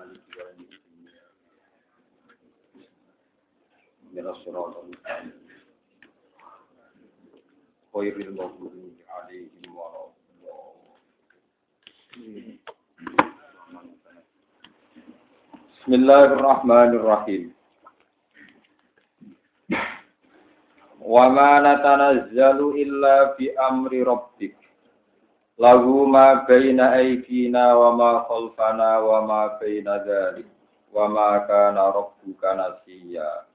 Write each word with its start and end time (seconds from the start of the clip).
مالك 0.00 0.20
يوم 0.38 0.48
الدين 0.50 1.10
من 4.12 4.26
الصراط 4.28 4.76
المستقيم 4.76 5.32
غير 7.96 8.16
المغضوب 8.20 8.94
عليهم 9.08 9.76
ولا 9.76 10.06
بسم 15.80 15.92
الله 15.94 16.24
الرحمن 16.24 16.90
الرحيم 17.00 17.54
وما 21.00 21.50
نتنزل 21.60 22.58
إلا 22.82 23.36
بأمر 23.38 23.92
ربك 24.12 24.59
lahu 25.61 26.09
ma 26.09 26.41
baina 26.49 26.97
aydina 26.97 27.77
wa 27.77 27.93
ma 27.93 28.11
khalfana 28.25 28.97
wa 29.05 29.21
ma 29.21 29.41
baina 29.61 30.01
dzalik 30.01 30.49
wa 30.89 31.05
ma 31.05 31.45
kana 31.45 31.93
rabbuka 31.93 32.49
nasiya. 32.57 33.45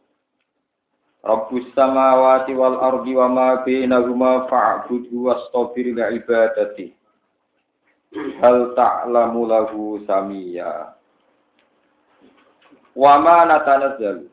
Rabbus 1.26 1.66
samawati 1.74 2.54
wal 2.54 2.78
ardi 2.78 3.10
wa 3.18 3.26
ma 3.26 3.48
bainahuma 3.66 4.46
fa'budhu 4.46 5.26
wastabir 5.26 5.90
li 5.98 6.02
ibadati. 6.22 6.94
Hal 8.38 8.70
ta'lamu 8.78 9.42
lahu 9.50 9.98
samia 10.06 10.94
Wa 12.94 13.18
ma 13.18 13.50
natanazzalu. 13.50 14.30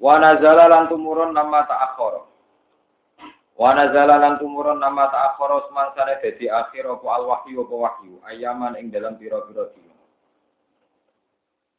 Wa 0.00 0.16
nazala 0.24 0.72
lan 0.72 0.88
tumurun 0.88 1.36
nama 1.36 1.68
ta'akhara 1.68 2.33
semangsane 5.70 6.18
dadi 6.18 6.50
akhir 6.50 6.90
apa 6.90 7.06
al 7.06 7.24
wahyu 7.30 7.62
apa 7.62 7.74
wahyu? 7.74 8.18
Ayaman 8.26 8.74
ing 8.82 8.90
dalam 8.90 9.14
pira-pira 9.14 9.70
dina. 9.70 9.94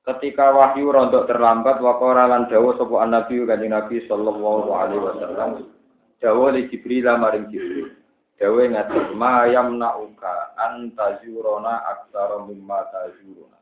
Ketika 0.07 0.55
wahyu 0.55 0.87
rontok 0.87 1.27
terlambat 1.27 1.83
waqara 1.83 2.31
lan 2.31 2.47
dawuh 2.47 2.79
sapa 2.79 3.03
nabi 3.03 3.43
kanjeng 3.43 3.75
Nabi 3.75 4.07
sallallahu 4.07 4.69
alaihi 4.71 5.03
wasallam 5.03 5.51
dawuh 6.23 6.55
li 6.55 6.71
Jibril 6.71 7.11
maring 7.11 7.51
Jibril. 7.51 7.91
Dawuh 8.39 8.67
ngaten 8.71 9.15
ma 9.15 9.43
yamna'uka 9.43 10.55
antazuruna 10.55 11.91
aktsara 11.91 12.39
mimma 12.47 12.87
tazuruna. 12.87 13.59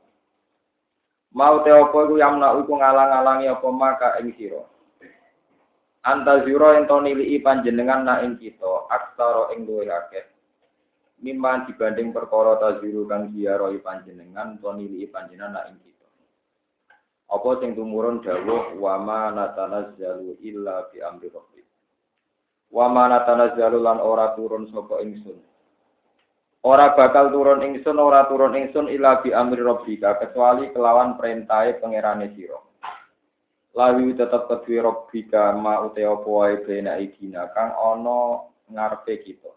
Mau 1.34 1.66
te 1.66 1.74
apa 1.74 1.98
iku 1.98 2.22
iku 2.22 2.74
ngalang-alangi 2.78 3.50
apa 3.50 3.68
maka 3.74 4.22
ing 4.22 4.38
sira 4.38 4.73
antaziro 6.04 6.76
ento 6.76 7.00
nilii 7.00 7.40
panjenengan 7.40 8.04
na 8.04 8.14
ing 8.28 8.36
kita 8.36 8.92
aksara 8.92 9.56
ing 9.56 9.64
luwih 9.64 9.88
akeh. 9.88 10.28
Mimman 11.24 11.64
dibanding 11.64 12.12
perkara 12.12 12.60
taziru 12.60 13.08
kang 13.08 13.32
diaroi 13.32 13.80
panjenengan 13.80 14.60
to 14.60 14.68
nilii 14.76 15.08
panjenengan 15.08 15.56
na 15.56 15.62
ing 15.72 15.80
kita. 15.80 16.08
Apa 17.32 17.50
sing 17.64 17.72
tumurun 17.80 18.20
dawuh 18.20 18.76
wa 18.76 19.00
ma 19.00 19.32
natanazzalu 19.32 20.44
illa 20.44 20.92
bi 20.92 21.00
amri 21.00 21.32
rabbik 21.32 21.66
wa 22.76 22.86
ma 22.92 23.04
natanazzalu 23.08 23.80
lan 23.80 24.04
ora 24.04 24.36
turun 24.36 24.68
sapa 24.68 25.00
ingsun. 25.00 25.40
Ora 26.68 26.92
bakal 26.96 27.32
turun 27.32 27.64
ingsun 27.64 27.96
ora 27.96 28.28
turun 28.28 28.60
ingsun 28.60 28.92
illa 28.92 29.24
bi 29.24 29.32
amri 29.32 29.64
rabbika 29.64 30.20
kecuali 30.20 30.68
kelawan 30.76 31.16
perintahe 31.16 31.80
pangerane 31.80 32.36
sira 32.36 32.60
lawi 33.74 34.14
tetep 34.14 34.46
kedue 34.46 34.86
robika 34.86 35.50
ma 35.58 35.82
wae 35.82 36.56
bena 36.62 37.02
idina 37.02 37.50
kang 37.50 37.74
ana 37.74 38.46
ngarepe 38.70 39.26
kita. 39.26 39.50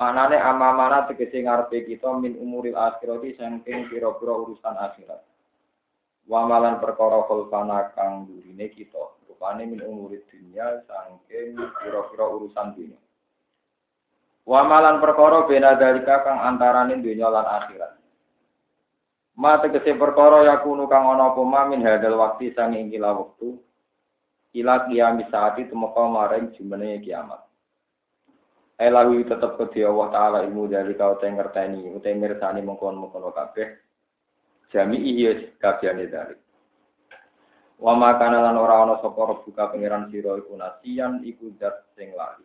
Manane 0.00 0.40
amamana 0.40 1.04
tegese 1.04 1.44
ngarepe 1.44 1.84
kita 1.84 2.08
min 2.16 2.40
umuril 2.40 2.80
akhirati 2.80 3.36
saking 3.36 3.92
pira-pira 3.92 4.32
urusan 4.32 4.72
akhirat. 4.72 5.20
Wamalan 6.24 6.80
perkara 6.80 7.20
kholfana 7.28 7.92
kang 7.92 8.24
durine 8.24 8.72
kita 8.72 9.20
rupane 9.28 9.68
min 9.68 9.84
umurid 9.84 10.24
dunya 10.32 10.80
saking 10.88 11.60
pira-pira 11.84 12.24
urusan 12.24 12.72
dunya. 12.72 12.96
Wamalan 14.48 15.04
perkara 15.04 15.44
bena 15.44 15.76
dalika 15.76 16.24
kang 16.24 16.40
antarane 16.40 16.96
dunya 17.04 17.28
lan 17.28 17.44
akhirat 17.44 17.99
Ma 19.40 19.56
tegese 19.56 19.96
perkara 19.96 20.44
yakunu 20.44 20.84
kang 20.84 21.16
ana 21.16 21.32
apa 21.32 21.64
min 21.72 21.80
hadal 21.80 22.20
waktu 22.20 22.52
sang 22.52 22.76
ing 22.76 22.92
kila 22.92 23.16
wektu 23.16 23.56
ila 24.52 24.84
kiamis 24.84 25.32
saati 25.32 25.64
tumeka 25.64 26.04
maring 26.04 26.52
jumene 26.52 27.00
kiamat. 27.00 27.40
Elawi 28.76 29.24
tetep 29.24 29.56
kedhi 29.56 29.80
Allah 29.84 30.08
taala 30.12 30.38
ilmu 30.44 30.68
dari 30.68 30.92
kau 30.92 31.16
teng 31.16 31.40
ngerteni 31.40 31.88
utawa 31.88 32.16
mirsani 32.20 32.60
mengkon-mengkon 32.60 33.32
kabeh. 33.32 33.80
Jami 34.72 34.96
iya 35.00 35.32
kabehane 35.56 36.04
dari. 36.08 36.36
Wa 37.80 37.96
makana 37.96 38.44
lan 38.44 38.60
ora 38.60 38.84
ana 38.84 39.00
sapa 39.00 39.40
buka 39.40 39.72
pangeran 39.72 40.12
sira 40.12 40.36
iku 40.36 40.52
nasian 40.52 41.24
iku 41.24 41.48
zat 41.56 41.88
sing 41.96 42.12
lali. 42.12 42.44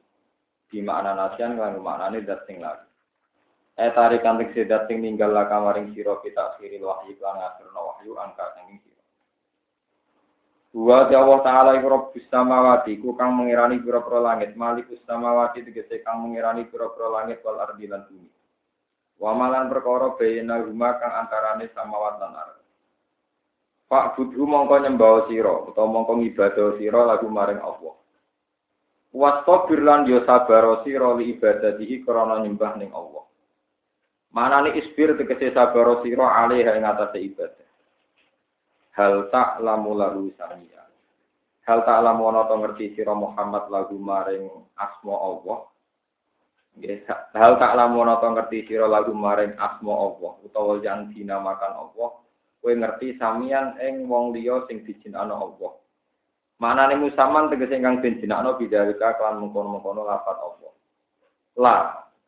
Di 0.72 0.80
makna 0.80 1.12
nasian 1.12 1.60
lan 1.60 1.76
maknane 1.84 2.24
zat 2.24 2.48
sing 2.48 2.64
lali. 2.64 2.85
Eh 3.76 3.92
tarikan 3.92 4.40
tek 4.40 4.56
sedat 4.56 4.88
sing 4.88 5.04
ninggal 5.04 5.36
laka 5.36 5.60
maring 5.60 5.92
sira 5.92 6.16
kita 6.24 6.56
akhiri 6.56 6.80
wahyu 6.80 7.20
lan 7.20 7.44
ngakhirna 7.44 7.80
wahyu 7.84 8.16
angka 8.16 8.56
sanging 8.56 8.80
sira. 8.80 9.04
Wa 10.72 11.12
Allah 11.12 11.40
taala 11.44 11.72
iku 11.76 11.88
rabbus 11.92 12.24
samawati 12.32 13.04
ku 13.04 13.20
kang 13.20 13.36
mengirani 13.36 13.84
pira-pira 13.84 14.24
langit, 14.24 14.56
malikus 14.56 15.04
samawati 15.04 15.68
tegese 15.68 16.00
kang 16.08 16.24
mengirani 16.24 16.64
pira-pira 16.72 17.20
langit 17.20 17.44
wal 17.44 17.60
ardi 17.60 17.84
lan 17.92 18.08
bumi. 18.08 18.32
Wa 19.20 19.36
malan 19.36 19.68
perkara 19.68 20.16
bayna 20.16 20.64
huma 20.64 20.96
kang 20.96 21.12
antarane 21.28 21.68
samawat 21.76 22.16
lan 22.16 22.32
ardh. 22.32 22.64
Pak 23.92 24.16
budhu 24.16 24.48
mongko 24.48 24.88
nyembah 24.88 25.28
sira 25.28 25.52
utawa 25.68 26.00
mongko 26.00 26.24
ngibadah 26.24 26.80
sira 26.80 27.04
lagu 27.04 27.28
maring 27.28 27.60
Allah. 27.60 27.96
Wastabir 29.12 29.84
lan 29.84 30.08
yo 30.08 30.24
sabar 30.24 30.80
sira 30.88 31.12
li 31.12 31.36
ibadatihi 31.36 32.08
krana 32.08 32.40
nyembah 32.40 32.80
ning 32.80 32.96
Allah. 32.96 33.25
Mana 34.36 34.68
nih 34.68 34.84
isbir 34.84 35.16
tegese 35.16 35.56
sabar 35.56 36.04
sira 36.04 36.44
alih 36.44 36.68
ing 36.68 36.84
atase 36.84 37.24
ibadah. 37.24 37.68
Hal 38.92 39.32
tak 39.32 39.64
lamu 39.64 39.96
lagu 39.96 40.28
samia. 40.36 40.84
Hal 41.64 41.88
tak 41.88 42.04
lamu 42.04 42.28
ana 42.28 42.44
to 42.52 42.56
ngerti 42.60 43.00
sira 43.00 43.16
Muhammad 43.16 43.72
lagu 43.72 43.96
maring 43.96 44.52
asma 44.76 45.16
Allah. 45.16 45.72
Hal 47.32 47.56
tak 47.64 47.74
lamu 47.80 48.04
ana 48.04 48.20
to 48.20 48.28
ngerti 48.28 48.68
sira 48.68 48.92
lagu 48.92 49.16
maring 49.16 49.56
asma 49.56 49.94
Allah 49.96 50.32
utawa 50.44 50.84
yang 50.84 51.16
dinamakan 51.16 51.72
Allah. 51.88 52.20
Kowe 52.60 52.74
ngerti 52.76 53.16
samian 53.16 53.80
ing 53.80 54.12
wong 54.12 54.36
liya 54.36 54.68
sing 54.68 54.84
dijinakno 54.84 55.32
Allah. 55.32 55.80
Manane 56.60 57.00
musaman 57.00 57.48
tegese 57.48 57.80
kang 57.80 58.04
den 58.04 58.20
jinakno 58.20 58.60
bidalika 58.60 59.16
kan 59.16 59.40
mengkono-mengkono 59.40 60.04
lafat 60.04 60.38
Allah. 60.40 60.72
La, 61.56 61.76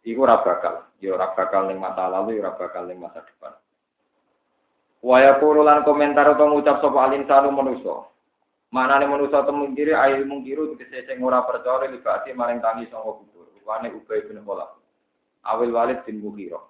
iku 0.04 0.26
ora 0.26 0.44
bakal. 0.44 0.86
Ya 1.02 1.14
ora 1.14 1.34
bakal 1.34 1.70
ning 1.70 1.80
masa 1.82 2.10
lalu 2.10 2.38
ya 2.38 2.50
ora 2.50 2.54
bakal 2.58 2.86
ning 2.86 3.00
masa 3.02 3.24
depan. 3.26 3.54
Waya 5.02 5.38
lan 5.40 5.86
komentar 5.86 6.26
utawa 6.34 6.58
ngucap 6.58 6.82
sapa 6.82 7.00
alin 7.06 7.24
salu 7.30 7.54
manusa. 7.54 8.10
Manane 8.74 9.08
manusa 9.08 9.46
temungkiri 9.48 9.96
ayo 9.96 10.26
mungkiru 10.28 10.76
tegese 10.76 11.08
sing 11.08 11.24
ora 11.24 11.46
percaya 11.48 11.88
libati 11.88 12.36
maring 12.36 12.60
tangi 12.60 12.90
sanga 12.92 13.16
kubur. 13.16 13.48
Wane 13.64 13.92
ubay 13.94 14.24
bin 14.28 14.44
kholaf 14.44 14.76
awil 15.48 15.72
walid 15.72 16.04
bin 16.04 16.20
mughirah. 16.20 16.64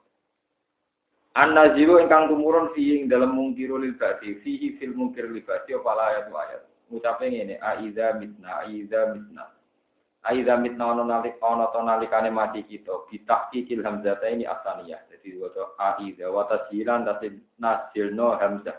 An-naziru 1.38 2.02
ingkang 2.02 2.34
tumurun 2.34 2.74
fi 2.74 2.98
ing 2.98 3.10
dalam 3.10 3.38
mungkiru 3.38 3.78
lil 3.78 3.94
bati 3.94 4.42
fihi 4.42 4.78
fil 4.82 4.98
mungkir 4.98 5.30
lil 5.30 5.46
bati 5.46 5.74
apa 5.78 5.92
ayat 5.94 6.26
ayat. 6.30 6.62
Ngucape 6.90 7.26
ngene 7.30 7.56
aiza 7.62 8.18
mitna 8.18 8.66
aiza 8.66 9.14
mitna 9.14 9.57
Aida 10.28 10.60
mitna 10.60 10.92
ono 10.92 11.08
nalik 11.08 11.40
ono 11.40 11.72
to 11.72 11.80
nalikane 11.80 12.28
mati 12.28 12.60
kita 12.68 13.08
bitak 13.08 13.48
kikil 13.48 13.80
hamzah 13.80 14.20
ini 14.28 14.44
asaniyah. 14.44 15.08
Jadi 15.08 15.40
wato 15.40 15.72
aida 15.80 16.28
wa 16.28 16.44
tasjilan 16.52 17.08
tasib 17.08 17.40
nasilno 17.56 18.36
hamzah. 18.36 18.76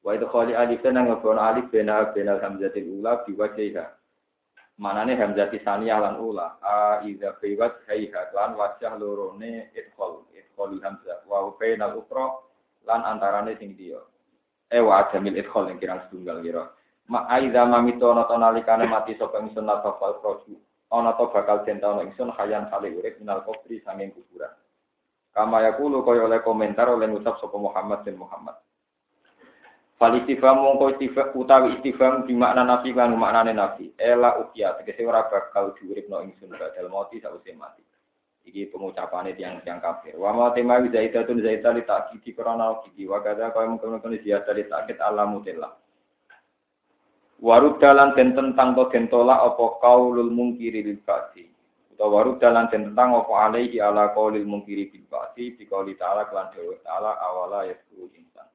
Wa 0.00 0.16
itu 0.16 0.24
khali 0.24 0.56
alif 0.56 0.80
nang 0.88 1.12
ngebon 1.12 1.36
alif 1.36 1.68
bena 1.68 2.08
bena 2.16 2.40
hamzatil 2.40 2.96
ula 2.96 3.20
biwajhiha. 3.28 3.84
Manane 4.80 5.20
hamzah 5.20 5.52
saniyah 5.52 6.00
lan 6.00 6.16
ula. 6.16 6.56
Aida 6.64 7.36
biwat 7.44 7.84
hayha 7.92 8.32
lan 8.32 8.56
wajah 8.56 8.96
lorone 8.96 9.68
idkhol 9.76 10.24
idkhol 10.32 10.80
hamzah 10.80 11.28
wa 11.28 11.52
bainal 11.60 12.00
ukra 12.00 12.40
lan 12.88 13.04
antarane 13.04 13.52
sing 13.60 13.76
dia. 13.76 14.00
Eh 14.72 14.80
wa 14.80 15.04
adamil 15.04 15.36
idkhol 15.36 15.68
yang 15.68 15.76
kirang 15.76 16.00
setunggal 16.08 16.40
kira. 16.40 16.64
Ma 17.12 17.28
aida 17.28 17.68
mamito 17.68 18.16
ono 18.16 18.24
to 18.24 18.36
nalikane 18.40 18.88
mati 18.88 19.12
sapa 19.20 19.44
ingsun 19.44 19.68
la 19.68 19.84
tafal 19.84 20.24
proju 20.24 20.56
ana 20.92 21.18
to 21.18 21.26
bakal 21.34 21.66
den 21.66 21.82
taun 21.82 22.06
ingsun 22.06 22.30
hayan 22.34 22.70
kali 22.70 22.94
urip 22.94 23.18
minal 23.18 23.42
kubri 23.42 23.82
sanging 23.82 24.14
kuburan. 24.14 24.54
Kama 25.34 25.60
yakulu 25.66 26.00
kaya 26.06 26.24
oleh 26.24 26.40
komentar 26.40 26.88
oleh 26.88 27.10
ngucap 27.12 27.36
sapa 27.42 27.60
Muhammad 27.60 28.06
bin 28.08 28.16
Muhammad. 28.16 28.56
Fal 29.96 30.12
istifham 30.16 30.60
mongko 30.60 30.96
istifham 30.96 31.32
utawi 31.36 31.76
istifham 31.76 32.24
di 32.24 32.32
makna 32.36 32.64
nafi 32.64 32.92
kan 32.92 33.12
maknane 33.12 33.52
nafi. 33.52 33.92
Ela 34.00 34.40
ukia 34.40 34.76
tegese 34.80 35.04
ora 35.04 35.28
bakal 35.28 35.76
diuripno 35.76 36.24
ingsun 36.24 36.52
badal 36.56 36.88
mati 36.88 37.20
sause 37.20 37.52
mati. 37.52 37.84
Iki 38.46 38.70
pengucapannya 38.70 39.34
tiang 39.34 39.58
tiang 39.66 39.82
kafir. 39.82 40.14
Wa 40.14 40.30
ma 40.30 40.54
tema 40.54 40.78
zaidatun 40.78 41.42
zaita 41.42 41.74
li 41.74 41.82
ta'kidi 41.82 42.30
krana 42.30 42.78
kidi 42.86 43.10
wa 43.10 43.18
kadza 43.18 43.50
kaya 43.50 43.66
mungkin-mungkin 43.74 44.22
ziyada 44.22 44.54
li 44.54 44.64
ta'kid 44.70 45.02
alamutillah. 45.02 45.85
Warud 47.36 47.76
dalan 47.80 48.16
den 48.16 48.32
tentang 48.32 48.72
to 48.72 48.88
den 48.88 49.12
tolak 49.12 49.36
apa 49.44 49.80
kaulul 49.84 50.32
mungkiri 50.32 50.80
lil 50.80 51.00
ba'di. 51.04 51.44
Utawa 51.92 52.24
warud 52.24 52.40
dalan 52.40 52.68
den 52.72 52.92
tentang 52.92 53.12
apa 53.12 53.32
alaihi 53.32 53.76
ala 53.76 54.16
qaulil 54.16 54.48
mungkiri 54.48 54.88
bil 54.88 55.04
ba'di 55.12 55.52
bi 55.52 55.68
qauli 55.68 55.96
ta'ala 56.00 56.28
kelan 56.32 56.48
dewa 56.56 56.80
ta'ala 56.80 57.12
awala 57.20 57.68
yasuru 57.68 58.08
insan. 58.16 58.48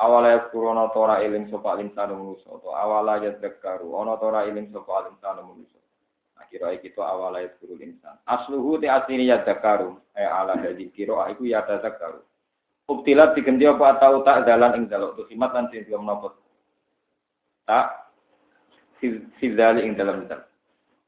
Awala 0.00 0.40
yasuru 0.40 0.72
ana 0.72 0.88
tora 0.96 1.20
eling 1.20 1.52
sapa 1.52 1.76
insan 1.84 2.16
manusa 2.16 2.48
utawa 2.48 2.80
awala 2.80 3.20
yadzakaru 3.20 3.92
ana 3.92 4.16
tora 4.16 4.48
eling 4.48 4.72
sapa 4.72 5.12
insan 5.12 5.44
manusa. 5.44 5.78
kira 6.48 6.72
kita 6.80 7.04
awal 7.04 7.36
ayat 7.36 7.60
guru 7.60 7.76
insan. 7.78 8.16
Asluhu 8.24 8.80
te 8.80 8.88
aslinya 8.88 9.36
ya 9.36 9.44
dakaru. 9.44 10.00
Eh 10.16 10.24
ala 10.24 10.56
dari 10.56 10.88
kiro 10.90 11.20
iku 11.28 11.44
ya 11.44 11.62
dakaru. 11.62 12.24
Ubtilat 12.88 13.36
diganti 13.36 13.68
apa 13.68 14.00
atau 14.00 14.24
tak 14.24 14.48
dalan 14.48 14.80
ing 14.80 14.84
dalok 14.88 15.20
tu 15.20 15.22
simat 15.28 15.52
lan 15.52 15.68
sing 15.68 15.84
nopo. 15.92 16.47
Tak 17.68 18.08
fizali 19.36 19.84
ing 19.84 19.92
dalam 19.92 20.24
dal. 20.24 20.48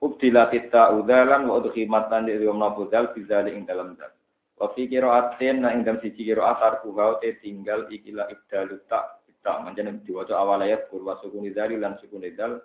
Ubtilat 0.04 0.52
ta 0.68 0.92
udalan 0.92 1.48
wa 1.48 1.56
udhimat 1.64 2.12
lan 2.12 2.28
belum 2.28 2.60
nopo 2.60 2.92
dal 2.92 3.16
fizali 3.16 3.56
ing 3.56 3.64
dalam 3.64 3.96
dal. 3.96 4.12
Wa 4.60 4.68
fi 4.76 4.84
qiraatin 4.84 5.64
na 5.64 5.72
ing 5.72 5.88
dalam 5.88 6.04
siji 6.04 6.28
qiraat 6.28 6.60
arku 6.60 6.92
te 7.24 7.40
tinggal 7.40 7.88
ikilah 7.88 8.28
ibdalu 8.28 8.76
tak 8.92 9.24
tak 9.40 9.64
manjane 9.64 10.04
diwaca 10.04 10.36
awal 10.36 10.60
ayat 10.60 10.92
kurwa 10.92 11.16
sukun 11.24 11.48
dari 11.48 11.80
lan 11.80 11.96
sukun 11.96 12.20
dal 12.36 12.60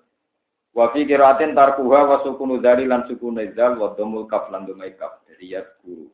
Wa 0.75 0.91
fi 0.91 1.07
qiraatin 1.07 1.55
tarkuha 1.55 1.99
wa 2.03 2.17
sukunu 2.19 2.59
dari 2.59 2.83
lan 2.83 3.07
sukunu 3.07 3.39
zal 3.55 3.79
wa 3.79 3.95
dhamul 3.95 4.27
kaf 4.27 4.51
lan 4.51 4.67
dhamai 4.67 4.91
kaf. 4.99 5.23
Ya 5.39 5.63
guru. 5.79 6.11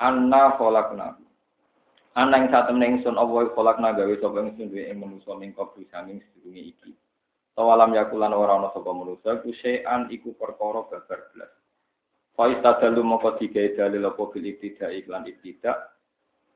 Anna 0.00 0.56
khalaqna. 0.56 1.20
Anna 2.16 2.40
ing 2.40 2.48
satemene 2.48 2.96
ingsun 2.96 3.20
apa 3.20 3.52
khalaqna 3.52 3.92
gawe 3.92 4.14
sapa 4.16 4.40
ingsun 4.40 4.72
duwe 4.72 4.88
ing 4.88 5.04
manusa 5.04 5.36
ning 5.36 5.52
kabeh 5.52 5.84
sanging 5.92 6.24
sedurunge 6.24 6.62
iki. 6.72 6.96
Tawalam 7.52 7.92
yakulan 7.92 8.32
ora 8.32 8.56
ana 8.56 8.72
sapa 8.72 8.88
manusa 8.88 9.44
ku 9.44 9.52
sean 9.60 10.08
iku 10.08 10.32
perkara 10.32 10.88
babar 10.88 11.20
blas. 11.36 11.52
Fa 12.32 12.48
istadalu 12.48 13.04
moko 13.04 13.36
digawe 13.36 13.68
dalil 13.76 14.08
apa 14.08 14.22
bil 14.32 14.48
iklan 14.48 15.28
ibtida 15.28 15.72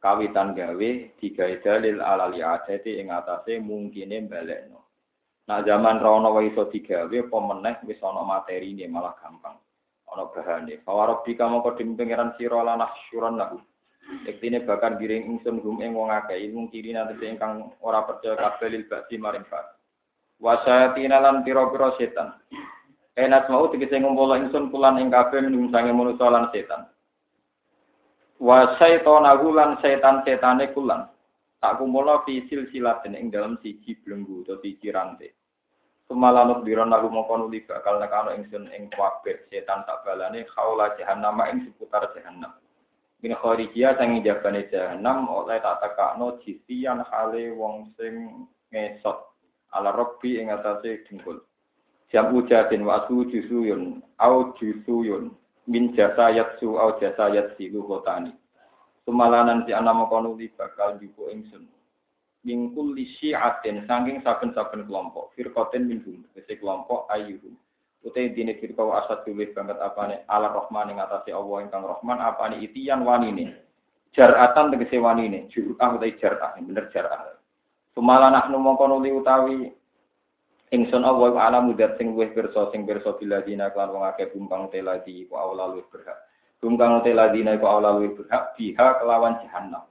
kawitan 0.00 0.56
gawe 0.56 0.90
digawe 1.20 1.54
dalil 1.60 2.00
alali 2.00 2.40
adati 2.40 2.96
ing 2.96 3.12
atase 3.12 3.60
mungkine 3.60 4.16
balekno. 4.24 4.80
Nah 5.44 5.60
zaman 5.60 6.00
rono 6.00 6.32
wa 6.32 6.40
iso 6.40 6.72
digawe 6.72 7.12
apa 7.12 7.36
meneh 7.36 7.76
wis 7.84 8.00
ana 8.00 8.24
materine 8.24 8.88
malah 8.88 9.12
gampang. 9.20 9.60
Ana 10.08 10.24
bahane. 10.32 10.80
Fawarab 10.88 11.20
di 11.28 11.36
kamu 11.36 11.60
kodim 11.60 12.00
pengiran 12.00 12.32
sira 12.40 12.64
lan 12.64 12.80
syuran 13.12 13.36
lahu. 13.36 13.60
Yektine 14.26 14.64
bakar 14.66 15.00
giring 15.00 15.26
ingsun 15.32 15.62
hum 15.64 15.80
ing 15.80 15.96
wong 15.96 16.10
akeh 16.12 16.36
ilmu 16.36 16.68
kiri 16.68 16.92
nanti 16.92 17.16
ingkang 17.24 17.72
ora 17.80 18.04
percaya 18.04 18.36
kabeh 18.36 18.68
lil 18.68 18.84
ba'di 18.84 19.16
maring 19.16 19.46
ba'd. 19.48 19.66
Wasayatina 20.40 21.20
lan 21.20 21.44
pira-pira 21.44 21.92
setan. 22.00 22.32
Enas 23.12 23.44
mau 23.52 23.68
tegese 23.68 24.00
ngumpul 24.00 24.32
ingsun 24.40 24.72
kulan 24.72 24.96
ing 24.96 25.12
kabeh 25.12 25.44
minum 25.44 25.68
sange 25.68 25.92
manusa 25.92 26.32
lan 26.32 26.48
setan. 26.48 26.88
Wa 28.40 28.80
syaitanahu 28.80 29.52
lan 29.52 29.76
setan-setane 29.84 30.72
kulan. 30.72 31.04
Tak 31.60 31.76
kumpulno 31.76 32.24
fi 32.24 32.40
silsilatin 32.48 33.12
ing 33.12 33.28
dalam 33.28 33.60
siji 33.60 34.00
belenggu 34.00 34.48
atau 34.48 34.64
siji 34.64 34.88
rantai. 34.88 35.28
Semalanut 36.08 36.64
biron 36.64 36.88
lagu 36.88 37.12
mongko 37.12 37.36
nuli 37.36 37.60
bakal 37.68 38.00
nekano 38.00 38.32
ingsun 38.32 38.72
ing 38.72 38.88
kabeh 38.88 39.44
setan 39.52 39.84
tak 39.84 40.00
balane 40.08 40.48
khaula 40.56 40.96
jahannam 40.96 41.36
ing 41.52 41.68
seputar 41.68 42.08
jahannam. 42.16 42.56
Min 43.20 43.36
kharijia 43.36 43.96
sangi 44.00 44.24
jabane 44.24 44.64
jahannam 44.72 45.28
oleh 45.28 45.60
tak 45.60 45.84
tekakno 45.84 46.40
jisian 46.40 47.04
hale 47.12 47.52
wong 47.52 47.92
sing 48.00 48.48
ngesot 48.72 49.18
ala 49.76 49.92
robbi 49.92 50.40
ing 50.40 50.48
atase 50.48 51.04
dengkul. 51.04 51.44
Jam 52.08 52.32
ujadin 52.32 52.82
wa 52.88 53.04
asu 53.04 53.28
jusuyun 53.28 54.00
au 54.18 54.56
jusuyun 54.56 55.36
min 55.68 55.92
jasa 55.92 56.32
yatsu 56.32 56.80
au 56.80 56.96
jasa 56.96 57.28
yatsi 57.28 57.68
luhotani. 57.68 58.32
Sumalanan 59.04 59.68
si 59.68 59.76
anak 59.76 59.94
mongko 59.94 60.16
nuli 60.24 60.48
bakal 60.56 60.96
jupo 60.96 61.28
ingsun 61.28 61.68
mingkul 62.44 62.96
syi'atin 63.20 63.84
saking 63.84 64.24
saben-saben 64.24 64.88
kelompok 64.88 65.32
firqatin 65.36 65.84
minhum 65.84 66.24
kese 66.32 66.56
kelompok 66.56 67.04
ayyuhum 67.12 67.52
utai 68.00 68.32
dini 68.32 68.56
firqa 68.56 68.80
wa 68.80 69.04
asad 69.04 69.28
tulis 69.28 69.52
banget 69.52 69.76
apane 69.76 70.24
ala 70.24 70.48
rahman 70.48 70.96
ing 70.96 70.98
atase 71.04 71.36
Allah 71.36 71.68
ingkang 71.68 71.84
rahman 71.84 72.18
apane 72.20 72.56
itian 72.64 73.04
wanine 73.04 73.60
jaratan 74.16 74.72
tegese 74.72 74.96
wanine 74.96 75.46
jur'ah 75.52 75.94
utai 75.94 76.16
jar'ah 76.16 76.56
bener 76.58 76.88
jar'ah. 76.90 77.36
Sumala 77.94 78.32
nahnu 78.32 78.56
mongko 78.58 78.84
nuli 78.88 79.10
utawi 79.12 79.68
ingsun 80.70 81.02
Allah 81.02 81.28
wa 81.34 81.42
ala 81.44 81.58
mudat 81.60 81.98
sing 81.98 82.14
wis 82.14 82.30
pirsa 82.32 82.70
sing 82.72 82.86
pirsa 82.86 83.18
biladina 83.18 83.68
kan 83.74 83.90
wong 83.90 84.06
akeh 84.06 84.30
bumbang 84.32 84.70
teladi 84.70 85.26
ku 85.26 85.34
awla 85.36 85.68
luwih 85.70 85.86
berhak. 85.90 86.18
Bumbang 86.62 87.02
teladina 87.04 87.58
ku 87.58 87.66
awla 87.66 87.98
luwih 87.98 88.14
berhak 88.16 88.54
biha 88.56 89.02
kelawan 89.02 89.38
jahannam. 89.44 89.84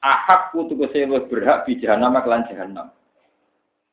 Ahakku 0.00 0.72
tegese 0.72 1.04
luwih 1.04 1.26
berhak 1.28 1.66
bi 1.68 1.76
jahanam 1.82 2.16
kelan 2.22 2.46
jahanam. 2.48 2.88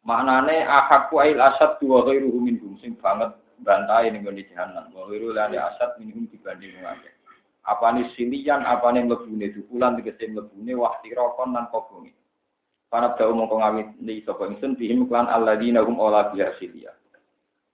Maknane 0.05 0.63
ahakku 0.63 1.19
ail 1.19 1.37
asad 1.43 1.77
dua 1.83 2.07
ghairuhu 2.07 2.39
minhum 2.39 2.79
sing 2.79 2.95
banget 2.97 3.35
bantai 3.63 4.11
ning 4.11 4.23
ngene 4.25 4.43
jahanam. 4.49 4.91
Wa 4.91 5.07
ghairu 5.07 5.35
lan 5.35 5.55
asad 5.55 5.99
minhum 5.99 6.27
dibanding 6.31 6.79
ngake. 6.79 7.11
Apane 7.67 8.09
silian, 8.15 8.65
apane 8.65 9.03
mlebune 9.05 9.51
dukulan 9.53 9.99
tegese 9.99 10.31
mlebune 10.31 10.73
wahtirokon 10.73 11.53
lan 11.53 11.67
kobongi. 11.69 12.15
Para 12.89 13.13
dawuh 13.13 13.37
mongko 13.37 13.61
ngawit 13.61 13.89
ni 14.01 14.25
sapa 14.25 14.49
ingsun 14.49 14.73
bihim 14.73 15.05
klan 15.05 15.29
alladzina 15.29 15.85
hum 15.85 16.01
ola 16.01 16.33
biha 16.33 16.57
silia. 16.57 16.89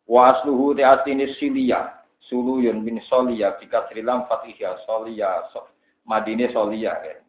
Wa 0.03 0.35
asluhu 0.35 0.75
te 0.75 0.83
asline 0.83 1.31
silia. 1.39 2.03
Suluyun 2.25 2.81
bin 2.81 2.97
Solia 3.05 3.53
bikasrilam 3.61 4.25
fatihya 4.25 4.81
Solia 4.89 5.45
Madine 6.09 6.49
Solia 6.49 6.97
ya. 7.05 7.21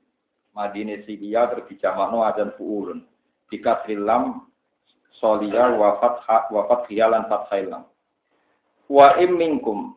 Madine 0.56 1.04
Silia 1.04 1.52
terbijamakno 1.52 2.24
adan 2.24 2.56
fuulun. 2.56 3.04
Jika 3.52 3.84
silam 3.84 4.48
solia 5.20 5.76
wafat 5.76 6.24
wafat 6.48 6.88
hialan 6.88 7.28
fathailam. 7.28 7.84
Wa 8.86 9.18
im 9.18 9.38
minkum. 9.38 9.94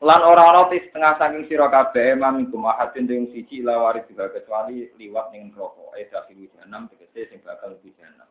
Lan 0.00 0.24
ora 0.24 0.48
ana 0.48 0.72
setengah 0.72 1.20
saking 1.20 1.44
sira 1.50 1.68
kabeh 1.68 2.16
minkum 2.16 2.64
ahadin 2.64 3.10
ing 3.10 3.28
siji 3.36 3.60
lawari 3.60 4.00
juga 4.08 4.32
kecuali 4.32 4.88
liwat 4.96 5.28
ning 5.34 5.52
neraka. 5.52 5.92
Eh 6.00 6.08
dakhil 6.08 6.48
jahanam 6.56 6.88
tegese 6.88 7.28
sing 7.28 7.38
bakal 7.44 7.76
di 7.84 7.92
jahanam 8.00 8.30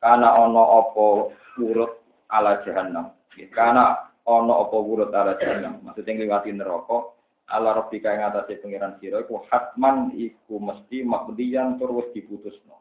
kana 0.00 0.28
ana 0.38 0.62
apa 0.62 1.34
urut 1.58 1.92
ala 2.30 2.62
jahanam 2.62 3.10
kana 3.52 4.12
ana 4.22 4.52
apa 4.62 4.76
urut 4.76 5.10
ala 5.10 5.34
jahanam 5.40 5.80
maksudnya 5.82 6.14
ngliwati 6.20 6.52
neraka 6.52 7.10
ala 7.50 7.74
rabbika 7.74 8.14
ing 8.14 8.22
atase 8.22 8.60
pangeran 8.60 8.98
sira 9.00 9.22
iku 9.24 9.42
hatman 9.48 10.12
iku 10.14 10.58
mesti 10.58 11.06
makdiyan 11.06 11.78
terus 11.78 12.10
diputusno. 12.12 12.75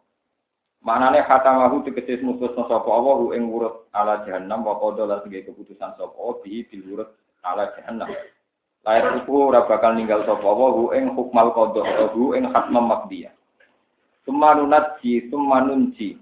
Manane 0.85 1.25
khatamahu 1.25 1.81
tegese 1.81 2.21
mutusno 2.21 2.69
sapa 2.69 2.85
Allah 2.85 3.33
ing 3.33 3.49
urut 3.49 3.89
ala 3.89 4.21
jahannam 4.21 4.61
wa 4.61 4.77
qada 4.77 5.09
lan 5.09 5.25
keputusan 5.25 5.97
sapa 5.97 6.21
bi 6.45 6.61
bil 6.69 6.83
urut 6.93 7.09
ala 7.41 7.73
jahannam. 7.73 8.13
Lair 8.85 9.17
iku 9.17 9.49
ora 9.49 9.65
bakal 9.65 9.97
ninggal 9.97 10.21
sapa 10.29 10.45
Allah 10.45 10.93
ing 10.93 11.17
hukmal 11.17 11.49
qada 11.57 11.81
utawa 11.81 12.37
ing 12.37 12.45
hatmam 12.53 12.85
makdiyah. 12.85 13.33
Sumanunat 14.29 15.01
ji 15.01 15.25
sumanunji 15.33 16.21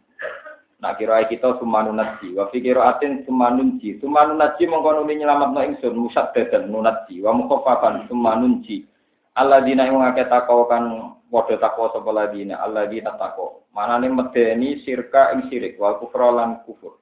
Nak 0.84 1.00
kira 1.00 1.24
kita 1.32 1.56
sumanu 1.64 1.96
naji, 1.96 2.36
wa 2.36 2.52
fi 2.52 2.60
atin 2.60 3.24
sumanun 3.24 3.80
ji. 3.80 3.96
Sumanun 4.04 4.36
naji 4.36 4.68
mongko 4.68 5.00
nuli 5.00 5.16
nyelametno 5.16 5.64
ingsun 5.64 6.12
dadan 6.12 6.68
nunaji 6.68 7.24
wa 7.24 7.32
mukhaffafan 7.32 8.04
sumanun 8.12 8.60
ji. 8.68 8.84
Alladzina 9.32 9.88
ing 9.88 9.96
ngake 9.96 10.28
takwa 10.28 10.68
kan 10.68 11.16
padha 11.32 11.56
takwa 11.56 11.88
sapa 11.96 12.12
ladina 12.12 12.60
alladzina 12.60 13.16
takwa. 13.16 13.63
Manane 13.74 14.08
medeni 14.10 14.82
sirka 14.86 15.34
ing 15.34 15.50
sirik 15.50 15.82
wal 15.82 15.98
kufra 15.98 16.30
lan 16.30 16.62
kufur. 16.64 17.02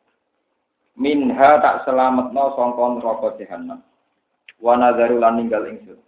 Minha 0.95 1.59
tak 1.59 1.83
selametno 1.83 2.55
sangka 2.55 2.85
neraka 2.95 3.27
jahanam. 3.39 3.79
Wa 4.59 4.79
nadzaru 4.79 5.19
ninggal 5.19 5.67
ingsun. 5.67 5.99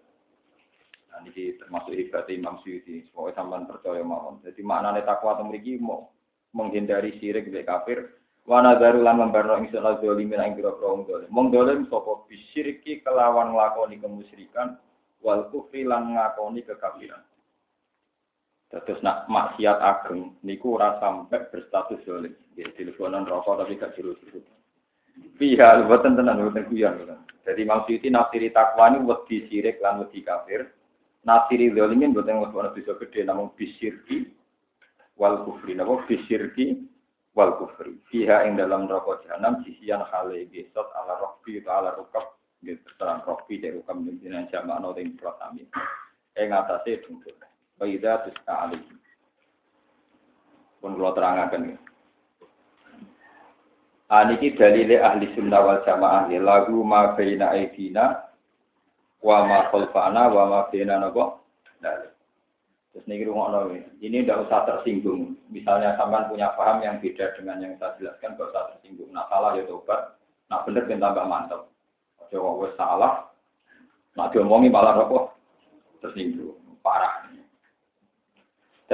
Nah, 1.11 1.19
ini 1.27 1.59
termasuk 1.59 1.93
ibadah 1.93 2.31
Imam 2.31 2.57
Syuuti. 2.63 3.05
Semoga 3.11 3.35
sampean 3.35 3.67
percaya 3.67 4.01
mawon. 4.01 4.39
Jadi 4.41 4.61
maknane 4.63 5.03
takwa 5.03 5.35
temriki 5.35 5.77
mau 5.77 6.13
menghindari 6.53 7.17
syirik 7.17 7.49
be 7.49 7.65
kafir 7.65 8.13
wana 8.45 8.77
daru 8.77 9.01
lan 9.01 9.17
membarno 9.19 9.57
ingsun 9.57 9.81
al 9.83 9.97
zalimin 10.03 10.43
ing 10.43 10.53
pira-pira 10.59 10.87
wong 10.91 11.03
dolim 11.09 11.29
wong 11.31 11.47
dolim 11.49 11.79
sapa 11.89 12.27
bisyiriki 12.29 13.01
kelawan 13.01 13.55
nglakoni 13.55 13.97
kemusyrikan 13.97 14.77
wal 15.25 15.47
kufri 15.49 15.87
lan 15.87 16.13
ngakoni 16.13 16.61
kekafiran 16.67 17.23
Terus 18.73 19.05
nak 19.05 19.29
maksiat 19.29 19.77
ageng 19.77 20.33
niku 20.41 20.81
ora 20.81 20.97
sampai 20.97 21.45
berstatus 21.53 22.01
dolim. 22.09 22.33
Ya 22.57 22.65
teleponan 22.73 23.29
rokok 23.29 23.61
tapi 23.61 23.77
gak 23.77 23.93
jero-jero. 23.93 24.41
Iya, 25.37 25.85
buatan 25.85 26.17
tenan, 26.17 26.41
buatan 26.41 26.65
kuyon. 26.73 27.05
Jadi 27.45 27.61
maksudnya 27.69 28.09
nafsiri 28.17 28.49
takwa 28.49 28.89
ini 28.89 29.05
wedi 29.05 29.45
sirik 29.45 29.77
lan 29.77 30.01
wedi 30.01 30.25
kafir. 30.25 30.73
Nafsiri 31.21 31.69
zalimin 31.69 32.17
buatan 32.17 32.41
nggak 32.41 32.73
bisa 32.73 32.97
gede, 32.97 33.21
namun 33.29 33.53
bisirki 33.53 34.33
wal 35.21 35.45
kufri. 35.45 35.77
Namun 35.77 36.01
bisirki 36.09 36.81
wal 37.37 37.53
kufri. 37.61 37.93
Fiha 38.09 38.49
ing 38.49 38.57
dalam 38.57 38.89
rokok 38.89 39.29
jahanam 39.29 39.61
sisian 39.61 40.01
hale 40.01 40.49
besot 40.49 40.89
ala 40.97 41.21
rokbi 41.21 41.61
atau 41.61 41.73
ala 41.77 41.93
rukab. 41.93 42.25
Gitu, 42.63 42.81
terang 42.97 43.21
rokbi 43.27 43.61
dari 43.61 43.77
rukab 43.77 44.01
dengan 44.01 44.49
jamak 44.49 44.81
no 44.81 44.95
yang 44.97 45.13
amin. 45.45 45.67
Ing 46.33 46.49
atasnya 46.49 47.05
Waidah 47.83 48.23
tuska 48.23 48.53
alih. 48.55 48.79
Pun 50.79 50.95
kalau 50.95 51.11
terangkan 51.11 51.67
ya. 51.67 51.77
Aniki 54.07 54.55
ah, 54.55 54.55
dalile 54.55 54.95
ahli 55.03 55.27
sunnah 55.35 55.59
wal 55.59 55.83
jamaah 55.83 56.31
ya 56.31 56.39
lagu 56.39 56.79
ma 56.79 57.11
baina 57.17 57.51
aidina 57.51 58.23
wa 59.19 59.37
ma 59.43 59.67
khalfana 59.67 60.31
wa 60.31 60.43
ma 60.47 60.59
baina 60.71 61.03
napa 61.03 61.43
Terus 62.93 63.09
niki 63.09 63.25
rungokno 63.25 63.73
ini 64.05 64.21
tidak 64.21 64.45
usah 64.45 64.69
tersinggung. 64.69 65.33
Misalnya 65.49 65.97
sampean 65.97 66.29
punya 66.29 66.53
paham 66.53 66.77
yang 66.85 67.01
beda 67.01 67.33
dengan 67.33 67.57
yang 67.57 67.73
saya 67.81 67.97
jelaskan, 67.97 68.37
tidak 68.37 68.53
usah 68.53 68.63
tersinggung. 68.69 69.09
Nah 69.09 69.25
salah 69.33 69.57
ya 69.57 69.65
tobat, 69.65 70.13
nah 70.45 70.61
bener 70.61 70.85
ben 70.85 71.01
tambah 71.01 71.25
mantap. 71.25 71.73
Aja 72.21 72.37
wis 72.37 72.69
salah, 72.77 73.33
nah 74.13 74.29
diomongi 74.29 74.69
malah 74.69 75.09
apa? 75.09 75.33
Tersinggung, 76.05 76.53
parah. 76.85 77.32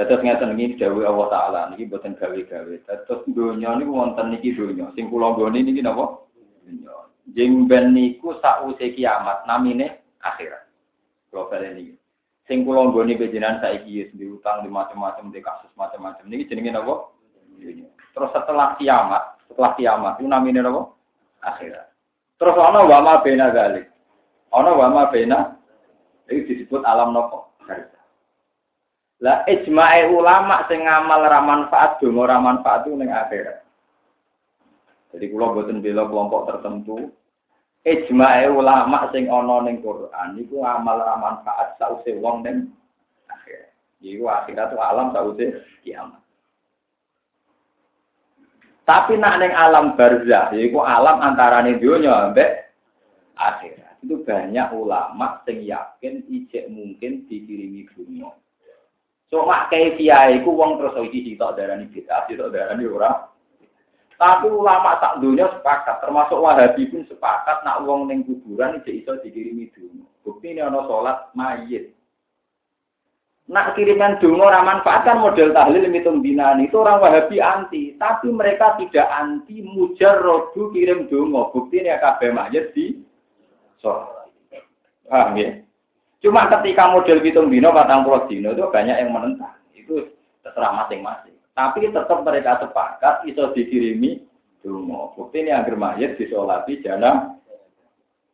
Terus 0.00 0.24
ngeten 0.24 0.56
iki 0.56 0.80
dawuh 0.80 1.04
Allah 1.04 1.26
taala 1.28 1.60
niki 1.68 1.84
boten 1.84 2.16
gawe-gawe. 2.16 2.74
Terus 2.88 3.20
donya 3.36 3.76
niku 3.76 3.92
wonten 3.92 4.32
niki 4.32 4.56
donya. 4.56 4.88
Sing 4.96 5.12
kula 5.12 5.36
nggone 5.36 5.60
niki 5.60 5.84
napa? 5.84 6.24
Donya. 6.64 6.94
Jeng 7.36 7.68
ben 7.68 7.92
niku 7.92 8.32
sause 8.40 8.86
kiamat 8.96 9.44
namine 9.44 10.00
akhirat. 10.24 10.64
Kula 11.28 11.52
baleni. 11.52 11.92
Sing 12.48 12.64
kula 12.64 12.88
nggone 12.88 13.12
panjenengan 13.20 13.60
saiki 13.60 14.00
wis 14.00 14.10
diutang 14.16 14.64
di 14.64 14.72
macam-macam 14.72 15.28
di 15.28 15.44
kasus 15.44 15.68
macam-macam 15.76 16.24
niki 16.32 16.48
jenenge 16.48 16.72
napa? 16.72 17.12
Terus 18.10 18.30
setelah 18.32 18.80
kiamat, 18.80 19.36
setelah 19.52 19.76
kiamat 19.76 20.16
itu 20.16 20.30
namine 20.30 20.64
napa? 20.64 20.96
Akhirat. 21.44 21.92
Terus 22.40 22.56
ana 22.56 22.88
wa 22.88 22.98
ma 23.04 23.20
bena 23.20 23.52
galik. 23.52 23.92
Ana 24.48 24.72
wa 24.72 24.86
ma 24.88 25.02
bena 25.12 25.60
iki 26.32 26.64
disebut 26.64 26.88
alam 26.88 27.12
napa? 27.12 27.49
Lah 29.20 29.44
ijmae 29.44 30.08
ulama 30.08 30.64
sing 30.64 30.88
ngamal 30.88 31.28
ra 31.28 31.44
manfaat 31.44 32.00
donga 32.00 32.24
ra 32.24 32.38
manfaat 32.40 32.88
itu 32.88 32.96
ning 32.96 33.12
akhirat. 33.12 33.60
Jadi 35.12 35.28
kula 35.28 35.52
boten 35.52 35.84
bela 35.84 36.08
kelompok 36.08 36.48
tertentu. 36.48 37.12
Ijmae 37.84 38.48
ulama 38.48 39.12
sing 39.12 39.28
ana 39.28 39.60
ning 39.60 39.84
Quran 39.84 40.40
iku 40.40 40.64
amal 40.64 41.04
ra 41.04 41.20
manfaat 41.20 41.76
sause 41.76 42.16
wong 42.16 42.48
ning 42.48 42.72
akhirat. 43.28 43.76
Iku 44.00 44.24
akhirat 44.24 44.72
alam 44.72 45.12
sause 45.12 45.68
kiamat. 45.84 46.24
Tapi 48.88 49.20
nak 49.20 49.36
ning 49.36 49.52
alam 49.52 50.00
barzah, 50.00 50.50
yaiku 50.56 50.80
alam 50.80 51.20
antarané 51.20 51.76
donya 51.76 52.32
ambek 52.32 52.72
akhirat. 53.36 54.00
Itu 54.00 54.24
banyak 54.24 54.72
ulama 54.72 55.44
sing 55.44 55.60
yakin 55.60 56.24
ijek 56.24 56.72
mungkin 56.72 57.28
dikirimi 57.28 57.84
dunia. 57.92 58.32
Cuma 59.30 59.70
kaifiyah 59.70 60.34
iku 60.42 60.50
wong 60.58 60.82
terus 60.82 61.06
iki 61.06 61.22
sitok 61.22 61.54
darani 61.54 61.86
bid'ah, 61.86 62.26
sitok 62.26 62.50
darani 62.50 62.82
ora. 62.82 63.30
Tapi 64.18 64.52
ulama 64.52 65.00
tak 65.00 65.22
dunia 65.22 65.48
sepakat, 65.48 66.02
termasuk 66.04 66.42
Wahabi 66.42 66.90
pun 66.92 67.08
sepakat 67.08 67.64
nak 67.64 67.88
wong 67.88 68.10
ning 68.10 68.26
kuburan 68.26 68.82
iki 68.82 69.00
iso 69.00 69.16
dikirimi 69.22 69.70
dungo. 69.72 70.10
Bukti 70.26 70.52
ini 70.52 70.60
ana 70.60 70.84
salat 70.84 71.30
mayit. 71.32 71.94
Nak 73.48 73.78
kiriman 73.78 74.20
dungo 74.20 74.50
ora 74.50 74.66
manfaat 74.66 75.08
kan 75.08 75.22
model 75.22 75.54
tahlil 75.56 75.88
mitung 75.88 76.20
dinan 76.20 76.60
itu 76.60 76.76
orang 76.82 77.00
Wahabi 77.00 77.40
anti, 77.40 77.94
tapi 77.96 78.28
mereka 78.34 78.76
tidak 78.82 79.08
anti 79.14 79.62
mujarrodu 79.62 80.74
kirim 80.74 81.06
dungo. 81.06 81.54
Bukti 81.54 81.80
ini 81.80 81.94
kabeh 81.96 82.34
mayit 82.34 82.74
di 82.74 82.98
sholat. 83.78 84.26
Paham 85.06 85.38
ya? 85.38 85.69
Cuma 86.20 86.52
ketika 86.52 86.92
model 86.92 87.24
hitung 87.24 87.48
dino, 87.48 87.72
patang 87.72 88.04
puluh 88.04 88.28
dino 88.28 88.52
itu 88.52 88.68
banyak 88.68 88.96
yang 89.00 89.08
menentang. 89.08 89.56
Itu 89.72 90.12
terserah 90.44 90.84
masing-masing. 90.84 91.32
Tapi 91.56 91.88
tetap 91.88 92.20
mereka 92.20 92.60
sepakat 92.60 93.24
iso 93.24 93.52
dikirimi 93.56 94.20
dungo. 94.60 95.16
Bukti 95.16 95.40
ini 95.40 95.52
agar 95.52 95.76
mayat 95.80 96.20
disolati 96.20 96.84
jana. 96.84 97.40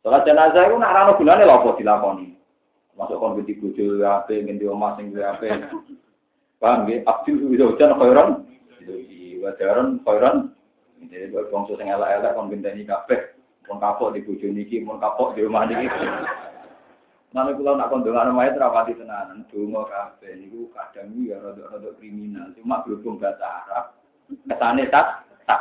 Sholat 0.02 0.26
jenazah 0.26 0.66
itu 0.66 0.78
nak 0.78 0.95
rano 0.95 1.12
gunanya 1.19 1.47
lopo 1.47 1.78
dilakoni. 1.78 2.35
Masuk 2.95 3.21
konfeti 3.21 3.59
bujo 3.59 4.02
apa, 4.02 4.33
ingin 4.35 4.57
diomah 4.59 4.97
sing 4.97 5.14
apa. 5.19 5.69
Paham 6.57 6.88
ya? 6.88 7.05
Abdul 7.07 7.55
hujan 7.55 7.93
khairan. 7.99 8.28
Wajaran 9.43 10.00
khairan. 10.02 10.37
Jadi 11.07 11.28
bangsa 11.31 11.76
sing 11.76 11.87
elek-elek 11.93 12.35
kon 12.35 12.50
bintani 12.50 12.83
kabeh. 12.83 13.37
Mun 13.69 13.83
kapok 13.83 14.14
di 14.14 14.23
bojo 14.23 14.47
niki, 14.49 14.81
mun 14.81 15.02
kapok 15.02 15.35
di 15.37 15.45
omah 15.45 15.66
niki. 15.69 15.87
Mana 17.37 17.52
kula 17.52 17.76
nak 17.76 17.93
kondongan 17.93 18.33
mayat 18.33 18.57
rapati 18.57 18.97
tenanan, 18.97 19.45
donga 19.52 19.85
kabeh 19.85 20.40
niku 20.40 20.73
kadang 20.73 21.12
ya 21.21 21.37
rada-rada 21.37 21.93
kriminal. 22.00 22.49
Cuma 22.57 22.81
berhubung 22.81 23.21
bahasa 23.21 23.45
Arab, 23.45 23.85
kesane 24.49 24.88
tak 24.88 25.28
tak. 25.45 25.61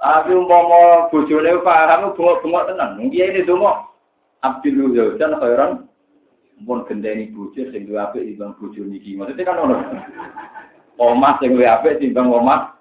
Tapi 0.00 0.32
umpama 0.32 1.12
bojone 1.12 1.60
paham 1.60 2.16
bengok-bengok 2.16 2.72
tenan. 2.72 2.96
Mungkin 2.96 3.36
ini 3.36 3.44
donga 3.44 3.84
Abdul 4.40 4.96
Yaudan 4.96 5.36
khairan 5.36 5.70
pun 6.64 6.88
gendeni 6.88 7.28
bojo 7.36 7.60
sing 7.68 7.84
duwe 7.84 8.00
apik 8.00 8.24
timbang 8.24 8.56
bojo 8.56 8.80
niki. 8.80 9.12
Maksudnya 9.12 9.44
kan 9.44 9.60
ngono. 9.60 9.76
Omah 10.96 11.36
sing 11.36 11.52
duwe 11.52 11.68
apik 11.68 12.00
timbang 12.00 12.32
omah 12.32 12.72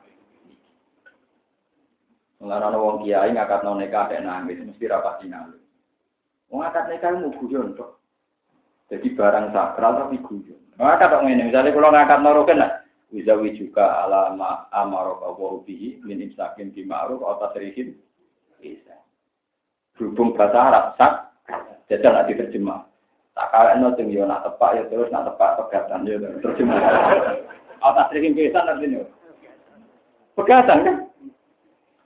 Mulane 2.40 2.78
wong 2.78 3.04
kiai 3.04 3.34
ngakatno 3.34 3.74
nikah 3.76 4.06
nek 4.06 4.22
nangis 4.22 4.64
mesti 4.64 4.86
rapati 4.86 5.26
nangis. 5.28 5.65
Wong 6.54 6.62
akad 6.62 6.90
nikah 6.90 7.16
mau 7.18 7.34
guyon 7.34 7.74
kok. 7.74 7.98
Jadi 8.94 9.18
barang 9.18 9.50
sakral 9.50 10.06
tapi 10.06 10.22
guyon. 10.22 10.60
Akad 10.78 11.10
kok 11.10 11.24
ngene, 11.26 11.50
misalnya 11.50 11.74
kalau 11.74 11.90
ngakad 11.90 12.20
noroken 12.22 12.62
lah. 12.62 12.72
Wizawi 13.14 13.56
juga 13.56 14.04
ala 14.04 14.34
ma 14.34 14.66
amarok 14.74 15.24
wa 15.24 15.62
bihi 15.64 16.02
min 16.04 16.26
imsakin 16.26 16.74
bi 16.74 16.84
ma'ruf 16.84 17.22
atau 17.22 17.48
tasrihin 17.48 17.96
bisa. 18.60 18.98
Berhubung 19.96 20.36
bahasa 20.36 20.58
Arab 20.58 20.86
sak, 21.00 21.14
jajal 21.88 22.12
nak 22.12 22.28
diterjemah. 22.28 22.84
Tak 23.38 23.52
kawin 23.56 23.80
no 23.84 23.96
sing 23.96 24.12
yo 24.12 24.28
nak 24.28 24.44
tepak 24.44 24.80
ya 24.80 24.84
terus 24.92 25.08
nak 25.14 25.32
tepak 25.32 25.64
pegatan 25.64 26.04
yo 26.04 26.18
terjemah. 26.44 26.76
Atau 27.80 27.94
tasrihin 27.94 28.36
bisa 28.36 28.60
nanti 28.68 29.00
Pegatan 30.36 30.84
kan? 30.84 30.98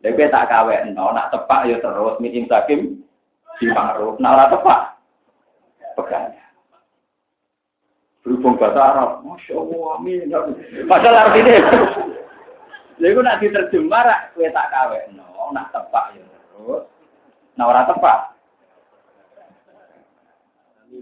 Lha 0.05 0.25
tak 0.29 0.47
kawin 0.51 0.93
no 0.93 1.09
nak 1.09 1.33
tepak 1.33 1.73
ya 1.73 1.81
terus 1.81 2.21
min 2.21 2.45
imsakin 2.45 3.01
di 3.59 3.67
ma'ruf. 3.67 4.15
Nah, 4.23 4.33
ora 4.39 4.45
tepat. 4.47 4.81
Pegang. 5.99 6.31
Berhubung 8.23 8.55
bahasa 8.55 8.79
Arab. 8.79 9.11
Masya 9.27 9.53
Allah, 9.59 9.83
amin. 9.99 10.31
Padahal 10.87 11.29
artinya. 11.29 11.55
Jadi 12.99 13.15
aku 13.15 13.21
nak 13.23 13.39
diterjemah, 13.39 14.03
rak, 14.03 14.21
kue 14.35 14.51
tak 14.51 14.71
kawe. 14.75 14.99
No, 15.15 15.55
nak 15.55 15.71
tepak 15.71 16.19
ya 16.19 16.23
terus. 16.23 16.83
Nah, 17.55 17.65
ora 17.67 17.87
tepak. 17.87 18.19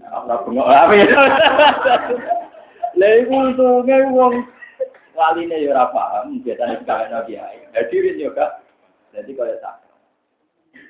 Ora 0.06 0.36
bengok 0.46 0.68
amin. 0.68 1.06
Lha 2.98 3.08
iku 3.22 3.34
untunge 3.34 3.96
wong 4.10 4.34
waline 5.14 5.58
ya 5.58 5.74
ora 5.74 5.90
paham, 5.90 6.38
biasane 6.42 6.78
sekalian 6.82 7.18
kiai. 7.26 7.58
Hadirin 7.74 8.22
yo, 8.22 8.30
Kak. 8.30 8.62
Jadi 9.14 9.34
kalau 9.34 9.58
tak 9.58 9.87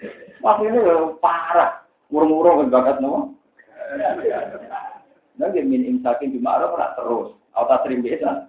Ini 0.03 0.79
ya 0.79 0.97
parah. 1.19 1.83
Murung-murung 2.09 2.67
kan 2.67 2.73
bakat 2.73 2.97
no. 3.05 3.37
Nanti 5.39 5.63
min 5.63 5.87
imsakin 5.87 6.33
di 6.33 6.41
ma'ruf 6.41 6.75
ora 6.75 6.95
terus. 6.97 7.35
Auta 7.55 7.83
sering 7.85 8.01
biasa. 8.03 8.49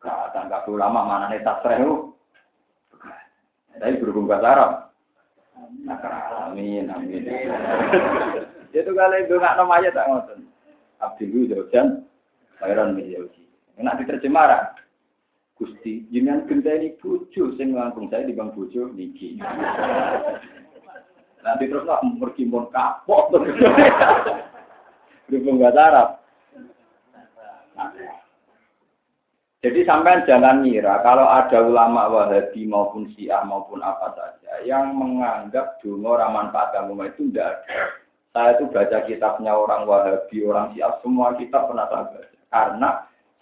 Kata 0.00 0.38
nggak 0.46 0.62
perlu 0.64 0.78
lama 0.78 1.02
mana 1.02 1.26
nih 1.30 1.42
tas 1.42 1.62
rehu. 1.66 2.14
Tapi 3.76 4.00
berhubung 4.00 4.30
bahasa 4.30 4.48
Arab. 4.56 4.72
Nah, 5.84 6.00
amin, 6.48 6.88
amin. 6.88 7.28
Itu 8.72 8.90
kalau 8.96 9.16
itu 9.20 9.34
nggak 9.36 9.56
namanya 9.60 9.90
tak 9.92 10.08
ngotot. 10.08 10.40
Abdul 10.96 11.44
Jojan, 11.52 12.08
Bayron 12.56 12.96
Mijauji. 12.96 13.44
Enak 13.76 14.00
diterjemah 14.00 14.72
Gusti, 15.56 16.04
jenengan 16.12 16.44
genteni 16.44 16.92
bojo 17.00 17.56
sing 17.56 17.72
langkung 17.72 18.12
saya 18.12 18.28
di 18.28 18.36
bang 18.36 18.52
bojo 18.52 18.92
niki. 18.92 19.40
Nanti 21.46 21.70
terus 21.70 21.88
lah 21.88 22.02
pergi 22.02 22.44
mon 22.44 22.68
kapok 22.68 23.32
terus. 23.32 23.54
Berhubung 25.26 25.58
bahasa 25.58 25.82
Arab. 25.90 26.08
Jadi 29.64 29.80
sampai 29.82 30.22
jangan 30.28 30.62
ngira 30.62 31.02
kalau 31.02 31.26
ada 31.26 31.58
ulama 31.64 32.06
Wahabi 32.06 32.68
maupun 32.68 33.10
Syiah 33.16 33.42
maupun 33.42 33.82
apa 33.82 34.14
saja 34.14 34.62
yang 34.62 34.94
menganggap 34.94 35.82
dungo 35.82 36.14
manfaat 36.14 36.76
agama 36.76 37.10
itu 37.10 37.26
tidak 37.32 37.66
ada. 37.66 37.80
Saya 38.30 38.50
itu 38.60 38.68
baca 38.68 38.98
kitabnya 39.08 39.56
orang 39.56 39.88
Wahabi, 39.88 40.44
orang 40.44 40.76
Syiah, 40.76 40.94
semua 41.02 41.34
kitab 41.34 41.66
pernah 41.66 41.88
saya 41.88 42.04
baca. 42.06 42.36
Karena 42.46 42.90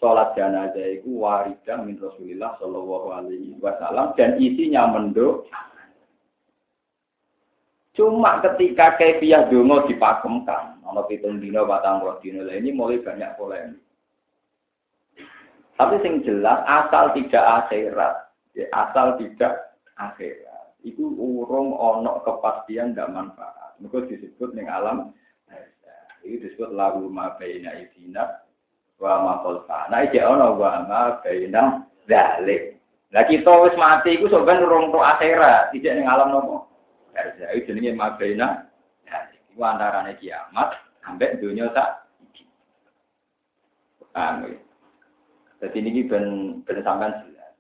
sholat 0.05 0.37
jenazah 0.37 1.01
itu 1.01 1.17
waridah 1.17 1.81
min 1.81 1.97
Rasulillah 1.97 2.61
Shallallahu 2.61 3.09
Alaihi 3.09 3.57
Wasallam 3.57 4.13
dan 4.21 4.37
isinya 4.37 4.93
menduk. 4.93 5.49
Cuma 7.97 8.45
ketika 8.45 9.01
kefiah 9.01 9.49
dungo 9.49 9.89
dipakemkan, 9.89 10.83
kalau 10.85 11.09
pitung 11.09 11.41
dino, 11.41 11.65
batang 11.65 12.05
dino, 12.21 12.45
ini 12.53 12.75
mulai 12.75 13.01
banyak 13.01 13.33
polemik. 13.39 13.81
Tapi 15.81 15.97
sing 16.05 16.21
jelas 16.27 16.61
asal 16.69 17.17
tidak 17.17 17.65
akhirat, 17.65 18.15
ya, 18.53 18.67
asal 18.77 19.17
tidak 19.17 19.79
akhirat. 19.97 20.75
Itu 20.85 21.17
urung 21.17 21.73
ono 21.73 22.21
kepastian 22.27 22.93
tidak 22.93 23.15
manfaat. 23.15 23.73
Mereka 23.81 24.11
disebut 24.11 24.53
ning 24.53 24.69
alam 24.69 25.17
itu 26.25 26.41
disebut 26.45 26.73
lagu 26.73 27.05
ma 27.09 27.37
baina 27.37 27.73
wa 28.99 29.13
ma 29.23 29.33
qalfa. 29.43 29.91
Nah 29.91 30.07
iki 30.07 30.21
ono 30.23 30.55
wa 30.55 30.85
ma 30.87 31.01
baina 31.21 31.83
dalik. 32.07 32.79
Lah 33.15 33.25
kita 33.31 33.53
wis 33.63 33.79
mati 33.79 34.19
iku 34.19 34.27
sampean 34.27 34.67
urung 34.67 34.91
tok 34.91 35.07
akhirat, 35.07 35.71
tidak 35.71 35.95
ning 35.95 36.07
alam 36.11 36.35
nopo? 36.35 36.67
Ya, 37.15 37.55
itu 37.55 37.71
jenenge 37.71 37.95
ma 37.95 38.15
baina 38.15 38.67
dalik. 39.07 39.41
Iku 39.55 39.61
antarane 39.63 40.19
kiamat 40.19 40.75
sampai 41.03 41.39
dunia 41.39 41.71
tak 41.75 42.11
iki. 42.31 42.47
Paham 44.11 44.51
ya? 44.51 44.59
Jadi 45.65 45.79
ini 45.81 46.05
ben 46.05 46.25
ben 46.67 46.83
sampean 46.83 47.23
jelas. 47.25 47.55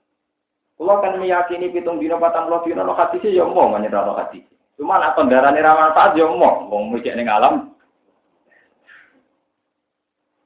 Kalau 0.74 0.98
kan 0.98 1.16
meyakini 1.22 1.70
pitung 1.70 2.02
dino 2.02 2.18
patang 2.18 2.50
puluh 2.50 2.66
dino 2.66 2.82
lo 2.82 2.98
hati 2.98 3.22
sih 3.22 3.34
ya 3.34 3.46
mau 3.46 3.70
menyerah 3.70 4.02
lo 4.06 4.18
hati. 4.18 4.42
Cuma 4.74 4.98
nak 4.98 5.14
kendaraan 5.14 5.54
ramah 5.54 5.94
saat 5.94 6.18
ya 6.18 6.26
mau 6.26 6.66
mau 6.66 6.82
mikir 6.90 7.14
ning 7.14 7.30
alam. 7.30 7.73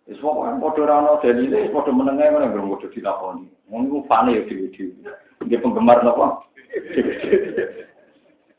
Wis 0.09 0.17
pokoke 0.25 0.57
padha 0.57 0.83
ra 0.89 0.95
ono 1.05 1.21
dalile, 1.21 1.69
padha 1.69 1.93
menenge 1.93 2.33
ngono 2.33 2.47
nggak 2.49 2.65
padha 2.65 2.89
dilakoni. 2.97 3.45
Wong 3.69 3.83
iku 3.93 3.99
fane 4.09 4.31
ya 4.33 4.43
dhewe-dhewe. 4.49 5.05
Dia 5.45 5.61
penggemar 5.61 6.01
napa? 6.01 6.49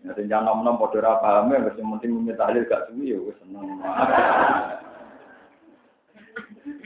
Ya 0.05 0.13
sing 0.13 0.29
nom-nom 0.29 0.77
padha 0.77 1.01
ra 1.01 1.17
paham 1.17 1.49
wis 1.57 1.73
penting 1.73 2.29
tahlil 2.37 2.69
gak 2.69 2.85
suwi 2.93 3.11
ya 3.11 3.17
wis 3.17 3.33
seneng. 3.41 3.81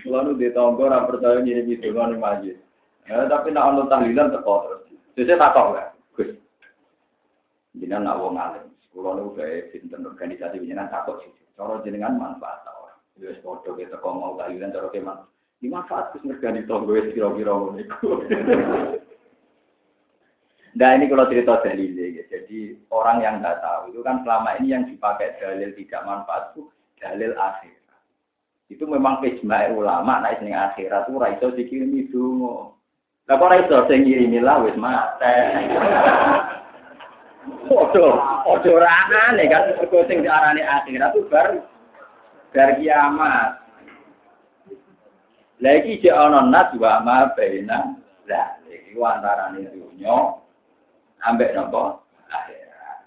Lalu 0.07 0.31
di 0.39 0.47
tonggo 0.55 0.87
orang 0.87 1.07
percaya 1.07 1.39
ngirim 1.39 1.67
itu 1.67 1.91
kan 1.95 2.15
masjid. 2.19 2.55
Ya, 3.07 3.27
tapi 3.27 3.51
nak 3.51 3.75
ono 3.75 3.87
tahlilan 3.91 4.31
teko 4.31 4.53
terus. 4.63 4.83
Ya, 5.15 5.91
Gus. 6.15 6.29
Jenengan 7.75 8.03
nak 8.07 8.19
wong 8.19 8.35
alim. 8.39 8.67
Kulo 8.93 9.15
niku 9.17 9.29
gawe 9.39 9.55
pinten 9.71 10.07
organisasi 10.07 10.61
jenengan 10.63 10.91
sih. 11.23 11.31
Cara 11.55 11.83
jenengan 11.83 12.19
manfaat 12.19 12.63
ora. 12.67 12.82
Wis 13.21 13.37
padha 13.45 13.71
kita 13.77 14.01
kok 14.01 14.15
mau 14.17 14.33
tahlilan 14.41 14.73
cara 14.73 14.89
keman. 14.89 15.29
Di 15.61 15.69
manfaat 15.69 16.17
wis 16.17 16.25
ngergani 16.25 16.65
tonggo 16.65 16.97
wis 16.97 17.13
kira-kira 17.13 17.53
ngono 17.53 17.77
iku. 17.77 18.09
Nah 20.73 20.89
ini 20.97 21.05
kalau 21.05 21.29
cerita 21.29 21.61
dalil 21.61 21.93
ya. 21.93 22.25
Jadi 22.25 22.73
orang 22.89 23.21
yang 23.21 23.35
nggak 23.37 23.61
tahu 23.61 23.93
itu 23.93 24.01
kan 24.01 24.25
selama 24.25 24.57
ini 24.57 24.73
yang 24.73 24.83
dipakai 24.89 25.37
dalil 25.37 25.69
tidak 25.77 26.01
manfaat 26.09 26.57
itu 26.57 26.65
dalil 26.97 27.31
akhir. 27.37 27.77
Itu 28.73 28.89
memang 28.89 29.21
ijma 29.21 29.69
ulama 29.69 30.25
nek 30.25 30.41
ning 30.41 30.57
akhirat 30.57 31.05
ora 31.13 31.37
iso 31.37 31.53
dikirimi 31.53 32.09
donga. 32.09 32.73
Lah 33.29 33.37
kok 33.37 33.45
ora 33.45 33.61
iso 33.61 33.77
sing 33.85 34.01
ngirimi 34.01 34.41
lah 34.41 34.65
wis 34.65 34.73
mate. 34.73 35.35
Ojo, 37.69 38.17
ojo 38.49 38.71
aneh 38.81 39.45
kan 39.45 39.77
mergo 39.77 40.01
sing 40.09 40.25
diarani 40.25 40.65
akhirat 40.65 41.13
itu 41.13 41.29
bar 41.29 41.72
bar 42.53 42.77
kiamat. 42.77 43.65
Lagi 45.59 45.99
jek 45.99 46.13
ana 46.13 46.45
nas 46.45 46.69
wa 46.77 47.01
ma 47.01 47.33
baina 47.33 47.97
lah 48.29 48.47
iki 48.69 48.95
antarane 48.95 49.67
dunya 49.73 50.37
ambek 51.25 51.55
napa 51.57 52.03
akhirat. 52.29 52.99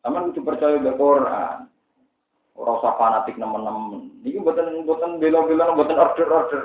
Taman 0.00 0.32
kudu 0.32 0.40
percaya 0.42 0.80
be 0.80 0.92
Quran. 0.96 1.68
Ora 2.54 2.78
usah 2.78 2.94
fanatik 2.94 3.34
nemen-nemen. 3.34 4.22
Iki 4.22 4.38
mboten 4.38 4.86
mboten 4.86 5.18
bela-bela 5.18 5.74
mboten 5.74 5.98
order-order. 5.98 6.62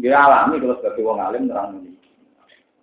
Nggih 0.00 0.16
alami 0.16 0.56
kalau 0.64 0.76
sebagai 0.80 1.04
wong 1.04 1.20
alim 1.20 1.44
nerang 1.44 1.76
ini. 1.84 1.92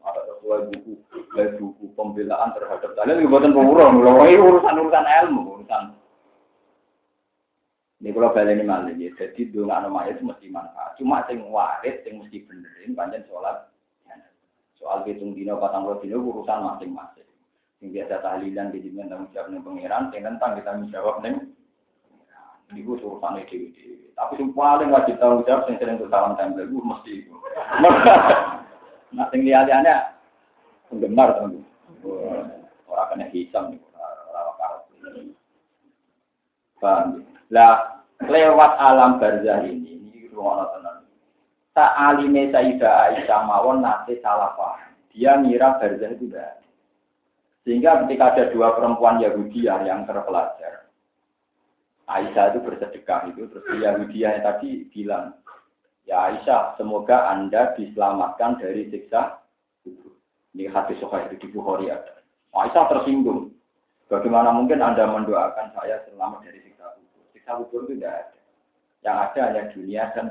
Ada 0.06 0.22
sesuai 0.22 0.70
buku, 0.70 0.92
buku 1.34 1.86
pembelaan 1.98 2.54
terhadap 2.54 2.94
dalil 2.94 3.18
iki 3.18 3.26
mboten 3.26 3.58
pemurung. 3.58 4.06
Lho 4.06 4.22
ini 4.30 4.38
urusan-urusan 4.38 5.06
ilmu, 5.26 5.42
urusan 5.58 5.98
ini 7.98 8.14
kalau 8.14 8.30
balik 8.30 8.62
ini 8.62 8.62
malah 8.62 8.94
ya, 8.94 9.10
jadi 9.18 9.42
dua 9.50 9.82
anak 9.82 10.14
itu 10.14 10.22
mesti 10.22 10.46
manfaat. 10.54 10.94
Cuma 11.02 11.26
sing 11.26 11.42
waris, 11.50 11.98
sing 12.06 12.22
mesti 12.22 12.46
benerin, 12.46 12.94
panjang 12.94 13.26
sholat. 13.26 13.74
Soal 14.78 15.02
hitung 15.10 15.34
dino, 15.34 15.58
patang 15.58 15.90
dino 15.98 16.22
urusan 16.22 16.62
masing-masing. 16.62 17.26
Yang 17.82 17.90
biasa 17.98 18.22
tahlilan 18.22 18.70
di 18.70 18.86
dunia 18.86 19.10
tanggung 19.10 19.34
jawab 19.34 19.50
nih 19.50 19.62
pangeran, 19.66 20.04
yang 20.14 20.24
tentang 20.30 20.52
kita 20.54 20.68
tanggung 20.70 20.94
jawab 20.94 21.16
nih. 21.26 21.34
Ibu 22.78 22.92
urusan 23.02 23.42
dewi. 23.50 23.74
Tapi 24.14 24.34
yang 24.38 24.54
paling 24.54 24.90
wajib 24.94 25.16
tanggung 25.18 25.46
jawab 25.50 25.66
yang 25.66 25.78
sering 25.82 25.98
kesalahan 25.98 26.38
tempel 26.38 26.70
itu 26.70 26.78
mesti 26.78 27.12
itu. 27.26 27.34
Nah, 29.08 29.32
yang 29.32 29.40
lihat-lihatnya 29.40 30.20
penggemar 30.92 31.32
teman. 31.40 31.64
Orang 32.92 33.08
kena 33.08 33.32
hisam 33.32 33.72
nih, 33.72 33.80
orang 33.96 34.56
karat. 34.60 34.82
Paham? 36.84 37.24
Lah 37.54 38.04
lewat 38.28 38.72
alam 38.82 39.22
barzah 39.22 39.64
ini, 39.64 40.04
ini 40.04 40.28
rumah 40.34 40.68
tenan. 40.76 41.08
Tak 41.72 41.92
alime 41.96 42.50
Sayyidah 42.50 43.14
Aisyah 43.14 43.42
mawon 43.46 43.86
nanti 43.86 44.18
salah 44.20 44.58
paham. 44.58 44.92
Dia 45.14 45.38
ngira 45.40 45.78
barzah 45.80 46.12
itu 46.12 46.28
dah. 46.28 46.58
Sehingga 47.68 48.04
ketika 48.08 48.32
ada 48.32 48.44
dua 48.56 48.80
perempuan 48.80 49.20
Yahudiah 49.20 49.84
yang 49.84 50.08
terpelajar, 50.08 50.88
Aisyah 52.08 52.56
itu 52.56 52.60
bersedekah 52.64 53.28
itu, 53.28 53.44
terus 53.52 53.68
Yahudiah 53.68 54.40
yang 54.40 54.44
tadi 54.48 54.88
bilang, 54.96 55.36
ya 56.08 56.32
Aisyah, 56.32 56.80
semoga 56.80 57.28
Anda 57.28 57.76
diselamatkan 57.76 58.64
dari 58.64 58.88
siksa 58.88 59.44
kubur. 59.84 60.16
Ini 60.56 60.72
hadis 60.72 60.96
sohaya 61.04 61.28
itu 61.28 61.44
di 61.44 61.48
Bukhari 61.52 61.92
ada. 61.92 62.24
Aisyah 62.56 62.88
tersinggung. 62.88 63.52
Bagaimana 64.08 64.56
mungkin 64.56 64.80
Anda 64.80 65.04
mendoakan 65.04 65.76
saya 65.76 66.00
selamat 66.08 66.48
dari 66.48 66.64
siksa 66.64 66.77
kubur? 67.48 67.72
Kubur 67.72 67.82
itu 67.88 67.96
tidak 67.96 68.14
ada. 68.14 68.40
Yang 69.08 69.18
ada 69.24 69.40
hanya 69.48 69.64
dunia 69.72 70.04
dan 70.12 70.28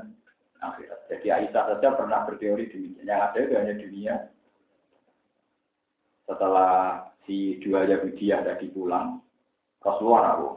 akhirat. 0.61 1.01
Jadi 1.09 1.27
Aisyah 1.33 1.65
saja 1.73 1.89
pernah 1.97 2.21
berteori 2.29 2.65
demikian. 2.69 3.09
Yang 3.09 3.21
ada 3.25 3.39
itu 3.41 3.55
hanya 3.57 3.75
dunia. 3.81 4.15
Setelah 6.27 6.75
si 7.25 7.63
dua 7.63 7.87
Yahudiyah 7.87 8.43
tadi 8.43 8.67
pulang, 8.75 9.23
Rasulullah 9.81 10.35
rawuh. 10.35 10.55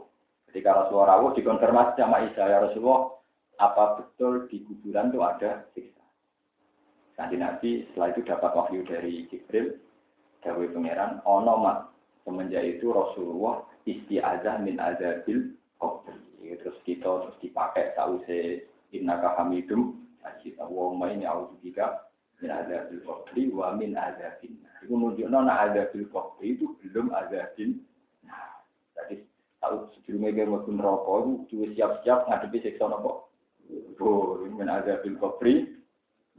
Ketika 0.50 0.74
Rasulullah 0.74 1.14
rawuh 1.16 1.30
dikonfirmasi 1.38 1.94
sama 2.02 2.26
Isa, 2.26 2.42
ya 2.42 2.58
Rasulullah, 2.58 3.14
apa 3.62 4.02
betul 4.02 4.50
di 4.50 4.66
kuburan 4.66 5.14
itu 5.14 5.20
ada 5.22 5.62
siksa? 5.76 6.02
Nanti 7.20 7.36
Nabi 7.38 7.70
setelah 7.92 8.08
itu 8.10 8.20
dapat 8.26 8.50
wahyu 8.56 8.80
dari 8.82 9.28
Jibril, 9.30 9.78
Dawi 10.40 10.72
Pangeran, 10.72 11.20
ono 11.28 11.54
mat 11.60 11.78
semenjak 12.24 12.64
itu 12.64 12.90
Rasulullah 12.90 13.62
istiazah 13.84 14.58
min 14.64 14.80
azabil 14.80 15.52
qabr. 15.76 16.16
Terus 16.58 16.78
kita 16.82 17.06
terus 17.06 17.38
dipakai 17.38 17.94
tahu 17.94 18.18
se 18.26 18.66
innaka 18.90 19.38
hamidum 19.38 20.00
kita 20.40 20.64
wa 20.66 20.92
main 20.96 21.20
juga 21.60 22.10
min 22.40 22.50
azabil 22.50 23.04
qabri 23.04 23.42
wa 23.52 23.76
min 23.76 23.92
azabin. 23.92 24.56
Iku 24.80 24.96
nunjukno 24.96 25.44
nek 25.44 25.58
azabil 25.70 26.08
qabri 26.08 26.56
itu 26.56 26.72
belum 26.80 27.12
azabin. 27.12 27.84
Nah, 28.24 28.64
jadi 28.96 29.20
tahu 29.60 29.92
sebelumnya 30.00 30.32
dia 30.32 30.48
mau 30.48 30.64
rokok 30.64 31.18
itu 31.20 31.32
juga 31.52 31.66
siap-siap 31.76 32.18
ngadepi 32.28 32.58
siksa 32.64 32.88
nopo. 32.88 33.28
Oh, 34.00 34.40
min 34.48 34.68
azabil 34.68 35.20
qabri 35.20 35.68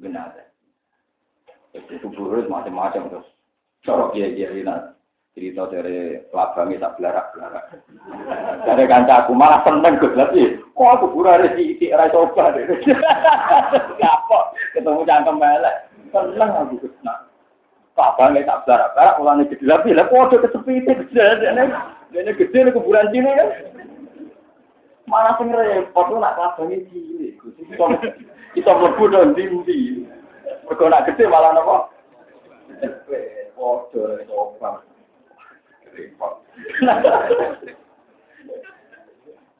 min 0.01 0.17
azab. 0.17 0.49
Itu 1.77 2.01
kubur 2.01 2.41
macam-macam 2.49 3.13
terus. 3.13 3.29
Corok 3.85 4.13
ya 4.17 4.29
dia 4.33 4.49
ini 4.53 4.65
cerita 5.31 5.63
dari 5.71 6.19
labangnya 6.35 6.83
tak 6.87 6.99
belarak-belarak. 6.99 7.65
Dari 8.67 8.83
kanca 8.83 9.23
aku 9.23 9.31
malah 9.31 9.63
seneng 9.63 9.95
gue 9.95 10.11
lagi. 10.11 10.59
Kok 10.75 10.91
aku 10.99 11.07
pura 11.15 11.39
di 11.55 11.79
di 11.79 11.87
era 11.87 12.11
coba 12.11 12.51
deh. 12.51 12.67
Apa? 14.03 14.37
Ketemu 14.75 15.07
cangkem 15.07 15.39
melek. 15.39 15.87
Seneng 16.11 16.51
aku 16.51 16.83
ke 16.83 16.87
sana. 16.99 17.23
Apa 17.95 18.33
nggak 18.33 18.49
tak 18.49 18.65
berak 18.65 18.91
berak 18.97 19.19
ulangnya 19.21 19.47
gede 19.47 19.65
lagi. 19.69 19.95
Lah 19.95 20.05
kok 20.11 20.35
ada 20.35 20.43
kesepit 20.43 20.83
gede. 20.83 21.27
Ini 22.11 22.31
gede 22.35 22.57
nih 22.67 22.73
kuburan 22.75 23.07
sini 23.15 23.31
kan. 23.31 23.49
Mana 25.07 25.35
sing 25.39 25.47
repot 25.51 26.11
lu 26.11 26.19
nak 26.19 26.35
kelabangnya 26.35 26.83
cilik. 26.91 27.39
Kita 28.51 28.71
mlebu 28.75 29.03
dan 29.15 29.31
dindi. 29.31 30.03
Mergo 30.67 30.91
nak 30.91 31.07
gede 31.07 31.23
malah 31.31 31.55
napa? 31.55 31.87
Podo 33.55 34.19
depok. 36.01 36.41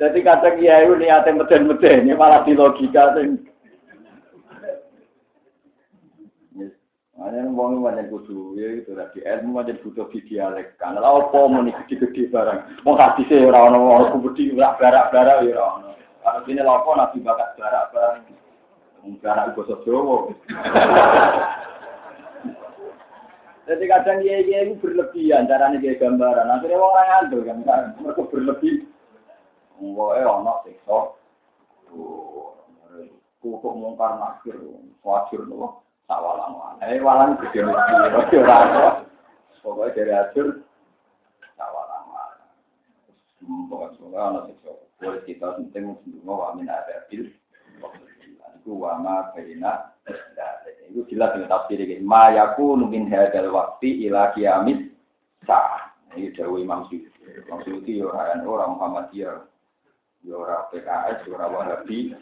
Jadi 0.02 0.20
kadang 0.26 0.58
iya 0.58 0.82
itu 0.82 0.98
niatnya 0.98 1.46
meden-meden, 1.46 2.10
ini 2.10 2.18
malah 2.18 2.42
di 2.42 2.58
logika 2.58 3.14
sih. 3.14 3.38
Makanya 7.22 7.54
wong 7.54 7.86
ini 7.86 8.10
kudu, 8.10 8.58
ya 8.58 8.82
itu 8.82 8.98
lagi. 8.98 9.22
Ilmu 9.22 9.62
banyak 9.62 9.86
kudu 9.86 10.10
di 10.10 10.26
dialek. 10.26 10.74
Lah 10.82 11.06
apa 11.06 11.46
muni 11.46 11.70
nikuti-kuti 11.70 12.34
barang. 12.34 12.82
Wong 12.82 12.98
kasih 12.98 13.46
ora 13.46 13.70
ono 13.70 13.78
wong 13.78 13.94
mau 13.94 14.10
kubudi, 14.18 14.58
barak-barak 14.58 15.46
ya 15.46 15.54
orang-orang. 15.62 16.02
Kalau 16.26 16.42
gini 16.50 16.66
lah 16.66 16.82
apa 16.82 16.90
nabi 16.98 17.22
bakat 17.22 17.50
barak-barak. 17.62 18.26
Mungkin 19.06 19.30
anak 19.30 19.54
ibu 19.54 19.62
sejauh. 19.70 20.34
Jadi 23.70 23.84
kadang 23.86 24.26
dia 24.26 24.42
dia 24.42 24.66
itu 24.66 24.74
berlebihan 24.82 25.46
caranya 25.46 25.78
dia 25.78 25.94
gambaran. 26.02 26.50
Akhirnya 26.50 26.82
orang 26.82 27.08
ngandel 27.30 27.42
kan, 27.46 27.58
mereka 28.02 28.22
berlebih. 28.34 28.90
Pokoknya 29.78 30.30
ono 30.30 30.54
siksa. 30.66 30.98
Kukuk 33.42 33.74
mungkar 33.74 34.22
nakir, 34.22 34.54
wajir 35.02 35.42
nopo, 35.50 35.82
tak 36.06 36.22
walang 36.22 36.78
Eh 36.86 37.02
walang 37.02 37.42
gede 37.42 37.66
mesti, 37.66 38.38
ora 38.38 38.58
ora. 38.70 38.90
Pokoknya 39.66 39.94
dari 39.98 40.14
hasil 40.14 40.48
tak 41.58 41.70
walang. 41.74 42.06
Pokoknya 43.42 43.94
semoga 43.98 44.30
ono 44.30 44.40
siksa. 44.50 44.72
Boleh 45.02 45.22
kita 45.26 45.58
penting 45.58 45.98
semua 46.06 46.50
wa 46.50 46.58
min 46.58 46.70
adabil. 46.70 47.30
Iku 48.62 48.78
wa 48.78 49.02
ma 49.02 49.34
baina 49.34 49.90
Itu 50.92 51.08
jelas 51.08 51.32
dengan 51.34 51.56
tafsir 51.56 51.80
ini. 51.80 52.04
Ma 52.04 52.36
yakunu 52.36 52.86
min 52.92 53.08
hadal 53.08 53.56
wakti 53.56 54.12
ila 54.12 54.36
kiamis 54.36 54.92
sah. 55.48 55.96
Ini 56.12 56.36
dari 56.36 56.52
Imam 56.60 56.84
Syuuti. 56.92 57.08
Imam 57.48 57.64
Syuuti 57.64 58.04
orang 58.04 58.44
orang 58.44 58.76
Muhammadiyah 58.76 59.52
ya 60.26 60.36
ora 60.38 60.70
PKS, 60.70 61.26
ya 61.26 61.34
ora 61.34 61.48
Wahabi. 61.50 62.14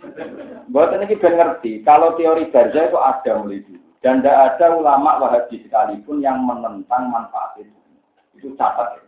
Buat 0.71 0.95
ini 0.95 1.19
ben 1.19 1.35
ngerti, 1.35 1.83
kalau 1.83 2.15
teori 2.15 2.47
Barza 2.51 2.87
itu 2.87 2.97
ada 2.99 3.31
mulai 3.39 3.63
dulu. 3.63 3.79
Dan 3.99 4.23
tidak 4.23 4.55
ada 4.55 4.65
ulama 4.79 5.19
Wahabi 5.19 5.59
sekalipun 5.67 6.23
yang 6.23 6.39
menentang 6.47 7.11
manfaat 7.11 7.59
itu. 7.59 7.75
Itu 8.39 8.55
catat. 8.55 9.03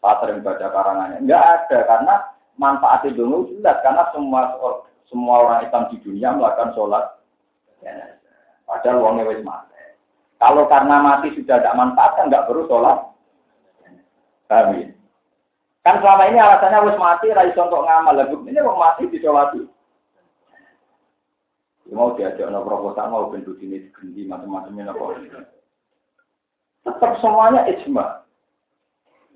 Saya 0.00 0.16
sering 0.24 0.40
baca 0.40 0.64
karangannya. 0.72 1.20
Enggak 1.20 1.44
ada, 1.44 1.78
karena 1.84 2.14
manfaat 2.56 3.04
itu 3.04 3.20
jelas. 3.20 3.76
Karena 3.84 4.08
semua 4.16 4.56
semua 5.12 5.44
orang 5.44 5.68
Islam 5.68 5.92
di 5.92 5.96
dunia 6.00 6.32
melakukan 6.32 6.72
sholat. 6.72 7.04
Ya, 7.84 8.16
padahal 8.70 9.02
uangnya 9.02 9.26
wis 9.34 9.42
mati. 9.42 9.74
Kalau 10.38 10.70
karena 10.70 11.02
mati 11.02 11.34
sudah 11.34 11.58
tidak 11.58 11.74
manfaat, 11.74 12.14
kan 12.14 12.30
nggak 12.30 12.46
perlu 12.46 12.70
sholat. 12.70 13.10
Paham 14.46 14.78
ya? 14.78 14.86
Kan 15.82 15.98
selama 15.98 16.22
ini 16.30 16.38
alasannya 16.38 16.86
wis 16.86 16.98
mati, 17.02 17.34
ra 17.34 17.42
iso 17.50 17.66
kok 17.66 17.82
ngamal. 17.82 18.14
Lah 18.14 18.30
ini 18.30 18.58
kok 18.62 18.80
mati 18.80 19.02
disolati. 19.10 19.60
Ya, 21.90 21.92
mau 21.98 22.14
diajak 22.14 22.46
no 22.54 22.62
proposal 22.62 23.10
mau 23.10 23.34
bentuk 23.34 23.58
ini 23.58 23.82
digendi 23.90 24.22
macam-macam 24.22 24.78
ini 24.78 24.86
apa. 24.86 25.04
Tetap 26.86 27.12
semuanya 27.18 27.66
ijma. 27.66 28.22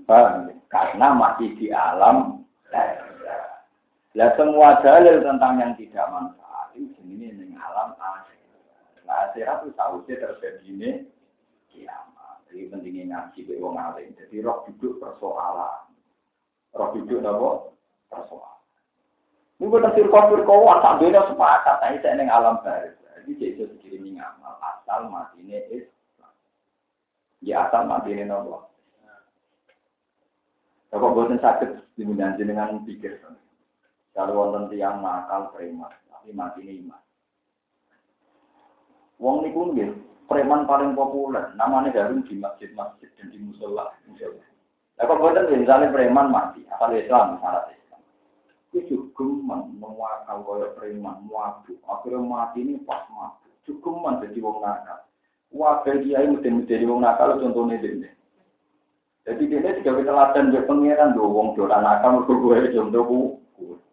Paham? 0.07 0.55
Karena 0.71 1.15
masih 1.15 1.51
di 1.59 1.75
alam 1.75 2.47
Lah 4.15 4.31
semua 4.39 4.79
dalil 4.79 5.27
tentang 5.27 5.59
yang 5.59 5.75
tidak 5.75 6.07
manfaat 6.15 6.71
ini 6.79 7.35
alam 7.59 7.99
akhir. 7.99 8.34
Nah, 9.05 9.31
akhirat 9.31 9.69
itu 9.69 9.71
tahu 9.77 9.97
terjadi 10.09 10.65
ini 10.65 10.91
kiamat. 11.69 12.41
Jadi 12.49 12.73
pentingnya 12.73 13.05
ngaji 13.13 13.41
ke 13.45 13.61
wong 13.61 13.77
alim. 13.77 14.17
Jadi 14.17 14.41
roh 14.41 14.65
duduk 14.65 14.97
persoalan. 15.01 15.93
Roh 16.73 16.89
hidup 16.97 17.21
napa? 17.21 17.51
Persoalan. 18.09 18.59
Ini 19.61 19.71
bukan 19.71 19.95
firqa-firqa 19.95 20.55
asal 20.77 20.95
beda 20.99 21.21
sepakat, 21.31 21.77
tapi 21.79 21.97
saya 22.03 22.19
neng 22.19 22.33
alam 22.33 22.59
baris. 22.65 22.97
Jadi 22.99 23.31
jadi 23.39 23.65
sekirimi 23.71 24.19
ngamal 24.19 24.57
asal 24.61 25.09
mati 25.13 25.41
ini 25.41 25.57
Islam. 25.71 26.33
Ya 27.45 27.69
asal 27.69 27.87
mati 27.87 28.13
ini 28.17 28.25
napa? 28.25 28.73
Bapak 30.95 31.11
buatan 31.11 31.43
sakit 31.43 31.99
diminati 31.99 32.47
dengan 32.47 32.83
pikir. 32.87 33.19
Kalau 34.15 34.39
wonten 34.39 34.71
tiang 34.71 35.03
nakal 35.03 35.51
preman, 35.51 35.91
tapi 36.07 36.31
mati 36.31 36.63
ini 36.63 36.87
iman. 36.87 37.04
Wong 39.25 39.41
niku 39.41 39.73
nggih 39.73 39.89
preman 40.29 40.69
paling 40.69 40.93
populer, 40.93 41.49
namanya 41.57 41.97
Harun 41.97 42.29
di 42.29 42.37
masjid-masjid 42.37 43.09
dan 43.17 43.33
di 43.33 43.41
musola. 43.41 43.89
musola. 44.05 44.45
Nah, 45.01 45.05
kok 45.09 45.17
buatan 45.17 45.49
misalnya 45.49 45.89
preman 45.97 46.29
mati, 46.29 46.61
asal 46.69 46.93
Islam, 46.93 47.41
syarat 47.41 47.73
Islam. 47.73 48.03
Itu 48.69 49.01
juga 49.17 49.57
mewakal 49.81 50.45
kaya 50.45 50.69
preman, 50.77 51.25
mabuk. 51.25 51.81
Akhirnya 51.89 52.21
mati 52.21 52.61
ini 52.61 52.77
pas. 52.85 53.09
Cukup 53.65 54.05
jadi 54.21 54.45
wong 54.45 54.61
nakal. 54.61 55.09
Wakil 55.57 56.05
kiai 56.05 56.29
mesti 56.29 56.49
menjadi 56.53 56.85
wong 56.85 57.01
nakal, 57.01 57.41
contohnya 57.41 57.81
ini. 57.81 58.13
Jadi 59.25 59.49
dia 59.49 59.73
juga 59.81 59.97
bisa 59.97 60.13
teladan 60.13 60.49
dia 60.53 60.69
pengiran 60.69 61.17
do 61.17 61.25
wong 61.25 61.57
dolan 61.57 61.81
nakal 61.81 62.21
mergo 62.21 62.45
gue 62.45 62.77
contohku. 62.77 63.41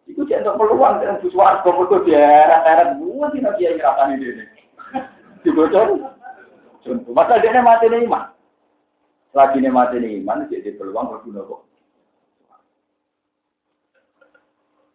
Itu 0.04 0.28
jadi 0.28 0.44
peluang 0.44 1.00
dan 1.00 1.24
mergo 1.24 1.96
dia 2.04 2.52
eret 2.68 3.00
gue 3.00 3.26
tidak 3.32 3.56
kiai 3.56 3.80
ngrasani 3.80 4.20
dene. 4.20 4.51
Dibocor. 5.42 5.98
Masa 7.14 7.38
dia 7.38 7.62
mati 7.62 7.86
nih 7.86 8.06
mah. 8.06 8.34
Lagi 9.32 9.58
nih 9.62 9.72
mati 9.72 9.96
nih 10.02 10.18
iman, 10.22 10.50
jadi 10.50 10.74
peluang 10.76 11.08
berguna 11.14 11.46
kok. 11.46 11.62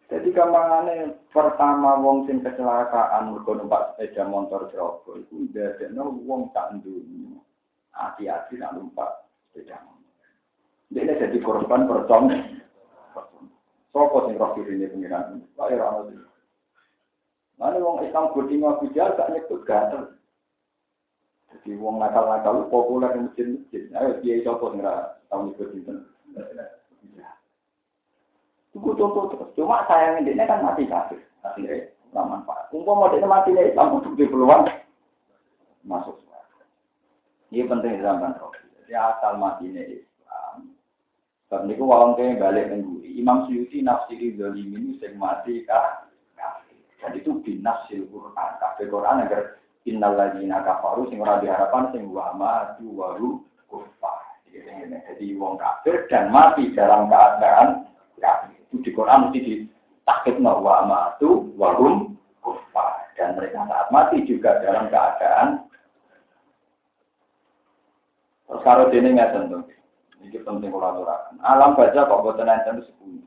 Jadi 0.08 0.32
kamangane 0.32 1.20
pertama 1.28 2.00
wong 2.00 2.24
sing 2.24 2.40
kecelakaan 2.40 3.28
mergo 3.28 3.52
numpak 3.52 3.92
sepeda 3.92 4.24
motor 4.24 4.72
Joko 4.72 5.20
iku 5.20 5.52
ndadekno 5.52 6.16
wong 6.24 6.48
tak 6.56 6.80
ndunyu. 6.80 7.36
Hati-hati 7.92 8.56
nak 8.56 8.72
numpak 8.72 9.28
sepeda 9.52 9.76
motor. 9.84 10.16
Dia 10.96 11.12
jadi 11.12 11.38
korban 11.44 11.84
pertong. 11.84 12.32
Sopo 13.92 14.16
sing 14.24 14.40
roh 14.40 14.56
ini 14.56 14.88
pengiran. 14.88 15.44
Wae 15.60 15.76
ora 15.76 16.00
ono. 16.00 16.24
Mana 17.60 17.76
wong 17.76 18.00
Islam 18.08 18.32
budi 18.32 18.64
ngaku 18.64 18.88
gak 18.96 19.28
nyebut 19.28 19.60
gatel. 19.68 20.17
Jadi 21.48 21.80
wong 21.80 21.96
nakal-nakal 21.96 22.68
populer 22.68 23.12
di 23.16 23.20
masjid-masjid. 23.24 23.82
Ayo 23.96 24.10
dia 24.20 24.44
coba 24.44 24.66
nggak 24.76 25.00
tahu 25.32 25.52
itu 25.52 25.64
itu. 25.80 25.92
Itu 28.76 28.78
contoh 28.84 29.32
terus. 29.32 29.50
Cuma 29.56 29.84
sayangnya 29.88 30.32
dia 30.32 30.44
kan 30.44 30.60
mati 30.60 30.84
kafir. 30.84 31.20
Akhirnya 31.40 31.88
nggak 32.12 32.28
manfaat. 32.28 32.68
Mau 32.72 33.08
dia 33.08 33.24
mati 33.24 33.56
nih 33.56 33.72
Islam 33.72 34.00
untuk 34.00 34.16
peluang 34.16 34.68
masuk. 35.88 36.20
Ini 37.48 37.64
penting 37.64 38.04
zaman 38.04 38.36
roh. 38.36 38.52
Jadi 38.84 38.92
asal 38.92 39.40
mati 39.40 39.72
nih 39.72 40.04
Islam. 40.04 40.76
Sebab 41.48 41.64
ini 41.64 41.80
wong 41.80 42.12
kayak 42.20 42.44
balik 42.44 42.68
mengguri. 42.68 43.08
Imam 43.16 43.48
Suyuti 43.48 43.80
zalim 44.36 44.68
ini 44.68 45.00
sing 45.00 45.16
mati 45.16 45.64
kah? 45.64 46.04
Dan 46.98 47.14
itu 47.14 47.30
binasil 47.40 48.10
Quran. 48.10 48.50
Kafir 48.58 48.90
Quran 48.90 49.22
agar 49.22 49.56
Innal 49.88 50.20
ladzina 50.20 50.60
kafaru 50.60 51.08
sing 51.08 51.24
ora 51.24 51.40
diharapkan 51.40 51.96
sing 51.96 52.12
wa 52.12 52.36
waru 52.76 53.40
kufar. 53.64 54.20
Jadi 54.52 55.32
wong 55.40 55.56
kafir 55.56 56.04
dan 56.12 56.28
mati 56.28 56.68
dalam 56.76 57.08
keadaan 57.08 57.88
kafir. 58.20 58.58
Itu 58.68 58.84
di 58.84 58.90
Quran 58.92 59.28
mesti 59.28 59.40
ditakutno 59.40 60.60
wa 60.60 60.84
matu 60.84 61.48
warum 61.56 62.20
kufar. 62.44 63.08
Dan 63.16 63.40
mereka 63.40 63.64
saat 63.64 63.88
mati 63.88 64.28
juga 64.28 64.60
dalam 64.60 64.92
keadaan 64.92 65.68
Terus 68.48 68.64
kalau 68.64 68.88
ini 68.88 69.12
nggak 69.12 69.36
tentu, 69.36 69.60
ini 70.24 70.40
penting 70.40 70.72
kalau 70.72 70.88
aturakan. 70.88 71.36
Alam 71.44 71.76
baca 71.76 72.00
kok 72.08 72.22
buatan 72.24 72.48
enten 72.48 72.80
sepuluh. 72.80 73.20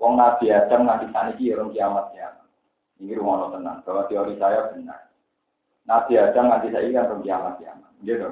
Wong 0.00 0.16
Nabi 0.16 0.48
Adam 0.48 0.88
nanti 0.88 1.12
saniki 1.12 1.52
orang 1.52 1.76
kiamat 1.76 2.08
kiamat. 2.16 2.48
Ini 2.96 3.12
rumah 3.20 3.52
tenang. 3.52 3.84
Bahwa 3.84 4.08
teori 4.08 4.40
saya 4.40 4.72
benar. 4.72 5.12
Nabi 5.86 6.18
Adam 6.18 6.50
nanti 6.50 6.68
saya 6.74 6.90
kan 6.90 7.06
belum 7.08 7.20
kiamat 7.22 7.54
kiamat. 7.62 7.90
Gitu. 8.02 8.28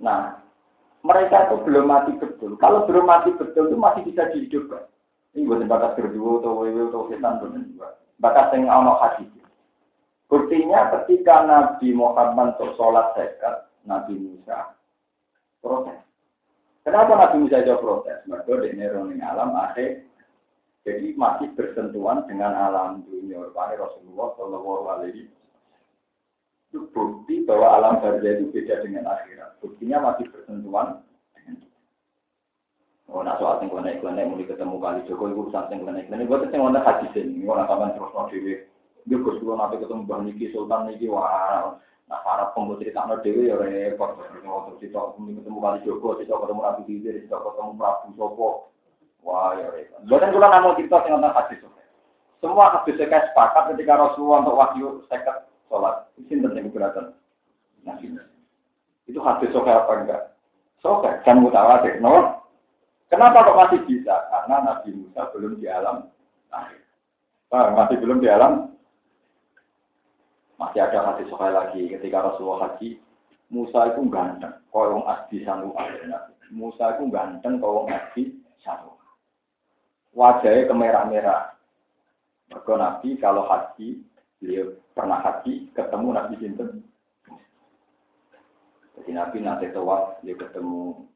Nah, 0.00 0.36
mereka 1.00 1.48
itu 1.48 1.56
belum 1.64 1.84
mati 1.88 2.12
betul. 2.20 2.56
Kalau 2.60 2.84
belum 2.84 3.04
mati 3.08 3.32
betul 3.36 3.72
itu 3.72 3.76
masih 3.76 4.02
bisa 4.08 4.28
dihidupkan. 4.32 4.84
Ini 5.34 5.50
bukan 5.50 5.66
bakat 5.66 5.98
berdua 5.98 6.38
atau 6.38 6.62
wewe 6.62 6.82
atau 6.88 7.10
setan 7.10 7.42
Bakat 8.22 8.54
yang 8.54 8.70
ono 8.70 9.02
hadis. 9.02 9.26
Buktinya 10.30 10.94
ketika 10.94 11.42
Nabi 11.44 11.90
Muhammad 11.90 12.54
untuk 12.56 12.78
sholat 12.78 13.12
zakat, 13.18 13.68
Nabi 13.84 14.14
Musa 14.16 14.72
protes. 15.60 16.00
Kenapa 16.86 17.16
Nabi 17.16 17.44
Musa 17.44 17.60
itu 17.60 17.74
protes? 17.82 18.22
Mereka 18.28 18.62
di 18.64 19.20
alam 19.20 19.52
akhir 19.56 20.04
jadi 20.84 21.16
masih 21.16 21.48
bersentuhan 21.56 22.28
dengan 22.28 22.52
alam 22.52 23.04
dunia. 23.08 23.40
Rasulullah 23.52 24.36
Shallallahu 24.36 24.84
Alaihi 24.92 25.32
itu 26.74 26.90
bukti 26.90 27.46
bahwa 27.46 27.78
alam 27.78 28.02
barzah 28.02 28.34
itu 28.34 28.50
beda 28.50 28.82
dengan 28.82 29.06
akhirat. 29.06 29.62
Buktinya 29.62 30.10
masih 30.10 30.26
bersentuhan 30.34 31.06
Oh, 33.14 33.22
nak 33.22 33.38
soal 33.38 33.60
sing 33.62 33.70
naik 33.70 34.02
naik 34.02 34.26
mulai 34.26 34.48
ketemu 34.48 34.80
kali 34.80 35.06
Joko 35.06 35.28
itu 35.30 35.38
urusan 35.46 35.70
sing 35.70 35.86
naik 35.86 36.10
naik. 36.10 36.26
Gue 36.26 36.40
tetep 36.40 36.56
ngono 36.58 36.82
hadis 36.82 37.14
ini, 37.14 37.46
gue 37.46 37.52
nak 37.54 37.68
sampean 37.70 37.94
terus 37.94 38.10
mau 38.10 38.26
dewi. 38.26 38.64
Gue 39.06 39.22
gus 39.22 39.38
gue 39.38 39.54
nanti 39.54 39.76
ketemu 39.78 40.08
bang 40.08 40.22
Niki 40.24 40.50
Sultan 40.50 40.88
Niki 40.90 41.06
wah. 41.06 41.78
Nah, 42.10 42.20
para 42.24 42.50
pembuat 42.56 42.82
cerita 42.82 43.06
no 43.06 43.20
dewi 43.22 43.52
ya 43.52 43.60
repot. 43.60 44.18
Waktu 44.18 44.72
cerita 44.82 45.14
ketemu 45.14 45.58
kali 45.62 45.78
Joko, 45.86 46.16
cerita 46.18 46.42
ketemu 46.42 46.60
Nabi 46.64 46.82
Khidir, 46.90 47.14
cerita 47.22 47.38
ketemu 47.38 47.70
Prabu 47.78 48.08
Sopo. 48.18 48.48
Wah 49.22 49.52
ya 49.52 49.68
repot. 49.68 50.00
Gue 50.10 50.18
kan 50.18 50.32
kalau 50.34 50.48
mau 50.50 50.74
cerita 50.74 50.96
tentang 51.06 51.36
hadis. 51.38 51.60
Semua 52.42 52.72
hadis 52.72 52.98
saya 52.98 53.20
sepakat 53.30 53.62
ketika 53.76 54.00
Rasulullah 54.00 54.42
untuk 54.42 54.58
wahyu 54.58 54.88
seket 55.06 55.53
sholat. 55.74 56.06
Ini 56.22 56.38
penting 56.38 56.70
keberatan. 56.70 57.10
Nah, 57.82 57.98
itu 59.10 59.18
hadis 59.18 59.50
sokai 59.50 59.74
apa 59.74 59.92
enggak? 59.98 60.22
Sokai, 60.78 61.18
kan 61.26 61.42
mutawatir, 61.42 61.98
no? 61.98 62.46
Kenapa 63.10 63.42
kok 63.42 63.58
masih 63.58 63.80
bisa? 63.90 64.14
Karena 64.30 64.62
Nabi 64.62 64.94
Musa 64.94 65.26
belum 65.34 65.58
di 65.58 65.66
alam 65.66 66.06
akhir. 66.54 66.80
masih 67.52 67.96
belum 67.98 68.22
di 68.22 68.28
alam. 68.30 68.70
Masih 70.54 70.80
ada 70.86 71.12
hadis 71.12 71.26
sekali 71.26 71.52
lagi 71.52 71.80
ketika 71.90 72.22
Rasulullah 72.22 72.70
haji, 72.70 73.02
Musa 73.50 73.90
itu 73.90 74.06
ganteng, 74.06 74.54
kau 74.70 74.86
yang 74.86 75.02
asdi 75.04 75.42
sanu 75.42 75.74
Musa 76.54 76.94
itu 76.94 77.10
ganteng, 77.10 77.58
kau 77.58 77.84
yang 77.84 77.98
asdi 77.98 78.38
sanu. 78.62 78.94
Wajahnya 80.14 80.70
kemerah-merah. 80.70 81.42
Mereka 82.54 82.74
Nabi 82.78 83.08
kalau 83.18 83.50
haji, 83.50 83.98
beliau 84.44 84.76
pernah 84.92 85.24
haji, 85.24 85.72
ketemu 85.72 86.08
Nabi 86.12 86.34
Sinten. 86.36 86.70
Jadi 89.00 89.10
Nabi 89.16 89.38
nanti 89.40 89.72
tawaf, 89.72 90.20
dia 90.20 90.36
ketemu 90.36 91.08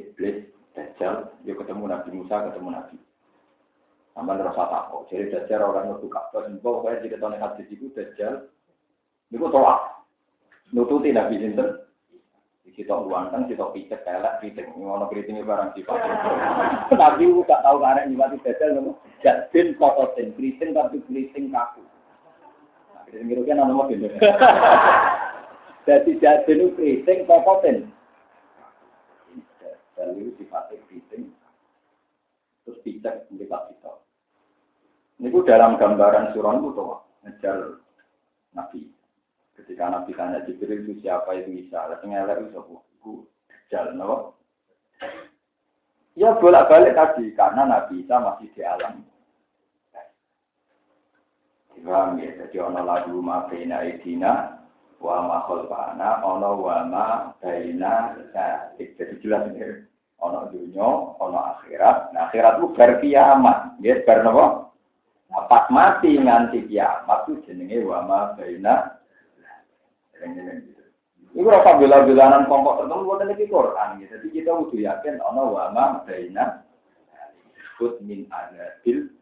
Iblis, 0.00 0.48
Dajjal, 0.72 1.36
dia 1.44 1.52
ketemu 1.52 1.84
Nabi 1.84 2.08
Musa, 2.16 2.48
ketemu 2.48 2.68
Nabi. 2.72 2.96
Sama 4.16 4.40
rasa 4.40 4.64
takut. 4.72 5.04
Jadi 5.12 5.28
Dajjal 5.28 5.60
orang 5.68 5.92
nutu 5.92 6.08
Ka'bah, 6.08 6.48
semua 6.48 6.80
pokoknya 6.80 7.04
jika 7.04 7.20
tahun 7.20 7.36
hadis 7.36 7.68
itu 7.68 7.92
Dajjal, 7.92 8.48
itu 9.28 9.46
tolak. 9.52 10.08
Nututi 10.72 11.12
Nabi 11.12 11.36
Sinten. 11.36 11.84
Kita 12.76 12.92
uangkan, 12.92 13.48
kita 13.48 13.72
picek, 13.72 14.04
kelek, 14.04 14.36
kriting. 14.36 14.68
Ini 14.76 14.84
orang 14.84 15.08
kritingnya 15.08 15.48
barang 15.48 15.72
sifat. 15.80 15.96
Nabi 17.00 17.24
tak 17.48 17.64
tahu 17.64 17.80
karena 17.80 18.04
nyibati 18.04 18.36
Dajjal, 18.40 18.80
jadin 19.24 19.72
kototin, 19.80 20.36
kriting 20.36 20.76
tapi 20.76 21.00
kriting 21.08 21.48
kaku. 21.48 21.80
Itu 23.10 23.42
kan 23.46 23.56
nama 23.62 23.86
bener. 23.86 24.12
Jadi 25.86 26.10
jadin 26.18 26.58
itu 26.66 26.74
kriting 26.74 27.18
kototin. 27.30 27.88
Dan 29.94 30.18
itu 30.18 30.34
sifatnya. 30.42 30.82
Terus 32.66 32.82
picek, 32.82 33.30
kita 33.30 33.58
kita. 33.70 33.92
Ini 35.22 35.30
dalam 35.46 35.78
gambaran 35.78 36.34
surah 36.34 36.58
itu 36.58 36.68
tuh, 36.74 36.98
ngejar 37.22 37.78
Nabi. 38.52 38.90
Ketika 39.54 39.88
Nabi 39.88 40.12
tanya 40.12 40.44
Jibril 40.44 40.84
itu 40.84 41.00
siapa 41.00 41.32
itu 41.38 41.64
bisa, 41.64 41.88
lalu 41.88 42.12
ngelak 42.12 42.42
itu 42.42 42.48
siapa? 42.52 42.74
Itu 42.98 43.12
no? 43.96 44.34
Ya 46.18 46.34
bolak-balik 46.36 46.98
tadi, 46.98 47.32
karena 47.38 47.64
Nabi 47.64 48.02
Isa 48.02 48.18
masih 48.18 48.50
di 48.52 48.60
alam. 48.66 49.06
Paham 51.86 52.18
ya, 52.18 52.34
jadi 52.34 52.66
ono 52.66 52.82
lagu 52.82 53.22
ma 53.22 53.46
baina 53.46 53.86
idina 53.86 54.58
wa 54.98 55.22
ma 55.22 55.38
khalqana 55.46 56.18
ono 56.26 56.50
wa 56.58 56.82
ma 56.82 57.06
baina 57.38 58.18
jadi 58.74 59.14
jelas 59.22 59.46
ini 59.54 59.86
ono 60.18 60.50
dunia, 60.50 61.14
ono 61.22 61.38
akhirat. 61.54 62.10
Nah, 62.10 62.26
akhirat 62.26 62.58
itu 62.58 62.66
bar 62.74 62.90
kiamat, 62.98 63.78
ya 63.78 64.02
bar 64.02 64.18
napa? 64.26 64.46
Nah, 65.30 65.44
pas 65.46 65.70
mati 65.70 66.18
nganti 66.18 66.66
kiamat 66.66 67.30
itu 67.30 67.46
jenenge 67.46 67.86
wa 67.86 68.02
ma 68.02 68.18
baina 68.34 68.98
Iku 71.36 71.52
rasa 71.52 71.76
bela-belanan 71.76 72.48
kelompok 72.48 72.80
tertentu 72.80 73.04
buat 73.04 73.20
lagi 73.20 73.44
Quran. 73.44 74.00
Ya. 74.00 74.06
Jadi 74.16 74.26
kita 74.32 74.56
butuh 74.56 74.80
yakin 74.80 75.20
ono 75.20 75.52
wa 75.52 75.68
ma 75.68 75.84
baina 76.08 76.64
disebut 77.52 78.00
min 78.00 78.24
adabil 78.32 79.12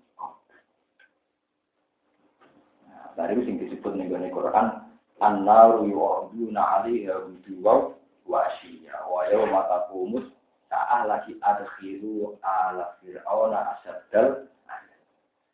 Nah, 3.15 3.31
itu 3.31 3.47
disebut 3.47 3.95
nih 3.95 4.11
Quran. 4.35 4.83
An-naru 5.23 5.87
yu'aduna 5.87 6.83
'alaiha 6.83 7.15
wujuwa 7.31 7.95
wa 8.27 8.39
ashiya. 8.51 9.07
Wa 9.07 9.31
yawma 9.31 9.63
taqumus 9.71 10.27
ta'alaki 10.67 11.39
adkhiru 11.39 12.35
ala 12.43 12.99
fir'auna 12.99 13.79
asaddal 13.79 14.51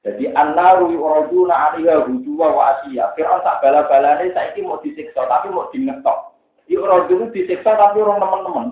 jadi 0.01 0.33
an-naru 0.33 0.96
yu'aduna 0.96 1.53
'alaiha 1.53 2.09
wujuwa 2.09 2.46
wa 2.57 2.62
ashiya. 2.73 3.12
Fir'aun 3.12 3.44
tak 3.44 3.61
bala-balane 3.61 4.33
saiki 4.33 4.64
mau 4.64 4.81
disiksa 4.81 5.29
tapi 5.29 5.53
mau 5.53 5.68
dingetok. 5.68 6.33
Yu'aduna 6.73 7.29
disiksa 7.29 7.77
tapi 7.77 8.01
orang 8.01 8.25
teman-teman 8.25 8.66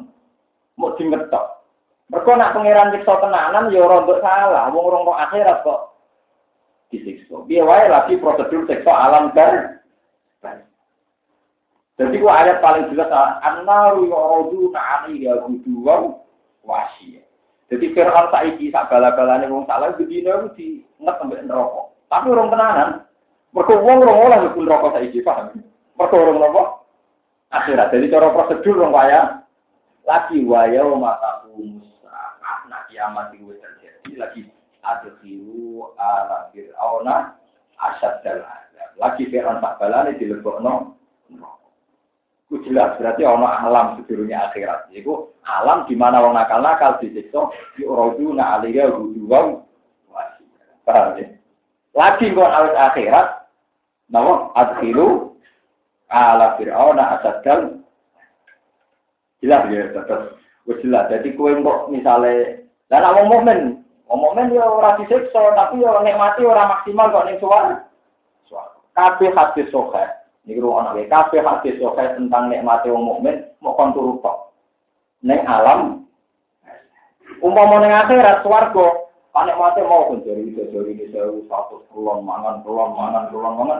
mau 0.81 0.97
dingetok. 0.97 1.45
Mereka 2.09 2.33
nak 2.33 2.57
pangeran 2.57 2.97
siksa 2.97 3.21
tenanan 3.21 3.69
ya 3.69 3.85
ora 3.85 4.01
salah. 4.25 4.73
Wong 4.73 4.85
orang 4.89 5.29
akhirat 5.29 5.61
kok 5.61 5.98
disiksa. 6.89 7.45
Biar 7.45 7.89
lagi 7.89 8.17
prosedur 8.17 8.65
siksa 8.69 8.93
alam 8.93 9.33
bar. 9.37 9.79
Jadi 11.99 12.15
gua 12.23 12.47
ayat 12.47 12.63
paling 12.63 12.95
jelas 12.95 13.11
an-naru 13.43 14.07
yu'raduna 14.07 14.79
'alaiha 14.79 15.43
ghuduwan 15.43 16.15
wasiyah. 16.63 17.27
Jadi 17.69 17.91
Fir'aun 17.91 18.31
saiki 18.31 18.71
sak 18.71 18.87
bala-balane 18.89 19.51
wong 19.51 19.67
salah 19.67 19.93
bedino 19.99 20.49
di 20.55 20.87
nget 21.03 21.17
sampai 21.19 21.43
neraka. 21.43 21.91
Tapi 22.09 22.27
orang 22.33 22.49
tenanan. 22.55 22.91
Mergo 23.51 23.75
wong 23.83 23.99
ora 24.07 24.13
oleh 24.15 24.39
mlebu 24.47 24.61
neraka 24.63 24.89
saiki, 24.97 25.27
paham? 25.27 25.59
Mergo 25.99 26.17
orang 26.17 26.39
neraka 26.39 26.63
akhirat. 27.51 27.89
Jadi 27.93 28.07
cara 28.15 28.31
prosedur 28.31 28.79
wong 28.79 28.93
kaya 28.95 29.21
lagi 30.07 30.39
waya 30.47 30.87
mata 30.95 31.51
musa. 31.51 32.15
Nah 32.71 32.87
kiamat 32.89 33.35
itu 33.35 33.53
terjadi 33.59 34.13
lagi 34.17 34.41
adkhilu 34.97 35.93
ala 36.01 36.49
fir'auna 36.55 37.37
asad 37.79 38.25
dal 38.25 38.43
Lagi 38.99 39.31
Fir'aun 39.31 39.63
tak 39.63 39.79
balane 39.79 40.19
dilebokno 40.19 40.99
Itu 42.49 42.65
jelas 42.65 42.97
berarti 42.97 43.29
ono 43.29 43.45
alam 43.45 44.01
sedurunge 44.01 44.33
akhirat. 44.33 44.89
Iku 44.97 45.37
alam 45.45 45.85
di 45.85 45.93
mana 45.93 46.25
wong 46.25 46.33
nakal-nakal 46.33 46.97
disiksa 46.97 47.53
di 47.77 47.85
uroduna 47.85 48.57
alaiha 48.57 48.89
huduwa 48.89 49.63
Paham 50.89 51.21
ya? 51.21 51.29
Lagi 51.93 52.33
kok 52.33 52.49
awet 52.49 52.73
akhirat 52.73 53.29
nawa 54.09 54.49
adkhilu 54.57 55.37
ala 56.09 56.57
fir'auna 56.57 57.21
asad 57.21 57.45
dal 57.45 57.85
jelas 59.45 59.63
ya 59.69 59.93
tetap 59.93 60.41
jelas. 60.81 61.05
Jadi 61.13 61.37
kue 61.37 61.53
kok 61.61 61.93
misalnya 61.93 62.65
dan 62.89 63.05
awang 63.05 63.29
momen 63.29 63.78
Ngomongin 64.09 64.57
ya 64.57 64.65
ora 64.65 64.97
disiksa, 64.97 65.53
tapi 65.53 65.85
ya 65.85 66.01
nikmati 66.01 66.41
ora 66.41 66.65
maksimal 66.65 67.13
kok 67.13 67.29
ning 67.29 67.37
suara. 67.41 67.85
Kabeh 68.97 69.31
hadis 69.37 69.69
sohe. 69.69 70.01
Niki 70.49 70.65
ruang 70.65 70.89
nake 70.89 71.13
kabeh 71.13 71.45
hadis 71.45 71.77
sohe 71.77 72.05
tentang 72.17 72.49
nikmati 72.49 72.89
wong 72.89 73.05
mukmin 73.05 73.45
mau 73.61 73.77
kon 73.77 73.93
turu. 73.93 74.17
Ning 75.21 75.45
alam 75.45 76.09
umpama 77.45 77.85
ning 77.85 77.93
akhirat 77.93 78.41
swarga, 78.41 79.13
panik 79.31 79.61
mati 79.61 79.85
mau 79.85 80.09
pun 80.09 80.25
jadi 80.25 80.41
itu 80.41 80.63
jadi 80.73 80.89
ini 80.89 81.45
satu 81.47 81.85
puluhan 81.93 82.25
mangan 82.25 82.65
puluhan 82.65 82.97
mangan 82.97 83.29
puluhan 83.29 83.55
mangan. 83.61 83.79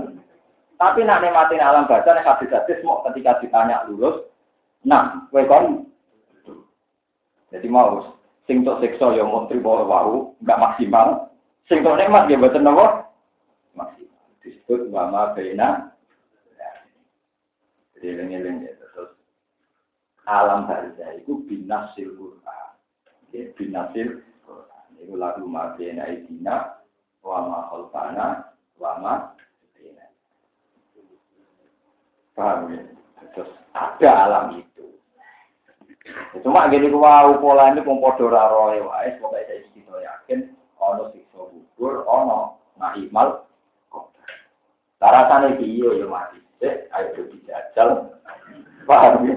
Tapi 0.77 1.09
nak 1.09 1.25
nikmati 1.25 1.57
alam 1.57 1.89
baca 1.89 2.11
nek 2.13 2.27
hadis-hadis 2.29 2.85
mau 2.85 3.01
ketika 3.09 3.41
ditanya 3.41 3.89
lulus, 3.89 4.29
nah, 4.85 5.25
kowe 5.33 5.43
kon 5.49 5.89
jadi 7.49 7.67
mau 7.73 8.18
Sing 8.49 8.65
tok 8.65 8.81
siksa 8.81 9.13
ya 9.13 9.29
mau 9.29 9.45
trimo 9.45 9.85
wau, 9.85 10.33
enggak 10.41 10.57
maksimal. 10.57 11.29
Sing 11.69 11.85
tok 11.85 12.01
nikmat 12.01 12.33
ya 12.33 12.41
mboten 12.41 12.65
napa? 12.65 13.13
Maksimal. 13.77 14.25
Disebut 14.41 14.89
wama 14.89 15.37
baina. 15.37 15.93
Jadi 17.93 18.15
eling-eling 18.15 18.65
ya 18.65 18.73
terus 18.81 19.13
alam 20.25 20.65
barzah 20.65 21.13
itu 21.13 21.45
binasil 21.45 22.09
Quran. 22.17 22.71
Ya, 23.37 23.53
binasil 23.53 24.25
Quran. 24.49 24.87
Itu 24.97 25.21
lagu 25.21 25.45
ma 25.45 25.77
baina 25.77 26.09
idina 26.09 26.81
wa 27.21 27.45
ma 27.45 27.59
khalqana 27.69 28.49
wa 28.81 28.93
ma 28.97 29.15
ya? 29.93 30.09
Terus 33.37 33.51
ada 33.77 34.11
alam 34.25 34.45
itu. 34.57 34.68
Cuma 36.45 36.71
gini 36.71 36.89
wow 36.93 37.37
pola 37.41 37.73
ini 37.73 37.85
pun 37.85 38.01
podo 38.01 38.31
raro 38.31 38.73
ya 38.73 38.85
wae, 38.85 39.17
pokoknya 39.19 39.49
saya 39.49 39.69
kita 39.75 39.97
yakin 39.99 40.39
ono 40.79 41.11
sikso 41.13 41.51
kubur, 41.51 42.05
ono 42.07 42.61
nahimal. 42.79 43.45
Tarasane 44.99 45.59
iyo 45.63 45.95
ya 45.95 46.07
mati. 46.11 46.43
Eh, 46.59 46.91
ayo 46.91 47.31
dijajal, 47.31 48.19
Paham 48.83 49.31
ya? 49.31 49.37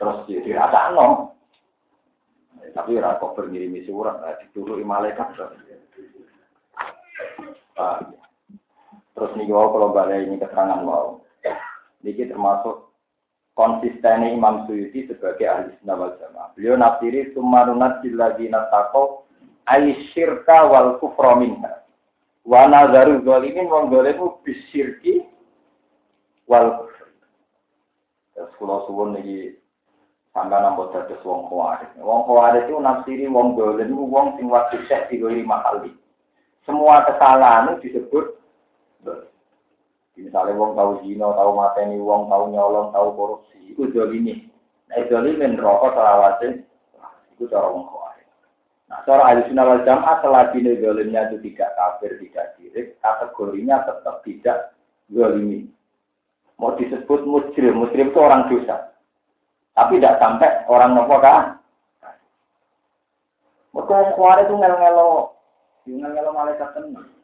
Terus 0.00 0.18
ya 0.32 0.40
dirasa 0.40 0.96
no. 0.96 1.36
Tapi 2.70 2.96
ora 2.96 3.18
kok 3.18 3.36
ngirimi 3.36 3.84
surat, 3.84 4.16
dituruti 4.40 4.80
malaikat. 4.80 5.36
Paham 7.76 8.14
ya? 8.16 8.20
Terus 9.14 9.36
nih 9.36 9.52
wow 9.52 9.68
kalau 9.74 9.92
balik 9.92 10.24
ini 10.24 10.40
keterangan 10.40 10.80
wow. 10.86 11.20
Ini 12.00 12.32
termasuk 12.32 12.89
konsistennya 13.60 14.32
Imam 14.32 14.64
Suyuti 14.64 15.04
sebagai 15.04 15.44
ahli 15.44 15.76
sunnah 15.84 15.96
wal 16.00 16.16
jamaah. 16.16 16.48
Beliau 16.56 16.80
nafsiri 16.80 17.36
sumarunat 17.36 18.00
lagi 18.16 18.48
natako 18.48 19.28
aisyirka 19.68 20.64
wal 20.72 20.96
kufra 20.96 21.36
minha. 21.36 21.84
Wa 22.48 22.64
nazaru 22.64 23.20
zalimin 23.20 23.68
wong 23.68 23.92
zalimu 23.92 24.40
bisyirki 24.40 25.28
wal 26.48 26.80
kufri. 26.80 27.12
Terus 28.32 28.48
kalau 28.56 28.88
suwun 28.88 29.20
niki 29.20 29.60
sampai 30.32 30.56
nambah 30.56 30.96
dados 30.96 31.20
wong 31.20 31.44
khawarij. 31.52 31.92
Wong 32.00 32.24
khawarij 32.24 32.64
itu 32.64 32.80
nafsiri 32.80 33.28
wong 33.28 33.60
zalim 33.60 33.92
wong 33.92 34.40
sing 34.40 34.48
waktu 34.48 34.80
sek 34.88 35.12
lima 35.12 35.60
kali. 35.68 35.92
Semua 36.64 37.04
kesalahan 37.04 37.76
disebut 37.84 38.40
Misalnya 40.20 40.56
wong 40.60 40.76
tahu 40.76 40.92
zina, 41.02 41.32
tahu 41.32 41.50
mateni 41.56 41.96
wong, 41.96 42.28
tahu 42.28 42.52
nyolong, 42.52 42.92
tahu 42.92 43.08
korupsi, 43.16 43.72
itu 43.72 43.88
ini. 43.88 44.46
Nah, 44.90 45.00
ini 45.00 45.56
rokok 45.56 45.96
selawase, 45.96 46.66
itu 47.32 47.44
cara 47.48 47.70
wong 47.72 47.88
khawarij. 47.88 48.28
Nah, 48.90 49.00
cara 49.06 49.22
ahli 49.32 49.46
sunnah 49.48 49.64
wal 49.64 49.82
jamaah 49.86 50.16
selagi 50.20 50.60
zolimnya 50.82 51.30
itu 51.30 51.36
tidak 51.50 51.72
kafir, 51.78 52.18
tidak 52.20 52.46
sirik, 52.58 52.86
kategorinya 53.00 53.86
tetap 53.86 54.20
tidak 54.26 54.58
zolimi. 55.08 55.70
Mau 56.60 56.76
disebut 56.76 57.24
mujrim, 57.24 57.80
mujrim 57.80 58.12
itu 58.12 58.20
orang 58.20 58.50
dosa. 58.52 58.92
Tapi 59.72 59.96
tidak 59.96 60.20
sampai 60.20 60.68
orang 60.68 60.92
nopo 60.92 61.16
kan? 61.22 61.56
Mereka 63.70 64.18
khawarij 64.18 64.50
itu 64.50 64.54
ngel-ngelo, 64.58 65.38
ngel-ngelo 65.86 66.30
malaikat 66.34 66.74
tenang. 66.74 67.19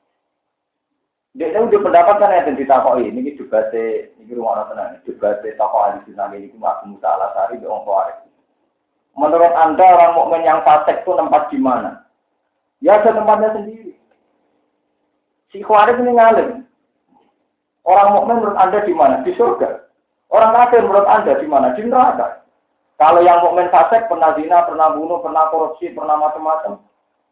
Dia 1.37 1.53
itu 1.53 1.69
udah 1.69 1.81
pendapat 1.85 2.17
kan 2.17 2.33
yang 2.33 2.57
ditakoi. 2.57 3.13
Ini 3.13 3.37
juga 3.37 3.69
se, 3.69 4.09
ini 4.17 4.33
rumah 4.33 4.57
orang 4.57 4.69
tenang. 4.73 4.91
Juga 5.05 5.37
se 5.45 5.53
tokoh 5.61 5.85
ahli 5.85 6.01
sunnah 6.09 6.33
ini 6.33 6.49
cuma 6.49 6.81
Musa 6.89 7.13
Alasari 7.13 7.61
di 7.61 7.69
Ongkoari. 7.69 8.25
Menurut 9.21 9.53
anda 9.53 9.85
orang 9.85 10.17
mukmin 10.17 10.49
yang 10.49 10.65
fasik 10.65 11.05
itu 11.05 11.13
tempat 11.13 11.53
di 11.53 11.61
mana? 11.61 12.09
Ya 12.81 13.01
ada 13.01 13.13
tempatnya 13.13 13.53
sendiri. 13.53 13.97
Si 15.53 15.61
Khawarij 15.61 16.01
ini 16.01 16.13
ngalim. 16.17 16.51
Orang 17.85 18.17
mukmin 18.17 18.41
menurut 18.41 18.57
anda 18.57 18.81
di 18.85 18.93
mana? 18.97 19.21
Di 19.21 19.37
surga. 19.37 19.89
Orang 20.33 20.57
kafir 20.57 20.85
menurut 20.85 21.09
anda 21.09 21.37
di 21.37 21.49
mana? 21.49 21.77
Di 21.77 21.85
neraka. 21.85 22.45
Kalau 22.97 23.21
yang 23.21 23.45
mukmin 23.45 23.69
fasik 23.69 24.09
pernah 24.09 24.33
zina, 24.41 24.65
pernah 24.65 24.97
bunuh, 24.97 25.21
pernah 25.21 25.53
korupsi, 25.53 25.93
pernah 25.93 26.17
macam-macam, 26.17 26.81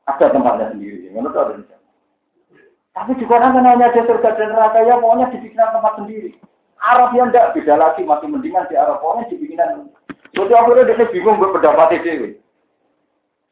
ada 0.09 0.27
tempatnya 0.29 0.77
sendiri. 0.77 1.09
Menurut 1.09 1.37
anda 1.37 1.77
tapi 2.95 3.11
di 3.19 3.27
Quran 3.27 3.59
kan 3.59 3.67
hanya 3.67 3.91
ada 3.91 4.07
surga 4.07 4.39
dan 4.39 4.55
neraka 4.55 4.79
ya 4.87 4.95
pokoknya 5.03 5.35
dibikin 5.35 5.59
tempat 5.59 5.99
sendiri. 5.99 6.31
Arab 6.79 7.11
yang 7.19 7.35
tidak 7.35 7.59
beda 7.59 7.75
lagi 7.75 8.07
masih 8.07 8.29
mendingan 8.31 8.71
di 8.71 8.79
Arab 8.79 9.03
pokoknya 9.03 9.35
dibikin. 9.35 9.91
Jadi 10.35 10.53
akhirnya 10.55 10.95
dia 10.95 11.11
bingung 11.11 11.43
berpendapat 11.43 11.99
itu. 11.99 12.39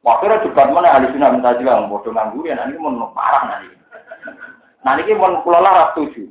Waktu 0.03 0.47
debat 0.47 0.67
mana 0.71 0.99
ahli 0.99 1.15
sunnah 1.15 1.31
minta 1.31 1.55
juga 1.59 1.87
bodoh 1.87 2.11
nganggur 2.11 2.43
ya 2.43 2.59
nanti 2.59 2.75
mau 2.75 3.11
parah 3.15 3.47
nanti. 3.47 3.71
Nah 4.83 4.99
ini 4.99 5.15
mau 5.15 5.43
kelola 5.47 5.95
setuju. 5.95 6.27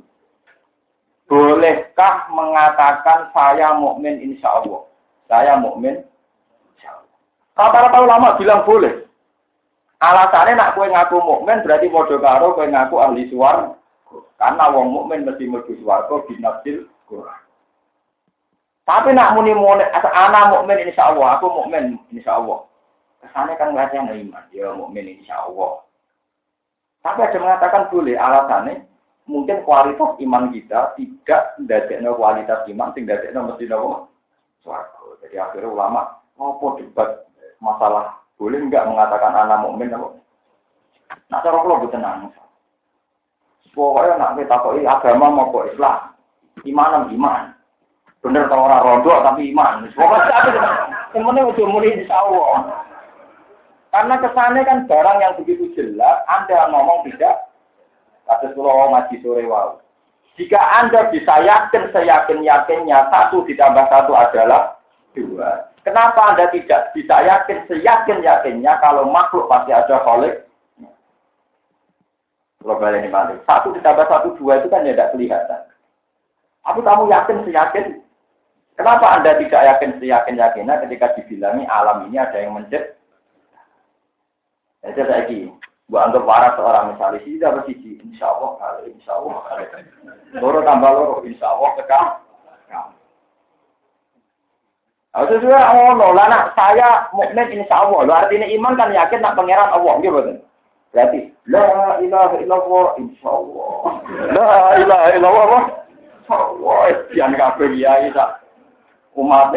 Bolehkah 1.24 2.28
mengatakan 2.28 3.32
saya 3.32 3.72
mukmin 3.80 4.20
insya 4.20 4.60
Allah? 4.60 4.84
Saya 5.28 5.56
mukmin. 5.56 6.04
Kata-kata 7.56 8.04
ulama 8.04 8.36
bilang 8.36 8.64
boleh. 8.68 9.08
Alasannya 10.02 10.58
nak 10.58 10.74
kue 10.74 10.90
ngaku 10.90 11.22
mukmin 11.22 11.62
berarti 11.62 11.86
bodoh 11.86 12.18
karo 12.18 12.58
kue 12.58 12.66
ngaku 12.66 12.98
ahli 12.98 13.30
suar. 13.30 13.78
Karena 14.34 14.66
wong 14.74 14.90
mukmin 14.90 15.22
mesti 15.22 15.46
mlebu 15.46 15.78
swarga 15.78 16.26
binasil 16.26 16.90
Quran. 17.06 17.40
Tapi 18.82 19.14
nak 19.14 19.38
muni 19.38 19.54
muni 19.54 19.86
anak 19.94 20.50
mukmin 20.50 20.82
insya 20.82 21.14
Allah, 21.14 21.38
aku 21.38 21.46
mukmin 21.46 22.02
insya 22.10 22.42
Allah. 22.42 22.66
Kesannya 23.22 23.54
kan 23.54 23.70
nggak 23.70 23.94
yang 23.94 24.10
iman, 24.10 24.44
ya 24.50 24.74
mukmin 24.74 25.06
insya 25.06 25.46
Allah. 25.46 25.86
Tapi 27.06 27.22
ada 27.22 27.38
mengatakan 27.38 27.86
boleh 27.94 28.18
alasannya 28.18 28.82
mungkin 29.30 29.62
kualitas 29.62 30.18
iman 30.18 30.50
kita 30.50 30.98
tidak 30.98 31.54
ndadekno 31.62 32.18
kualitas 32.18 32.66
iman 32.66 32.90
sing 32.94 33.06
ndadekno 33.06 33.54
mesti 33.54 33.70
nopo 33.70 34.10
swarga. 34.66 34.98
Jadi 35.22 35.38
akhirnya 35.38 35.70
ulama 35.70 36.18
ngopo 36.34 36.78
debat 36.78 37.26
masalah 37.62 38.21
boleh 38.36 38.58
enggak 38.58 38.88
mengatakan 38.88 39.32
anak 39.34 39.62
mukmin 39.64 39.94
apa? 39.94 40.08
Nah, 41.28 41.40
cara 41.40 41.58
kalau 41.60 41.88
tenang. 41.88 42.32
Pokoknya 43.72 44.20
nak 44.20 44.36
kita 44.36 44.56
agama 44.84 45.32
mau 45.32 45.64
Islam, 45.64 46.12
iman 46.60 47.08
iman. 47.08 47.42
Bener 48.20 48.46
tau 48.46 48.68
orang 48.68 48.84
rondo 48.84 49.12
tapi 49.24 49.48
iman. 49.50 49.88
Pokoknya 49.96 50.28
tapi 50.28 50.50
yang 51.16 51.48
udah 51.48 51.66
mulai 51.68 51.96
insya 51.96 52.16
Allah. 52.20 52.84
Karena 53.92 54.14
kesannya 54.24 54.64
kan 54.64 54.88
barang 54.88 55.18
yang 55.20 55.36
begitu 55.36 55.68
jelas, 55.76 56.24
Anda 56.24 56.72
ngomong 56.72 57.04
tidak, 57.12 57.52
kata 58.24 58.56
kalau 58.56 58.88
ngaji 58.88 59.20
sore 59.20 59.44
wow. 59.44 59.76
Jika 60.40 60.56
Anda 60.56 61.12
bisa 61.12 61.44
yakin, 61.44 61.92
seyakin-yakinnya, 61.92 63.12
satu 63.12 63.44
ditambah 63.44 63.84
satu 63.92 64.16
adalah 64.16 64.80
dua. 65.12 65.71
Kenapa 65.82 66.30
Anda 66.30 66.46
tidak 66.54 66.94
bisa 66.94 67.26
yakin 67.26 67.66
seyakin-yakinnya 67.66 68.78
kalau 68.78 69.10
makhluk 69.10 69.50
pasti 69.50 69.74
ada 69.74 69.98
kholik? 70.06 70.46
Global 72.62 72.94
ini 72.94 73.10
balik. 73.10 73.42
Satu 73.42 73.74
ditambah 73.74 74.06
satu 74.06 74.38
dua 74.38 74.62
itu 74.62 74.70
kan 74.70 74.86
ya 74.86 74.94
tidak 74.94 75.10
kelihatan. 75.18 75.60
Tapi 76.62 76.80
kamu 76.86 77.10
yakin 77.10 77.38
seyakin? 77.42 77.86
Kenapa 78.78 79.18
Anda 79.18 79.34
tidak 79.42 79.62
yakin 79.74 79.98
seyakin-yakinnya 79.98 80.86
ketika 80.86 81.18
dibilangi 81.18 81.66
alam 81.66 82.06
ini 82.06 82.16
ada 82.22 82.38
yang 82.38 82.54
mencet? 82.54 82.94
Jadi 84.82 84.98
saya 84.98 85.26
ini, 85.30 85.50
buat 85.86 86.10
anggap 86.10 86.26
waras 86.26 86.54
seorang 86.58 86.84
misalnya, 86.94 87.22
sih 87.22 87.38
dapat 87.38 87.70
sisi, 87.70 88.02
insya 88.02 88.26
Allah 88.26 88.82
insya 88.82 89.14
Allah. 89.14 89.38
Loro 90.42 90.58
tambah 90.66 90.90
loro, 90.90 91.16
insya 91.22 91.46
Allah 91.46 91.70
kekal. 91.78 92.06
Nah, 95.12 95.28
sesuai 95.28 95.64
ngono, 95.76 96.16
lah 96.16 96.24
nak 96.24 96.56
saya 96.56 97.04
mukmin 97.12 97.52
insya 97.52 97.84
Allah. 97.84 98.00
Lo 98.08 98.12
artinya 98.16 98.48
iman 98.48 98.72
kan 98.80 98.96
yakin 98.96 99.20
nak 99.20 99.36
pangeran 99.36 99.68
Allah, 99.68 100.00
gitu 100.00 100.12
betul. 100.16 100.40
Berarti 100.92 101.20
la 101.48 102.00
ilaha 102.00 102.36
illallah 102.40 102.86
insya 102.96 103.28
Allah. 103.28 103.72
La 104.36 104.52
ilaha 104.80 105.08
illallah 105.12 105.62
insya 106.16 106.36
Allah. 106.36 106.80
Jangan 107.12 107.36
kabeh 107.36 107.68
kiai 107.76 108.08
tak 108.16 108.40
umat 109.16 109.52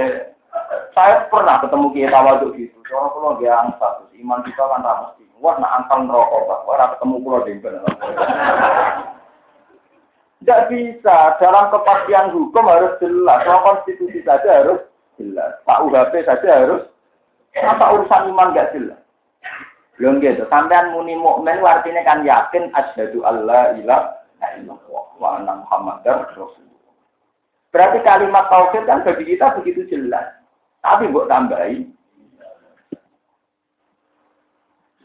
saya 0.95 1.27
pernah 1.27 1.59
ketemu 1.59 1.87
kiai 1.91 2.11
tawaduk 2.11 2.55
gitu. 2.55 2.79
Soalnya 2.87 3.11
kalau 3.11 3.31
dia 3.39 3.53
angsa, 3.59 3.87
iman 4.15 4.39
kita 4.47 4.63
kan 4.63 4.79
tak 4.79 4.95
mesti. 5.03 5.23
Wah, 5.43 5.59
nak 5.59 5.83
angkal 5.83 6.07
neraka, 6.07 6.37
Pak. 6.47 6.59
Wah, 6.63 6.87
ketemu 6.95 7.15
pulau 7.19 7.43
di 7.43 7.59
Tidak 10.39 10.61
bisa. 10.71 11.17
Dalam 11.43 11.65
kepastian 11.75 12.31
hukum 12.31 12.65
harus 12.71 12.95
jelas. 13.03 13.43
Kalau 13.43 13.65
konstitusi 13.67 14.23
saja 14.23 14.63
harus 14.63 14.79
jelas. 15.19 15.59
Pak 15.63 15.81
UHP 15.87 16.23
saja 16.23 16.49
harus 16.63 16.83
apa 17.55 17.85
urusan 17.95 18.31
iman 18.35 18.55
gak 18.55 18.71
jelas. 18.75 18.99
Belum 19.95 20.19
gitu. 20.19 20.43
Sampean 20.51 20.91
muni 20.91 21.15
mukmin 21.15 21.63
artinya 21.63 22.03
kan 22.03 22.27
yakin 22.27 22.67
asyhadu 22.75 23.23
alla 23.23 23.71
ilaha 23.79 24.47
illallah 24.59 25.05
wa 25.15 25.27
anna 25.39 25.63
muhammadar 25.63 26.27
rasulullah. 26.35 26.93
Berarti 27.71 27.99
kalimat 28.03 28.47
tauhid 28.51 28.83
kan 28.83 29.03
bagi 29.07 29.23
kita 29.23 29.55
begitu 29.59 29.87
jelas. 29.87 30.35
Tapi 30.83 31.07
mbok 31.09 31.31
tambahi 31.31 31.95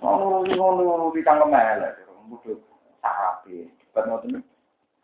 ngono 0.01 0.49
ngono 0.49 1.13
di 1.13 1.21
tangga 1.21 1.45
mele, 1.45 1.93
mudah 2.25 2.57
sarapi. 3.05 3.69
Cepat 3.85 4.05
ngoten. 4.09 4.41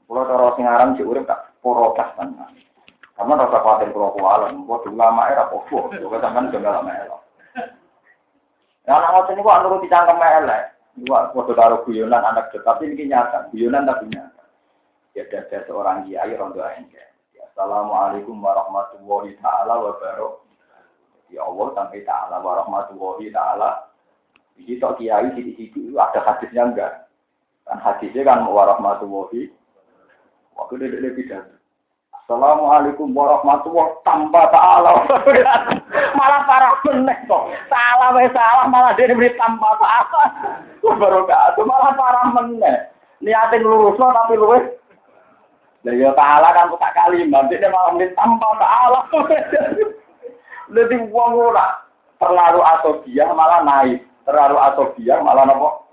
Kalau 0.07 0.22
cara 0.24 0.49
sing 0.55 0.64
aran 0.64 0.95
sik 0.95 1.09
urip 1.09 1.26
tak 1.26 1.53
porotas 1.61 2.14
tenan. 2.14 2.55
Karena 3.17 3.33
rasa 3.41 3.64
khawatir 3.64 3.97
kalau 3.97 4.12
kualan, 4.12 4.69
buat 4.69 4.85
ulama 4.85 5.33
era 5.33 5.49
popo, 5.49 5.89
juga 5.97 6.21
sampean 6.21 6.53
juga 6.53 6.69
lama 6.69 6.93
era. 6.93 7.17
Ya 8.85 8.93
anak 8.93 9.11
ngoten 9.17 9.35
niku 9.41 9.51
anu 9.51 9.81
di 9.81 9.89
cangkem 9.89 10.21
elek. 10.21 10.62
Dua 11.01 11.33
foto 11.33 11.57
taruh 11.57 11.81
guyonan 11.83 12.23
anak 12.23 12.53
tapi 12.53 12.93
ini 12.93 13.09
nyata, 13.09 13.49
guyonan 13.51 13.89
tapi 13.89 14.12
nyata. 14.12 14.45
Ya 15.17 15.25
ada 15.27 15.64
seorang 15.64 16.05
kiai 16.05 16.37
rondo 16.37 16.61
engke. 16.61 17.01
Ya, 17.33 17.49
Assalamualaikum 17.51 18.37
warahmatullahi 18.37 19.33
taala 19.41 19.81
wabarakatuh. 19.81 20.45
Ya 21.33 21.41
Allah 21.41 21.67
sampai 21.73 22.05
taala 22.05 22.37
warahmatullahi 22.45 23.33
taala. 23.33 23.91
Jadi 24.61 24.77
tok 24.77 25.01
kiai 25.01 25.33
di 25.33 25.57
situ 25.57 25.97
ada 25.97 26.21
hadisnya 26.21 26.69
enggak? 26.69 26.93
Kan 27.64 27.81
hadisnya 27.81 28.29
kan 28.29 28.45
warahmatullahi. 28.45 29.51
Waktu 30.53 30.73
dia 30.85 30.89
lebih 31.01 31.27
pidato. 31.27 31.56
Assalamualaikum 32.27 33.14
warahmatullahi 33.14 34.03
tanpa 34.03 34.51
ta'ala. 34.51 34.99
malah 36.18 36.43
parah 36.43 36.74
meneh 36.83 37.14
kok. 37.31 37.55
Salah 37.70 38.18
wes 38.18 38.35
salah 38.35 38.66
malah 38.66 38.99
dia 38.99 39.14
beri 39.14 39.31
tanpa 39.39 39.79
ta'ala. 39.79 40.22
Baru 40.83 41.22
itu 41.22 41.62
malah 41.62 41.95
parah 41.95 42.27
meneh. 42.35 42.91
Niatin 43.22 43.62
lurus 43.62 43.95
tapi 43.95 44.35
luwes. 44.43 44.74
Lah 45.87 45.95
ya 45.95 46.11
ta'ala 46.18 46.51
kan 46.51 46.74
tak 46.74 46.99
kalimat, 46.99 47.47
dia 47.47 47.70
malah 47.70 47.95
beri 47.95 48.11
tanpa 48.18 48.49
ta'ala. 48.59 49.01
Jadi 50.74 50.97
uang 51.07 51.31
ora 51.31 51.79
terlalu 52.18 52.59
dia 53.07 53.31
malah 53.31 53.62
naik, 53.62 54.03
terlalu 54.27 54.59
dia 54.99 55.22
malah 55.22 55.47
nopo. 55.47 55.87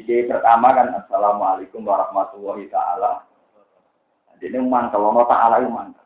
Iki 0.00 0.32
pertama 0.32 0.72
kan 0.72 0.96
Assalamualaikum 0.96 1.84
warahmatullahi 1.84 2.72
taala 2.72 3.28
ini 4.42 4.58
mantel, 4.58 5.06
ono 5.06 5.22
ta'ala 5.24 5.62
itu 5.62 5.70
mantel. 5.70 6.04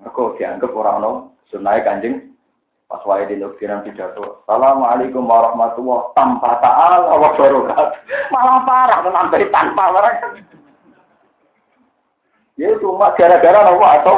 Mereka 0.00 0.40
dianggap 0.40 0.72
orang 0.72 0.96
no, 1.04 1.10
sunai 1.52 1.84
kanjeng, 1.84 2.32
pas 2.88 3.04
wae 3.04 3.28
di 3.28 3.36
lukiran 3.36 3.84
pidato. 3.84 4.40
Assalamualaikum 4.48 5.28
warahmatullahi 5.28 6.16
tanpa 6.16 6.56
ta'ala 6.64 7.12
wa 7.20 7.30
barokat. 7.36 7.88
Malah 8.32 8.58
parah, 8.64 8.98
sampai 9.04 9.52
tanpa 9.52 9.84
mereka. 9.92 10.26
Ya 12.56 12.76
cuma 12.80 13.12
gara-gara 13.16 13.64
nopo 13.64 13.84
atau 13.88 14.16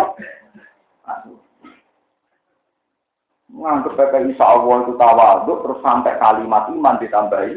nganggep 3.53 3.93
PPI 3.95 4.33
insya 4.33 4.57
Allah 4.57 4.77
itu 4.83 4.93
tawaduk 4.97 5.59
terus 5.63 5.79
sampai 5.85 6.17
kalimat 6.17 6.73
iman 6.73 6.97
ditambahi 6.99 7.55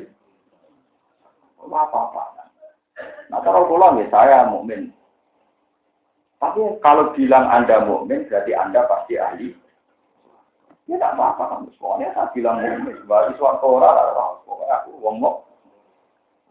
apa 1.65 1.97
apa 1.97 2.23
nah 3.33 3.41
kalau 3.41 3.65
pulang 3.65 3.97
ya 3.97 4.05
saya 4.13 4.45
mukmin 4.45 4.93
tapi 6.39 6.59
kalau 6.83 7.15
bilang 7.15 7.47
Anda 7.47 7.87
mukmin 7.87 8.27
berarti 8.27 8.51
Anda 8.51 8.83
pasti 8.85 9.15
ahli. 9.15 9.49
Ya 10.85 11.01
tidak 11.01 11.17
apa-apa 11.17 11.43
kamu 11.57 11.69
semuanya 11.79 12.13
saya 12.13 12.29
bilang 12.35 12.57
mukmin. 12.59 12.95
Sebagai 13.01 13.39
suatu 13.39 13.65
orang, 13.79 13.95
aku 14.69 14.91
wong 14.99 15.17
mau. 15.23 15.47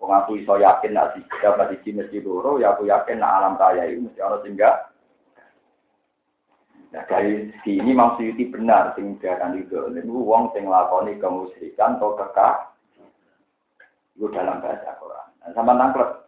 Wong 0.01 0.11
aku 0.11 0.41
iso 0.41 0.59
yakin 0.59 0.97
nak 0.97 1.15
dapat 1.39 1.79
di 1.85 1.95
mesti 1.95 2.19
loro, 2.25 2.59
ya 2.59 2.75
aku 2.75 2.89
yakin 2.89 3.23
nak 3.23 3.35
alam 3.41 3.55
kaya 3.55 3.87
ini 3.87 4.09
mesti 4.09 4.21
orang 4.25 4.43
tinggal. 4.43 4.75
Nah 6.91 7.03
dari 7.11 7.51
sini 7.63 7.91
maksudnya 7.95 8.45
benar 8.51 8.85
sing 8.99 9.19
diakan 9.21 9.63
itu. 9.63 9.79
Wong 10.09 10.51
sing 10.57 10.67
lakoni 10.67 11.21
kemusyrikan 11.21 12.01
atau 12.01 12.19
kekah. 12.19 12.75
Itu 14.15 14.31
dalam 14.31 14.63
bahasa 14.63 14.95
Quran. 14.99 15.29
Nah, 15.43 15.51
sama 15.59 15.75
nangklep. 15.75 16.24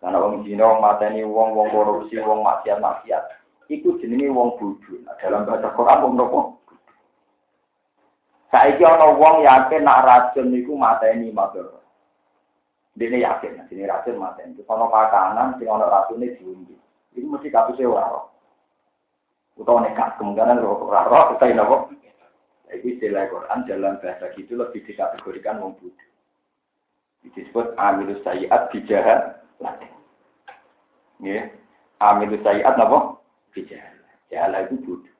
Karena 0.00 0.16
wong 0.16 0.48
Cina, 0.48 0.64
wong 0.64 0.80
mateni, 0.80 1.20
wong 1.20 1.52
wong 1.52 1.68
korupsi, 1.68 2.16
wong 2.24 2.40
maksiat 2.40 2.80
maksiat. 2.80 3.20
Iku 3.68 4.00
jenenge 4.00 4.32
wong 4.32 4.56
bodoh. 4.56 4.96
Nah, 5.04 5.14
dalam 5.20 5.44
bahasa 5.44 5.68
Quran 5.76 6.02
wong 6.02 6.14
nopo? 6.16 6.40
Saiki 8.48 8.82
ana 8.82 9.12
wong 9.14 9.44
yakin 9.44 9.84
nak 9.84 10.02
racun 10.08 10.50
niku 10.50 10.74
mateni 10.74 11.28
madhara. 11.30 11.78
Dene 12.96 13.22
yakin, 13.22 13.62
sini 13.68 13.84
racun 13.84 14.18
mateni. 14.18 14.56
Terus 14.56 14.72
ana 14.72 14.88
pakanan 14.88 15.60
sing 15.60 15.68
ana 15.68 15.86
racune 15.86 16.32
diundi. 16.34 16.74
Iku 17.14 17.26
mesti 17.30 17.52
kapuse 17.52 17.84
ora 17.84 18.08
ora. 18.08 18.22
Utawa 19.60 19.84
nekat 19.84 20.16
kemungkinan 20.16 20.64
ora 20.64 21.06
ora 21.06 21.36
kita 21.36 21.54
nopo? 21.54 21.92
Iki 22.72 22.96
istilah 22.96 23.28
Quran 23.28 23.68
dalam 23.68 24.00
bahasa 24.00 24.32
gitu 24.32 24.56
lebih 24.56 24.80
dikategorikan 24.88 25.60
wong 25.60 25.76
bodoh. 25.76 26.08
Disebut 27.36 27.76
amilus 27.76 28.24
sayiat 28.24 28.72
bijahat 28.72 29.39
latih. 29.60 29.90
Ya, 31.20 31.52
amin 32.00 32.34
sayiat 32.40 32.74
napa? 32.80 33.20
Bijahala. 33.52 34.08
Jahala 34.32 34.58
itu 34.64 34.76
bodoh. 34.82 35.14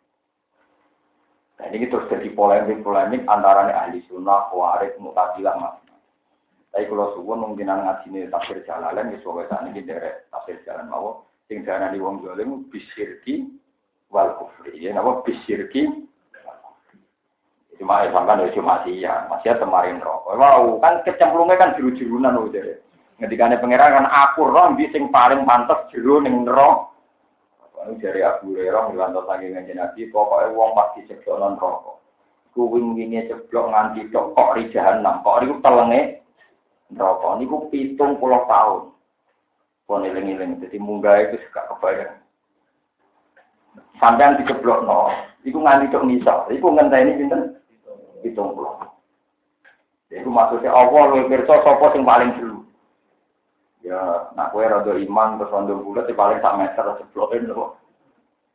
Nah 1.60 1.68
ini 1.68 1.92
terus 1.92 2.08
jadi 2.08 2.32
polemik-polemik 2.32 3.28
antara 3.28 3.68
ahli 3.68 4.00
sunnah, 4.08 4.48
khawarij, 4.48 4.96
mutazilah, 4.96 5.60
mas. 5.60 5.76
Tapi 6.70 6.86
kalau 6.86 7.12
suwun 7.18 7.42
mungkin 7.42 7.66
ngaji 7.66 8.06
ini 8.08 8.30
tafsir 8.30 8.62
jalalan, 8.62 9.10
ya 9.10 9.18
soalnya 9.20 9.50
saat 9.50 9.68
ini 9.74 9.82
dari 9.82 10.06
tafsir 10.30 10.56
jalan 10.62 10.86
mau, 10.86 11.26
sing 11.50 11.66
di 11.66 11.98
wong 11.98 12.22
zalim 12.22 12.64
bisirki 12.70 13.50
wal 14.08 14.38
kufri. 14.38 14.78
Ya 14.78 14.94
napa 14.94 15.20
bisirki 15.26 16.06
cuma 17.80 18.04
ya 18.04 18.12
sampai 18.12 18.38
dari 18.38 18.54
cuma 18.54 18.84
sih 18.86 19.02
ya 19.02 19.26
masih 19.26 19.56
kemarin 19.58 19.98
rokok. 19.98 20.36
Wow, 20.36 20.78
kan 20.78 21.02
kecemplungnya 21.02 21.58
kan 21.58 21.74
jeru-jerunan 21.74 22.38
loh 22.38 22.52
jadi. 22.52 22.78
Ngendikane 23.20 23.60
pangeran 23.60 24.00
kan 24.00 24.06
aku 24.08 24.48
roh 24.48 24.72
di 24.80 24.88
sing 24.96 25.12
paling 25.12 25.44
pantas 25.44 25.84
jero 25.92 26.24
ning 26.24 26.48
neraka. 26.48 26.88
Ini 27.80 27.96
dari 27.96 28.20
Abu 28.20 28.52
Hurairah 28.52 28.92
ngilantos 28.92 29.24
saking 29.24 29.56
kanjeng 29.56 29.80
Nabi, 29.80 30.12
pokoknya 30.12 30.52
wong 30.52 30.70
pasti 30.76 31.00
ceblok 31.08 31.36
non 31.40 31.56
rokok. 31.56 31.96
Ku 32.52 32.68
wingi 32.68 33.08
ceblok 33.24 33.72
nganti 33.72 34.12
tok 34.12 34.36
kok 34.36 34.52
ri 34.56 34.68
jahanam, 34.68 35.24
kok 35.24 35.40
riku 35.40 35.56
telenge 35.64 36.20
neraka 36.92 37.28
niku 37.40 37.72
70 37.72 38.20
tahun. 38.20 38.82
Pon 39.88 40.04
eling-eling 40.04 40.60
dadi 40.60 40.76
munggah 40.76 41.24
itu 41.24 41.40
suka 41.48 41.72
kebayang. 41.72 42.20
Sampean 43.96 44.36
diceblok 44.40 44.84
no, 44.84 45.12
iku 45.44 45.60
nganti 45.60 45.92
tok 45.92 46.04
ngisor, 46.04 46.52
iku 46.52 46.66
ngenteni 46.72 47.16
pinten? 47.16 47.56
70. 48.24 48.40
Iku 50.10 50.28
maksudnya 50.28 50.74
Allah 50.74 51.02
luwih 51.16 51.28
pirsa 51.30 51.64
sing 51.64 52.02
paling 52.04 52.34
dulu. 52.36 52.49
Ya, 53.90 54.30
nak 54.38 54.54
kue 54.54 54.62
rada 54.62 54.94
iman 54.94 55.34
terus 55.34 55.50
rondo 55.50 55.82
bulat 55.82 56.06
di 56.06 56.14
paling 56.14 56.38
sak 56.38 56.54
meter 56.62 56.94
ceblokin 57.02 57.50
lho. 57.50 57.74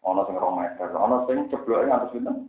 Ono 0.08 0.24
sing 0.24 0.40
rong 0.40 0.64
meter, 0.64 0.88
ono 0.96 1.28
sing 1.28 1.52
ceblokin 1.52 1.92
atus 1.92 2.16
pinten? 2.16 2.48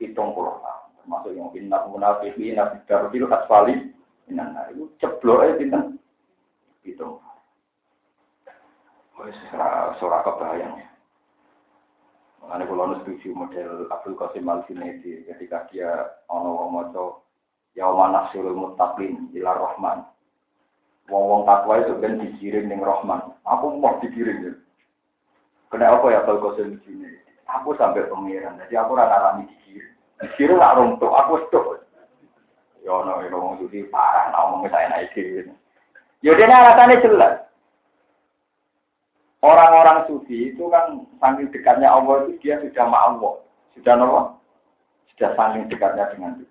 Hitung 0.00 0.32
puluh. 0.32 0.56
Termasuk 0.96 1.36
yang 1.36 1.52
pindah 1.52 1.84
munafik 1.92 2.40
ini 2.40 2.56
nabi 2.56 2.80
darbil 2.88 3.28
asfali. 3.28 3.92
Nah, 4.32 4.72
itu 4.72 4.88
cebloknya 4.96 5.60
pinten? 5.60 5.82
Hitung. 6.88 7.20
Wes 9.20 9.36
ora 10.00 10.24
kebayang 10.24 10.80
ya. 10.80 10.88
Mengenai 12.40 12.64
kalau 12.64 12.96
setuju 13.04 13.36
model 13.36 13.84
Abdul 13.92 14.16
Qasim 14.16 14.48
Al 14.48 14.64
ketika 14.64 15.68
dia 15.68 16.16
ono 16.32 16.64
maca 16.72 17.20
Yauman 17.76 18.16
Nasirul 18.16 18.56
Muttaqin 18.56 19.28
ila 19.36 19.52
Rahman 19.52 20.08
Wong-wong 21.10 21.42
takwa 21.42 21.82
itu 21.82 21.98
kan 21.98 22.22
dikirim 22.22 22.70
ning 22.70 22.80
Rahman. 22.80 23.34
Aku 23.42 23.74
mau 23.76 23.98
dikirim 23.98 24.46
ya. 24.46 24.52
Kena 25.70 25.98
apa 25.98 26.06
ya 26.10 26.22
kalau 26.22 26.38
kau 26.38 26.54
sini? 26.58 27.06
Aku 27.50 27.74
sampai 27.74 28.06
pengiran, 28.06 28.58
jadi 28.62 28.78
aku 28.78 28.94
rana 28.94 29.18
rami 29.18 29.50
dikirim. 29.50 29.90
Dikirim 30.22 30.58
lah 30.62 30.78
runtuh, 30.78 31.10
aku 31.10 31.42
stop. 31.50 31.82
Ya 32.80 32.94
no, 32.94 33.20
ya 33.20 33.28
ngomong 33.28 33.66
jadi 33.66 33.90
parah, 33.90 34.30
nah 34.30 34.54
ngomong 34.54 34.70
saya 34.70 34.86
naik 34.88 35.10
kirim. 35.12 35.50
Ya 36.22 36.32
dia 36.38 36.46
alasannya 36.46 37.02
jelas. 37.02 37.34
Orang-orang 39.40 40.04
sufi 40.04 40.52
itu 40.52 40.68
kan 40.68 41.00
saking 41.16 41.48
dekatnya 41.48 41.88
Allah 41.88 42.28
itu 42.28 42.44
dia 42.44 42.60
sudah 42.60 42.86
ma'allah. 42.86 43.34
Sudah 43.72 43.94
nopo? 43.96 44.20
Sudah 45.16 45.32
saking 45.32 45.64
dekatnya 45.72 46.12
dengan 46.12 46.38
Tuhan. 46.38 46.49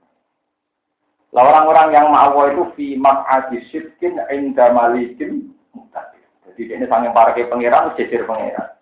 Lah 1.30 1.46
orang-orang 1.46 1.94
yang 1.94 2.10
ma'awa 2.10 2.50
itu 2.50 2.64
fi 2.74 2.88
maq'adi 2.98 3.62
syirkin 3.70 4.18
inda 4.34 4.74
malikin 4.74 5.54
mutakin. 5.78 6.26
Jadi 6.50 6.74
ini 6.74 6.86
sangat 6.90 7.14
para 7.14 7.38
ke 7.38 7.46
pangeran, 7.46 7.94
jejer 7.94 8.26
pangeran. 8.26 8.74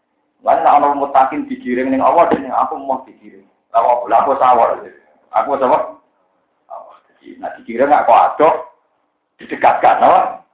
Lalu 0.48 0.60
nak 0.64 0.76
orang 0.80 0.96
mutakin 0.96 1.44
digiring 1.52 1.92
ning 1.92 2.00
Allah 2.00 2.32
dan 2.32 2.48
aku 2.48 2.80
mau 2.80 3.04
digiring. 3.04 3.44
Aku 3.76 4.08
lah 4.08 4.24
aku 4.24 4.40
sawar. 4.40 4.80
Aku 5.36 5.60
sawar. 5.60 6.00
Jadi 7.12 7.36
nak 7.44 7.60
digiring 7.60 7.92
aku 7.92 8.12
adoh 8.16 8.54
didekatkan, 9.44 10.02
apa? 10.02 10.48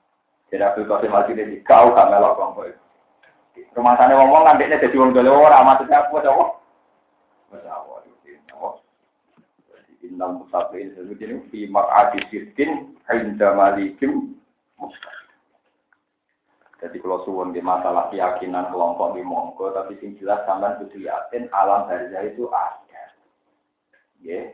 Jadi 0.50 0.64
aku 0.66 0.90
kasih 0.90 1.10
mati 1.14 1.38
di 1.38 1.62
kau 1.62 1.94
gak 1.94 2.10
melok 2.10 2.38
kongko. 2.42 2.74
Rumah 3.74 3.94
sana 3.98 4.18
ngomong 4.18 4.46
ngandeknya 4.50 4.82
jadi 4.82 4.98
orang 4.98 5.14
dole 5.14 5.30
orang 5.30 5.66
maksudnya 5.66 6.06
aku 6.06 6.22
sawar. 6.26 6.50
Sawar. 7.54 8.03
Innal 10.14 10.46
mutaqiin 10.46 10.94
sebetulnya 10.94 11.42
fi 11.50 11.66
maq'adi 11.66 12.22
sirkin 12.30 12.94
inda 13.10 13.58
malikim. 13.58 14.38
Jadi 16.78 17.02
kalau 17.02 17.26
suwon 17.26 17.50
di 17.50 17.66
masalah 17.66 18.14
keyakinan 18.14 18.70
kelompok 18.70 19.18
di 19.18 19.26
monggo, 19.26 19.74
tapi 19.74 19.98
sing 19.98 20.14
jelas 20.22 20.46
sampean 20.46 20.78
kudu 20.86 21.02
yakin 21.02 21.50
alam 21.50 21.90
barzah 21.90 22.22
itu 22.30 22.46
ada. 22.54 23.04
Ya. 24.22 24.54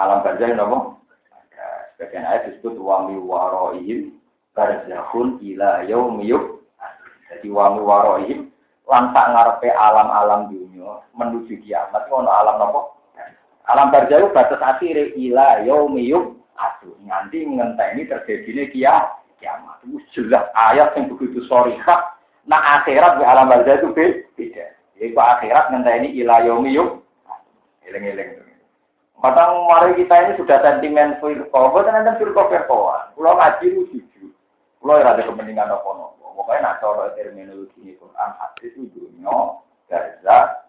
Alam 0.00 0.24
barzah 0.24 0.48
itu 0.48 0.56
apa? 0.56 0.78
Ada. 1.28 1.66
Sebagian 1.98 2.24
ayat 2.24 2.42
disebut 2.48 2.80
wa 2.80 3.04
mi 3.04 3.20
waroihim 3.20 4.16
barzahun 4.56 5.44
ila 5.44 5.84
yaumi 5.84 6.32
Jadi 7.28 7.48
wa 7.52 7.76
mi 7.76 7.82
waroihim 7.84 8.40
lan 8.88 9.12
ngarepe 9.12 9.68
alam-alam 9.74 10.48
dunia 10.48 11.04
menuju 11.12 11.52
kiamat 11.60 12.08
ono 12.08 12.32
alam 12.32 12.64
apa? 12.64 12.80
Alam 13.64 13.88
barzahu 13.88 14.32
batas 14.36 14.60
akhir 14.60 15.16
ila 15.16 15.64
yaumiyum 15.64 16.36
asu. 16.56 16.92
Nganti 17.04 17.48
ngenteni 17.48 18.04
terjadinya 18.04 18.64
kia 18.68 18.96
kiamat. 19.40 19.80
Itu 19.88 19.98
jelas 20.12 20.48
ayat 20.52 20.92
yang 20.96 21.08
begitu 21.12 21.40
sorihah. 21.48 22.12
Nah 22.44 22.80
akhirat 22.80 23.20
di 23.20 23.24
alam 23.24 23.48
barzahu 23.48 23.96
itu 23.96 24.20
beda. 24.36 24.66
Iku 25.00 25.16
akhirat 25.16 25.72
ngenteni 25.72 26.12
ila 26.20 26.44
yaumi. 26.44 26.76
Eling-eling. 27.84 28.44
Kadang 29.24 29.64
mari 29.64 29.96
kita 29.96 30.12
ini 30.20 30.32
sudah 30.36 30.60
sentimen 30.60 31.16
firqa, 31.16 31.48
boten 31.72 31.96
enten 31.96 32.20
firqa 32.20 32.44
firqaan. 32.44 33.16
Kula 33.16 33.32
ngaji 33.32 33.66
lu 33.72 33.88
jujur. 33.88 34.32
Ora 34.84 35.16
ada 35.16 35.24
kepentingan 35.24 35.72
apa-apa. 35.72 36.12
Pokoknya 36.36 36.76
nak 36.76 36.84
cara 36.84 37.08
terminologi 37.16 37.72
ini 37.80 37.96
Quran 37.96 38.30
hadis 38.36 38.74
itu 38.76 38.90
dunia, 38.92 39.64
gaza, 39.88 40.66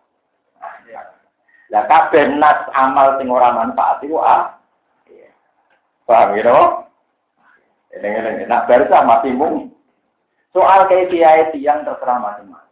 lah 1.74 1.84
kabeh 1.90 2.30
nas 2.38 2.70
amal 2.78 3.18
sing 3.18 3.28
ora 3.30 3.50
manfaat 3.56 4.02
iku 4.06 4.22
ah. 4.22 4.56
Paham 6.06 6.38
ya, 6.38 6.46
no? 6.46 6.86
Eling-eling, 7.90 8.46
nak 8.46 8.70
barca 8.70 9.02
mati 9.02 9.34
mung. 9.34 9.74
Soal 10.54 10.86
kiai 10.86 11.50
yang 11.58 11.82
terserah 11.82 12.22
macam-macam. 12.22 12.66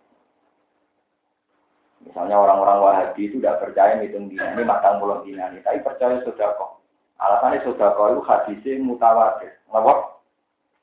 Misalnya 2.03 2.35
orang-orang 2.37 2.79
Wahabi 2.83 3.25
itu 3.25 3.41
tidak 3.41 3.63
percaya 3.63 3.97
hitung 4.03 4.29
dina 4.29 4.53
ini 4.53 4.67
matang 4.67 5.01
pulau 5.01 5.25
dina 5.25 5.49
ini, 5.49 5.65
tapi 5.65 5.81
percaya 5.81 6.21
sudah 6.21 6.53
kok. 6.59 6.83
Alasannya 7.17 7.65
sudah 7.65 7.95
kok 7.95 8.09
itu 8.13 8.21
hadisnya 8.27 8.83
mutawatir. 8.85 9.55
Ngapa? 9.71 10.21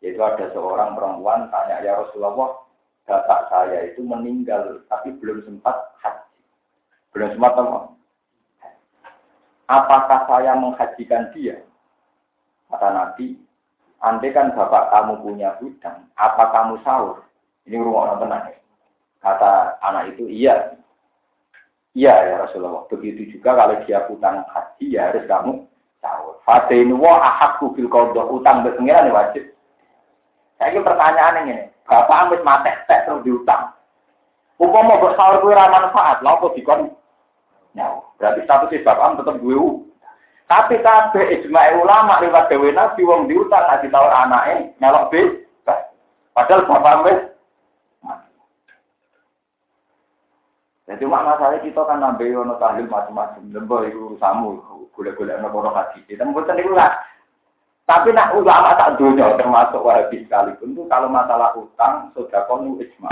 Yaitu 0.00 0.18
ada 0.24 0.48
seorang 0.50 0.96
perempuan 0.96 1.52
tanya 1.52 1.84
ya 1.84 2.00
Rasulullah, 2.00 2.64
bapak 3.04 3.52
saya 3.52 3.92
itu 3.92 4.00
meninggal 4.00 4.80
tapi 4.88 5.12
belum 5.20 5.44
sempat 5.44 5.76
haji. 6.00 6.40
Belum 7.12 7.30
sempat 7.36 7.52
apa? 7.52 7.99
Apakah 9.70 10.26
saya 10.26 10.58
menghajikan 10.58 11.30
dia? 11.30 11.62
Kata 12.66 12.90
Nabi, 12.90 13.38
andai 14.02 14.34
kan 14.34 14.50
bapak 14.50 14.90
kamu 14.90 15.22
punya 15.22 15.54
hutang, 15.62 16.10
apa 16.18 16.50
kamu 16.50 16.82
sahur? 16.82 17.22
Ini 17.70 17.78
rumah 17.78 18.10
orang 18.10 18.18
tenang. 18.26 18.44
Kata 19.22 19.78
anak 19.78 20.16
itu, 20.16 20.26
iya. 20.26 20.74
Iya 21.94 22.14
ya 22.14 22.34
Rasulullah. 22.42 22.86
Begitu 22.90 23.38
juga 23.38 23.54
kalau 23.54 23.78
dia 23.86 24.02
hutang 24.10 24.42
haji, 24.50 24.86
ya 24.90 25.10
harus 25.10 25.26
kamu 25.30 25.52
sahur. 26.02 26.42
Fatinu 26.42 26.98
wa 26.98 27.22
ahakku 27.22 27.70
bil 27.70 27.86
kodok. 27.86 28.26
Utang 28.30 28.66
berpengiran 28.66 29.06
ya 29.06 29.14
wajib. 29.14 29.44
Saya 30.58 30.74
ini 30.74 30.86
pertanyaan 30.86 31.46
ini. 31.46 31.56
Bapak 31.86 32.30
amit 32.30 32.42
mati, 32.46 32.70
tek 32.86 33.06
terus 33.06 33.22
diutang. 33.26 33.74
Umpama 34.60 34.94
mau 34.94 35.02
bersahur 35.02 35.40
kuwi 35.42 35.56
ra 35.56 35.72
manfaat, 35.72 36.20
lha 36.20 36.36
apa 36.36 36.52
dikon 36.52 36.92
nyawa. 37.76 38.00
Berarti 38.18 38.40
statusnya 38.44 38.84
bapak 38.86 39.22
tetap 39.22 39.36
gue. 39.38 39.58
Tapi 40.50 40.74
kabeh 40.82 41.24
ijma 41.38 41.78
ulama 41.78 42.18
lewat 42.18 42.50
dewe 42.50 42.74
nabi 42.74 43.06
wong 43.06 43.30
diutang 43.30 43.62
nggak 43.70 43.86
ditawar 43.86 44.10
anaknya 44.26 44.74
nyalok 44.82 45.08
be. 45.14 45.20
Padahal 46.34 46.66
bapak 46.66 46.96
wis 47.06 47.20
Jadi 50.90 51.06
mak 51.06 51.22
masalah 51.22 51.62
kita 51.62 51.86
kan 51.86 52.02
nambah 52.02 52.26
ono 52.34 52.58
tahlil 52.58 52.90
macam-macam. 52.90 53.46
Lembo 53.54 53.78
itu 53.86 54.18
samu, 54.18 54.58
gula-gula 54.90 55.38
ono 55.38 55.48
kono. 55.54 55.70
Kita 56.02 56.26
mboten 56.26 56.58
niku 56.58 56.74
lah. 56.74 56.98
Tapi 57.86 58.10
nak 58.10 58.34
ulama 58.34 58.74
tak 58.74 58.98
dunia 58.98 59.38
termasuk 59.38 59.82
wahabi 59.82 60.26
sekalipun 60.26 60.74
itu 60.74 60.82
kalau 60.90 61.06
masalah 61.06 61.54
utang 61.54 62.10
sudah 62.14 62.42
konu 62.50 62.78
ijma. 62.82 63.10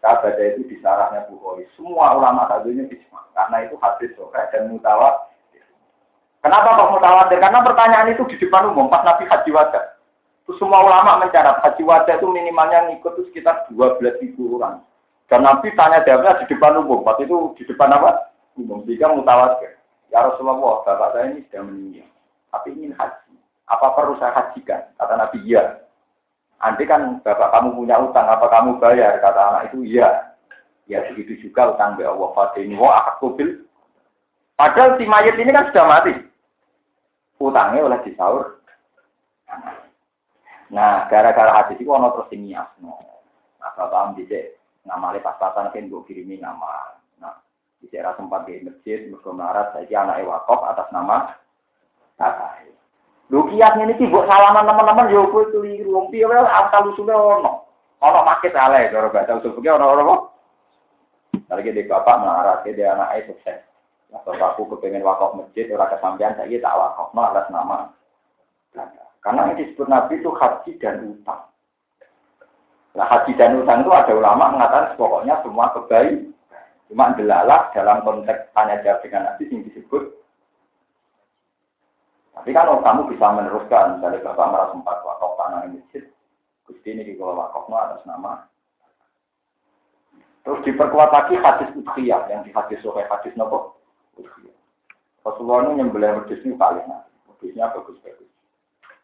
Kabar 0.00 0.32
itu 0.40 0.64
di 0.64 0.80
sarahnya 0.80 1.28
Bukhari. 1.28 1.68
Semua 1.76 2.16
ulama 2.16 2.48
tadunya 2.48 2.88
isma. 2.88 3.20
Karena 3.36 3.68
itu 3.68 3.76
hadis 3.84 4.10
sore 4.16 4.40
dan 4.48 4.72
mutawat. 4.72 5.28
Kenapa 6.40 6.72
kok 6.72 6.92
mutawatir? 6.96 7.36
Karena 7.36 7.60
pertanyaan 7.60 8.16
itu 8.16 8.24
di 8.32 8.40
depan 8.40 8.72
umum 8.72 8.88
pas 8.88 9.04
Nabi 9.04 9.28
Haji 9.28 9.52
Wajah. 9.52 10.00
Itu 10.44 10.56
semua 10.56 10.80
ulama 10.80 11.20
mencatat 11.20 11.60
Haji 11.60 11.84
Wajah 11.84 12.16
itu 12.16 12.28
minimalnya 12.32 12.88
ngikut 12.88 13.12
itu 13.12 13.22
sekitar 13.28 13.68
12 13.68 14.24
ribu 14.24 14.56
orang. 14.56 14.80
Dan 15.28 15.44
Nabi 15.44 15.68
tanya 15.76 16.00
jawabnya 16.00 16.40
di 16.40 16.48
depan 16.48 16.80
umum. 16.80 17.04
Pas 17.04 17.20
itu 17.20 17.52
di 17.60 17.68
depan 17.68 17.92
apa? 17.92 18.32
Umum. 18.56 18.80
Jika 18.88 19.12
mutawatir. 19.12 19.76
Ya 20.08 20.26
Rasulullah, 20.26 20.82
bapak 20.82 21.12
saya 21.12 21.30
ini 21.30 21.44
sudah 21.46 21.62
meninggal. 21.62 22.08
Tapi 22.50 22.68
ingin 22.72 22.96
haji. 22.96 23.36
Apa 23.70 23.94
perlu 23.94 24.18
saya 24.18 24.34
hajikan? 24.34 24.90
Kata 24.98 25.14
Nabi, 25.14 25.38
iya. 25.46 25.78
Nanti 26.60 26.84
kan 26.84 27.24
bapak 27.24 27.56
kamu 27.56 27.72
punya 27.72 27.96
utang, 27.96 28.28
apa 28.28 28.44
kamu 28.52 28.76
bayar? 28.76 29.16
Kata 29.24 29.40
anak 29.40 29.62
itu, 29.72 29.96
iya. 29.96 30.36
Ya 30.84 31.06
begitu 31.08 31.48
juga 31.48 31.72
utang 31.72 31.96
be 31.96 32.04
Allah 32.04 32.30
Fatini 32.36 32.76
wa 32.76 33.14
akubil. 33.16 33.64
Padahal 34.58 35.00
si 35.00 35.08
mayat 35.08 35.38
ini 35.40 35.54
kan 35.54 35.72
sudah 35.72 35.86
mati. 35.88 36.12
Utangnya 37.40 37.86
oleh 37.86 38.00
disaur. 38.04 38.60
Nah, 40.70 41.08
gara-gara 41.08 41.62
hadis 41.62 41.80
itu 41.80 41.88
ono 41.88 42.12
terus 42.12 42.34
ini 42.36 42.52
asno. 42.52 42.98
Nah, 43.62 43.70
bapak 43.74 44.02
am 44.02 44.10
dicek 44.18 44.60
ngamale 44.84 45.22
pas-pasan 45.24 45.72
kan 45.72 45.88
gue 45.88 46.06
kirimi 46.06 46.42
nama. 46.42 46.92
Nah, 47.22 47.40
dicek 47.80 48.04
sempat 48.18 48.44
di 48.44 48.60
masjid, 48.66 49.08
mereka 49.08 49.30
melarat, 49.32 49.72
saya 49.72 49.96
anak 50.04 50.26
atas 50.26 50.88
nama 50.92 51.38
kakak. 52.20 52.70
Lho 53.30 53.46
kias 53.46 53.78
ini 53.78 53.94
sih 53.94 54.10
buat 54.10 54.26
salaman 54.26 54.66
teman-teman 54.66 55.14
yo 55.14 55.30
kowe 55.30 55.46
keliru 55.54 55.94
wong 55.94 56.10
piye 56.10 56.26
wae 56.26 56.42
asal 56.42 56.90
usule 56.90 57.14
ono. 57.14 57.62
Ono 58.02 58.18
maket 58.26 58.58
ale 58.58 58.90
cara 58.90 59.06
bahasa 59.06 59.38
usul 59.38 59.54
fikih 59.54 59.78
ono 59.78 59.86
ono? 59.86 60.14
Lagi 61.46 61.70
di 61.70 61.86
bapak 61.86 62.18
melarat 62.18 62.66
dia 62.66 62.90
anak 62.90 63.30
sukses. 63.30 63.62
Atau 64.10 64.34
aku 64.34 64.66
kepengen 64.74 65.06
wakaf 65.06 65.38
masjid 65.38 65.70
ora 65.70 65.86
kesampean 65.94 66.34
saya 66.34 66.58
tak 66.58 66.74
wakaf 66.74 67.14
no 67.14 67.20
atas 67.22 67.46
nama. 67.54 67.78
Karena 69.22 69.54
yang 69.54 69.62
disebut 69.62 69.86
Nabi 69.86 70.18
itu 70.18 70.30
haji 70.34 70.70
dan 70.82 71.14
utang. 71.14 71.42
Nah 72.98 73.06
haji 73.06 73.30
dan 73.38 73.62
utang 73.62 73.86
itu 73.86 73.94
ada 73.94 74.10
ulama 74.10 74.58
mengatakan 74.58 74.98
pokoknya 74.98 75.38
semua 75.46 75.70
kebaikan. 75.70 76.34
Cuma 76.90 77.14
delalah 77.14 77.70
dalam 77.70 78.02
konteks 78.02 78.50
tanya 78.50 78.82
jawab 78.82 78.98
dengan 79.06 79.30
Nabi 79.30 79.46
yang 79.46 79.62
disebut 79.70 80.19
tapi 82.40 82.56
kalau 82.56 82.80
kamu 82.80 83.12
bisa 83.12 83.36
meneruskan, 83.36 84.00
misalnya 84.00 84.24
Bapak 84.32 84.48
merasa 84.48 84.72
sempat 84.72 84.96
wakaf 85.04 85.36
tanah 85.36 85.60
di 85.68 85.76
masjid, 85.76 86.08
Gusti 86.64 86.88
ini 86.96 87.12
kalau 87.20 87.36
wakafnya 87.36 87.76
atas 87.84 88.02
nama. 88.08 88.48
Terus 90.40 90.64
diperkuat 90.64 91.12
lagi 91.12 91.36
hadis 91.36 91.68
udhiyah, 91.76 92.32
yang 92.32 92.40
di 92.40 92.48
hadis 92.56 92.80
sore 92.80 93.04
hadis 93.12 93.36
nopo 93.36 93.76
udhiyah. 94.16 94.56
Rasulullah 95.20 95.68
ini 95.68 95.84
nyembelih 95.84 96.24
wedus 96.24 96.40
ini 96.40 96.56
paling 96.56 96.88
nanti. 96.88 97.12
Bagus-bagus. 97.52 98.32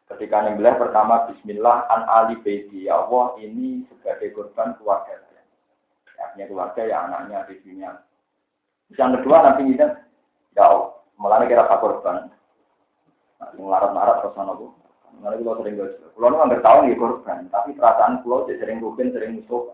Ketika 0.08 0.36
nyembelih 0.48 0.80
pertama 0.80 1.28
Bismillah 1.28 1.92
an 1.92 2.08
Ali 2.08 2.40
Baiti, 2.40 2.88
ya 2.88 3.04
Allah 3.04 3.36
ini 3.36 3.84
sebagai 3.92 4.32
korban 4.32 4.72
keluarga. 4.80 5.20
Artinya 6.16 6.48
keluarga 6.48 6.80
ya 6.88 7.04
anaknya, 7.04 7.44
istrinya. 7.52 8.00
Yang 8.96 9.20
kedua 9.20 9.44
nanti 9.44 9.60
ini, 9.68 9.76
ya 10.56 10.64
Allah, 10.64 10.96
malah 11.20 11.44
kira 11.44 11.68
korban. 11.68 12.32
Melarat-larat 13.36 14.24
terus 14.24 14.36
mana 14.36 14.56
bu? 14.56 14.72
Nanti 15.20 15.44
kalau 15.44 15.58
sering 15.64 15.80
gue, 15.80 15.88
kalau 16.12 16.28
nu 16.28 16.36
nggak 16.44 16.60
tahu 16.60 16.78
nih 16.84 16.98
korban, 17.00 17.48
tapi 17.48 17.72
perasaan 17.72 18.20
pulau 18.20 18.44
sering 18.48 18.84
rugen, 18.84 19.12
sering 19.16 19.40
musuh. 19.40 19.72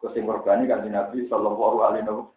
Kusim 0.00 0.28
korban 0.28 0.64
ini 0.64 0.68
kan 0.68 0.84
Nabi 0.84 1.28
Shallallahu 1.28 1.80
Alaihi 1.80 2.04
Wasallam. 2.08 2.28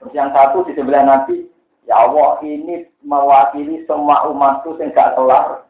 Terus 0.00 0.12
yang 0.16 0.32
satu 0.32 0.64
di 0.68 0.72
sebelah 0.76 1.04
Nabi, 1.04 1.48
ya 1.88 1.96
Allah 2.08 2.40
ini 2.44 2.88
mewakili 3.04 3.84
semua 3.88 4.28
umatku 4.28 4.76
yang 4.80 4.92
gak 4.92 5.16
kelar. 5.16 5.64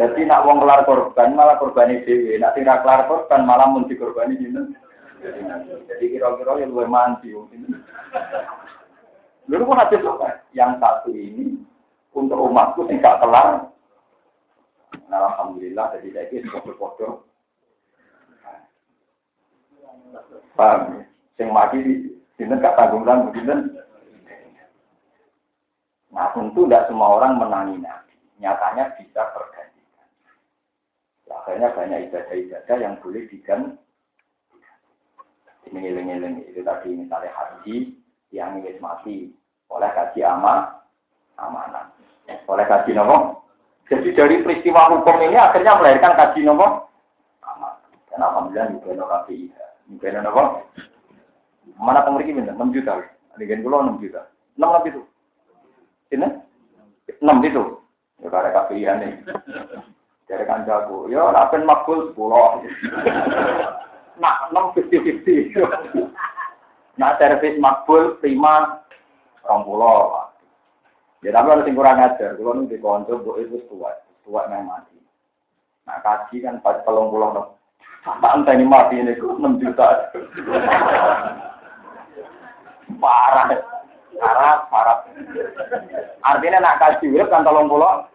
Jadi 0.00 0.20
nak 0.24 0.44
wong 0.48 0.64
kelar 0.64 0.80
korban 0.88 1.36
malah 1.36 1.60
korban 1.60 1.92
dewi, 2.04 2.40
nak 2.40 2.56
tidak 2.56 2.84
kelar 2.84 3.04
korban 3.08 3.44
malah 3.44 3.68
mun 3.68 3.88
korban 3.88 4.32
ini. 4.32 4.76
Jadi 5.88 6.04
kira-kira 6.08 6.60
yang 6.60 6.72
lebih 6.72 6.88
mandi. 6.88 7.34
Lalu 9.48 9.64
pun 9.64 9.80
hadis 9.80 10.04
Yang 10.52 10.70
satu 10.80 11.10
ini 11.12 11.67
untuk 12.16 12.38
umatku 12.38 12.88
sing 12.88 13.00
gak 13.00 13.20
kelar. 13.20 13.68
Nah, 15.08 15.20
alhamdulillah 15.32 15.96
jadi 15.96 16.08
saya 16.12 16.26
ini 16.32 16.48
foto-foto. 16.48 17.28
Paham? 20.56 21.04
Sing 21.38 21.48
mati 21.52 21.78
di 21.84 21.94
sini 22.36 22.56
gak 22.58 22.76
tanggung 22.76 23.04
tanggung 23.04 23.32
sini. 23.36 23.78
Nah 26.08 26.34
tentu 26.34 26.66
tidak 26.66 26.88
semua 26.88 27.20
orang 27.20 27.38
menangi 27.38 27.76
nabi. 27.78 28.16
Nyatanya 28.40 28.96
bisa 28.96 29.22
tergantikan. 29.30 30.08
Akhirnya 31.30 31.68
banyak 31.76 32.10
ibadah-ibadah 32.10 32.76
yang 32.80 32.94
boleh 32.98 33.22
diganti. 33.28 33.76
Ini 35.68 35.84
ngiling-ngiling 35.84 36.48
itu 36.48 36.64
tadi 36.64 36.96
misalnya 36.96 37.28
haji 37.28 37.92
yang 38.32 38.56
ingin 38.56 38.80
mati 38.80 39.28
oleh 39.68 39.90
kaji 39.92 40.24
amal 40.24 40.80
amanah 41.36 41.97
oleh 42.48 42.66
kaji 42.68 42.92
nopo. 42.96 43.44
Jadi 43.88 44.12
dari 44.12 44.44
peristiwa 44.44 44.92
hukum 44.92 45.16
ini 45.24 45.36
akhirnya 45.36 45.76
melahirkan 45.80 46.16
kaji 46.16 46.44
nopo. 46.44 46.88
Dan 48.12 48.20
alhamdulillah 48.20 48.72
juga 48.76 48.88
nopo 48.96 49.08
kaji. 49.08 49.36
Juga 49.88 50.20
nopo. 50.20 50.42
Mana 51.78 52.02
pemiliki 52.02 52.34
minta? 52.34 52.56
6 52.56 52.74
juta. 52.74 52.98
Adegan 53.36 53.62
pulau 53.62 53.86
6 53.86 54.02
juta. 54.02 54.26
6 54.58 54.66
lebih 54.66 54.90
itu. 54.98 55.02
Ini? 56.16 56.28
6 57.22 57.48
itu. 57.48 57.62
Ya 58.18 58.28
karena 58.34 58.50
kafian 58.50 58.98
nih. 58.98 59.12
Dari 60.26 60.44
kancaku. 60.44 61.06
Ya, 61.08 61.22
rapen 61.30 61.62
makbul 61.62 62.10
10. 62.12 62.66
Nah, 64.18 64.50
6 64.50 64.74
50-50. 64.74 65.62
Nah 66.98 67.14
servis 67.14 67.54
makbul 67.62 68.18
prima 68.18 68.82
rong 69.46 69.62
pulau. 69.62 70.17
Ya 71.26 71.34
tapi 71.34 71.50
harus 71.50 71.66
kurang 71.74 71.98
ajar. 71.98 72.38
Kalau 72.38 72.54
nih 72.54 72.70
di 72.70 72.78
konco 72.78 73.18
bu 73.18 73.42
itu 73.42 73.58
tua, 73.66 73.90
tua 74.22 74.46
yang 74.46 74.70
mati. 74.70 74.94
Nah 75.82 75.98
kaji 75.98 76.44
kan 76.44 76.62
pas 76.62 76.78
pelong 76.86 77.10
pulau 77.10 77.34
dong. 77.34 77.48
Tak 78.06 78.34
entah 78.38 78.54
ini 78.54 78.64
mati 78.64 79.02
ini 79.02 79.18
kok 79.18 79.36
enam 79.36 79.58
juta. 79.58 79.84
parah, 83.02 83.50
parah, 84.14 84.56
parah. 84.70 84.98
Artinya 86.22 86.62
nak 86.62 86.78
kaji 86.78 87.10
urip 87.10 87.28
kan 87.28 87.42
tolong 87.42 87.66
pulau. 87.66 88.06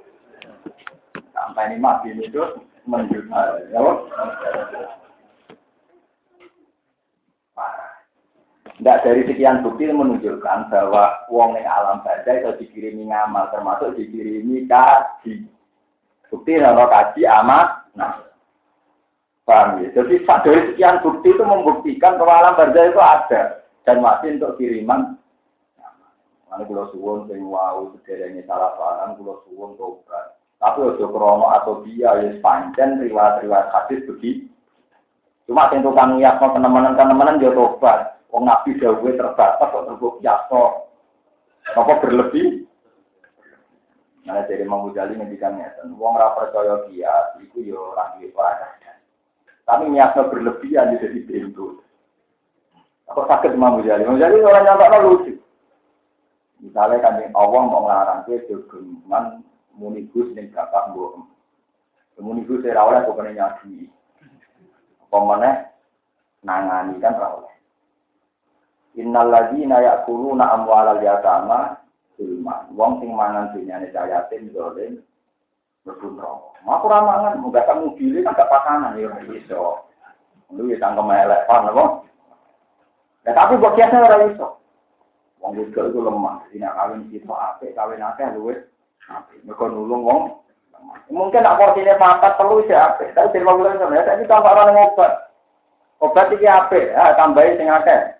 Sampai 1.35 1.75
ini 1.75 1.83
mati 1.83 2.15
ini 2.15 2.31
tuh 2.31 2.63
enam 2.87 3.11
juta. 3.11 3.59
Ya, 3.67 3.83
Tidak 8.73 9.01
dari 9.05 9.21
sekian 9.29 9.61
bukti 9.61 9.85
menunjukkan 9.85 10.73
bahwa 10.73 11.29
uang 11.29 11.61
yang 11.61 11.69
alam 11.69 12.01
baca 12.01 12.25
itu 12.25 12.65
dikirimi 12.65 13.05
ngamal, 13.05 13.53
termasuk 13.53 13.93
dikirimi 13.93 14.65
kaji. 14.65 15.45
Bukti 16.33 16.57
kalau 16.57 16.89
kaji 16.89 17.21
amat, 17.29 17.85
nah. 17.93 18.17
Paham 19.45 19.83
ya? 19.83 19.93
Jadi 19.93 20.25
dari 20.25 20.61
sekian 20.73 21.05
bukti 21.05 21.29
itu 21.29 21.43
membuktikan 21.45 22.17
bahwa 22.17 22.33
alam 22.41 22.57
baca 22.57 22.81
itu 22.81 23.01
ada. 23.01 23.41
Dan 23.83 23.99
masih 23.99 24.39
untuk 24.39 24.55
kiriman. 24.57 25.19
Mana 26.47 26.63
pulau 26.69 26.87
suwon, 26.95 27.27
sing 27.27 27.43
wau, 27.49 27.91
sederhana 27.93 28.41
salah 28.47 28.71
paham, 28.79 29.19
pulau 29.19 29.43
suwon, 29.45 29.75
tobat. 29.75 30.37
Tapi 30.63 30.79
ojo 30.79 31.11
krono 31.11 31.51
atau 31.51 31.83
dia, 31.83 32.13
ya 32.23 32.39
sepanjang 32.39 33.03
riwayat-riwayat 33.03 33.67
hadis 33.73 34.05
begitu. 34.07 34.47
Cuma 35.43 35.67
yang 35.75 35.83
tukang 35.83 36.15
mau 36.15 36.53
teman-teman 36.55 37.41
dia 37.41 37.51
tobat. 37.51 38.12
Wong 38.33 38.49
nabi 38.49 38.73
dawuhe 38.81 39.13
terbatas 39.13 39.69
kok 39.69 39.85
terbuk 39.85 40.17
yaso. 40.25 40.89
Apa 41.77 42.01
berlebih? 42.01 42.65
Nah, 44.25 44.41
jadi 44.49 44.65
Imam 44.65 44.89
Ghazali 44.89 45.19
ngendikan 45.19 45.59
ngeten, 45.59 45.99
wong 45.99 46.15
ora 46.15 46.33
percaya 46.33 46.87
kias 46.87 47.37
iku 47.43 47.59
yo 47.59 47.91
ora 47.91 48.15
duwe 48.17 48.31
Tapi 49.63 49.83
niatnya 49.91 50.31
berlebihan 50.31 50.95
jadi 50.97 51.19
pintu. 51.29 51.83
Apa 53.05 53.29
sakit 53.29 53.53
Imam 53.53 53.77
Ghazali? 53.79 54.01
Imam 54.01 54.17
Ghazali 54.17 54.41
orang 54.41 54.65
nyata 54.65 54.97
lucu. 55.05 55.33
Misalnya 56.63 57.03
kan 57.05 57.21
Allah 57.37 57.61
mau 57.69 57.85
ngarang 57.85 58.23
ke 58.25 58.47
jogeman 58.49 59.45
munigus 59.77 60.33
ning 60.33 60.49
bapak 60.49 60.89
mbok. 60.89 61.21
Munigus 62.17 62.65
ora 62.65 62.81
oleh 62.81 63.01
pokoknya 63.05 63.31
nyadi. 63.37 63.85
Apa 65.05 65.17
meneh 65.21 65.55
nangani 66.41 66.97
kan 66.97 67.13
oleh. 67.19 67.52
Innal 68.93 69.33
ladzina 69.33 69.81
ya'kuluna 69.81 70.53
amwalal 70.53 71.01
yatama 71.01 71.81
zulma. 72.13 72.69
Wong 72.77 73.01
sing 73.01 73.09
mangan 73.13 73.49
dunyane 73.53 73.89
yatim 73.89 74.53
dolen 74.53 75.01
mlebu 75.83 76.07
neraka. 76.13 76.61
Mak 76.63 76.85
ora 76.85 76.99
mangan 77.01 77.41
muga 77.41 77.65
kamu 77.67 77.97
pilih 77.99 78.21
kan 78.23 78.37
gak 78.37 78.51
pasangan 78.53 78.95
ya 78.95 79.09
iso. 79.33 79.83
Lu 80.53 80.69
ya 80.69 80.77
tangkem 80.77 81.09
elek 81.09 81.49
pan 81.49 81.67
apa? 81.67 82.05
Ya 83.25 83.31
tapi 83.33 83.57
kok 83.57 83.75
kiasnya 83.75 84.05
ora 84.05 84.29
iso. 84.29 84.47
Wong 85.43 85.59
wedok 85.59 85.91
itu 85.91 85.99
lemah, 85.99 86.39
dina 86.55 86.71
kawin 86.71 87.11
kita 87.11 87.27
apik, 87.27 87.75
kawin 87.75 87.99
akeh 87.99 88.31
luwih 88.31 88.63
apik. 89.11 89.43
Mergo 89.43 89.67
nulung 89.67 90.07
wong 90.07 90.21
Mungkin 91.07 91.45
nak 91.45 91.59
porsinya 91.59 91.95
papat 91.95 92.35
perlu 92.35 92.63
sih 92.67 92.75
apik, 92.75 93.15
tapi 93.15 93.31
terima 93.31 93.55
kasih 93.55 93.79
sebenarnya 93.79 94.03
saya 94.03 94.25
tambah 94.27 94.51
orang 94.51 94.75
ngobat. 94.75 95.13
Obat 96.03 96.27
iki 96.35 96.43
apik, 96.43 96.91
ya 96.91 97.15
tambahin 97.15 97.55
sing 97.55 97.71
akeh. 97.71 98.19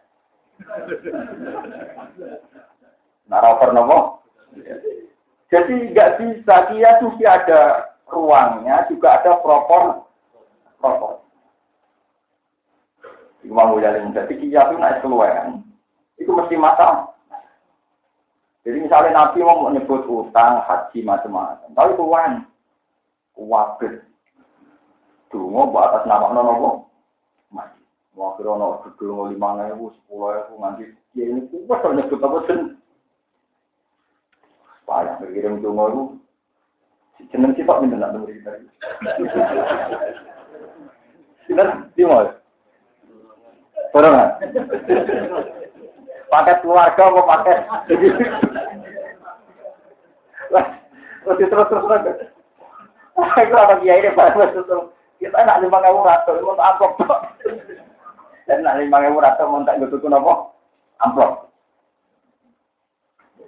Naraper 3.28 3.70
nopo. 3.74 4.22
Jadi 5.51 5.74
nggak 5.93 6.11
bisa. 6.20 6.55
Dia 6.74 6.99
mesti 7.01 7.24
ada 7.26 7.93
ruangnya, 8.09 8.86
juga 8.89 9.22
ada 9.22 9.39
propor 9.41 10.05
propor. 10.78 11.24
Iku 13.43 13.51
mau 13.51 13.76
jadi 13.76 13.99
kia 14.39 14.72
itu 14.72 14.76
naik 14.80 15.03
keluar, 15.03 15.51
itu 16.16 16.32
mesti 16.32 16.55
masalah. 16.55 17.11
Jadi 18.64 18.88
misalnya 18.88 19.11
Nabi 19.11 19.43
mau 19.43 19.68
menyebut 19.68 20.07
utang, 20.07 20.64
haji 20.64 21.03
macam-macam, 21.03 21.68
tapi 21.76 21.99
wan, 21.99 22.47
wabit, 23.36 23.99
mau 25.36 25.68
buat 25.68 25.91
atas 25.91 26.07
nama 26.07 26.32
nono 26.32 26.88
Wah, 28.14 28.38
kira 28.38 28.53
ono 28.53 28.86
gedung 28.86 29.34
lima 29.34 29.57
ribu, 29.57 29.89
sepuluh 29.97 30.38
ribu, 30.38 30.61
nanti 30.61 30.86
ya 31.18 31.26
ini 31.26 31.49
kuat 31.66 31.82
kalau 31.82 31.97
nyebut 31.97 32.22
apa 32.22 32.38
sen. 32.45 32.78
Payah 34.86 35.18
berkirim 35.18 35.66
dungo 35.66 35.86
itu. 35.89 36.03
Jeneng 37.34 37.57
sifat 37.57 37.82
minta 37.82 37.97
nak 37.97 38.14
dengar 38.14 38.30
kita. 38.30 38.51
Kita 41.49 41.64
di 41.97 42.03
mana? 42.05 42.38
Orang 43.93 44.38
Paket 46.30 46.57
keluarga 46.66 47.03
apa 47.14 47.22
paket? 47.30 47.57
Terus 51.24 51.38
terus 51.49 51.68
terus 51.70 51.86
terus. 51.86 52.18
Aku 53.14 53.53
ada 53.57 53.78
kiai 53.82 54.01
ini 54.01 54.14
pada 54.14 54.38
terus. 54.38 54.93
Kita 55.18 55.38
nak 55.45 55.61
lima 55.66 55.82
ribu 55.82 56.05
ratus, 56.05 56.41
mau 56.45 56.57
apa? 56.61 56.86
Dan 58.44 58.64
nak 58.64 58.80
lima 58.80 59.00
ribu 59.00 59.24
rata 59.24 59.48
mau 59.48 59.64
tak 59.64 59.80
gitu 59.80 60.04
nopo 60.12 60.54
amplop. 61.00 61.52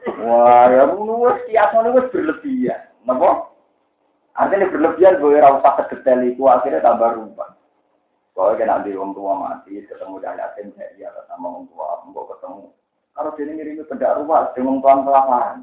Wah, 0.06 0.70
ya 0.70 0.86
nuwes 0.86 1.42
kias 1.50 1.74
nuwes 1.74 2.08
berlebihan, 2.14 2.94
nopo? 3.10 3.58
Artinya 4.36 4.70
berlebihan 4.70 5.18
gue 5.18 5.40
rasa 5.40 5.80
kedetail 5.80 6.22
itu 6.28 6.44
akhirnya 6.46 6.84
tambah 6.84 7.16
rupa. 7.16 7.56
Soalnya 8.36 8.60
kan 8.60 8.68
nanti 8.68 8.92
orang 8.92 9.16
tua 9.16 9.32
mati, 9.32 9.80
ketemu 9.88 10.20
dengan 10.20 10.44
yatim, 10.44 10.76
ya 11.00 11.08
sama 11.32 11.56
orang 11.56 11.72
tua, 11.72 12.04
mau 12.04 12.28
ketemu. 12.28 12.68
Kalau 13.16 13.32
dia 13.40 13.48
ngirimi 13.48 13.88
pedak 13.88 14.20
rumah, 14.20 14.52
dengan 14.52 14.84
tuan 14.84 15.08
kelaparan. 15.08 15.58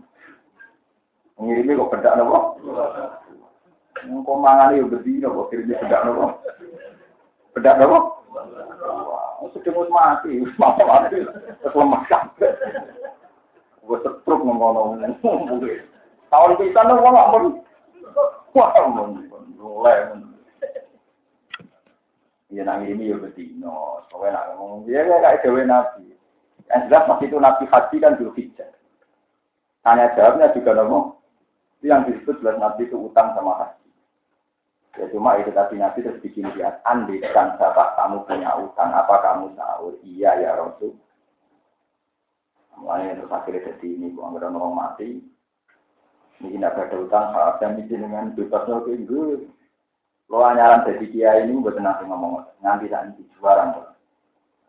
Ngirimi 1.36 1.76
kok 1.76 1.92
pedak 1.92 2.16
nopo? 2.16 2.56
Engkau 4.02 4.40
mangan 4.40 4.72
itu 4.72 4.88
berdiri, 4.88 5.28
kok 5.28 5.48
kirimnya 5.52 5.84
pedak 5.84 6.02
nopo? 6.08 6.24
Pedak 7.52 7.76
nopo? 7.76 8.21
Sudah 9.52 9.72
mau 9.76 9.84
mati, 9.92 10.32
mau 10.56 10.72
mati, 10.72 11.20
terus 11.60 11.76
lemah 11.76 12.02
sampai. 12.08 12.48
Gue 13.84 13.98
setruk 14.00 14.40
ngomong 14.40 15.02
Tahun 16.32 16.52
kita 16.56 16.80
nih 16.80 16.96
wong 16.96 17.12
nggak 17.12 17.30
wah 18.56 18.72
mulai. 19.60 20.16
Ya 22.52 22.68
nang 22.68 22.84
ini 22.84 23.08
ya 23.08 23.16
betino, 23.16 24.04
soalnya 24.12 24.36
nak 24.36 24.48
ngomong 24.56 24.84
dia 24.84 25.08
kayak 25.08 25.40
dewi 25.40 25.64
nabi. 25.64 26.04
Yang 26.68 26.82
jelas 26.88 27.08
waktu 27.08 27.24
itu 27.28 27.36
nabi 27.40 27.64
haji 27.64 27.96
kan 27.96 28.16
dulu 28.20 28.32
hijab. 28.36 28.68
Tanya 29.80 30.12
jawabnya 30.12 30.52
juga 30.52 30.76
ngomong, 30.84 31.16
yang 31.80 32.04
disebut 32.04 32.44
jelas 32.44 32.60
nabi 32.60 32.84
itu 32.84 32.96
utang 32.96 33.32
sama 33.32 33.56
haji. 33.56 33.81
Ya 35.00 35.08
cuma 35.08 35.40
itu 35.40 35.48
tadi 35.56 35.80
Nabi 35.80 36.04
terus 36.04 36.20
bikin 36.20 36.52
dia 36.52 36.76
andi 36.84 37.16
dan 37.32 37.56
sahabat 37.56 37.96
kamu 37.96 38.28
punya 38.28 38.52
utang 38.60 38.92
apa 38.92 39.24
kamu 39.24 39.56
tahu? 39.56 39.96
Iya 40.04 40.36
ya 40.36 40.50
Rasul. 40.60 40.92
Mulanya 42.76 43.16
terus 43.16 43.32
akhirnya 43.32 43.72
jadi 43.72 43.88
ini, 43.88 44.12
gua 44.12 44.36
nggak 44.36 44.52
orang 44.52 44.76
mati. 44.76 45.24
Ini 46.42 46.58
tidak 46.58 46.90
ada 46.90 46.96
utang, 46.98 47.24
saya 47.32 47.72
bikin 47.78 48.02
dengan 48.04 48.34
bebasnya 48.34 48.82
oke 48.82 48.92
gue. 49.06 49.46
Lo 50.26 50.42
anyaran 50.42 50.84
jadi 50.84 51.06
kia 51.08 51.30
ini 51.44 51.60
buat 51.62 51.78
nanti 51.78 52.02
ngomong 52.08 52.42
nanti 52.60 52.90
nanti 52.90 53.22
juara 53.38 53.72
kok. 53.72 53.94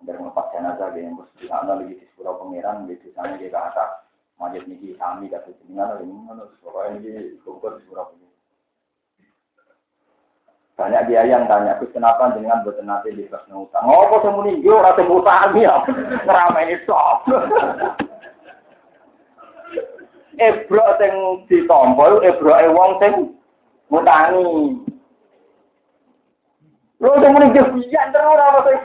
Biar 0.04 0.20
ngelepas 0.20 0.52
jenazah 0.52 0.92
dia 0.92 1.08
yang 1.08 1.18
mesti 1.18 1.48
nggak 1.48 1.64
lagi 1.66 1.96
di 1.98 2.06
sekolah 2.14 2.36
pangeran 2.36 2.86
di 2.86 2.96
sana 3.16 3.40
dia 3.40 3.50
ke 3.50 3.60
atas. 3.60 3.92
Majid 4.38 4.68
kami 5.00 5.32
kata 5.32 5.50
jenengan 5.64 6.04
ini 6.04 6.14
mana 6.14 6.44
ini 7.00 7.40
kumpul 7.42 7.80
di 7.80 7.88
sekolah 7.88 8.23
banyak 10.74 11.06
dia 11.06 11.22
yang 11.30 11.46
tanya, 11.46 11.78
Gus 11.78 11.94
kenapa 11.94 12.34
dengan 12.34 12.66
buat 12.66 12.82
nanti 12.82 13.14
di 13.14 13.30
kelas 13.30 13.46
utang? 13.46 13.86
Kok 13.86 14.26
semu 14.26 14.42
ninggu 14.42 14.74
atau 14.82 15.06
utang 15.22 15.54
ya? 15.54 15.86
Ngerama 16.26 16.66
ini 16.66 16.82
sok. 16.90 17.30
Ebro 20.42 20.86
sing 20.98 21.14
ditombol, 21.46 22.26
ebro 22.26 22.58
e 22.58 22.68
wong 22.74 22.98
sing. 22.98 23.14
Lo 26.98 27.10
semu 27.22 27.38
ninggu 27.38 27.62
biyan 27.78 28.10
terus 28.10 28.42
apa 28.42 28.60
sih? 28.66 28.80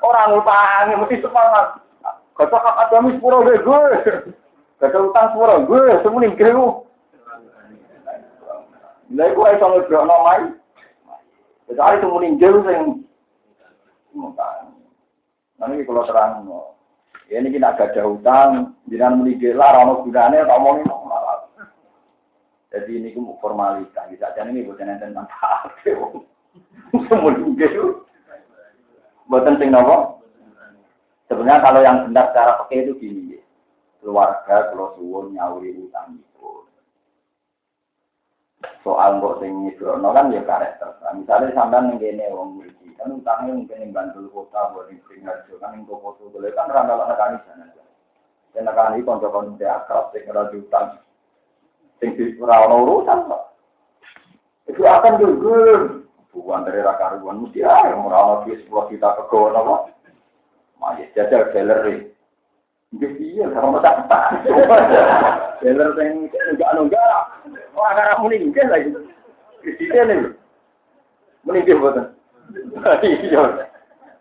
Orang 0.10 0.34
ngutangi 0.34 0.98
mesti 0.98 1.22
semangat. 1.22 1.78
Kata 2.34 2.58
hak 2.58 2.80
adamis 2.90 3.14
sepuro 3.22 3.46
gue. 3.46 3.54
Kata 4.82 4.98
utang 4.98 5.30
sepuro 5.30 5.62
gue, 5.62 5.94
semu 6.02 6.18
ninggu. 6.18 6.89
Lha 9.10 9.24
iku 9.30 9.42
iso 9.50 9.66
ngebrokno 9.66 10.16
mai. 10.22 10.44
Kecuali 11.66 11.98
itu 11.98 12.08
ninggil 12.18 12.54
sing 12.66 12.82
Nanti 15.60 15.84
kalau 15.84 16.08
terang, 16.08 16.48
ya 17.28 17.36
ini 17.36 17.52
kita 17.52 17.76
agak 17.76 17.92
jauh 17.92 18.16
utang, 18.16 18.72
jangan 18.88 19.20
menigil 19.20 19.60
lah, 19.60 19.76
rano 19.76 20.00
gunanya, 20.00 20.48
tak 20.48 20.56
omongin 20.56 20.88
malah. 20.88 21.44
Jadi 22.72 22.96
ini 22.96 23.12
ku 23.12 23.36
formalitas, 23.44 24.08
bisa 24.08 24.32
jadi 24.32 24.48
ini 24.48 24.64
bukan 24.64 24.96
tentang 24.96 25.28
hak. 25.28 25.84
Semua 25.84 27.30
itu, 27.36 28.00
buatan 29.28 29.60
sing 29.60 29.68
nopo. 29.68 30.24
Sebenarnya 31.28 31.62
kalau 31.62 31.80
yang 31.84 32.08
benar 32.08 32.32
secara 32.32 32.58
pakai 32.64 32.88
itu 32.88 32.92
gini, 32.96 33.38
keluarga 34.00 34.72
kalau 34.72 34.96
suwun 34.96 35.36
nyauri 35.36 35.76
utang. 35.76 36.18
Soal 38.84 39.20
kok 39.20 39.40
sing 39.40 39.52
nyibrono 39.64 40.12
kan 40.12 40.32
ya 40.32 40.44
karakter. 40.44 40.92
Misalnya 41.16 41.52
sampean 41.56 41.92
ning 41.92 41.96
kene 41.96 42.28
wong 42.32 42.60
mriki, 42.60 42.92
kan 43.00 43.12
utangnya 43.12 43.56
mungkin 43.56 43.80
yang 43.80 43.92
Bantul 43.96 44.28
kota, 44.28 44.72
buat 44.76 44.88
yang 44.92 45.00
Pringharjo, 45.04 45.56
kan 45.60 45.76
yang 45.76 45.88
foto 45.88 46.28
boleh 46.28 46.52
kan 46.52 46.68
randa 46.68 46.96
lah 46.96 47.08
nekani 47.08 47.40
sana. 47.48 47.72
Dan 48.52 48.68
nekani 48.68 49.00
konco-konco 49.00 49.64
akrab 49.64 50.12
sing 50.12 50.28
ora 50.28 50.48
diutang. 50.52 51.00
Sing 52.00 52.12
ora 52.40 52.68
ono 52.68 52.76
urusan 52.84 53.28
kok. 53.32 53.42
Itu 54.68 54.82
akan 54.84 55.20
gugur. 55.20 55.80
Bukan 56.30 56.62
dari 56.62 56.84
raka 56.84 57.18
ruan 57.20 57.42
mesti 57.42 57.64
ah, 57.64 57.96
ora 57.96 58.18
ono 58.20 58.34
duit 58.44 58.64
10 58.68 58.92
juta 58.92 59.08
kegono 59.24 59.60
kok. 59.60 59.82
Mas 60.80 61.00
jajal 61.16 61.48
galeri. 61.52 62.12
Nggih 62.90 63.12
iya, 63.22 63.46
sama 63.56 63.80
tak 63.80 64.04
tak. 64.08 64.44
Galeri 65.60 65.92
sing 65.96 66.10
enggak 66.28 66.72
enggak. 66.76 67.24
Karena 67.80 68.20
muni 68.20 68.36
nggih 68.50 68.66
lagi. 68.68 68.88
Nih. 69.64 70.18
Muni 71.44 71.58
nggih 71.64 71.78
boten. 71.80 72.06
Iya. 73.06 73.66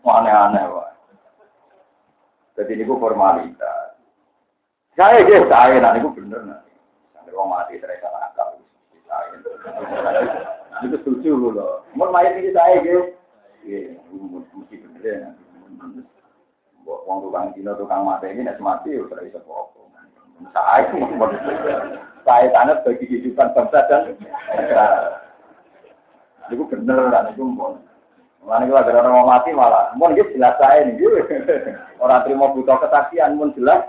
Aneh-aneh, 0.06 0.64
Pak. 0.64 0.90
Jadi 2.58 2.72
ini 2.82 2.84
formalitas. 2.88 3.94
Saya 4.98 5.22
gitu, 5.22 5.46
saya, 5.48 5.78
nah 5.80 5.94
ini 5.96 6.08
bener. 6.12 6.42
Nah. 6.44 6.60
Sampai 7.14 7.36
orang 7.36 7.52
mati, 7.52 7.78
terasa 7.78 8.10
akal. 8.10 8.58
Saya. 9.06 9.38
Itu 10.82 10.98
setuju 11.04 11.52
loh. 11.52 11.84
Mau 11.94 12.10
main 12.10 12.40
ini 12.40 12.56
saya 12.56 12.80
gitu. 12.82 13.14
Iya, 13.68 14.00
mesti 14.56 14.76
bener 14.80 15.04
ya. 15.04 15.30
Wong 16.88 17.22
tukang 17.22 17.54
dino 17.54 17.76
tukang 17.78 18.08
mati 18.08 18.32
ini 18.32 18.48
nek 18.48 18.58
mati 18.64 18.96
ora 18.98 19.22
iso 19.22 19.38
apa. 19.44 19.80
Saya 20.56 20.88
saya 20.90 22.00
tanah 22.30 22.86
bagi 22.86 23.06
kehidupan 23.10 23.58
bangsa 23.58 23.80
dan 23.90 24.14
negara. 24.54 25.26
Itu 26.50 26.66
bener 26.70 27.10
kan 27.10 27.30
itu 27.34 27.46
mau. 27.46 27.78
Mana 28.40 28.66
kita 28.66 28.88
gara 28.88 29.04
orang 29.04 29.28
mati 29.28 29.52
malah, 29.52 29.92
mau 30.00 30.10
gitu 30.16 30.40
jelas 30.40 30.56
saya 30.64 30.88
nih, 30.88 30.96
orang 32.00 32.24
terima 32.24 32.56
butuh 32.56 32.80
kesaksian, 32.80 33.36
mau 33.36 33.52
jelas. 33.52 33.84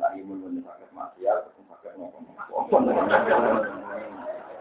Tadi 0.00 0.24
mau 0.24 0.40
pakai 0.40 0.88
mati 0.96 1.28
ya, 1.28 1.36
pakai 1.68 2.00
ngomong. 2.00 2.90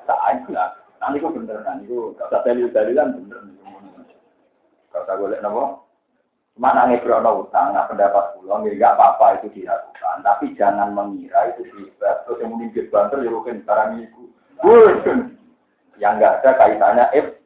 Tak 0.04 0.20
ada, 0.20 0.76
nanti 1.00 1.18
itu 1.24 1.32
bener 1.32 1.58
kan, 1.64 1.80
itu 1.82 2.12
kata 2.20 2.44
dalil 2.44 2.68
dalilan 2.76 3.16
bener. 3.16 3.42
Kata 4.92 5.18
lihat 5.18 5.40
nopo, 5.40 5.89
cuma 6.60 6.76
nangis 6.76 7.00
berono 7.00 7.48
utang, 7.48 7.72
nggak 7.72 7.88
pendapat 7.88 8.36
pulang, 8.36 8.68
ya 8.68 8.76
nggak 8.76 8.96
apa-apa 9.00 9.40
itu 9.40 9.48
dilakukan, 9.64 10.20
tapi 10.28 10.52
jangan 10.60 10.92
mengira 10.92 11.56
itu 11.56 11.64
hebat, 11.72 12.28
terus 12.28 12.44
yang 12.44 12.52
mungkin 12.52 12.92
banter 12.92 13.24
ya 13.24 13.32
mungkin 13.32 13.64
barang 13.64 13.92
itu. 14.04 14.24
Yang 16.04 16.14
nggak 16.20 16.36
ada 16.44 16.52
kaitannya, 16.60 17.06
eh, 17.16 17.40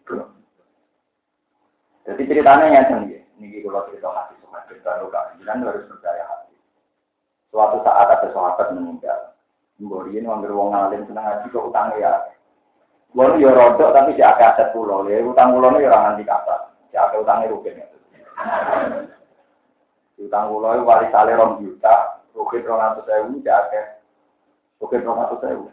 jadi 2.03 2.21
ceritanya 2.27 2.67
yang 2.67 2.85
tinggi. 2.89 3.17
Ini 3.39 3.63
kalau 3.63 3.87
cerita 3.87 4.11
hati 4.11 4.35
cerita 4.67 4.99
luka, 5.03 5.33
jangan 5.43 5.67
harus 5.71 5.87
percaya 5.87 6.23
hati. 6.27 6.55
Suatu 7.51 7.79
saat 7.83 8.07
ada 8.11 8.27
sahabat 8.31 8.75
meninggal. 8.75 9.35
Mboriin 9.81 10.25
ngambil 10.25 10.53
wong 10.53 10.69
ngalim 10.71 11.03
senang 11.09 11.25
ngaji 11.27 11.47
kok 11.49 11.67
utangnya 11.67 11.97
ya. 11.99 12.11
Mbori 13.13 13.43
ya 13.43 13.51
rodok 13.51 13.93
tapi 13.93 14.15
si 14.15 14.21
akeh 14.21 14.45
aset 14.45 14.71
pulau. 14.71 15.05
Ya 15.09 15.19
utang 15.21 15.51
pulau 15.51 15.73
ini 15.75 15.89
orang 15.89 16.13
nanti 16.13 16.23
kata. 16.23 16.71
Si 16.89 16.95
akeh 16.95 17.19
utangnya 17.19 17.51
rugen 17.51 17.81
ya. 17.81 17.85
Utang 20.21 20.49
pulau 20.49 20.77
itu 20.77 20.87
wali 20.87 21.07
sale 21.11 21.35
rom 21.35 21.59
juta, 21.59 22.23
rugen 22.31 22.63
rong 22.63 22.81
atus 22.81 23.05
sewu, 23.05 23.37
si 23.43 23.49
akeh 23.49 23.85
atus 24.79 25.39
sewu. 25.41 25.67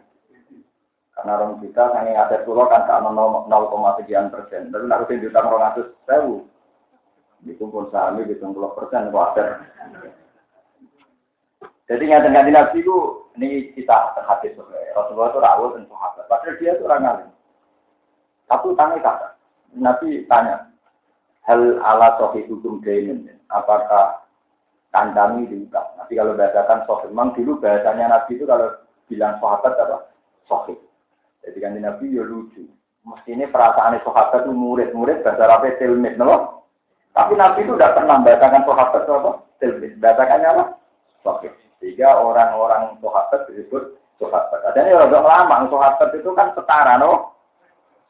Karena 1.11 1.37
orang 1.37 1.61
kita 1.61 1.83
sange 1.93 2.17
aset 2.17 2.41
pulau 2.47 2.65
kan 2.65 2.87
ke 2.87 2.93
0, 2.97 3.47
sekian 4.01 4.33
persen. 4.33 4.73
Tapi 4.73 4.89
nak 4.89 5.05
rutin 5.05 5.21
juta 5.21 5.43
orang 5.43 5.71
atus 5.71 5.87
sewu. 6.09 6.47
Dikumpul 7.41 7.89
sahami 7.89 8.29
di 8.29 8.37
20 8.37 8.77
persen 8.77 9.09
wajar. 9.09 9.65
Jadi 11.91 12.03
nggak 12.07 12.23
nggak 12.31 12.47
nabi 12.55 12.79
itu 12.79 12.95
ini 13.35 13.75
kita 13.75 14.15
terhati 14.15 14.55
sebagai 14.55 14.95
Rasulullah 14.95 15.27
itu 15.27 15.39
rawat 15.43 15.69
dan 15.75 15.83
sahabat. 15.91 16.25
Padahal 16.31 16.55
dia 16.55 16.71
itu 16.71 16.83
orang 16.87 17.03
alim. 17.03 17.29
Satu 18.47 18.71
tanya 18.79 18.95
kata. 19.03 19.27
Nabi 19.75 20.23
tanya, 20.31 20.70
hal 21.45 21.81
ala 21.81 22.17
sohi 22.21 22.45
hukum 22.45 22.81
dainin. 22.85 23.25
Apakah 23.49 24.25
kandami 24.93 25.49
dibuka? 25.49 25.81
Nanti 25.97 26.13
kalau 26.17 26.37
bahasakan 26.37 26.85
sohi, 26.85 27.05
memang 27.09 27.33
dulu 27.33 27.57
bahasanya 27.61 28.05
Nabi 28.11 28.37
itu 28.37 28.45
kalau 28.45 28.69
bilang 29.09 29.37
sahabat 29.41 29.73
apa? 29.77 29.97
Sohi. 30.45 30.75
Jadi 31.41 31.57
kan 31.57 31.77
Nabi 31.77 32.13
ya 32.13 32.23
lucu. 32.23 32.65
Mestinya 33.01 33.49
perasaan 33.49 33.97
sahabat 34.05 34.45
itu 34.45 34.53
murid-murid 34.53 35.25
bahasa 35.25 35.49
Arab 35.49 35.65
tilmid, 35.81 36.21
no? 36.21 36.61
Tapi 37.17 37.33
Nabi 37.33 37.65
itu 37.65 37.73
tidak 37.75 37.97
pernah 37.97 38.21
membacakan 38.21 38.63
sahabat 38.63 39.03
apa? 39.09 39.31
Tilmid. 39.57 39.97
Bacakannya 39.97 40.47
apa? 40.53 40.63
Sohib. 41.25 41.53
Sehingga 41.81 42.21
orang-orang 42.21 43.01
sahabat 43.01 43.49
disebut 43.49 43.97
sahabat. 44.21 44.59
Ada 44.69 44.85
yang 44.85 45.09
orang 45.09 45.25
lama, 45.25 45.55
sahabat 45.73 46.09
itu 46.13 46.29
kan 46.37 46.53
setara, 46.53 47.01
no? 47.01 47.33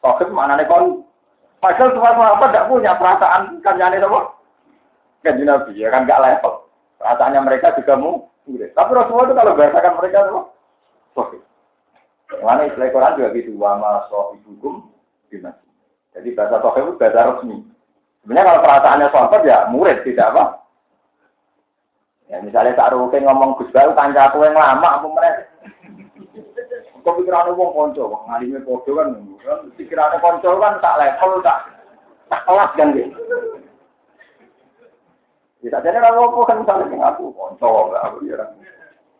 Sohib 0.03 0.27
mana 0.35 0.59
nih 0.59 0.67
kon? 0.67 1.07
Padahal 1.61 1.93
semua 1.93 2.17
sahabat 2.17 2.49
tidak 2.49 2.67
punya 2.73 2.91
perasaan 2.97 3.61
kan 3.61 3.77
jadi 3.77 4.01
apa? 4.01 4.19
Kan 5.21 5.37
Nabi 5.37 5.77
ya 5.77 5.93
kan 5.93 6.09
gak 6.09 6.21
level. 6.25 6.65
Perasaannya 6.97 7.41
mereka 7.45 7.77
juga 7.77 7.93
murid. 8.49 8.73
Tapi 8.73 8.91
Rasulullah 8.97 9.29
itu 9.29 9.35
kalau 9.37 9.53
bahasakan 9.53 9.93
mereka 10.01 10.17
apa? 10.25 10.41
Sohib. 11.13 11.41
Mana 12.41 12.65
istilah 12.65 12.89
Quran 12.89 13.15
juga 13.21 13.29
gitu, 13.37 13.51
wama 13.61 14.09
hukum 14.09 14.89
bimas. 15.29 15.53
Jadi 16.17 16.33
bahasa 16.33 16.57
sohib 16.65 16.89
itu 16.89 16.97
bahasa 16.97 17.29
resmi. 17.29 17.57
Sebenarnya 18.25 18.47
kalau 18.49 18.61
perasaannya 18.65 19.07
sahabat 19.13 19.41
ya 19.45 19.57
murid, 19.69 19.97
tidak 20.01 20.33
apa. 20.33 20.43
Ya 22.31 22.37
misalnya 22.39 22.79
tak 22.79 22.95
rukin 22.95 23.27
ngomong 23.27 23.59
Gus 23.59 23.69
Baru 23.75 23.91
kanca 23.91 24.31
aku 24.31 24.47
yang 24.47 24.55
lama, 24.55 24.87
apa 24.97 25.07
mereka. 25.11 25.50
Pikirannya 27.01 27.57
wong 27.57 27.71
konco, 27.73 28.03
wong 28.05 28.23
ngalime 28.29 28.61
podo 28.61 28.91
kan, 28.93 29.09
kan 29.41 29.59
pikirannya 29.73 30.21
konco 30.21 30.49
kan 30.61 30.77
tak 30.81 30.97
level, 31.01 31.41
tak 31.41 31.59
tak 32.29 32.41
kelas 32.45 32.71
kan 32.77 32.93
gitu. 32.93 33.17
Bisa 35.61 35.77
jadi 35.81 36.01
kalau 36.01 36.29
aku 36.29 36.45
kan 36.45 36.61
misalnya 36.61 37.13
aku 37.13 37.33
konco, 37.33 37.93
aku 37.93 38.25
ya. 38.25 38.41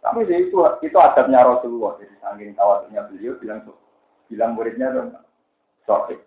Tapi 0.01 0.25
itu 0.25 0.57
itu 0.81 0.97
adabnya 0.97 1.45
Rasulullah. 1.45 1.93
Jadi 2.01 2.15
saking 2.17 2.57
tawaduknya 2.57 3.05
beliau 3.05 3.37
bilang 3.37 3.59
bilang 4.25 4.51
muridnya 4.57 4.89
dong, 4.89 5.13
sohib. 5.85 6.17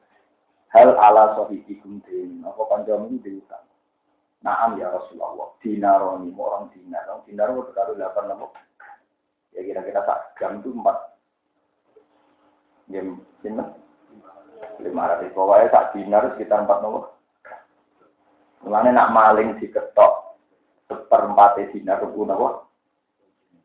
Hal 0.70 0.94
ala 0.94 1.34
sohibikum 1.38 2.02
din. 2.06 2.42
Apa 2.46 2.66
kanjam 2.70 3.10
ini 3.10 3.18
diutang. 3.22 3.62
Naam 4.42 4.78
ya 4.78 4.90
Rasulullah. 4.90 5.54
Dinaroni, 5.62 6.30
orang 6.34 6.70
dinar. 6.74 7.06
Orang 7.10 7.26
dinar 7.26 7.50
itu 7.50 7.70
kalau 7.74 7.94
delapan 7.94 8.24
nama. 8.30 8.46
Ya 9.54 9.62
kira-kira 9.62 10.02
tak 10.02 10.34
jam 10.38 10.58
itu 10.62 10.74
empat. 10.74 11.13
Jam 12.92 13.20
lima. 13.44 13.64
Lima 14.80 15.02
ratus. 15.08 15.32
Pokoknya 15.32 15.72
tak 15.72 15.96
dinar 15.96 16.22
sekitar 16.34 16.64
empat 16.64 16.78
nomor. 16.82 17.14
Mulanya 18.64 18.90
nak 19.04 19.12
maling 19.12 19.60
diketok 19.60 20.40
seperempat 20.88 21.60
dinar 21.72 22.00
ke 22.00 22.08
apa? 22.08 22.48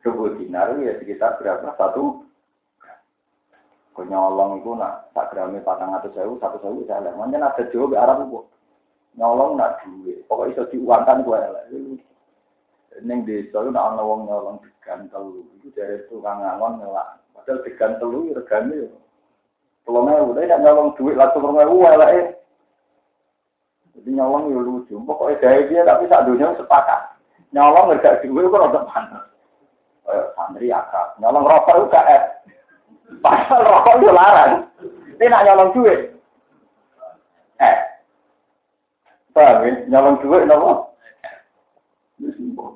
Sebuah 0.03 0.35
dinar 0.39 0.75
ya 0.79 0.95
sekitar 0.99 1.39
berapa? 1.39 1.75
Satu. 1.75 2.27
Nyolong 3.99 4.63
itu 4.63 4.71
nak 4.79 5.11
tak 5.11 5.35
gramnya 5.35 5.59
patang 5.59 5.91
atau 5.91 6.07
sewu, 6.15 6.39
satu 6.39 6.55
sewu 6.63 6.87
saya 6.87 7.11
lah. 7.11 7.19
Mungkin 7.19 7.43
ada 7.43 7.67
jauh 7.67 7.91
ke 7.91 7.99
arah 7.99 8.15
itu. 8.23 8.47
Nyolong 9.19 9.59
nak 9.59 9.83
duit. 9.83 10.23
Pokoknya 10.23 10.63
bisa 10.63 10.71
diuangkan 10.71 11.27
gue 11.27 11.35
lah. 11.35 11.63
Neng 13.03 13.27
desa 13.27 13.59
itu 13.59 13.69
nak 13.75 13.99
wong 13.99 14.23
nyolong 14.23 14.63
digantel. 14.63 15.43
Itu 15.59 15.67
dari 15.75 15.99
tukang 16.07 16.39
ngangon 16.39 16.79
ngelak. 16.79 17.19
Padahal 17.35 17.59
digantel 17.67 18.07
itu 18.07 18.39
regane 18.39 18.75
ya. 18.87 18.98
Pelongnya 19.89 20.21
udah 20.21 20.45
tidak 20.45 20.61
nyolong 20.61 20.93
duit 21.01 21.17
langsung 21.17 21.41
rumah 21.41 21.65
gue 21.65 21.91
lah 21.97 22.09
eh. 22.13 22.25
Jadi 23.97 24.09
nyolong 24.13 24.53
ya 24.53 24.61
lucu. 24.61 24.93
Pokoknya 25.01 25.41
gaya 25.41 25.65
dia 25.65 25.81
tapi 25.81 26.05
saat 26.05 26.29
dunia 26.29 26.53
sepakat. 26.61 27.17
Nyolong 27.49 27.97
nggak 27.97 28.21
duit 28.21 28.45
itu 28.45 28.53
kan 28.53 28.85
panas 28.85 29.25
santri 30.37 30.69
akrab. 30.69 31.17
Nyolong 31.17 31.45
rokok 31.45 31.75
itu 31.77 31.87
KF. 31.89 32.23
Pasal 33.25 33.59
rokok 33.65 33.97
itu 33.97 34.13
larang. 34.13 34.53
Ini 35.17 35.25
nak 35.25 35.43
nyolong 35.49 35.69
duit. 35.73 35.99
Eh. 37.57 37.77
Paham 39.33 39.65
ya? 39.65 39.71
Nyolong 39.89 40.15
duit 40.21 40.45
nopo? 40.45 40.71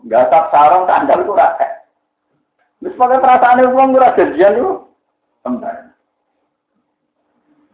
Gak 0.09 0.33
tak 0.33 0.49
sarong 0.49 0.89
kandang 0.89 1.21
itu 1.23 1.33
rakyat. 1.37 1.71
Terus 2.83 2.99
pakai 2.99 3.21
perasaan 3.21 3.63
uang 3.69 3.95
murah 3.95 4.11
janjian 4.17 4.59
itu. 4.59 4.71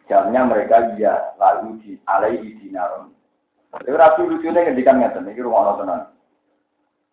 Jamnya 0.09 0.41
mereka 0.41 0.97
iya 0.97 1.37
lalu 1.37 1.77
di 1.85 1.93
alai 2.09 2.41
di 2.41 2.57
dinaron. 2.57 3.13
Tapi 3.69 3.93
rasul 3.93 4.33
lucunya 4.33 4.65
ngendikan 4.65 4.97
ngeten 4.97 5.29
iki 5.29 5.45
rumah 5.45 5.77
tenan. 5.77 6.09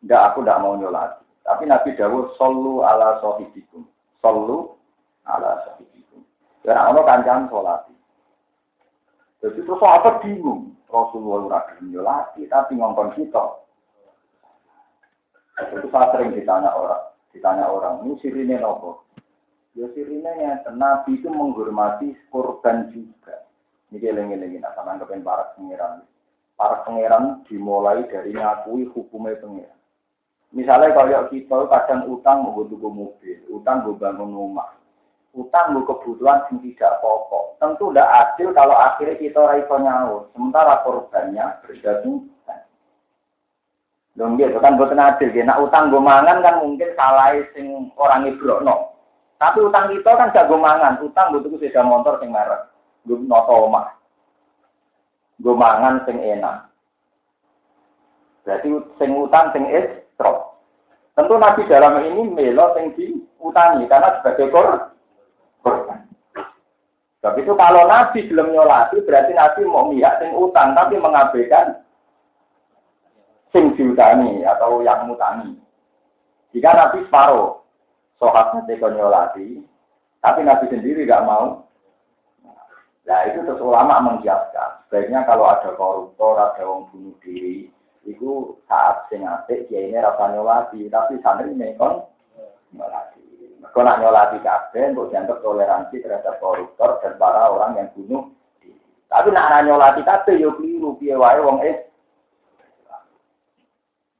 Enggak 0.00 0.32
aku 0.32 0.40
tidak 0.40 0.60
mau 0.64 0.80
nyolat. 0.80 1.20
Tapi 1.44 1.68
Nabi 1.68 1.92
Dawud 1.92 2.32
solu 2.40 2.80
ala 2.80 3.20
sohibikum. 3.20 3.84
Solu 4.24 4.72
ala 5.28 5.60
sohibikum. 5.68 6.24
Dan 6.64 6.96
ono 6.96 7.04
kancam 7.04 7.52
sholat. 7.52 7.84
Jadi 9.44 9.60
terus 9.60 9.84
apa 9.84 10.16
bingung. 10.24 10.72
Rasulullah 10.88 11.60
ora 11.60 11.60
nyolati 11.84 12.48
tapi 12.48 12.80
ngomong 12.80 13.12
kita. 13.12 13.44
Itu 15.56 15.88
saya 15.88 16.12
sering 16.12 16.36
ditanya 16.36 16.68
orang, 16.68 17.00
ditanya 17.32 17.64
orang, 17.64 18.04
ini 18.04 18.20
sirine 18.20 18.60
nopo? 18.60 19.05
Ya 19.76 19.92
sirine 19.92 20.32
ya, 20.40 20.64
Nabi 20.72 21.20
itu 21.20 21.28
menghormati 21.28 22.16
korban 22.32 22.88
juga. 22.96 23.44
Ini 23.92 24.00
eling-eling, 24.00 24.64
nah 24.64 24.72
sama 24.72 24.96
nangkepin 24.96 25.20
para 25.20 25.52
pengiran. 25.52 26.00
Para 26.56 26.80
pengiran 26.88 27.44
dimulai 27.44 28.08
dari 28.08 28.32
ngakui 28.32 28.88
hukumnya 28.88 29.36
pengiran. 29.36 29.76
Misalnya 30.56 30.96
kalau 30.96 31.28
kita 31.28 31.68
kadang 31.68 32.08
utang 32.08 32.40
mau 32.40 32.64
tuku 32.64 32.88
mobil, 32.88 33.38
utang 33.52 33.84
mau 33.84 34.00
bangun 34.00 34.32
rumah, 34.32 34.72
utang 35.36 35.76
mau 35.76 35.84
kebutuhan 35.84 36.48
yang 36.48 36.56
tidak 36.64 36.96
pokok. 37.04 37.60
Tentu 37.60 37.92
tidak 37.92 38.08
adil 38.08 38.48
kalau 38.56 38.80
akhirnya 38.80 39.20
kita 39.20 39.44
raiso 39.44 39.76
nyaur, 39.76 40.32
sementara 40.32 40.80
korbannya 40.88 41.60
berjatuhan. 41.68 42.24
Dong 44.16 44.40
gitu 44.40 44.56
kan 44.56 44.80
buat 44.80 44.96
adil, 44.96 45.36
ya. 45.36 45.44
Nah 45.44 45.60
utang 45.60 45.92
gue 45.92 46.00
mangan 46.00 46.40
kan 46.40 46.64
mungkin 46.64 46.88
salah 46.96 47.36
sing 47.52 47.92
orang 48.00 48.24
no. 48.64 48.95
Tapi 49.36 49.58
utang 49.60 49.92
kita 49.92 50.16
kan 50.16 50.32
gak 50.32 50.48
gue 50.48 50.56
mangan, 50.56 50.96
utang 51.04 51.36
gue 51.36 51.44
tuh 51.44 51.52
sepeda 51.60 51.84
motor 51.84 52.16
sing 52.16 52.32
merek, 52.32 52.72
gue 53.04 53.20
noto 53.20 53.68
omah, 53.68 53.92
gue 55.44 55.52
mangan 55.52 56.00
sing 56.08 56.16
enak. 56.16 56.72
Berarti 58.48 58.68
sing 58.96 59.10
utang 59.12 59.52
sing 59.52 59.68
estro. 59.68 60.56
Tentu 61.12 61.36
Nabi 61.36 61.68
dalam 61.68 62.00
ini 62.00 62.32
melo 62.32 62.72
sing 62.72 62.96
diutangi 62.96 63.84
karena 63.90 64.20
sebagai 64.20 64.48
korban. 64.48 66.00
Tapi 67.20 67.42
itu 67.42 67.52
kalau 67.58 67.90
Nabi 67.90 68.22
belum 68.30 68.54
nyolati 68.54 69.02
berarti 69.02 69.34
Nabi 69.34 69.60
mau 69.66 69.90
mihak 69.90 70.22
sing 70.22 70.30
utang 70.32 70.78
tapi 70.78 70.94
mengabaikan 70.94 71.82
sing 73.50 73.74
diutangi 73.74 74.46
atau 74.46 74.80
yang 74.80 75.10
mutangi. 75.10 75.58
Jika 76.54 76.70
Nabi 76.72 77.02
separuh, 77.04 77.65
sohatnya 78.16 78.64
nyolati, 78.66 79.60
tapi 80.24 80.40
Nabi 80.42 80.66
sendiri 80.72 81.04
nggak 81.04 81.26
mau. 81.26 81.66
Nah 83.06 83.20
itu 83.30 83.38
terus 83.46 83.62
ulama 83.62 84.02
menjelaskan. 84.02 84.82
Sebaiknya 84.90 85.22
kalau 85.22 85.46
ada 85.46 85.70
koruptor, 85.78 86.34
ada 86.34 86.62
orang 86.66 86.90
bunuh 86.90 87.14
diri, 87.22 87.70
itu 88.02 88.58
saat 88.66 89.06
sing 89.06 89.22
dia 89.46 89.80
ini 89.86 89.94
rasa 90.02 90.34
nyolati, 90.34 90.90
tapi 90.90 91.22
santri 91.22 91.54
ini 91.54 91.78
kon 91.78 92.02
nyolati. 92.74 93.22
Kau 93.70 93.84
nak 93.84 94.00
nyolati 94.00 94.40
kabeh, 94.40 94.94
untuk 94.94 95.12
dianggap 95.12 95.38
toleransi 95.44 96.00
terhadap 96.00 96.40
koruptor 96.40 96.96
dan 97.04 97.14
para 97.20 97.52
orang 97.52 97.76
yang 97.76 97.88
bunuh 97.94 98.26
diri. 98.58 98.80
Tapi 99.06 99.28
nak 99.30 99.62
nyolati 99.62 100.02
kabeh, 100.02 100.34
yo 100.42 100.56
keliru, 100.58 100.98
piye 100.98 101.14
wae 101.14 101.38
wong 101.38 101.62
eh. 101.62 101.86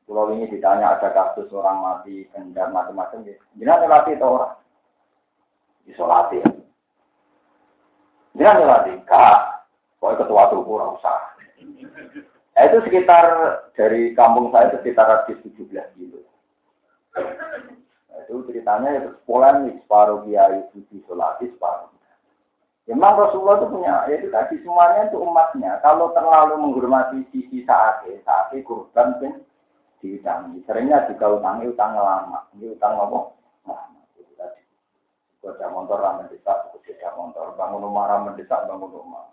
Kalau 0.07 0.31
ini 0.31 0.47
ditanya 0.47 0.97
ada 0.97 1.11
kasus 1.11 1.51
orang 1.51 1.83
mati, 1.83 2.31
kendar, 2.31 2.71
macam-macam, 2.71 3.27
gitu. 3.27 3.43
Jangan 3.59 3.83
nyolati 3.83 4.11
itu 4.15 4.27
orang. 4.27 4.55
Isolati. 5.91 6.39
Jangan 8.39 8.57
nyolati, 8.63 8.93
kak. 9.03 9.39
Kau 9.99 10.15
ketua 10.15 10.47
tuh 10.55 10.63
kurang 10.63 10.95
usah. 10.95 11.35
Nah, 12.55 12.63
itu 12.63 12.79
sekitar 12.87 13.27
dari 13.75 14.15
kampung 14.15 14.55
saya 14.55 14.71
itu 14.71 14.79
sekitar 14.87 15.05
radius 15.11 15.43
17 15.43 15.97
kilo 15.99 16.27
itu 18.27 18.43
ceritanya 18.51 18.91
itu 18.99 19.11
polemik 19.23 19.79
separuh 19.87 20.27
kiai 20.27 20.67
suci 20.75 20.99
sholati 21.07 21.47
separuh. 21.55 21.95
Memang 22.87 23.19
Rasulullah 23.19 23.59
itu 23.59 23.67
punya, 23.75 24.07
ya 24.07 24.15
itu 24.15 24.31
tadi 24.31 24.63
semuanya 24.63 25.11
itu 25.11 25.19
umatnya. 25.19 25.83
Kalau 25.83 26.15
terlalu 26.15 26.55
menghormati 26.55 27.27
sisi 27.35 27.67
saat 27.67 28.07
saat 28.23 28.55
kurban 28.63 29.19
diutangi. 30.07 30.63
Seringnya 30.63 31.11
juga 31.11 31.43
utangi 31.43 31.67
utang 31.67 31.99
lama, 31.99 32.47
ini 32.55 32.71
utang 32.71 32.95
apa? 32.95 33.19
Lama. 33.67 34.01
Kerja 35.43 35.67
motor 35.71 36.03
ramen 36.03 36.27
mendesak, 36.27 36.75
kerja 36.83 37.11
motor. 37.19 37.55
Bangun 37.59 37.83
rumah 37.83 38.07
ramen 38.11 38.35
mendesak, 38.35 38.67
bangun 38.71 38.91
rumah. 38.91 39.31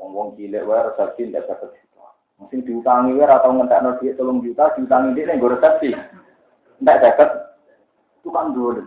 Ngomong 0.00 0.36
cilik 0.36 0.64
wae 0.64 0.80
resepsi 0.80 1.28
tidak 1.28 1.48
dapat 1.48 1.76
Mungkin 2.34 2.66
diutangi 2.66 3.14
wae 3.14 3.28
atau 3.28 3.52
ngentak 3.52 3.84
duit 4.00 4.16
tolong 4.16 4.42
juta, 4.44 4.72
diutangi 4.76 5.16
nih 5.16 5.36
gue 5.36 5.52
resepsi. 5.54 5.88
Tidak 6.80 7.00
dapat 7.00 7.28
itu 8.20 8.28
kan 8.32 8.56
dulu. 8.56 8.82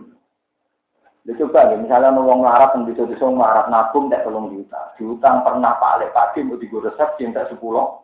Ya 1.28 1.36
coba 1.44 1.68
ya, 1.68 1.76
misalnya 1.76 2.16
ngomong 2.16 2.40
ngarap 2.40 2.72
yang 2.72 2.88
bisa 2.88 3.04
bisa 3.04 3.28
ngarap 3.28 3.68
nabung 3.68 4.08
tak 4.08 4.24
tolong 4.24 4.48
juta, 4.48 4.96
diutang 4.96 5.44
pernah 5.44 5.76
pak 5.76 6.00
alek 6.00 6.14
padi 6.16 6.40
mau 6.40 6.56
digo 6.56 6.80
resep 6.80 7.20
cinta 7.20 7.44
sepuluh. 7.52 8.00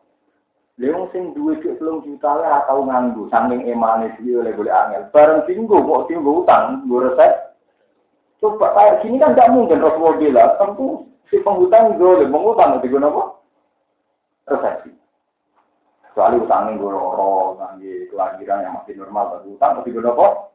Leung 0.75 1.07
sing 1.15 1.31
duwe 1.39 1.55
duit 1.63 1.79
tolong 1.79 2.03
juta 2.03 2.35
lah 2.35 2.67
atau 2.67 2.83
nganggu, 2.83 3.31
saking 3.31 3.71
emane 3.71 4.11
dia 4.19 4.43
oleh 4.43 4.51
boleh 4.59 4.75
angel. 4.75 5.07
Bareng 5.15 5.47
tinggu 5.47 5.79
kok 5.79 6.11
tinggu 6.11 6.43
utang, 6.43 6.83
gue 6.91 6.99
resep. 6.99 7.55
Coba 8.43 8.75
kayak 8.75 9.07
gini 9.07 9.23
kan 9.23 9.39
tidak 9.39 9.55
mungkin 9.55 9.79
Rasulullah 9.79 10.19
bilang, 10.19 10.51
tentu 10.59 11.07
si 11.31 11.39
penghutang 11.47 11.95
boleh 11.95 12.27
mengutang 12.27 12.75
nanti 12.75 12.91
gue 12.91 12.99
nopo 12.99 13.47
resepsi. 14.51 14.91
Kecuali 16.11 16.43
utangnya 16.43 16.75
gue 16.75 16.91
loro, 16.91 17.55
nanti 17.55 18.11
kelahiran 18.11 18.67
yang 18.67 18.75
masih 18.75 18.99
normal, 18.99 19.39
tapi 19.39 19.55
utang 19.55 19.79
tapi 19.79 19.95
gue 19.95 20.03
nopo 20.03 20.51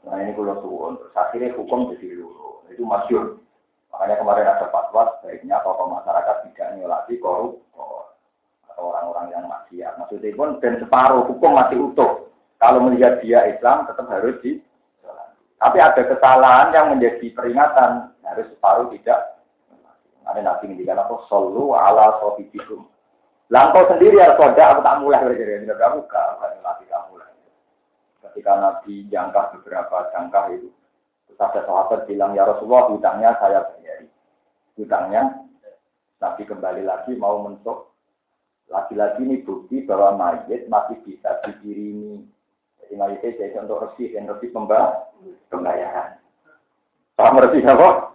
Nah 0.00 0.16
ini 0.16 0.32
kalau 0.32 0.56
suwon, 0.64 0.96
terus 0.96 1.12
akhirnya 1.16 1.52
hukum 1.56 1.92
jadi 1.92 2.16
luru. 2.16 2.64
Itu 2.72 2.88
masyur. 2.88 3.36
Makanya 3.90 4.16
kemarin 4.22 4.46
ada 4.46 4.66
fatwa 4.70 5.18
sebaiknya 5.18 5.58
tokoh 5.66 5.90
masyarakat 5.90 6.36
tidak 6.50 6.68
nyolati 6.78 7.14
koruptor 7.18 8.14
atau 8.70 8.94
orang-orang 8.94 9.26
yang 9.34 9.44
maksiat. 9.50 9.98
Maksudnya 9.98 10.34
pun 10.38 10.56
dan 10.62 10.78
separuh 10.78 11.26
hukum 11.26 11.52
masih 11.58 11.78
utuh. 11.90 12.30
Kalau 12.60 12.80
melihat 12.86 13.18
dia 13.24 13.44
Islam 13.50 13.88
tetap 13.88 14.06
harus 14.08 14.36
di 14.44 14.60
tapi 15.60 15.76
ada 15.76 16.00
kesalahan 16.00 16.72
yang 16.72 16.86
menjadi 16.96 17.36
peringatan 17.36 18.16
harus 18.24 18.48
separuh 18.48 18.88
tidak. 18.96 19.36
Ada 20.24 20.40
nabi 20.40 20.72
ngendikan 20.72 20.96
apa? 20.96 21.20
Solu 21.28 21.76
ala 21.76 22.16
sohibikum. 22.24 22.88
Langkau 23.52 23.84
sendiri 23.92 24.16
ya 24.16 24.40
soda 24.40 24.72
aku 24.72 24.80
tak 24.80 24.98
mulai 25.04 25.20
berjaya. 25.20 25.60
Tidak 25.60 25.76
kamu 25.76 26.00
kamu 26.08 26.50
ketika 28.30 28.56
Nabi 28.56 29.04
jangkah 29.10 29.52
beberapa 29.58 30.06
jangkah 30.14 30.48
itu. 30.54 30.70
Terus 31.26 31.40
ada 31.42 31.60
sahabat 31.66 32.06
bilang, 32.06 32.32
ya 32.32 32.46
Rasulullah 32.46 32.88
hutangnya 32.88 33.34
saya. 33.42 33.60
Hutangnya, 34.78 35.46
Nabi 36.20 36.42
kembali 36.44 36.82
lagi 36.84 37.16
mau 37.16 37.42
mentok. 37.42 37.90
Lagi-lagi 38.70 39.26
ini 39.26 39.42
bukti 39.42 39.82
bahwa 39.82 40.14
mayit 40.14 40.70
masih 40.70 41.02
bisa 41.02 41.42
dikirimi. 41.42 42.22
Jadi 42.78 42.94
mayitnya 42.94 43.34
jadi 43.34 43.66
untuk 43.66 43.82
resi 43.82 44.14
dan 44.14 44.30
resi 44.30 44.46
pembayaran. 45.50 46.22
Paham 47.18 47.42
resi 47.42 47.66
apa? 47.66 48.14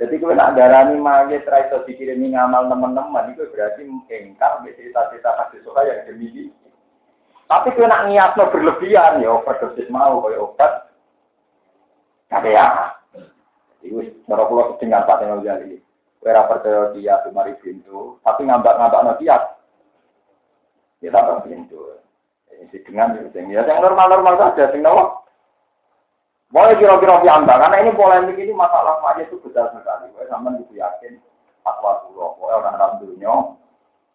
Jadi 0.00 0.18
kalau 0.18 0.34
nak 0.34 0.56
darani 0.56 0.96
mayit 0.96 1.44
raiso 1.44 1.84
dikirimi 1.84 2.32
ngamal 2.32 2.72
teman-teman 2.72 3.36
itu 3.36 3.46
berarti 3.52 3.84
engkar 3.84 4.64
cerita-cerita 4.64 5.30
kasih 5.38 5.60
suka 5.62 5.80
yang 5.86 6.02
demikian. 6.08 6.50
Tapi 7.44 7.76
kau 7.76 7.84
nak 7.84 8.08
niatnya 8.08 8.48
berlebihan, 8.48 9.20
ya 9.20 9.36
overdosis 9.36 9.92
mau, 9.92 10.24
kaya 10.24 10.40
obat. 10.40 10.72
Tapi 12.32 12.56
ya, 12.56 12.96
itu 13.84 14.00
cara 14.24 14.48
pulau 14.48 14.74
sedang 14.80 15.04
Pak 15.04 15.20
Tengok 15.20 15.44
Jali. 15.44 15.78
Kau 16.24 16.32
percaya 16.48 16.88
dia 16.96 17.20
mari 17.36 17.52
pintu, 17.60 18.16
tapi 18.24 18.48
ngambak-ngambak 18.48 19.20
dia. 19.20 19.36
Ya 21.04 21.12
tambah 21.12 21.44
pintu. 21.44 22.00
Ini 22.48 22.80
dengan 22.80 23.12
ya, 23.52 23.60
yang 23.60 23.84
normal-normal 23.84 24.40
saja, 24.40 24.72
sing 24.72 24.80
nawa. 24.80 25.20
Boleh 26.48 26.80
kira-kira 26.80 27.20
piambak, 27.20 27.60
karena 27.60 27.76
ini 27.82 27.92
polemik 27.92 28.40
ini 28.40 28.56
masalah 28.56 29.04
aja 29.04 29.26
itu 29.26 29.36
besar 29.44 29.68
sekali. 29.76 30.08
Kau 30.16 30.24
sama 30.32 30.56
itu 30.56 30.80
yakin, 30.80 31.20
fatwa 31.60 32.08
dulu, 32.08 32.40
kau 32.40 32.48
orang-orang 32.48 33.04
dunia, 33.04 33.52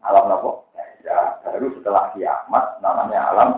alam 0.04 0.32
nopo 0.32 0.72
ya 1.04 1.40
baru 1.44 1.68
setelah 1.80 2.12
kiamat 2.16 2.66
namanya 2.84 3.20
alam 3.32 3.50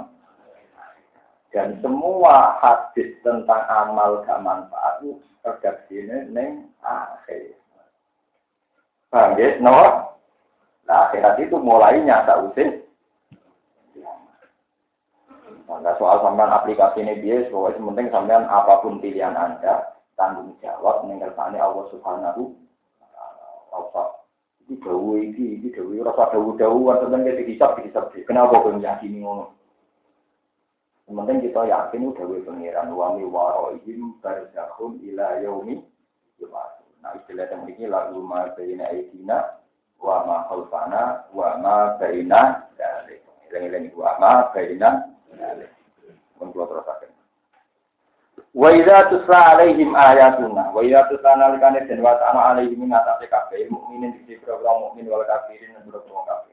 dan 1.51 1.75
semua 1.83 2.55
hadis 2.63 3.11
tentang 3.21 3.63
amal 3.67 4.23
gak 4.23 4.39
manfaat 4.39 5.03
itu 5.03 5.19
ini 5.91 6.31
neng 6.31 6.71
akhir 6.79 7.59
paham 9.11 9.35
ya 9.35 9.59
no 9.59 9.75
nah 10.87 11.11
akhirat 11.11 11.35
itu 11.43 11.59
mulainya 11.59 12.23
tak 12.23 12.39
usah 12.51 12.81
Nah, 15.71 15.95
soal 15.95 16.19
sampean 16.19 16.51
aplikasi 16.51 16.99
ini 16.99 17.23
bias, 17.23 17.47
pokoknya 17.47 17.79
penting 17.79 18.07
sampean 18.11 18.43
apa 18.51 18.83
pun 18.83 18.99
pilihan 18.99 19.31
anda 19.31 19.95
tanggung 20.19 20.51
jawab 20.59 21.07
mengertani 21.07 21.63
Allah 21.63 21.87
Subhanahu 21.95 22.51
wa. 23.71 24.03
Iki 24.67 24.83
dawu 24.83 25.15
iki, 25.23 25.63
iki 25.63 25.71
dawu 25.71 26.03
rasa 26.03 26.27
dawu-dawu 26.35 26.91
tentang 26.99 27.23
kita 27.23 27.39
dihisab 27.47 27.71
dihisab. 27.79 28.11
Kenapa 28.27 28.59
kau 28.59 28.75
meyakini 28.75 29.23
ngono? 29.23 29.55
Penting 31.12 31.43
kita 31.43 31.62
yakin 31.68 32.07
udah 32.07 32.24
gue 32.24 32.41
pengiran 32.47 32.88
wami 32.95 33.28
warohim 33.28 34.16
barzakhum 34.24 34.97
ila 35.03 35.43
yaumi 35.43 35.84
Nah 37.01 37.18
istilah 37.18 37.49
yang 37.49 37.66
ini 37.66 37.86
lagu 37.89 38.22
ma 38.22 38.53
bayina 38.53 38.86
aidina 38.93 39.57
wa 39.97 40.22
ma 40.22 40.38
khalfana 40.45 41.26
wa 41.34 41.57
ma 41.57 41.97
bayina 41.97 42.70
dalik. 42.78 43.26
Ilang-ilang 43.49 43.89
wa 43.97 44.12
ma 44.22 44.32
dalik. 44.53 45.72
Mun 46.38 46.53
kula 46.53 46.70
terusaken. 46.70 47.12
Wa 48.53 48.70
idza 48.76 49.09
tusla 49.09 49.57
alaihim 49.57 49.95
ayatuna 49.97 50.70
wa 50.76 50.82
idza 50.86 51.07
tusla 51.09 51.39
nalikane 51.39 51.88
den 51.88 52.03
wa 52.03 52.20
ta'ala 52.20 52.53
alaihim 52.53 52.84
ngatasi 52.86 53.26
kabeh 53.32 53.66
mukminin 53.72 54.12
di 54.28 54.36
sira 54.38 54.59
mukmin 54.59 55.07
wal 55.09 55.26
kafirin 55.26 55.72
dan 55.72 55.88
kafir. 55.88 56.50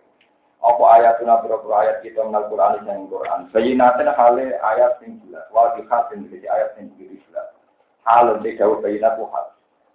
Apa 0.59 0.85
ayatuna 0.99 1.39
berapa 1.39 1.69
ayat 1.71 2.03
kita 2.03 2.19
menal 2.27 2.51
Quran 2.51 2.83
yang 2.83 3.07
Quran. 3.07 3.47
Bayinatin 3.55 4.11
hale 4.11 4.59
ayat 4.59 4.99
yang 5.07 5.23
jelas. 5.23 5.47
Wajib 5.55 5.87
hasin 5.87 6.27
jadi 6.27 6.47
ayat 6.51 6.71
yang 6.83 6.91
jelas. 6.99 7.49
Hal 8.03 8.35
untuk 8.35 8.55
jauh 8.59 8.83
bayinat 8.83 9.15
hal. 9.19 9.47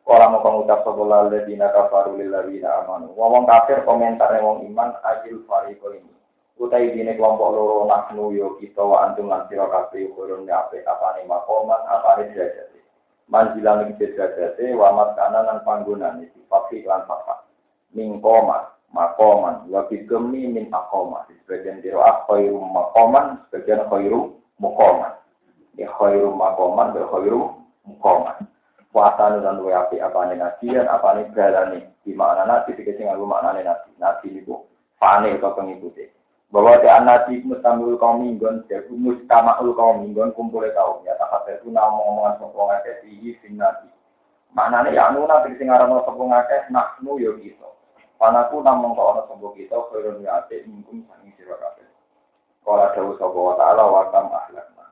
Orang 0.03 0.35
mau 0.35 0.43
pengucap 0.43 0.83
sebelah 0.83 1.31
ledina 1.31 1.71
kafaru 1.71 2.19
lilladzina 2.19 2.83
amanu. 2.83 3.15
Wong 3.15 3.47
kafir 3.47 3.87
komentar 3.87 4.35
wong 4.43 4.67
iman 4.67 4.99
ajil 4.99 5.47
fariko 5.47 5.95
ini. 5.95 6.11
Utai 6.59 6.91
dini 6.91 7.15
kelompok 7.15 7.55
loro 7.55 7.87
naknu 7.87 8.35
yo 8.35 8.59
kita 8.59 8.83
wa 8.83 9.07
antum 9.07 9.31
lan 9.31 9.47
sira 9.47 9.63
kabeh 9.63 10.11
kurun 10.11 10.43
ape 10.45 10.83
apane 10.83 11.23
makoman 11.23 11.79
apane 11.87 12.35
derajate. 12.35 12.83
Manjilan 13.31 13.95
iki 13.95 14.11
derajate 14.11 14.75
wa 14.75 14.91
maskana 14.91 15.39
lan 15.47 15.63
panggonane 15.63 16.27
sifat 16.35 16.71
lan 16.83 17.07
fakat. 17.07 17.39
Mingkoma 17.95 18.72
makoman. 18.93 19.67
Wa 19.67 19.89
bigemi 19.89 20.47
min 20.47 20.69
makoma 20.69 21.25
sebagian 21.27 21.81
kira 21.81 22.23
khairu 22.29 22.61
makoman. 22.61 23.41
Sebagian 23.49 23.89
khairu 23.89 24.37
mukoman. 24.61 25.13
Ya 25.75 25.89
khairu 25.97 26.31
makoman 26.31 26.93
wa 26.93 27.05
khairu 27.11 27.41
mukoman. 27.83 28.47
Puasa 28.93 29.41
dan 29.41 29.57
dua 29.57 29.89
api 29.89 29.97
apa 29.97 30.29
nih 30.29 30.37
nasian 30.37 30.85
apa 30.85 31.17
nih 31.17 31.25
berani 31.33 31.81
di 32.05 32.13
mana 32.13 32.45
nasi 32.45 32.77
dikasih 32.77 33.09
ngaku 33.09 33.25
makna 33.25 33.57
nih 33.57 33.65
nasi 33.65 33.89
nasi 33.97 34.29
ini 34.29 34.45
bu 34.45 34.69
fane 35.01 35.33
atau 35.33 35.57
pengikuti 35.57 36.05
bahwa 36.53 36.77
di 36.77 36.85
nasi 37.01 37.41
mustamul 37.41 37.97
kaum 37.97 38.21
minggon 38.21 38.61
jadi 38.69 38.85
mustamul 38.93 39.73
kaum 39.73 40.05
minggon 40.05 40.29
kumpul 40.37 40.61
kaum. 40.77 41.01
Ya 41.09 41.17
tak 41.17 41.33
itu 41.49 41.73
nama 41.73 41.97
omongan 42.05 42.37
akeh 42.77 43.01
tinggi 43.01 43.33
sing 43.41 43.57
nasi 43.57 43.89
maknanya 44.53 44.93
ya 44.93 45.09
nuna 45.09 45.41
sing 45.49 45.65
ngaran 45.65 45.89
sopong 46.05 46.29
akeh 46.29 46.69
naknu 46.69 47.17
yo 47.17 47.33
gitu 47.41 47.65
Panaku 48.23 48.63
namun 48.63 48.95
kau 48.95 49.11
orang 49.11 49.27
sembuh 49.27 49.51
kita 49.51 49.75
kurun 49.91 50.23
yate 50.23 50.63
mingkum 50.63 51.03
sangi 51.11 51.35
sira 51.35 51.59
kabeh. 51.59 51.83
Kala 52.63 52.95
dawuh 52.95 53.19
sapa 53.19 53.35
wa 53.35 53.51
ta'ala 53.59 53.83
wa 53.83 54.07
tam 54.15 54.31
ahlakna. 54.31 54.85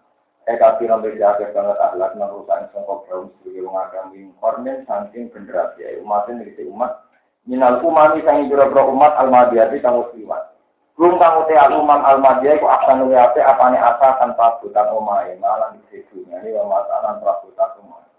Eh 0.52 0.60
kafiran 0.60 1.00
berjaga 1.00 1.48
banget 1.56 1.80
ahlak 1.80 2.12
nang 2.20 2.28
rusak 2.36 2.68
sangka 2.76 3.08
kaum 3.08 3.32
sebagai 3.40 3.64
wong 3.64 3.80
agam 3.80 4.12
min 4.12 4.36
kornen 4.44 4.84
saking 4.84 5.32
generasi 5.32 6.04
umat 6.04 6.28
ini 6.28 6.52
umat 6.76 7.08
minal 7.48 7.80
umami 7.80 8.20
sangi 8.28 8.52
biro-biro 8.52 8.92
umat 8.92 9.16
almadiyati 9.16 9.80
kang 9.80 10.04
muslimat. 10.04 10.52
Belum 11.00 11.16
kang 11.16 11.48
uti 11.48 11.56
al-umam 11.56 12.04
almadiyah 12.04 12.60
ku 12.60 12.68
akan 12.68 13.08
luwe 13.08 13.16
ape 13.16 13.40
apane 13.40 13.80
asa 13.80 14.20
tanpa 14.20 14.60
butan 14.60 14.92
omahe 14.92 15.40
malah 15.40 15.72
di 15.88 16.04
dunia 16.12 16.36
ini 16.44 16.52
wa 16.60 16.84
masalan 16.84 17.24
prabutan 17.24 17.80
omahe. 17.80 18.12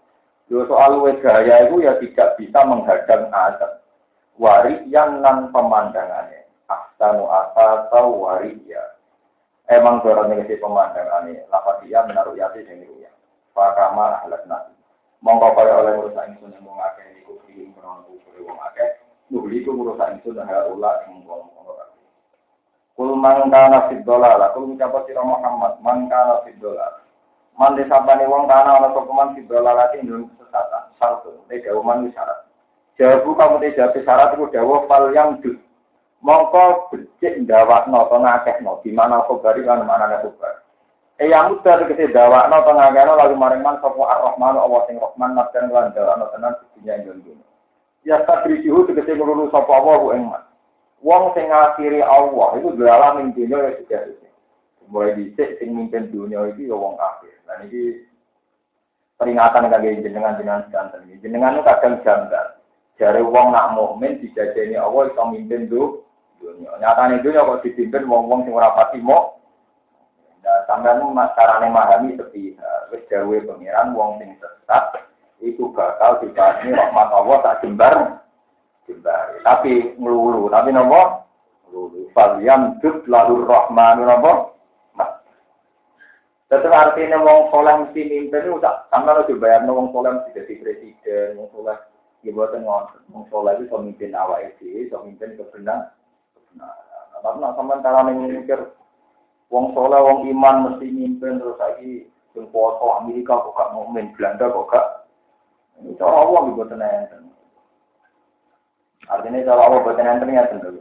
Yo 0.49 0.65
soal 0.65 0.97
luwe 0.97 1.13
itu 1.21 1.77
ya 1.85 2.01
tidak 2.01 2.33
bisa 2.41 2.59
menghadang 2.65 3.29
azab 3.29 3.82
wariyan 4.37 5.21
nan 5.21 5.49
pemandangannya. 5.49 6.45
Ahsanu 6.69 7.27
atau 7.29 8.23
wariya 8.23 8.81
emang 9.69 10.01
dorong 10.01 10.33
negasi 10.33 10.57
pemandangannya. 10.57 11.45
Lapat 11.49 11.85
dia 11.85 12.05
menaruh 12.07 12.37
yati 12.37 12.65
dan 12.65 12.83
ruya. 12.85 13.11
Fakama 13.53 14.23
ahlat 14.23 14.45
nasi. 14.49 14.73
Mongko 15.23 15.55
kaya 15.55 15.79
oleh 15.79 15.93
merusak 15.95 16.27
ingsun 16.35 16.51
yang 16.51 16.67
mengakeh 16.67 17.05
ini 17.15 17.23
kufri 17.23 17.71
menawan 17.71 18.03
kufri 18.11 18.43
wong 18.43 18.59
akeh 18.59 18.99
nubli 19.31 19.63
ku 19.63 19.71
merusak 19.71 20.19
ingsun 20.19 20.35
dan 20.35 20.51
haula 20.51 20.99
yang 21.07 21.23
mengkolong 21.23 21.63
Kul 22.93 23.17
man 23.17 23.49
kana 23.49 23.89
fid 23.89 24.05
dolal, 24.05 24.37
kul 24.53 24.69
ngucap 24.69 24.93
sira 25.09 25.25
Muhammad, 25.25 25.81
man 25.81 26.05
kana 26.05 26.45
fid 26.45 26.61
dolal. 26.61 27.01
Man 27.57 27.73
disabani 27.73 28.29
wong 28.29 28.45
kana 28.45 28.77
ana 28.77 28.93
sapa 28.93 29.09
man 29.09 29.33
fid 29.33 29.49
dolal 29.49 29.73
ati 29.81 30.05
ndung 30.05 30.29
kesesatan. 30.37 30.93
Satu, 31.01 31.41
te 31.49 31.57
man 31.81 32.05
syarat. 32.13 32.45
Jawabu 32.93 33.33
kamu 33.33 33.55
tidak 33.73 33.97
jawab 33.97 34.05
syarat 34.05 34.29
itu 34.37 34.45
dawa 34.53 34.85
fal 34.85 35.09
yang 35.09 35.41
dus. 35.41 35.57
Mongko 36.23 36.93
becik 36.93 37.41
ndawakno 37.43 38.07
to 38.07 38.15
ngakehno 38.15 38.79
di 38.79 38.95
mana 38.95 39.27
kan 39.27 39.83
mana 39.83 40.07
nek 40.07 40.23
kobar. 40.23 40.63
Eh 41.19 41.27
yang 41.27 41.51
mudah 41.51 41.83
tegese 41.83 42.13
ndawakno 42.13 42.63
to 42.63 42.71
ngakehno 42.71 43.13
lalu 43.17 43.35
maring 43.35 43.59
man 43.65 43.81
sapa 43.81 43.97
Ar-Rahman 43.97 44.55
Allah 44.55 44.81
sing 44.87 45.01
Rahman 45.01 45.35
nafsan 45.35 45.73
lan 45.73 45.91
ndawakno 45.91 46.31
tenan 46.31 46.53
dunya 46.77 46.93
ing 47.01 47.19
dunya. 47.27 47.45
Ya 48.05 48.21
takrisihu 48.23 48.87
tegese 48.87 49.17
nglulu 49.17 49.49
sapa 49.49 49.73
Allah 49.73 49.95
ku 49.99 50.07
ing 50.13 50.23
man. 50.29 50.43
Wong 51.03 51.35
sing 51.35 51.49
ngakhiri 51.49 51.99
Allah 51.99 52.49
itu 52.61 52.71
dalam 52.77 53.19
ing 53.19 53.27
dunya 53.33 53.57
ya 53.57 53.71
sudah 53.81 54.01
itu. 54.07 54.27
Mulai 54.87 55.17
dicek 55.17 55.57
sing 55.57 55.73
mimpin 55.73 56.13
dunia 56.13 56.45
itu 56.53 56.69
ya 56.69 56.77
wong 56.77 56.95
kafir. 56.95 57.35
Dan 57.49 57.67
ini 57.67 58.05
peringatan 59.17 59.67
kangge 59.67 60.05
jenengan 60.05 60.37
jenengan. 60.37 61.03
Jenengan 61.19 61.57
itu 61.57 61.67
kadang 61.67 61.99
janggal. 62.05 62.47
Jare 63.01 63.25
wong 63.25 63.49
nak 63.49 63.73
mukmin 63.73 64.21
dijajeni 64.21 64.77
Allah 64.77 65.09
iso 65.09 65.23
mimpin 65.33 65.65
do 65.65 66.05
dunia. 66.37 66.77
Nyatane 66.77 67.25
dunia 67.25 67.41
kok 67.41 67.65
dipimpin 67.65 68.05
wong-wong 68.05 68.45
sing 68.45 68.53
ora 68.53 68.75
pati 68.77 69.01
mo. 69.01 69.41
Nah, 70.43 70.67
sampean 70.67 71.01
carane 71.33 71.71
memahami 71.71 72.19
sepi 72.19 72.53
wis 72.91 73.01
dawuhe 73.09 73.41
pangeran 73.47 73.95
wong 73.97 74.21
sing 74.21 74.37
sesat 74.37 75.09
itu 75.41 75.71
bakal 75.73 76.21
dibahas 76.21 76.61
rahmat 76.61 77.09
Allah 77.09 77.37
tak 77.41 77.65
jembar 77.65 78.21
jembar. 78.85 79.41
Tapi 79.41 79.97
ngelulu, 79.97 80.51
tapi 80.51 80.69
nopo? 80.69 81.25
Ngelulu. 81.67 81.99
Falyam 82.13 82.77
dud 82.83 83.07
lalu 83.09 83.47
rahmanu 83.47 84.03
nopo? 84.05 84.33
Tetap 86.51 86.69
artinya 86.69 87.17
wong 87.17 87.49
soleh 87.49 87.73
mesti 87.81 88.01
mimpin 88.05 88.45
itu 88.45 88.61
sama 88.61 89.17
lo 89.17 89.25
dibayar 89.25 89.65
wong 89.65 89.89
soleh 89.89 90.13
mesti 90.13 90.37
jadi 90.37 90.53
presiden, 90.61 91.41
wong 91.41 91.49
soleh 91.49 91.73
Ya 92.23 92.31
buatan 92.31 92.63
ngonten, 92.63 93.03
wong 93.11 93.27
soleh 93.27 93.59
itu 93.59 93.75
mimpin 93.75 94.15
awak 94.15 94.55
itu, 94.55 94.87
so 94.87 95.03
mimpin 95.03 95.35
kebenar. 95.35 95.91
Tapi 97.19 97.37
nak 97.43 97.59
sampean 97.59 97.83
cara 97.83 98.07
mikir, 98.07 98.71
wong 99.51 99.75
soleh, 99.75 99.99
wong 99.99 100.23
iman 100.31 100.71
mesti 100.71 100.87
mimpin 100.87 101.43
terus 101.43 101.59
lagi 101.59 102.07
yang 102.31 102.47
foto 102.55 103.03
Amerika 103.03 103.43
kok 103.43 103.59
gak 103.59 103.75
mukmin, 103.75 104.15
Belanda 104.15 104.47
kok 104.47 104.71
gak. 104.71 104.87
Ini 105.83 105.99
cara 105.99 106.15
Allah 106.23 106.41
buatan 106.47 106.79
enten. 106.79 107.23
Artinya 109.11 109.43
cara 109.43 109.61
Allah 109.67 109.79
buatan 109.83 110.07
enten 110.07 110.31
ya 110.31 110.47
tentu. 110.47 110.79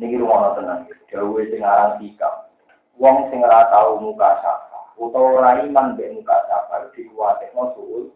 Ini 0.00 0.16
rumah 0.16 0.56
tenang, 0.56 0.88
jauh 1.12 1.36
sing 1.36 1.60
aran 1.60 2.00
sikap. 2.00 2.48
Wong 2.96 3.28
sing 3.28 3.44
ora 3.44 3.68
tau 3.68 4.00
muka 4.00 4.40
sapa, 4.40 4.96
utawa 4.96 5.36
ora 5.36 5.50
iman 5.68 5.92
mbek 5.92 6.16
muka 6.16 6.36
sapa 6.48 6.88
dikuwatekno 6.96 7.76
suul 7.76 8.08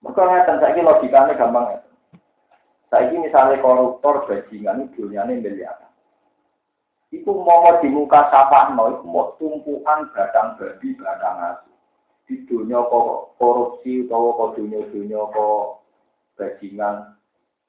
mereka 0.00 0.22
ngeten, 0.24 0.60
saya 0.64 0.80
logikanya 0.80 1.36
gampang 1.36 1.66
ya. 1.76 1.80
Saya 2.88 3.14
misalnya 3.14 3.60
koruptor 3.62 4.26
bajingan 4.26 4.90
dunyanya 4.96 5.36
miliaran. 5.36 5.90
Itu 7.10 7.34
mau 7.42 7.66
di 7.82 7.90
muka 7.90 8.30
sapa 8.30 8.70
no, 8.70 8.86
itu 8.94 9.06
mau 9.06 9.34
tumpukan 9.34 10.08
badang 10.14 10.54
babi, 10.54 10.94
badang 10.94 11.36
asu. 11.54 11.70
Di 12.30 12.46
dunia 12.46 12.78
kok 12.86 13.34
korupsi, 13.34 14.06
atau 14.06 14.30
kok 14.38 14.54
dunia-dunia 14.54 15.18
kok 15.34 15.82
bajingan, 16.38 17.18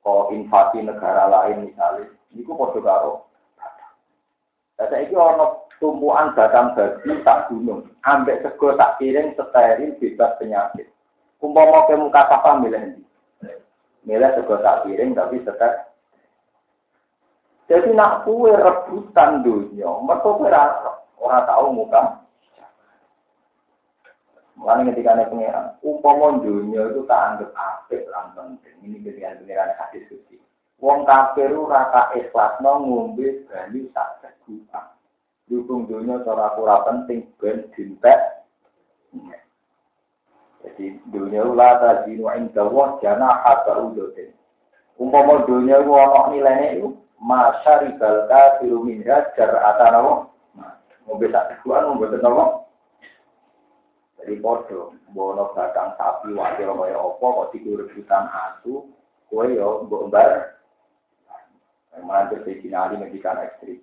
kok 0.06 0.30
invasi 0.30 0.86
negara 0.86 1.26
lain 1.26 1.74
misalnya. 1.74 2.06
Itu 2.38 2.54
kok 2.54 2.78
karo. 2.86 3.26
Nah, 4.78 4.86
saya 4.90 5.10
ini 5.10 5.18
ono 5.18 5.66
tumpuan 5.82 6.38
badang 6.38 6.78
babi 6.78 7.18
tak 7.26 7.50
gunung, 7.50 7.90
ambek 8.06 8.46
sego 8.46 8.78
tak 8.78 9.02
piring 9.02 9.34
steril 9.34 9.98
bebas 9.98 10.38
penyakit. 10.38 10.91
Umpama 11.42 11.90
ke 11.90 11.98
muka 11.98 12.30
sapa 12.30 12.62
milih 12.62 12.78
ini. 12.78 13.02
Milih 14.06 14.30
sego 14.38 14.62
tak 14.62 14.86
piring 14.86 15.18
tapi 15.18 15.42
setek. 15.42 15.90
Jadi 17.66 17.98
nak 17.98 18.28
kue 18.28 18.52
rebutan 18.52 19.42
dunia, 19.42 19.90
mereka 20.04 20.30
ora 20.38 20.64
ora 21.18 21.40
tahu 21.50 21.72
muka. 21.72 22.22
Mulanya 24.60 24.94
ketika 24.94 25.18
ada 25.18 25.26
pengiran, 25.32 25.74
umpama 25.82 26.38
dunia 26.38 26.94
itu 26.94 27.02
tak 27.10 27.22
anggap 27.34 27.50
apik 27.58 28.06
lan 28.14 28.30
penting. 28.38 28.76
Ini 28.86 28.98
ketika 29.02 29.42
pengiran 29.42 29.74
hadis 29.80 30.06
suci. 30.12 30.38
Wong 30.78 31.08
kafir 31.08 31.50
ora 31.54 31.90
ka 31.90 32.04
ikhlas 32.14 32.62
no 32.62 32.82
ngombe 32.86 33.50
banyu 33.50 33.90
sak 33.94 34.22
segukan. 34.22 34.86
dukung 35.52 35.84
dunia 35.84 36.24
cara 36.24 36.56
ora 36.56 36.80
penting 36.88 37.28
ben 37.36 37.68
dintek. 37.76 38.20
Jadi 40.62 41.02
dunia 41.10 41.42
ula 41.42 41.82
tadinu 41.82 42.30
inda 42.38 42.64
wa 42.70 43.02
jana 43.02 43.42
hatta 43.42 43.82
udotin. 43.82 44.30
Umpama 45.02 45.42
dunia 45.50 45.82
itu 45.82 45.92
ana 45.98 46.30
nilainya 46.30 46.78
itu 46.78 46.94
masyaribal 47.18 48.30
kafiru 48.30 48.86
minha 48.86 49.34
jar'atan 49.34 49.98
apa? 49.98 50.14
Ngombe 51.10 51.26
sak 51.34 51.50
teguhan 51.50 51.90
ngombe 51.90 52.14
apa? 52.14 52.46
Jadi 54.22 54.38
podo, 54.38 54.94
bono 55.18 55.50
batang 55.58 55.98
sapi 55.98 56.38
wakil 56.38 56.78
kaya 56.78 56.94
apa 56.94 57.26
kok 57.26 57.50
tidur 57.58 57.82
rebutan 57.82 58.30
asu, 58.30 58.86
kowe 59.34 59.50
yo 59.50 59.90
mbok 59.90 60.14
mbar. 60.14 60.62
Memang 61.98 62.30
terjadi 62.30 62.70
nali 62.70 63.02
medikan 63.02 63.42
ekstrim. 63.42 63.82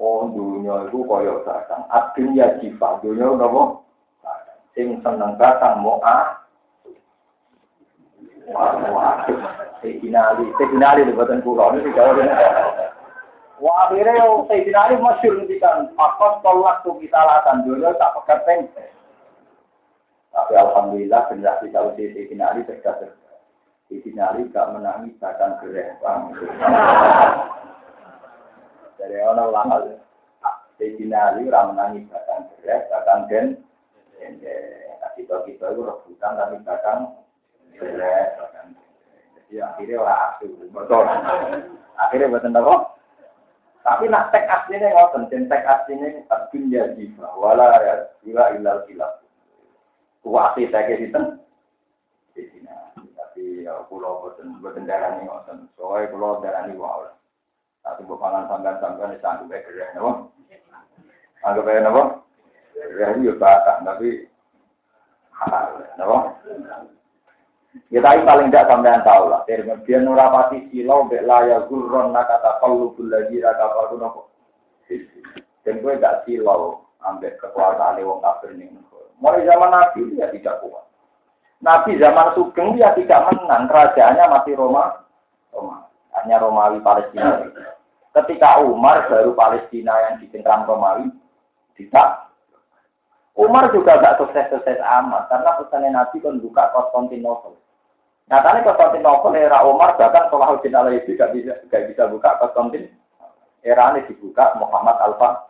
Oh 0.00 0.24
dunia 0.32 0.88
itu 0.88 1.04
kaya 1.04 1.44
batang, 1.44 1.84
adin 1.92 2.32
ya 2.32 2.56
jifa, 2.64 3.04
dunia 3.04 3.28
nopo. 3.36 3.84
Sing 4.72 4.98
seneng 5.04 5.36
batang 5.36 5.84
mau 5.84 6.00
ah. 6.00 6.42
Sayyidina 9.82 10.38
di 10.38 10.50
Wah 13.62 13.86
akhirnya 13.86 14.26
tolak 16.42 16.82
kita 16.82 17.20
dulu 17.62 17.94
tak 17.94 18.10
pekat 18.18 18.38
pengse. 18.42 18.86
Tapi 20.34 20.52
alhamdulillah 20.58 21.30
generasi 21.30 21.70
Sayyidina 23.86 24.34
Ali 24.34 24.48
gak 24.50 24.72
menangi 24.72 25.12
bahkan 25.20 25.60
gereh. 25.60 25.94
Dari 28.96 29.18
orang 29.20 29.52
lahal 29.52 29.82
Sayyidina 30.80 31.36
Ali 31.36 31.46
orang 31.46 31.76
menangi 31.76 32.00
bahkan 32.08 32.48
gereh, 32.58 32.88
bahkan 32.90 33.28
gen. 33.30 33.46
Kita 35.12 35.44
kita 35.44 35.66
itu 35.76 35.82
rebutan 35.84 36.32
tapi 36.40 36.56
gereh, 37.76 38.24
bahkan 38.38 38.66
Jadi 39.36 39.54
akhirnya 39.60 40.00
orang 40.00 40.20
asu, 40.32 40.46
betul. 40.72 41.04
Akhirnya 42.00 42.32
betul 42.32 42.52
apa? 42.56 42.74
Tapi 43.82 44.04
nak 44.06 44.30
tek 44.30 44.46
aslinya 44.46 44.94
ngoten, 44.94 45.26
dan 45.28 45.50
tek 45.50 45.66
aslinya 45.66 46.22
dunia 46.54 46.94
jiwa, 46.94 47.28
wala 47.34 47.66
ya, 47.82 47.94
ila 48.24 48.54
ilal 48.54 48.80
kilab. 48.86 49.22
kuwati 50.22 50.70
saya 50.70 50.94
itu 50.94 51.18
di 52.32 52.42
sini 52.48 52.70
tapi 53.18 53.66
ya 53.66 53.74
pulau 53.90 54.22
boten 54.22 54.54
boten 54.62 54.86
darah 54.86 55.18
ini 55.18 55.26
ngoten 55.26 55.66
soalnya 55.74 56.14
pulau 56.14 56.38
darah 56.38 56.64
ini 56.64 56.78
wow 56.78 57.10
tapi 57.82 58.06
bukangan 58.06 58.46
sampean 58.46 58.78
sampean 58.78 59.18
itu 59.18 59.26
anggap 59.26 59.50
baik 59.50 59.66
kerja 59.66 59.90
nopo 59.98 60.30
anggap 61.42 61.66
baik 61.66 61.82
nopo 61.82 62.02
kerja 62.82 63.14
itu 63.14 63.38
batang 63.38 63.86
tapi 63.86 64.26
halal 65.30 65.82
nopo 65.98 66.18
ya 67.88 68.00
tapi 68.02 68.20
paling 68.26 68.48
tidak 68.50 68.68
sampean 68.68 69.06
tahu 69.06 69.30
lah 69.30 69.46
dari 69.46 69.62
kemudian 69.62 70.02
nurapati 70.02 70.68
silau 70.74 71.06
bek 71.06 71.22
laya 71.22 71.62
gurron 71.70 72.10
nakata 72.10 72.58
kalu 72.58 72.90
lagi 73.06 73.38
raka 73.38 73.66
kalu 73.70 73.94
nopo 74.02 74.20
dan 75.62 75.78
gue 75.78 76.00
gak 76.02 76.26
silau 76.26 76.82
ambek 77.06 77.38
kekuasaan 77.38 78.02
wong 78.02 78.20
kafir 78.22 78.54
nih 78.58 78.70
Mulai 79.22 79.46
zaman 79.46 79.70
Nabi 79.70 80.18
dia 80.18 80.26
tidak 80.34 80.58
kuat. 80.66 80.82
Nabi 81.62 81.94
zaman 82.02 82.34
Sugeng 82.34 82.74
dia 82.74 82.90
tidak 82.98 83.30
menang, 83.30 83.70
kerajaannya 83.70 84.24
masih 84.34 84.58
Roma, 84.58 85.06
Roma, 85.54 85.86
hanya 86.18 86.42
Romawi 86.42 86.82
Palestina. 86.82 87.38
Ketika 88.10 88.66
Umar 88.66 89.06
baru 89.06 89.30
Palestina 89.38 89.94
yang 90.10 90.14
dicengkram 90.18 90.66
Romawi, 90.66 91.06
tidak. 91.78 92.31
Umar 93.32 93.72
juga 93.72 93.96
gak 93.96 94.20
sukses-sukses 94.20 94.76
amat, 94.76 95.32
karena 95.32 95.56
pesannya 95.56 95.88
Nabi 95.96 96.20
kan 96.20 96.36
buka 96.36 96.68
Konstantinopel. 96.76 97.56
Nyatanya 98.28 98.60
Konstantinopel 98.68 99.40
era 99.40 99.64
Umar 99.64 99.96
bahkan 99.96 100.28
Salahuddin 100.28 100.76
Alayhi 100.76 101.16
gak 101.16 101.32
bisa 101.32 101.56
gak 101.72 101.88
bisa 101.88 102.12
buka 102.12 102.36
Konstantin. 102.44 102.92
Era 103.64 103.94
ini 103.94 104.04
dibuka 104.10 104.52
Muhammad 104.60 105.00
Alfa. 105.00 105.48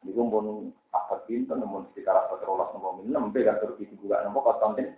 Ini 0.00 0.16
pun 0.16 0.72
apa 0.90 1.22
pintu 1.28 1.52
namun 1.52 1.84
sekitar 1.92 2.16
apa 2.16 2.40
terolas 2.40 2.72
nomor 2.72 3.04
enam 3.04 3.28
beda 3.30 3.60
Turki 3.60 3.86
juga 4.00 4.24
nomor 4.26 4.42
Konstantin. 4.42 4.96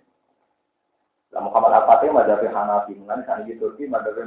Lah 1.33 1.41
Muhammad 1.41 1.73
Al 1.75 1.85
Fatih 1.85 2.09
madhabi 2.13 2.47
Hanafi 2.49 2.93
mengenai 2.97 3.25
sana 3.25 3.45
di 3.45 3.57
Turki 3.57 3.89
madhabi 3.89 4.25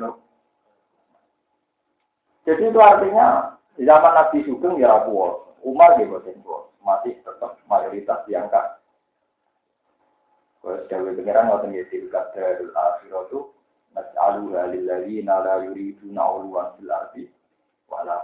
Jadi 2.47 2.63
itu 2.71 2.79
artinya 2.79 3.59
di 3.75 3.83
zaman 3.83 4.15
Nabi 4.15 4.39
Sugeng 4.47 4.79
ya 4.79 5.03
kuat, 5.07 5.46
Umar 5.67 5.99
di 5.99 6.07
boten 6.07 6.39
kuat, 6.47 6.71
masih 6.87 7.19
tetap 7.27 7.59
mayoritas 7.67 8.23
diangkat. 8.31 8.79
Kalau 10.63 10.87
sudah 10.87 11.15
pengiran 11.15 11.47
ngoten 11.51 11.75
ya 11.75 11.83
tilkat 11.91 12.35
darul 12.35 12.71
akhiratu 12.75 13.39
nas'alu 13.95 14.55
halil 14.55 14.83
ladzina 14.87 15.43
la 15.43 15.63
yuriduna 15.63 16.23
uluwan 16.27 16.75
fil 16.79 16.91
ardi 16.91 17.31
wala 17.87 18.19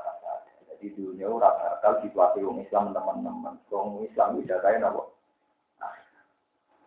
di 0.82 0.90
dunia 0.98 1.30
ora 1.30 1.54
bakal 1.54 2.02
situasi 2.02 2.42
wong 2.42 2.66
Islam 2.66 2.90
teman-teman. 2.90 3.54
Wong 3.70 4.02
Islam 4.02 4.42
bisa 4.42 4.58
kaya 4.58 4.82
napa? 4.82 5.06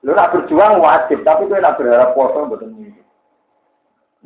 Lu 0.03 0.12
nak 0.12 0.36
berjuang 0.36 0.84
wajib, 0.84 1.24
tapi 1.24 1.47
kowe 1.47 1.58
nak 1.58 1.80
berharap 1.80 2.12
poso 2.12 2.43
mboten. 2.43 2.76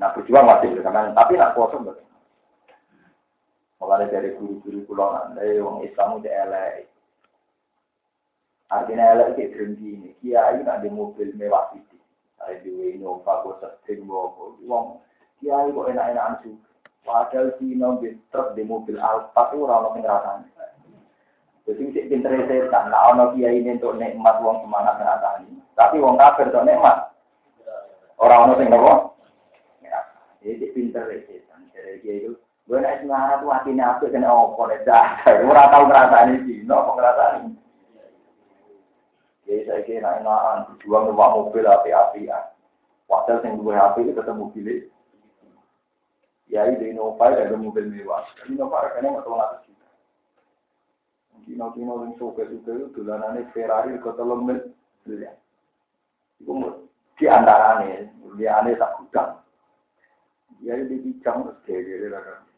Nak 0.01 0.17
berjuang 0.17 0.49
wajib 0.49 0.81
tapi 0.81 1.33
nak 1.37 1.53
poso 1.53 1.77
mboten. 1.77 2.08
Mulai 3.79 4.11
dari 4.11 4.35
guru-guru 4.35 4.83
pulau 4.83 5.15
nanti 5.15 5.55
wong 5.63 5.87
Islam 5.87 6.19
udah 6.19 6.33
elek. 6.47 6.91
Artinya 8.69 9.15
elek 9.15 9.39
itu 9.39 9.55
berhenti 9.55 9.87
ini. 9.95 10.09
Kiai 10.19 10.59
nak 10.61 10.83
di 10.83 10.91
mobil 10.91 11.31
mewah 11.39 11.71
itu. 11.73 11.95
Saya 12.35 12.59
di 12.59 12.99
Innova, 12.99 13.41
gue 13.47 13.55
sering 13.87 14.03
wong. 14.05 14.99
Kiai 15.39 15.71
kok 15.71 15.89
enak-enakan 15.89 16.43
juga. 16.43 16.69
Padahal 17.07 17.55
Cina 17.57 17.95
di 18.03 18.13
truk 18.29 18.53
di 18.53 18.61
mobil 18.67 18.99
Alfa 18.99 19.49
itu 19.49 19.63
orang 19.63 19.87
orang 19.87 20.03
ngerasani. 20.03 20.47
Jadi 21.65 21.93
cek 21.93 22.07
pinter 22.09 22.33
setan, 22.49 22.89
nah 22.89 23.13
ono 23.13 23.37
kiai 23.37 23.61
ini 23.61 23.77
untuk 23.77 23.93
nikmat 24.01 24.41
uang 24.41 24.65
semangat 24.65 24.97
ngerasani. 24.97 25.53
Tapi 25.77 26.01
uang 26.01 26.17
kafir 26.17 26.49
untuk 26.49 26.65
nikmat. 26.65 27.13
Orang 28.19 28.51
orang 28.51 28.57
sing 28.59 28.67
nopo. 28.73 28.93
Jadi 30.43 30.65
pinter 30.75 31.05
setan. 31.29 31.69
Jadi 31.71 32.01
kiai 32.03 32.19
itu 32.25 32.33
gue 32.69 32.77
naik 32.77 33.01
semangat 33.01 33.41
tuh 33.41 33.49
hatinya 33.49 33.97
apa 33.97 34.05
dan 34.13 34.29
opo 34.29 34.69
deh 34.69 34.77
dah. 34.85 35.25
Ora 35.49 35.73
tahu 35.73 35.89
ngerasani 35.89 36.45
Cina, 36.45 36.77
kok 36.77 36.95
ngerasani. 37.01 37.41
Jadi 39.49 39.65
saya 39.65 39.81
kira 39.81 40.21
enakan 40.21 40.77
jual 40.85 41.09
numpak 41.09 41.33
mobil 41.33 41.65
api-apian. 41.65 42.53
Padahal 43.09 43.41
yang 43.41 43.57
gue 43.57 43.73
api 43.73 43.99
itu 44.05 44.13
ketemu 44.13 44.37
mobil 44.37 44.69
ya 46.49 46.65
ini 46.65 46.93
Innova 46.93 47.29
ada 47.29 47.57
mobil 47.57 47.89
mewah. 47.89 48.25
Innova 48.49 48.85
harganya 48.85 49.17
nggak 49.17 49.25
tahu 49.25 49.37
lah 49.37 49.61
juta. 49.65 49.89
Kino 51.45 51.65
kino 51.73 51.93
yang 52.05 52.13
suka 52.17 52.45
suka 52.45 52.71
itu 52.77 52.93
dolanannya 52.93 53.49
Ferrari 53.53 53.97
ke 53.97 54.11
telur 54.13 54.41
miliar. 54.45 55.37
Itu 56.41 56.53
di 57.19 57.25
antaranya, 57.27 58.07
dia 58.39 58.51
aneh 58.61 58.79
tak 58.79 58.95
gudang. 59.01 59.43
Ya 60.63 60.75
ini 60.75 60.99
bijang 61.03 61.51
terus 61.67 61.99
kan. 62.15 62.48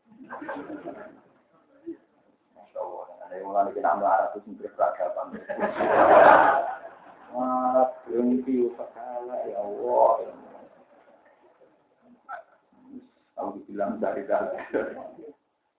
Allah, 2.81 3.06
ada 3.26 3.34
yang 3.38 3.45
mulai 3.48 3.72
kita 3.73 3.95
melarat 3.98 4.30
itu 4.35 4.39
sendiri 4.45 4.69
peradaban. 4.76 5.38
Berhenti 8.11 8.68
ya 9.48 9.60
Allah. 9.64 10.11
Dari 14.02 14.22
dari. 14.27 14.57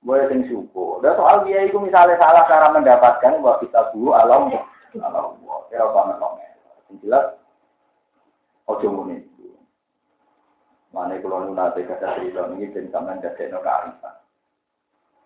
Boleh 0.03 0.27
sing 0.33 0.51
syukur. 0.51 0.99
Dan 0.99 1.15
soal 1.15 1.47
dia 1.47 1.63
itu 1.63 1.79
misalnya 1.79 2.19
salah 2.19 2.43
cara 2.51 2.75
mendapatkan 2.75 3.39
bahwa 3.39 3.63
kita 3.63 3.95
guru 3.95 4.11
alam 4.17 4.51
alam 4.99 5.39
ya 5.71 5.87
banget 5.95 6.17
banget. 6.19 6.51
Yang 6.91 6.97
jelas 7.07 7.25
ojo 8.67 8.89
muni. 8.91 9.23
Mana 10.93 11.17
kalau 11.23 11.49
nunate 11.49 11.89
kata 11.89 12.21
cerita 12.21 12.53
ini 12.53 12.69
dan 12.75 12.91
sampai 12.93 13.23
dari 13.23 13.49
kearifan. 13.49 14.15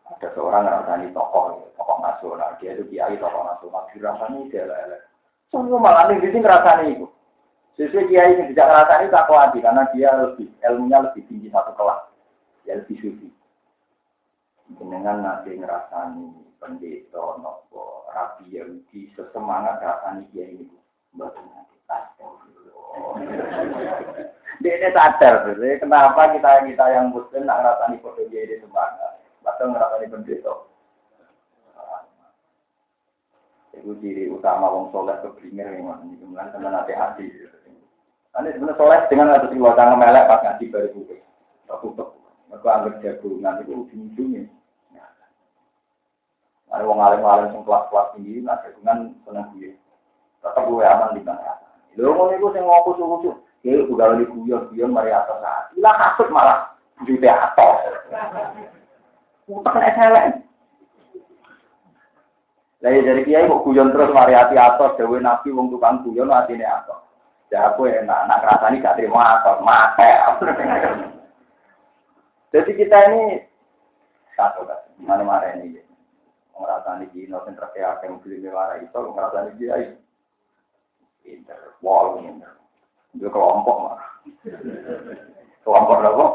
Ada 0.07 0.29
seorang 0.39 0.65
rasani 0.67 1.11
tokoh, 1.11 1.67
tokoh 1.75 1.99
nasional. 1.99 2.55
Dia 2.63 2.79
itu 2.79 2.87
kiai 2.87 3.19
tokoh 3.19 3.43
nasional. 3.43 3.91
Dirasani 3.91 4.47
dia 4.49 4.67
lah. 4.71 5.03
Semua 5.51 5.79
malah 5.79 6.11
nih 6.11 6.23
di 6.23 6.29
sini 6.31 6.47
rasani 6.47 6.87
itu. 6.95 7.07
Sesuai 7.77 8.09
kiai 8.09 8.33
ini 8.33 8.51
tidak 8.57 8.73
rasani 8.73 9.13
tak 9.13 9.29
kuat 9.29 9.53
karena 9.53 9.85
dia 9.93 10.09
lebih 10.17 10.49
ilmunya 10.65 11.05
lebih 11.05 11.23
tinggi 11.29 11.53
satu 11.53 11.77
kelas 11.77 12.09
ya 12.65 12.81
lebih 12.81 12.97
suci. 12.99 13.29
Dengan 14.81 15.23
nanti 15.23 15.55
ngerasani 15.55 16.57
pendeta 16.59 17.39
nopo 17.39 18.09
rapi 18.11 18.57
di 18.91 19.13
sesemangat 19.15 19.79
rasani 19.79 20.25
dia 20.35 20.49
ini 20.51 20.67
buat 21.15 21.37
nanti 21.37 21.77
Dia 24.65 24.89
sadar, 24.97 25.53
kenapa 25.53 26.33
kita 26.33 26.65
kita 26.65 26.85
yang 26.89 27.13
muslim 27.13 27.45
nak 27.45 27.61
ngerasani 27.61 28.01
kode 28.01 28.25
dia 28.33 28.49
ini 28.49 28.57
semangat, 28.65 29.16
atau 29.47 29.71
ngerasani 29.71 30.11
pendeta. 30.11 30.53
Itu 33.77 33.93
ciri 34.01 34.33
utama 34.33 34.73
wong 34.73 34.91
soleh 34.91 35.15
keblinger 35.23 35.71
memang. 35.71 36.11
Ini 36.11 36.19
kemudian 36.19 36.51
teman 36.51 36.75
hati-hati. 36.75 37.29
Ini 37.29 38.49
sebenarnya 38.57 38.81
soleh 38.81 39.01
dengan 39.07 39.37
atau 39.37 39.49
si 39.53 39.57
wajah 39.61 39.95
melek 39.95 40.27
pas 40.27 40.43
ngaji 40.43 40.65
baru. 40.73 41.01
Tak 41.71 41.79
tutup. 41.83 42.09
Mereka 42.47 42.69
anggap 42.71 42.95
jagungan 43.03 43.61
itu 43.63 43.73
ujung-ujungnya. 43.75 44.45
Ada 46.67 46.83
wong 46.83 46.99
alim-alim 46.99 47.55
yang 47.55 47.63
kelas-kelas 47.63 48.11
tinggi, 48.19 48.43
nah 48.43 48.59
jagungan 48.61 49.15
seneng 49.23 49.47
gue. 49.55 49.71
Tetap 50.43 50.67
gue 50.67 50.83
aman 50.83 51.15
di 51.15 51.23
mana. 51.23 51.57
Lho 51.97 52.13
ngono 52.13 52.37
iku 52.37 52.53
sing 52.53 52.65
ngopo 52.67 52.91
suku-suku. 52.99 53.31
Ya 53.65 53.83
udah 53.83 54.15
di 54.21 54.29
guyon-guyon 54.29 54.95
mari 54.95 55.11
atas. 55.11 55.73
Ilah 55.75 55.95
kasut 55.97 56.29
malah 56.31 56.77
jute 57.03 57.27
SLN. 59.47 60.31
Lah 62.85 62.91
ya 62.93 63.01
dari 63.03 63.23
kiai 63.25 63.49
kok 63.49 63.63
guyon 63.65 63.95
terus 63.95 64.13
mari 64.13 64.37
ati 64.37 64.59
atos 64.59 64.99
dewe 64.99 65.23
nabi 65.23 65.49
wong 65.55 65.71
tukang 65.73 66.03
guyon 66.03 66.35
atine 66.35 66.67
atos. 66.67 67.03
Ya 67.49 67.71
aku 67.71 67.87
enak, 67.87 68.27
nak 68.27 68.43
rasani 68.43 68.83
gak 68.83 68.99
terima 68.99 69.39
atos, 69.39 69.63
mate. 69.63 70.19
Jadi 72.51 72.71
kita 72.75 72.99
ini 73.15 73.39
satu 74.35 74.67
kan, 74.67 74.83
mana-mana 74.99 75.55
ini. 75.63 75.79
Ngerasani 76.57 77.07
Cina, 77.13 77.39
yang 77.45 77.55
terkaya 77.55 78.01
yang 78.03 78.19
beli 78.19 78.43
mewara 78.43 78.83
itu, 78.83 78.99
ngerasani 78.99 79.51
kiai. 79.63 79.95
Pinter, 81.23 81.79
wall 81.87 82.19
pinter. 82.19 82.51
Itu 83.15 83.31
kelompok 83.31 83.77
mah. 83.79 84.03
Kelompok 85.63 86.03
apa? 86.03 86.27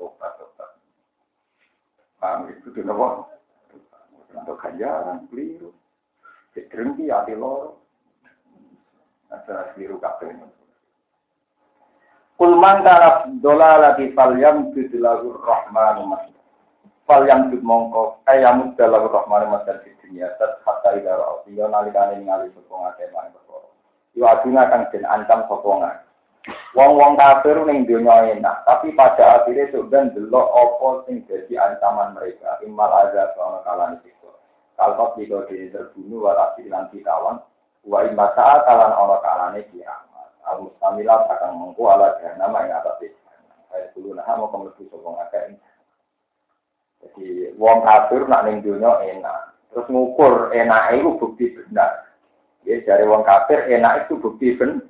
Tobat, 0.00 0.32
tobat. 0.40 0.80
Paham 2.16 2.48
itu 2.48 2.72
itu 2.72 2.88
apa? 2.88 3.28
Untuk 4.32 4.56
keliru. 5.28 5.76
Hati 6.56 6.64
keliru 9.76 10.00
kabeh. 10.00 10.32
Kul 12.40 12.56
man 12.56 12.80
kana 12.80 13.28
dolalati 13.44 14.16
falyam 14.16 14.72
bidilahu 14.72 15.36
rahmanu 15.44 16.08
masjid. 16.08 16.40
Falyam 17.04 17.52
bid 17.52 17.60
mongko 17.60 18.24
ayam 18.24 18.72
dalahu 18.80 19.12
rahmanu 19.12 19.52
masjid 19.52 19.76
di 19.84 19.92
dunia. 20.00 20.32
Tat 20.40 20.64
hatta 20.64 20.96
idara 20.96 21.44
sapa 25.44 25.68
ngake. 25.76 26.09
Wong-wong 26.72 27.20
kafir 27.20 27.60
ning 27.68 27.84
donya 27.84 28.32
enak, 28.32 28.64
tapi 28.64 28.96
pada 28.96 29.44
akhirnya 29.44 29.68
sudah 29.76 30.08
delok 30.16 30.48
apa 30.48 30.88
sing 31.04 31.20
jadi 31.28 31.52
ancaman 31.60 32.16
mereka. 32.16 32.56
Imal 32.64 32.88
ada 32.88 33.36
soal 33.36 33.60
kalan 33.60 34.00
itu. 34.00 34.30
Kalau 34.80 35.12
tidak 35.12 35.52
terbunuh 35.52 36.24
walau 36.24 36.56
nanti 36.56 37.04
kawan, 37.04 37.44
wa 37.84 37.98
imma 38.08 38.32
saat 38.32 38.64
kalan 38.64 38.96
ono 38.96 39.20
kalane 39.20 39.60
kiamat. 39.68 40.32
Al 40.48 40.64
mustamilah 40.64 41.28
akan 41.28 41.52
mengku 41.60 41.84
ala 41.84 42.16
nama 42.40 42.64
yang 42.64 42.80
atas. 42.80 43.12
Kayak 43.70 43.92
dulu 43.92 44.16
nah 44.16 44.26
mau 44.34 44.48
kemlebu 44.48 44.82
sopong 44.88 45.20
akeh. 45.28 45.54
Jadi 47.04 47.54
wong 47.60 47.84
kafir 47.84 48.24
nak 48.24 48.48
ning 48.48 48.64
dunia 48.64 48.98
enak. 49.04 49.52
Terus 49.70 49.86
ngukur 49.92 50.50
enak 50.56 50.96
itu 50.96 51.14
bukti 51.20 51.52
benar. 51.54 52.08
Ya 52.64 52.80
dari 52.82 53.04
wong 53.04 53.22
kafir 53.22 53.68
enak 53.68 54.08
itu 54.08 54.16
bukti 54.18 54.56
benar. 54.56 54.88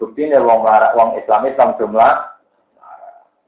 Bukti 0.00 0.24
ini 0.24 0.38
wong 0.38 0.64
larak 0.64 0.96
wong 0.96 1.18
Islam 1.18 1.44
Islam 1.44 1.76
jumlah. 1.76 2.14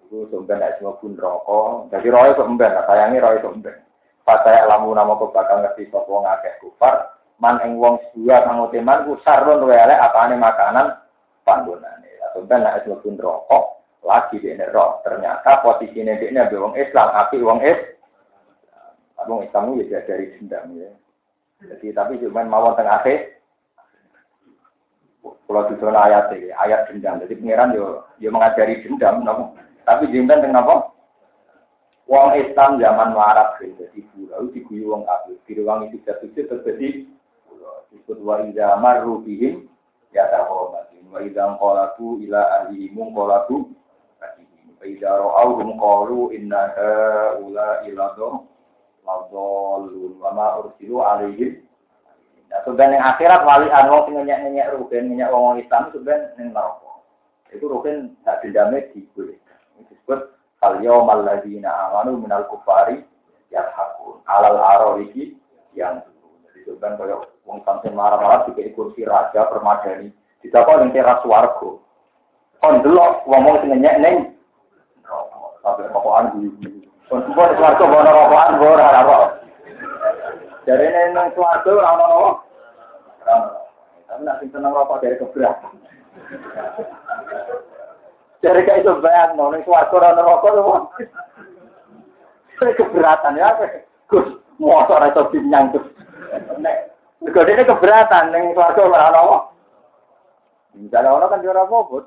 Itu 0.05 0.29
sebenarnya 0.29 0.77
semua 0.77 1.01
pun 1.01 1.17
rokok. 1.17 1.89
Jadi 1.89 2.13
roy 2.13 2.37
itu 2.37 2.45
emben, 2.45 2.77
sayangi 2.85 3.23
roy 3.23 3.41
itu 3.41 3.49
emben. 3.49 3.77
Pas 4.23 4.45
saya 4.45 4.69
lamu 4.69 4.93
nama 4.93 5.17
kau 5.19 5.33
bakal 5.33 5.65
ngerti 5.65 5.89
sopong 5.89 6.29
akeh 6.29 6.53
kufar. 6.61 7.17
Man 7.41 7.59
eng 7.65 7.81
wong 7.81 7.99
sebuah 8.13 8.47
kang 8.47 8.71
teman 8.71 9.09
ku 9.09 9.19
sarron 9.27 9.67
apa 9.67 10.13
apane 10.13 10.37
makanan 10.39 10.95
panggonane. 11.43 12.11
Sampai 12.33 12.61
nak 12.63 12.85
itu 12.85 12.95
pun 13.03 13.19
rokok 13.19 13.83
lagi 14.07 14.39
di 14.39 14.55
roh. 14.71 15.03
Ternyata 15.03 15.65
posisinya 15.65 16.19
dia 16.21 16.31
ini 16.31 16.55
wong 16.55 16.79
Islam, 16.79 17.09
api 17.13 17.43
wong 17.43 17.61
is. 17.67 17.81
Wong 19.27 19.43
Islam 19.43 19.75
itu 19.79 19.91
ya 19.91 20.03
dari 20.07 20.35
dendam 20.39 20.71
ya. 20.77 20.91
Jadi 21.63 21.95
tapi 21.95 22.19
cuma 22.23 22.43
mawon 22.47 22.75
tengah 22.75 23.03
akhir. 23.03 23.42
Kalau 25.53 25.69
zona 25.77 26.09
ayat 26.09 26.33
ini, 26.33 26.49
ayat 26.57 26.89
dendam. 26.89 27.21
Jadi 27.21 27.37
pangeran 27.37 27.77
yo 27.77 28.09
yo 28.17 28.33
mengajari 28.33 28.81
dendam, 28.81 29.21
nopo. 29.21 29.53
Tapi 29.85 30.09
dendam 30.09 30.41
dengan 30.41 30.65
apa? 30.65 30.89
Wong 32.09 32.33
Islam 32.41 32.81
zaman 32.81 33.13
Arab 33.13 33.61
jadi 33.61 34.01
pulau 34.17 34.49
diguyu 34.49 34.97
wong 34.97 35.05
kafir. 35.05 35.37
Di 35.45 35.53
ruang 35.61 35.93
itu 35.93 36.01
sujud 36.01 36.49
terjadi 36.49 37.05
pulau. 37.45 37.85
Disebut 37.93 38.19
wa 38.25 38.41
iza 38.49 38.81
marru 38.81 39.21
bihim 39.21 39.69
ya 40.17 40.25
tahomatin. 40.33 41.05
Wa 41.13 41.21
iza 41.21 41.53
qalabu 41.61 42.17
ila 42.25 42.41
ahlihim 42.65 42.97
qalabu 43.13 43.77
Wa 44.81 44.85
iza 44.89 45.11
ra'awhum 45.15 45.77
qalu 45.77 46.33
inna 46.33 46.75
haula 46.75 47.85
ila 47.87 48.05
ladolun 49.05 50.17
wa 50.17 50.31
ma 50.33 50.47
ursilu 50.65 51.05
alaihim. 51.05 51.61
Nah, 52.53 52.61
sebenarnya 52.69 53.01
akhirat 53.01 53.49
wali 53.49 53.73
anwar 53.73 54.05
sing 54.05 54.21
ngenyek-ngenyek 54.21 54.77
rugen, 54.77 55.09
ngenyek 55.09 55.33
wong 55.33 55.57
Islam 55.57 55.89
sebenarnya 55.89 56.37
ning 56.37 56.53
neraka. 56.53 56.93
Itu 57.49 57.65
rugen 57.65 58.13
tak 58.29 58.45
dendamnya 58.45 58.93
dibolehkan. 58.93 59.57
Disebut 59.89 60.37
fal 60.61 60.77
yawmal 60.85 61.25
ladzina 61.25 61.73
amanu 61.89 62.21
minal 62.21 62.45
kufari 62.53 63.01
yarhaqun 63.49 64.21
alal 64.29 64.61
aroriki 64.61 65.33
yang 65.73 66.05
jadi 66.53 66.69
sebenarnya 66.69 67.01
kaya 67.01 67.17
wong 67.49 67.65
sampeyan 67.65 67.97
marah-marah 67.97 68.45
dikei 68.45 68.77
kursi 68.77 69.09
raja 69.09 69.49
permadani. 69.49 70.13
Didapat 70.45 70.85
ning 70.85 70.93
teras 70.93 71.25
swarga. 71.25 71.81
Kon 72.61 72.85
delok 72.85 73.25
wong 73.33 73.49
sing 73.65 73.73
ngenyek 73.73 73.97
ning 73.97 74.17
sampai 75.65 75.89
rokokan 75.89 76.37
Semua 77.09 77.49
di 77.49 77.57
suarga 77.57 77.85
bawa 77.89 78.05
rokokan 78.13 78.61
bawa 78.61 78.75
rara 78.77 79.32
Jadi 80.63 80.85
ini 80.87 81.11
nang 81.11 81.35
suarga 81.35 81.71
orang 81.75 81.99
orang 82.07 82.37
Tapi 84.07 84.21
nak 84.23 84.39
seneng 84.45 84.71
rokok 84.77 85.01
dari 85.03 85.17
keberatan. 85.19 85.73
Dari 88.43 88.63
kayak 88.67 88.83
itu 88.85 88.93
bayang, 89.01 89.35
nong 89.35 89.59
suarga 89.67 89.95
orang 89.97 90.23
rokok 90.23 90.53
tuh. 90.53 90.83
Dari 92.61 92.73
keberatan 92.79 93.41
ya, 93.41 93.57
Gus 94.07 94.29
motor 94.61 95.03
itu 95.03 95.23
binyang 95.33 95.73
tuh. 95.75 95.85
Kalau 97.33 97.49
ini 97.49 97.63
keberatan, 97.65 98.31
neng 98.31 98.53
suarga 98.55 98.81
orang 98.85 99.17
orang. 99.17 99.45
Misalnya 100.79 101.11
orang 101.13 101.31
kan 101.33 101.43
juara 101.45 101.65
bobot. 101.67 102.05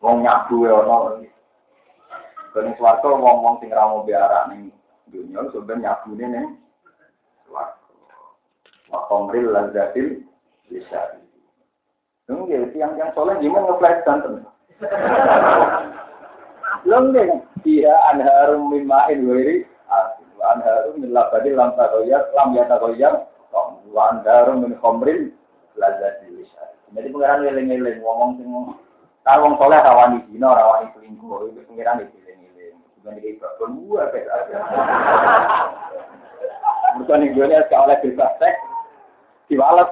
Wong 0.00 0.24
nyabu 0.24 0.66
ya 0.66 0.74
orang. 0.74 1.28
Kalau 2.56 2.72
suarga 2.80 3.08
wong-wong 3.12 3.60
sing 3.60 3.70
ra 3.70 3.84
mau 3.86 4.02
biara 4.02 4.48
ning 4.50 4.72
dunia 5.12 5.44
sebenarnya 5.52 5.94
nyabune 5.94 6.26
ning. 6.26 6.46
Wa 8.88 9.00
qamril 9.08 9.52
lazzatil 9.52 10.24
lisari. 10.72 11.20
Nggih, 12.28 12.76
tiang-tiang 12.76 13.12
soleh 13.16 13.40
gimana 13.40 13.72
ngeflash 13.72 14.04
santen. 14.04 14.44
Lengge, 16.84 17.24
dia 17.64 17.94
anharum 18.12 18.68
min 18.68 18.84
ma'in 18.84 19.24
wiri, 19.24 19.64
anharum 20.44 21.00
min 21.00 21.16
labadi 21.16 21.56
lam 21.56 21.72
takoyar, 21.72 22.28
lam 22.36 22.52
yatakoyar, 22.52 23.24
wa 23.88 24.02
anharum 24.12 24.68
min 24.68 24.76
khomrin 24.76 25.32
lazzatil 25.80 26.36
lisari. 26.36 26.76
Jadi 26.92 27.08
pengiran 27.08 27.44
ngeling-ngeling, 27.44 28.04
ngomong 28.04 28.36
sing 28.36 28.48
kalau 29.28 29.44
wong 29.44 29.54
soleh 29.60 29.76
rawani 29.76 30.24
dino, 30.32 30.48
rawani 30.56 30.88
selingkuh, 30.96 31.52
itu 31.52 31.60
pengiran 31.68 32.00
itu 32.00 32.16
Bukan 32.98 33.24
di 33.24 33.36
babon 33.40 33.70
gua 33.86 34.10
kayak 34.10 34.26
aja. 34.26 34.56
Bukan 36.98 37.24
yang 37.24 37.36
dunia 37.36 37.62
oleh 37.72 37.96
bebas 38.02 38.32
seks, 38.40 38.58
diwalet. 39.48 39.90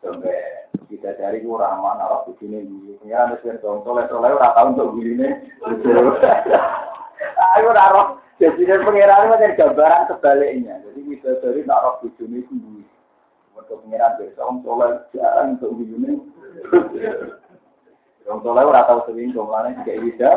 Sampai 0.00 0.68
kita 0.88 1.12
cari 1.20 1.44
kurang 1.44 1.84
mana 1.84 2.08
arah 2.08 2.20
begini 2.24 2.64
ini. 2.64 2.96
Ya, 3.04 3.28
ada 3.28 3.36
sih 3.44 3.52
soleh 3.60 4.04
soleh 4.08 4.30
orang 4.32 4.54
tahu 4.56 4.68
untuk 4.74 4.90
begini. 4.96 5.28
Aku 7.58 7.70
naruh. 7.74 8.16
Jadi 8.38 8.70
dari 8.70 8.86
pengiran 8.86 9.26
itu 9.26 9.36
dari 9.42 9.58
gambaran 9.58 10.06
sebaliknya. 10.08 10.74
Jadi 10.86 11.00
kita 11.12 11.42
dari 11.42 11.60
naruh 11.66 11.98
begini 12.00 12.40
itu 12.40 12.54
untuk 13.58 13.82
pengiran 13.84 14.16
besok 14.16 14.46
om 14.46 14.58
soleh 14.62 14.90
jarang 15.12 15.58
untuk 15.58 15.76
begini. 15.76 16.16
Om 18.28 18.44
soleh 18.44 18.60
orang 18.60 18.84
tahu 18.84 19.08
selingkuh, 19.08 19.40
mana 19.48 19.72
juga 19.72 20.04
bisa 20.04 20.30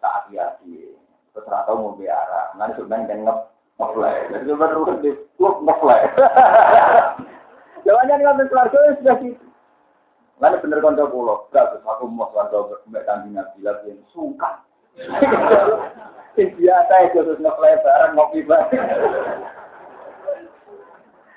tak 0.00 0.12
hati-hati. 0.16 0.96
Terus 1.36 1.44
tahu 1.44 1.76
mau 1.76 1.92
biara, 1.92 2.56
nanti 2.56 2.80
sebenarnya 2.80 3.04
kan 3.04 3.18
ngep 3.20 3.38
ngefly. 3.78 4.14
Jadi 4.30 4.50
rugen 4.54 5.02
di 5.02 5.10
klub 5.38 5.62
ngefly. 5.62 6.00
Jawabannya 7.84 8.14
nggak 8.22 8.48
keluarga 8.48 8.78
sudah 8.98 9.16
gitu. 9.20 9.46
Lalu 10.42 10.66
bener 10.66 10.82
konco 10.82 11.04
pulau, 11.14 11.46
enggak 11.46 11.70
terus 11.70 11.86
aku 11.86 12.10
mau 12.10 12.26
konco 12.34 12.82
mbak 12.90 13.06
kambing 13.06 13.38
nabi 13.38 13.62
lagi 13.62 13.94
yang 13.94 14.02
suka. 14.10 14.50
Sing 16.34 16.48
biasa 16.58 16.94
itu 17.06 17.18
terus 17.22 17.38
ngeplay 17.38 17.78
bareng 17.86 18.12
ngopi 18.18 18.42
bareng. 18.42 18.82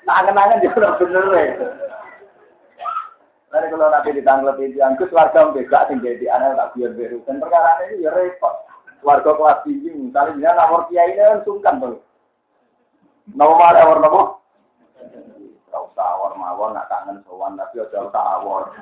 Angen-angen 0.08 0.64
dia 0.64 0.72
udah 0.72 0.96
bener 0.98 1.24
ya. 1.30 1.44
Nanti 3.48 3.66
kalau 3.72 3.88
nanti 3.92 4.16
ditangglep 4.16 4.56
itu, 4.60 4.80
angkus 4.80 5.12
warga 5.12 5.52
mbegak 5.52 5.88
sing 5.88 6.00
jadi 6.02 6.26
anak 6.32 6.56
tak 6.56 6.70
biar 6.76 6.92
beru. 6.96 7.20
Dan 7.28 7.40
perkara 7.40 7.80
ini 7.86 8.04
ya 8.04 8.10
repot. 8.12 8.66
Warga 9.06 9.30
kelas 9.30 9.62
tinggi, 9.62 9.94
misalnya 9.94 10.34
dia 10.34 10.50
nomor 10.58 10.90
kiai 10.90 11.14
ini 11.14 11.22
kan 11.22 11.40
sungkan 11.46 11.78
tuh. 11.78 12.02
Nomor 13.36 13.76
nomor 13.76 13.98
nomor? 14.00 14.26
Gak 15.68 15.82
usah 15.92 16.06
awor 16.16 16.32
mawon, 16.40 16.72
nak 16.72 16.88
kangen 16.88 17.20
sowan, 17.28 17.60
tapi 17.60 17.84
aja 17.84 18.08
usah 18.08 18.24
awor. 18.40 18.72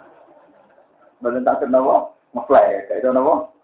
Bener 1.24 1.40
tak 1.40 1.64
kenapa? 1.64 2.12
Ngeplay, 2.36 2.84
kayak 2.84 3.00
itu 3.00 3.08
nopo. 3.08 3.56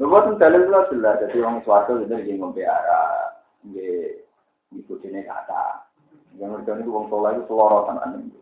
Nopo 0.00 0.16
tuh 0.24 0.34
dalil 0.40 0.64
lu 0.64 0.80
jelas, 0.88 1.20
jadi 1.20 1.44
orang 1.44 1.60
suatu 1.60 2.00
itu 2.00 2.08
jadi 2.08 2.40
ngombe 2.40 2.64
arah, 2.64 3.36
nggih 3.68 4.24
ngikutine 4.72 5.28
kata. 5.28 5.84
Yang 6.40 6.64
ngerti 6.64 6.88
itu 6.88 6.90
wong 6.94 7.12
soleh 7.12 7.36
itu 7.36 7.44
selorotan 7.52 8.00
aneh. 8.00 8.32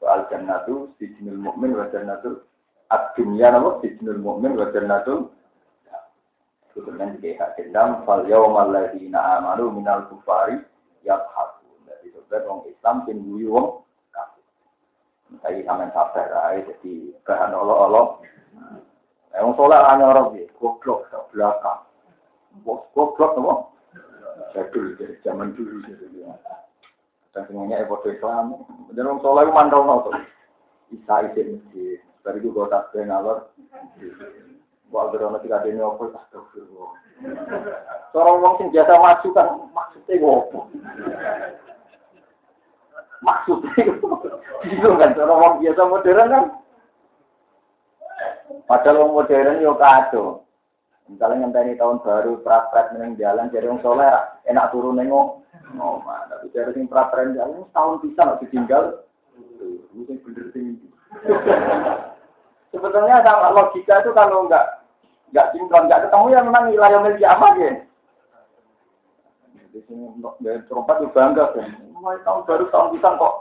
Soal 0.00 0.24
jannatu 0.32 0.88
sijnul 0.96 1.36
mukmin 1.36 1.76
wa 1.76 1.86
jannatu 1.92 2.42
ad-dunya 2.88 3.52
napa 3.52 3.78
sijnul 3.84 4.18
mukmin 4.18 4.56
wa 4.56 4.72
jannatu 4.72 5.28
itu 6.72 6.88
dengan 6.88 7.20
hak 7.20 7.60
dendam 7.60 8.00
fal 8.08 8.24
yaumal 8.24 8.72
ladzina 8.72 9.36
amanu 9.36 9.76
minal 9.76 10.08
kufari 10.08 10.56
yadhakun. 11.04 11.84
Jadi 11.84 12.16
sebenarnya 12.16 12.48
orang 12.48 12.60
Islam 12.64 12.96
sing 13.04 13.16
guyu 13.28 13.48
wong. 13.52 13.68
Saya 15.44 15.60
sampean 15.64 15.92
sabar 15.92 16.28
ae 16.48 16.64
jadi 16.64 17.12
bahan 17.28 17.52
Allah-Allah. 17.52 18.24
Yang 19.32 19.56
soleh 19.56 19.80
hanya 19.80 20.04
orang 20.12 20.36
dia, 20.36 20.48
goblok 20.60 21.08
ke 21.08 21.16
belakang. 21.32 21.80
Goblok 22.64 23.16
apa? 23.16 23.54
Jadul 24.52 24.96
dari 25.00 25.16
zaman 25.24 25.56
dulu. 25.56 25.80
Dan 27.32 27.42
semuanya 27.48 27.80
ekor 27.80 28.04
Islam. 28.04 28.60
Dan 28.92 29.08
orang 29.08 29.24
soleh 29.24 29.42
itu 29.48 29.52
mandau 29.56 29.84
nol 29.88 30.04
tuh. 30.04 30.16
Isa 30.92 31.32
isi 31.32 31.40
masjid. 31.48 32.00
Dari 32.20 32.38
itu 32.44 32.52
gue 32.52 32.68
tak 32.68 32.92
ngalor. 32.92 33.48
Wah, 34.92 35.08
berono 35.08 35.40
tiga 35.40 35.64
dini 35.64 35.80
apa? 35.80 36.04
Astagfirullah. 36.04 36.90
Seorang 38.12 38.36
wong 38.44 38.54
sing 38.60 38.68
biasa 38.68 38.92
maju 39.00 39.28
kan 39.32 39.48
maksudnya 39.72 40.16
apa? 40.20 40.60
Maksudnya 43.24 43.82
bingung 44.68 44.96
kan 45.00 45.10
seorang 45.16 45.38
wong 45.40 45.54
biasa 45.64 45.82
modern 45.88 46.28
kan 46.28 46.44
Padahal 48.68 49.00
wong 49.00 49.10
modern 49.16 49.64
yo 49.64 49.72
kado. 49.80 50.44
Misalnya 51.08 51.48
ngenteni 51.48 51.80
tahun 51.80 52.04
baru 52.04 52.44
pras-pras 52.44 52.92
meneng 52.92 53.16
jalan 53.16 53.48
jadi 53.48 53.72
wong 53.72 53.80
soleh 53.80 54.12
enak 54.44 54.76
turun 54.76 55.00
nengok. 55.00 55.40
Oh, 55.80 56.04
tapi 56.04 56.52
dari 56.52 56.76
sing 56.76 56.84
pras-pras 56.84 57.32
jalan 57.32 57.64
tahun 57.72 57.96
bisa 58.04 58.20
nggak 58.28 58.40
ditinggal. 58.44 59.08
Mungkin 59.96 60.20
bener 60.20 60.46
sing 60.52 60.76
Sebetulnya 62.72 63.20
sama 63.20 63.52
logika 63.52 64.00
itu 64.00 64.10
kalau 64.16 64.48
nggak 64.48 64.81
nggak 65.32 65.48
sinkron 65.56 65.88
nggak 65.88 66.08
ketemu 66.08 66.26
ya 66.28 66.40
memang 66.44 66.68
wilayah 66.68 67.00
milik 67.00 67.24
amat 67.24 67.54
ya. 67.56 67.72
Di 69.72 69.80
sini 69.88 70.04
dari 70.44 70.60
terompat 70.68 71.00
juga 71.00 71.16
bangga 71.16 71.44
kan. 71.56 71.68
Mulai 71.96 72.20
tahun 72.28 72.44
baru 72.44 72.64
tahun 72.68 72.92
bisa 72.92 73.08
kok. 73.16 73.34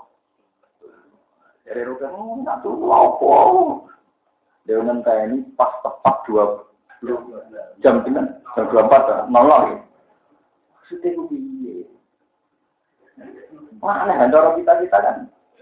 Dari 1.68 1.81
rukun 1.84 2.47
nggak 2.47 2.63
tuh 2.63 2.76
apa. 2.88 3.35
Kayak 5.01 5.27
ini 5.34 5.43
pas 5.59 5.72
tepat 5.84 6.15
dua 6.23 6.63
jam 7.84 8.05
dengan 8.07 8.39
jam 8.55 8.65
dua 8.72 8.88
empat 8.88 9.27
nol 9.27 9.49
ya. 9.49 9.77
Maksudnya 10.80 11.09
itu 11.11 11.22
piye? 11.27 11.76
Wah 13.84 14.07
aneh 14.07 14.15
kan 14.15 14.31
orang 14.31 14.55
kita 14.63 14.73
kita 14.88 14.97
kan. 15.03 15.15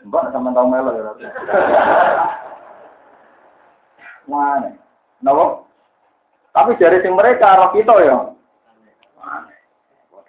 Mbak 0.06 0.30
sama 0.30 0.53
tahu 0.53 0.68
melo 0.69 0.91
ya. 0.93 1.31
Wah 4.30 4.61
aneh. 4.61 4.77
Nopo? 5.26 5.69
Tapi 6.50 6.72
dari 6.82 7.00
sing 7.02 7.14
mereka 7.14 7.58
roh 7.58 7.70
kita 7.74 7.94
ya. 8.04 8.18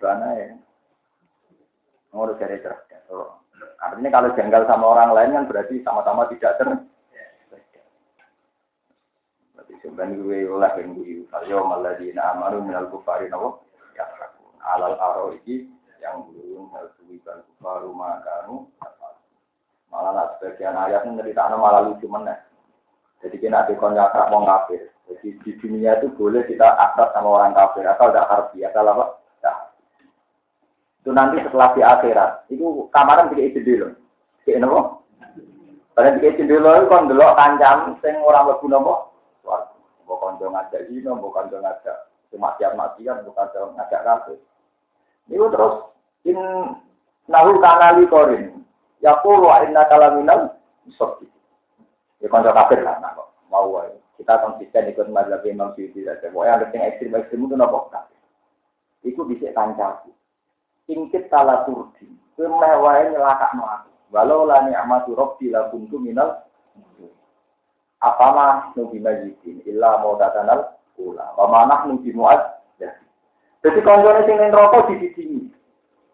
Aneh 0.00 0.32
ya. 0.40 0.48
Ngurus 2.16 2.40
dari 2.40 2.56
cerdas. 2.64 3.04
Artinya 3.80 4.10
kalau 4.12 4.36
janggal 4.36 4.62
sama 4.64 4.86
orang 4.96 5.10
lain 5.12 5.36
kan 5.36 5.44
berarti 5.48 5.84
sama-sama 5.84 6.28
tidak 6.32 6.56
ter 6.60 6.68
sebenarnya 9.80 10.20
gue 10.20 10.38
oleh 10.44 10.72
yang 10.76 10.92
gue 10.96 11.24
kalau 11.32 11.64
malah 11.64 11.96
di 11.96 12.12
amanu 12.12 12.64
minal 12.64 12.88
kufari 12.92 13.32
nawo 13.32 13.64
ya 13.96 14.04
alal 14.76 14.96
aro 14.96 15.32
yang 16.00 16.24
belum 16.28 16.72
harus 16.72 16.92
dibuat 17.04 17.44
kufaru 17.48 17.92
makanu 17.92 18.68
malah 19.88 20.12
nak 20.14 20.28
sebagian 20.38 20.76
ayat 20.76 21.04
ini 21.08 21.20
cerita 21.20 21.52
malah 21.56 21.84
lucu 21.84 22.06
mana 22.08 22.36
jadi 23.20 23.36
kita 23.36 23.56
ada 23.56 23.72
konyak 23.76 24.12
mau 24.32 24.44
kafir 24.44 24.88
jadi 25.10 25.28
di 25.42 25.50
dunia 25.58 25.98
itu 25.98 26.14
boleh 26.14 26.46
kita 26.46 26.64
akrab 26.78 27.10
sama 27.10 27.42
orang 27.42 27.56
kafir 27.58 27.82
asal 27.84 28.14
tidak 28.14 28.30
harfi 28.30 28.62
asal 28.62 28.86
apa 28.86 29.04
nah. 29.42 29.58
itu 31.02 31.10
nanti 31.10 31.36
setelah 31.42 31.68
di 31.74 31.82
akhirat 31.82 32.30
itu 32.54 32.86
kamaran 32.94 33.28
tidak 33.34 33.50
izin 33.50 33.66
dulu 33.66 33.88
kayak 34.46 34.58
nopo 34.62 34.80
pada 35.98 36.14
tidak 36.14 36.38
izin 36.38 36.46
dulu 36.46 36.68
itu 36.78 36.86
kan 36.86 37.10
dulu 37.10 37.24
kancam 37.34 37.78
sing 37.98 38.14
orang 38.22 38.46
lebu 38.54 38.66
nopo 38.70 39.10
bukan 40.10 40.42
dong 40.42 40.52
ngajak 40.58 40.90
zina, 40.90 41.14
bukan 41.14 41.46
dong 41.54 41.62
ngajak 41.62 42.10
kematian 42.34 42.74
matian, 42.74 43.22
bukan 43.22 43.46
dong 43.54 43.78
ngajak 43.78 44.02
kafir. 44.02 44.38
Itu 45.30 45.46
terus 45.54 45.74
in 46.26 46.38
nahu 47.30 47.62
kanali 47.62 48.10
korin. 48.10 48.66
Ya 48.98 49.14
kulo 49.22 49.54
inna 49.62 49.86
kalaminal 49.86 50.58
musofi. 50.82 51.30
Ya 52.18 52.26
konco 52.26 52.50
kafir 52.50 52.82
lah, 52.82 52.98
nah, 52.98 53.14
mau 53.48 53.70
wae. 53.70 53.94
Kita 54.20 54.36
konsisten 54.44 54.92
ikut 54.92 55.08
madhab 55.08 55.40
Imam 55.48 55.72
Syuuti 55.72 56.04
saja. 56.04 56.28
Pokoknya 56.28 56.60
ada 56.60 56.66
yang 56.76 56.92
ekstrim 56.92 57.16
ekstrim 57.16 57.48
itu 57.48 57.56
nopo 57.56 57.88
kafir. 57.88 58.20
Iku 59.00 59.24
bisa 59.24 59.48
kancaku. 59.56 60.12
Ingkit 60.92 61.32
kala 61.32 61.64
turdi. 61.64 62.04
Kemewahe 62.36 63.16
nyelakak 63.16 63.56
aku. 63.56 63.88
Walau 64.12 64.44
la 64.44 64.68
ni'matu 64.68 65.16
rabbi 65.16 65.48
la 65.48 65.72
kuntu 65.72 65.96
minal 65.96 66.44
apa 68.00 68.26
mah 68.32 68.52
nubi 68.76 69.00
majidin 69.00 69.64
illa 69.64 70.04
mau 70.04 70.20
datanal 70.20 70.76
pula. 70.92 71.32
Apa 71.32 71.44
mana 71.48 71.88
nubi 71.88 72.12
muat. 72.12 72.60
Jadi 73.60 73.80
konjone 73.80 74.24
sing 74.28 74.36
rokok 74.52 74.88
dididingi. 74.92 75.48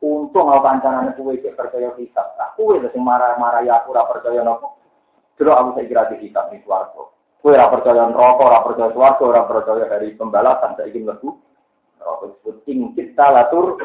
Untung 0.02 0.46
aku 0.46 0.62
kancanane 0.62 1.10
kuwe 1.18 1.42
cek 1.42 1.58
percaya 1.58 1.90
kitab. 1.98 2.38
Nah, 2.38 2.54
kuwe 2.54 2.78
sing 2.90 3.02
marah-marah 3.02 3.66
ya 3.66 3.82
aku 3.82 3.94
percaya 3.94 4.46
nopo. 4.46 4.78
Terus 5.34 5.54
aku 5.58 5.74
saya 5.74 5.90
kira 5.90 6.02
di 6.10 6.26
kitab 6.26 6.54
di 6.54 6.62
swarga. 6.62 7.15
Kuwe 7.40 7.54
ora 7.54 7.70
percaya 7.70 8.10
neraka, 8.10 8.42
ora 8.42 8.64
percaya 8.66 8.90
swarga, 8.90 9.22
ora 9.22 9.42
percaya 9.46 9.84
dari 9.86 10.14
pembalasan 10.18 10.74
saiki 10.76 11.02
mlebu. 11.02 11.30
Neraka 12.00 12.24
disebut 12.32 12.56
ing 12.70 12.78
kita 12.96 13.26
latur 13.30 13.78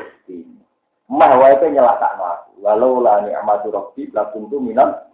Mah 1.12 1.36
wae 1.36 1.60
nyelakakno 1.60 2.24
aku. 2.24 2.50
Walau 2.64 3.04
la 3.04 3.20
ni'matu 3.28 3.68
rabbi 3.68 4.08
la 4.16 4.32
kuntu 4.32 4.64
minal 4.64 5.12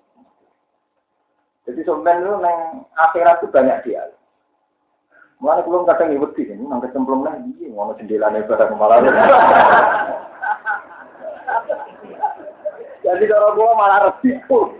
jadi 1.67 1.83
sebenarnya 1.83 2.23
itu 2.23 2.31
neng 2.39 2.59
akhirat 2.95 3.43
itu 3.43 3.51
banyak 3.51 3.83
dia. 3.83 4.07
Mulai 5.43 5.67
belum 5.67 5.83
kadang 5.83 6.15
ibu 6.15 6.31
di 6.31 6.47
sini, 6.47 6.63
nang 6.63 6.79
kecemplung 6.79 7.27
lagi, 7.27 7.51
mau 7.75 7.91
jendela 7.99 8.31
nih 8.31 8.47
pada 8.47 8.71
malah. 8.73 9.03
Jadi 13.05 13.23
kalau 13.29 13.53
gua 13.53 13.77
malah 13.77 14.09
resiko. 14.09 14.73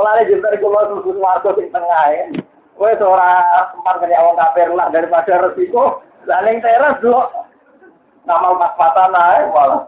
Mulai 0.00 0.24
jember 0.32 0.56
gua 0.64 0.88
susu 0.88 1.12
warga 1.20 1.52
di 1.60 1.68
tengah 1.68 2.04
ya. 2.08 2.32
Gue 2.72 2.96
seorang 2.96 3.76
sempat 3.76 4.00
kaya 4.00 4.16
awang 4.16 4.40
kafir 4.40 4.72
lah 4.72 4.88
daripada 4.88 5.44
resiko. 5.44 6.00
Laling 6.24 6.64
teras 6.64 6.96
dulu. 7.04 7.20
Nama 8.24 8.48
pas-pasan 8.56 9.12
naik 9.12 9.52
malah. 9.52 9.82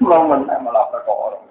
Menang 0.00 0.64
malah 0.64 0.88
perkara. 0.88 1.44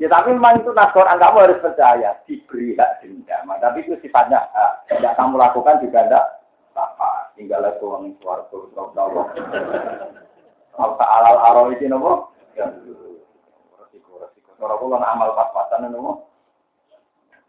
Ya 0.00 0.08
tapi 0.08 0.32
memang 0.32 0.64
itu 0.64 0.72
nas 0.72 0.88
Quran 0.96 1.20
kamu 1.20 1.44
harus 1.44 1.60
percaya 1.60 2.16
diberi 2.24 2.72
hak 2.80 3.04
dendam. 3.04 3.52
Tapi 3.60 3.84
itu 3.84 4.00
sifatnya. 4.00 4.40
Tidak 4.88 5.20
kamu 5.20 5.36
lakukan 5.36 5.84
juga 5.84 6.00
tidak 6.08 6.24
apa. 6.72 7.28
Tinggal 7.36 7.68
itu 7.68 7.84
orang 7.92 8.16
suaraku 8.24 8.72
Allah. 8.72 9.28
Kalau 10.72 10.96
alal 10.96 11.36
aro 11.36 11.62
itu 11.76 11.84
nopo. 11.92 12.32
Kalau 14.64 14.80
aku 14.80 14.96
kan 14.96 15.04
amal 15.04 15.36
pas-pasan 15.36 15.92
nopo. 15.92 16.24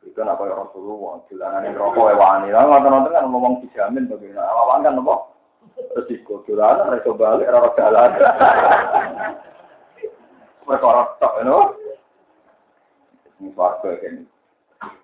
Itu 0.03 0.19
apa 0.19 0.43
ya 0.51 0.59
Rasulullah. 0.59 1.23
Jalanan 1.31 1.63
yang 1.63 1.79
rokok 1.79 2.11
ewani. 2.11 2.51
Lalu 2.51 2.67
nonton-nonton 2.75 3.15
kan 3.15 3.25
ngomong 3.31 3.63
dijamin 3.63 4.11
bagaimana. 4.11 4.51
Awan 4.51 4.83
kan 4.83 4.99
nopo. 4.99 5.31
Resiko 5.95 6.43
jalanan 6.43 6.91
resiko 6.91 7.15
balik 7.15 7.47
rokok 7.47 7.79
jalan. 7.79 8.19
Perkara 10.67 11.15
tok 11.23 11.39
nopo. 11.47 11.63
Ini 13.39 13.55
warga 13.55 13.95
kan. 13.95 14.15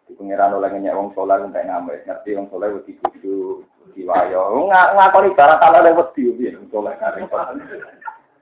Di 0.04 0.12
pengiran 0.20 0.60
oleh 0.60 0.68
ngenyek 0.68 0.92
wong 0.92 1.16
soleh 1.16 1.40
entek 1.48 1.64
ngambil 1.64 1.96
ngerti 2.04 2.36
wong 2.36 2.52
soleh 2.52 2.76
wedi 2.76 3.00
kudu 3.00 3.64
di 3.96 4.04
wayo. 4.04 4.68
Ngakoni 4.68 5.32
barang 5.32 5.60
kalau 5.64 5.80
lewat 5.80 6.12
di 6.12 6.28
piye 6.36 6.60
wong 6.60 6.68
soleh 6.76 6.92
kare. 7.00 7.24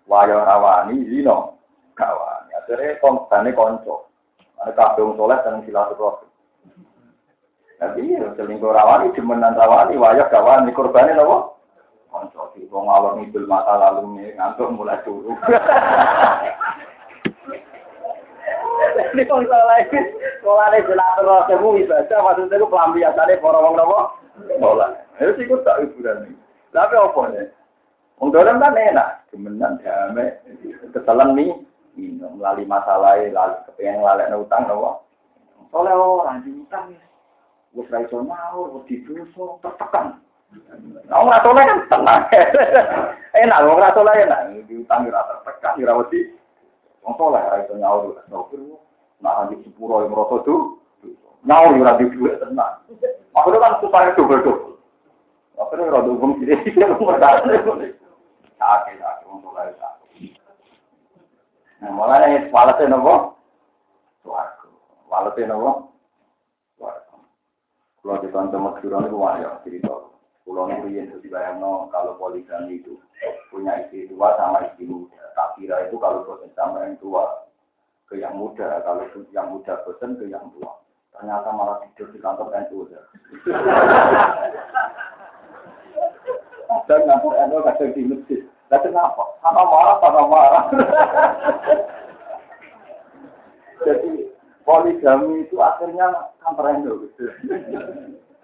Wayo 0.10 0.42
rawani 0.42 1.06
zino 1.06 1.62
kawan. 1.94 2.39
Akhirnya 2.70 3.02
konstane 3.02 3.50
konco. 3.58 4.14
Ada 4.62 4.78
kabeh 4.78 5.02
wong 5.02 5.18
soleh 5.18 5.42
seneng 5.42 5.66
silaturahmi. 5.66 6.30
Tapi 7.82 8.14
ya 8.14 8.30
selingkuh 8.38 8.70
rawani 8.70 9.10
demenan 9.18 9.58
rawani 9.58 9.98
wayo 9.98 10.30
kawan 10.30 10.70
korbane 10.78 11.18
napa? 11.18 11.50
Konco 12.14 12.54
di 12.54 12.70
wong 12.70 12.86
alor 12.86 13.18
ngidul 13.18 13.50
mata 13.50 13.74
lalu 13.74 14.22
ngantuk 14.38 14.70
mulai 14.70 15.02
turu. 15.02 15.34
Ini. 19.18 19.26
Sekolah 19.26 20.70
ini 20.70 20.86
jelas 20.86 21.18
terus 21.50 21.82
ibadah 21.82 22.20
maksudnya 22.22 22.56
itu 22.62 22.70
pelampiasannya 22.70 23.42
para 23.42 23.60
wong 23.66 23.74
nopo. 23.82 24.14
Sekolah. 24.46 24.94
Itu 25.18 25.42
sih 25.42 25.50
tak 25.66 25.90
hiburan 25.90 26.30
nih. 26.30 26.38
Tapi 26.70 26.94
apa 27.02 27.22
nih? 27.34 27.50
Wong 28.22 28.30
dolan 28.30 28.62
kan 28.62 28.78
enak, 28.78 29.26
gemenan 29.34 29.82
damai, 29.82 30.38
ketelan 30.92 31.34
nih, 31.40 31.56
minum 32.00 32.40
melalui 32.40 32.64
masalah, 32.64 33.20
lalu 33.20 33.56
kepengen 33.68 34.00
ngelalek 34.00 34.32
utang 34.40 34.64
nopo. 34.72 35.04
Soalnya 35.70 36.00
orang 36.00 36.42
di 36.48 36.52
utang 36.56 36.96
gue 37.70 37.86
serai 37.86 38.10
so 38.10 38.26
gue 38.26 38.82
didoso, 38.90 39.62
tertekan. 39.62 40.18
Nah, 41.06 41.22
nggak 41.22 41.46
soleh 41.46 41.62
kan 41.62 41.80
tenang, 41.94 42.22
enak, 43.46 43.60
nggak 43.62 43.94
soleh 43.94 44.14
enak, 44.26 44.40
di 44.66 44.74
utang 44.82 45.06
ya 45.06 45.22
tertekan, 45.22 45.78
ya 45.78 45.94
rawati. 45.94 46.34
Wong 47.06 47.14
soleh 47.20 47.44
ra 47.44 47.62
iso 47.62 47.78
nyaur 47.78 48.18
astagfir. 48.18 48.60
Nah 49.20 49.52
sepuro 49.52 50.08
yang 50.08 50.16
merasa 50.16 50.42
tuh 50.48 50.80
nyaur 51.44 51.76
ora 51.76 52.00
di 52.00 52.10
duit 52.10 52.40
tenang. 52.40 52.82
Maksudnya 53.36 53.60
kan 53.62 53.74
supaya 53.84 54.16
double 54.16 54.42
double. 54.42 54.76
Akhirnya 55.60 56.02
sih 56.66 56.74
yang 56.82 56.98
berdasar. 56.98 57.46
Sakit 58.58 58.96
sakit 58.98 59.28
sakit. 59.28 59.89
Nah 61.80 61.92
mulanya 61.96 62.52
walete 62.52 62.84
nopo? 62.92 63.40
Suaraku. 64.24 64.68
Walete? 65.08 65.48
Suaraku. 65.48 67.18
Kalau 68.04 68.20
di 68.20 68.28
kantor 68.32 68.60
Madura 68.60 69.08
itu 69.08 69.16
wajah 69.16 69.64
cerita. 69.64 69.96
Pulau 70.44 70.66
Nurian 70.66 71.14
itu 71.14 71.22
dibayangno 71.22 71.94
kalau 71.94 72.18
poligami 72.18 72.82
itu 72.82 72.98
punya 73.54 73.86
istri 73.86 74.10
tua 74.10 74.34
sama 74.34 74.66
istri 74.66 74.90
muda. 74.90 75.22
Tak 75.38 75.62
kira 75.62 75.86
itu 75.86 75.96
kalau 76.02 76.26
bosan 76.26 76.50
sama 76.58 76.90
yang 76.90 76.98
tua 76.98 77.46
ke 78.10 78.18
yang 78.18 78.34
muda, 78.34 78.82
kalau 78.82 79.06
yang 79.30 79.54
muda 79.54 79.78
bosan 79.86 80.18
ke 80.18 80.26
yang 80.26 80.50
tua. 80.58 80.82
Ternyata 81.14 81.54
malah 81.54 81.78
tidur 81.86 82.10
di 82.10 82.18
kantor 82.18 82.50
tua. 82.66 82.98
Dan 86.90 87.06
ngampur 87.06 87.34
NU 87.38 87.62
kadang 87.62 87.94
di 87.94 88.02
masjid. 88.02 88.42
Lah 88.70 88.80
kenapa? 88.86 89.24
Sama 89.42 89.66
marah, 89.66 89.98
sama 89.98 90.22
marah. 90.30 90.64
Jadi 93.86 94.30
poligami 94.62 95.50
itu 95.50 95.58
akhirnya 95.58 96.30
kantor 96.46 96.78
NU 96.78 96.94
gitu. 97.10 97.26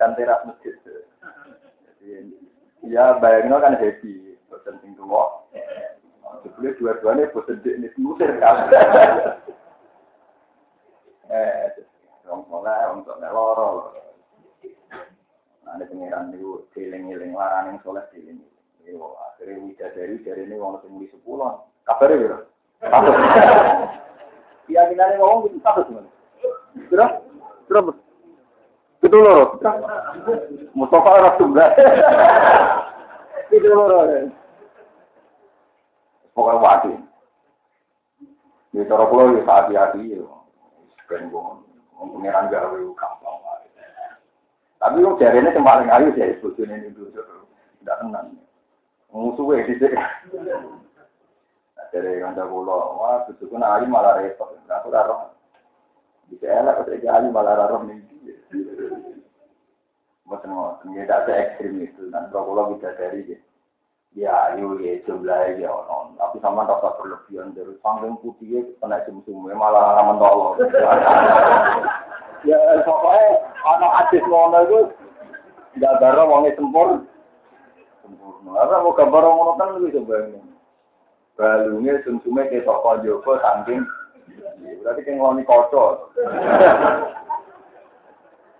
Dan 0.01 0.17
teras 0.17 0.41
masjid. 0.49 0.73
Ya 2.85 3.17
bayangnya 3.21 3.61
kan 3.61 3.77
happy, 3.77 4.37
bosan 4.49 4.81
sing 4.81 4.97
tua. 4.97 5.45
Sebelumnya 6.41 6.77
dua-duanya 6.77 7.33
bosan 7.33 7.61
di 7.61 7.69
ini 7.77 7.89
musir 8.01 8.29
kan. 8.41 8.69
Eh, 11.25 11.73
orang 12.29 12.45
soleh, 12.45 12.79
orang 12.85 13.01
soleh 13.01 13.29
loro. 13.33 13.97
Nah, 15.65 15.73
ada 15.73 15.89
pengiran 15.89 16.29
itu 16.37 16.61
dieling-eling 16.77 17.33
larang 17.33 17.73
yang 17.73 17.81
soleh 17.81 18.05
dieling. 18.13 18.37
Yo, 18.85 19.17
akhirnya 19.17 19.65
widadari 19.65 20.21
dari 20.21 20.45
ini 20.45 20.61
orang 20.61 20.77
semuli 20.85 21.09
sepuluh. 21.09 21.65
Kabarnya 21.89 22.21
ya? 22.21 22.37
Satu. 22.85 23.11
Keyakinannya 24.69 25.17
ngomong 25.17 25.49
itu 25.49 25.57
satu 25.65 25.81
sebenarnya. 25.89 26.13
Berapa? 26.93 27.17
Berapa? 27.65 27.91
Itu 29.01 29.17
loro. 29.17 29.57
Mustafa 30.77 31.09
orang 31.17 31.37
tunggal. 31.41 31.69
Itu 33.49 33.67
loro. 33.73 34.05
Pokoknya 36.37 36.61
wadi. 36.61 36.93
Di 38.69 38.85
cara 38.85 39.07
pulau 39.09 39.33
ya 39.33 39.41
hati-hati 39.49 40.13
ya. 40.13 40.29
Ben 41.09 41.31
wong 41.33 41.65
pengiran 41.95 42.53
gawe 42.53 42.75
gampang 42.75 43.37
wae. 43.41 43.69
Tapi 44.77 44.99
kok 45.01 45.17
jarene 45.17 45.49
sing 45.53 45.63
paling 45.65 45.89
ayu 45.89 46.13
ya 46.13 46.37
bojone 46.37 46.85
ini 46.85 46.93
dulu. 46.93 47.09
Tidak 47.81 47.97
tenang. 48.03 48.44
Musuhe 49.11 49.65
sithik. 49.67 49.93
Dari 51.93 52.19
kanca 52.19 52.43
kula, 52.43 52.75
wah 52.99 53.23
bojoku 53.23 53.55
nak 53.55 53.79
ayu 53.79 53.87
malah 53.87 54.19
repot. 54.19 54.51
Aku 54.67 54.91
ora 54.91 55.07
roh. 55.07 55.31
Bisa 56.27 56.51
elek 56.51 56.83
kok 56.83 56.91
iki 56.91 57.07
ayu 57.07 57.31
malah 57.31 57.71
roh 57.71 57.81
ning 57.87 58.03
Mboten 60.25 60.51
ngoten, 60.51 60.97
ya 60.97 61.05
tak 61.05 61.29
ekstrim 61.29 61.79
itu. 61.85 62.11
Dan 62.11 62.27
kula 62.33 62.67
bisa 62.75 62.91
dari 62.99 63.39
ya 64.15 64.55
ayu 64.55 64.79
ya 64.79 64.95
jumlahnya 65.03 65.59
ya 65.59 65.67
ono 65.67 66.15
tapi 66.15 66.39
sama 66.39 66.63
rasa 66.63 66.95
berlebihan 66.95 67.51
dari 67.51 67.75
panggung 67.83 68.15
putih 68.23 68.63
kena 68.79 69.03
sum 69.03 69.19
malah 69.43 69.99
mentolo 70.07 70.55
ya 72.47 72.55
pokoknya 72.87 73.27
anak 73.67 73.95
adis 74.07 74.23
ngono 74.23 74.57
itu 74.63 74.79
nggak 75.75 75.99
baru 75.99 76.23
wongnya 76.31 76.55
sempur 76.55 77.03
sempurna 77.03 77.14
apa 78.53 78.85
mau 78.85 78.93
gambar 78.93 79.23
ngono 79.25 79.51
kan 79.57 79.73
lebih 79.81 79.97
coba 80.05 80.29
balungnya 81.35 81.99
sum-sumnya 82.05 82.47
kayak 82.47 82.69
toko 82.69 83.01
joko 83.01 83.41
saking 83.41 83.81
berarti 84.85 85.01
kayak 85.01 85.17
ngeloni 85.17 85.43
kocok. 85.43 85.93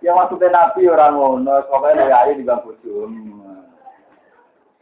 Ya 0.04 0.12
maksudnya 0.12 0.52
nabi 0.52 0.90
orang 0.90 1.14
ngono 1.14 1.54
pokoknya 1.70 2.10
ya 2.10 2.16
ayu 2.26 2.38
di 2.38 2.44
bangku 2.44 2.74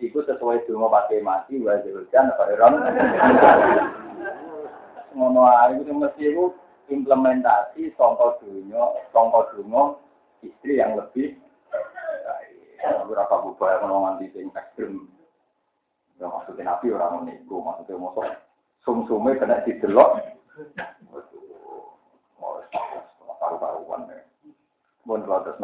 Iku 0.03 0.21
sesuai 0.27 0.67
dulu 0.67 0.91
pakai 0.91 1.23
mati, 1.23 1.63
wajib 1.63 2.03
hujan, 2.03 2.29
apa 2.29 2.51
iron. 2.51 2.75
Ngono 5.15 5.47
ae 5.47 5.79
itu 5.79 5.95
mesti 5.95 6.35
itu 6.35 6.51
implementasi 6.91 7.95
contoh 7.95 8.37
dunia, 8.43 8.91
contoh 9.15 9.47
dunia 9.55 9.95
istri 10.43 10.83
yang 10.83 10.99
lebih 10.99 11.39
berapa 13.07 13.35
bubah 13.45 13.69
yang 13.81 13.93
nganti 13.93 14.27
sing 14.35 14.47
ekstrim. 14.53 15.09
Ya 16.23 16.31
maksudnya 16.31 16.75
nabi 16.75 16.95
orang 16.95 17.27
menipu, 17.27 17.59
maksudnya 17.59 17.99
mau 17.99 18.15
sum-sume 18.87 19.35
kena 19.39 19.65
didelok. 19.67 20.21
Paru-paruan 23.41 24.09
ya. 24.09 24.23
Mun 25.05 25.21
terus 25.27 25.61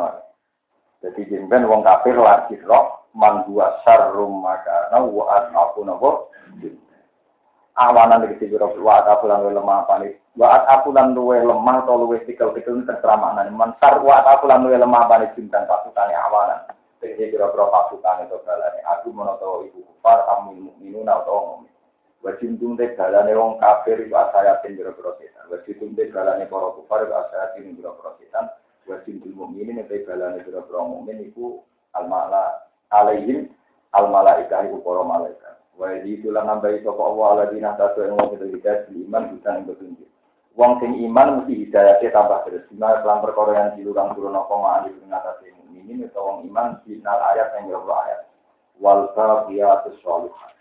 Jadi 1.00 1.32
jemben 1.32 1.64
wong 1.64 1.80
kafir 1.80 2.12
lagi 2.12 2.60
roh 2.68 3.00
man 3.16 3.42
huwa 3.48 3.80
syarrum 3.82 4.44
maka 4.44 4.92
na 4.92 5.02
wa 5.02 5.26
aku 5.50 5.82
napa 5.82 6.30
awanan 7.74 8.28
iki 8.30 8.46
sira 8.46 8.68
wa 8.68 9.02
aku 9.02 9.24
lan 9.26 9.48
lemah 9.50 9.88
panik 9.88 10.20
wa 10.38 10.62
aku 10.70 10.94
lan 10.94 11.16
luwe 11.16 11.42
lemah 11.42 11.82
atau 11.82 12.06
luwe 12.06 12.22
tikel-tikel 12.28 12.86
terserah 12.86 13.18
maknane 13.18 13.50
man 13.50 13.74
sar 13.82 13.98
wa 14.04 14.22
aku 14.22 14.46
lan 14.46 14.62
luwe 14.62 14.78
lemah 14.78 15.08
panik 15.10 15.34
bintang 15.34 15.66
pasukane 15.66 16.14
awanan 16.14 16.60
iki 17.06 17.32
kira-kira 17.32 17.66
pasukane 17.72 18.28
to 18.28 18.36
balane 18.44 18.80
aku 18.84 19.08
menawa 19.14 19.64
ibu 19.64 19.80
kufar 19.80 20.20
amin 20.36 20.68
mukminun 20.68 21.08
atau 21.08 21.64
mukmin 21.64 21.72
wa 22.20 22.30
cintung 22.36 22.76
te 22.76 22.92
balane 22.98 23.32
wong 23.32 23.56
kafir 23.56 23.96
iku 24.04 24.16
asayatin 24.20 24.76
kira-kira 24.76 25.16
setan 25.16 25.48
wa 25.48 25.58
cintung 25.64 25.96
te 25.96 26.12
balane 26.12 26.44
para 26.44 26.68
kufar 26.76 27.08
iku 27.08 27.14
asayatin 27.16 27.78
kira-kira 27.78 28.10
setan 28.20 28.44
wa 28.84 28.96
cintung 29.08 29.32
mukminin 29.32 29.80
te 29.88 30.04
balane 30.04 30.44
kira-kira 30.44 30.80
mukmin 30.84 31.24
iku 31.24 31.64
al-ma'la 31.96 32.68
alaihim 32.90 33.48
al 33.94 34.06
malaika 34.10 34.66
iku 34.66 34.82
para 34.82 35.02
malaikat. 35.02 35.54
Wa 35.74 35.96
di 36.04 36.20
tulan 36.20 36.46
nambahi 36.46 36.84
sapa 36.84 37.02
Allah 37.02 37.26
aladina 37.34 37.74
satu 37.74 38.04
yang 38.04 38.18
wong 38.18 38.36
itu 38.36 38.60
iman 39.08 39.22
bisa 39.34 39.48
yang 39.56 39.64
petunjuk. 39.66 40.10
Wong 40.58 40.72
sing 40.82 40.92
iman 41.08 41.42
mesti 41.42 41.54
hidayahnya 41.66 42.10
tambah 42.12 42.38
terus. 42.44 42.66
Di 42.68 42.76
mana 42.76 43.00
dalam 43.00 43.22
perkara 43.24 43.52
yang 43.56 43.68
dilurang 43.78 44.12
turun 44.12 44.36
apa 44.36 44.50
ma'ali 44.50 44.92
mengatasi 45.00 45.56
mukminin 45.90 46.14
wong 46.14 46.38
iman 46.46 46.78
final 46.86 47.18
ayat 47.34 47.48
yang 47.58 47.74
jauh 47.74 47.90
ayat. 47.90 48.20
Wal 48.78 49.10
baqiyatus 49.12 49.98
sholihat. 50.06 50.52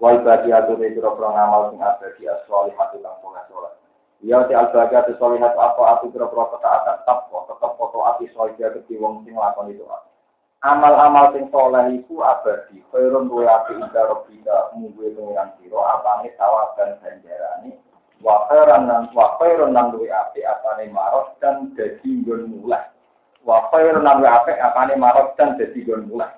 Wal 0.00 0.24
baqiyatu 0.24 0.80
itu 0.80 0.98
kira 1.04 1.12
ngamal 1.12 1.70
sing 1.70 1.80
abadi 1.84 2.24
as-sholihat 2.24 2.88
kang 2.96 3.16
soleh 3.20 3.44
soleh. 3.52 3.72
Ya 4.24 4.40
ti 4.48 4.56
al 4.56 4.72
baqiyatu 4.72 5.12
sholihat 5.20 5.52
apa 5.52 5.82
aku 5.98 6.08
kira-kira 6.08 6.44
ketaatan 6.56 6.96
tetap 7.04 7.28
tetap 7.28 7.72
foto 7.76 7.98
ati 8.08 8.32
soalnya 8.32 8.72
keti 8.72 8.96
wong 8.96 9.28
sing 9.28 9.36
lakon 9.36 9.70
itu 9.70 9.84
amal-amal 10.64 11.30
sing 11.36 11.46
soleh 11.52 11.84
iku 12.00 12.24
abadi 12.24 12.80
khairun 12.90 13.28
wa 13.28 13.46
api 13.46 13.78
inda 13.78 14.02
rabbika 14.08 14.74
munggu 14.74 15.14
pengiran 15.14 15.54
sira 15.60 15.80
apane 16.00 16.34
tawab 16.34 16.74
dan 16.74 16.98
ganjarane 16.98 17.78
Wa 18.18 18.50
khairan 18.50 18.90
nan 18.90 19.14
wa 19.14 19.38
khairun 19.38 19.70
nan 19.70 19.94
luwi 19.94 20.10
apik 20.10 20.42
apane 20.42 20.90
marot 20.90 21.38
dan 21.38 21.70
dadi 21.78 22.18
nggon 22.18 22.50
mulai. 22.50 22.97
Wa 23.48 23.72
khairun 23.72 24.04
luwi 24.04 24.28
apik 24.28 24.60
apane 24.60 24.92
marot 25.00 25.32
dan 25.40 25.56
dadi 25.56 25.80
nggon 25.80 26.12
mulai. 26.12 26.28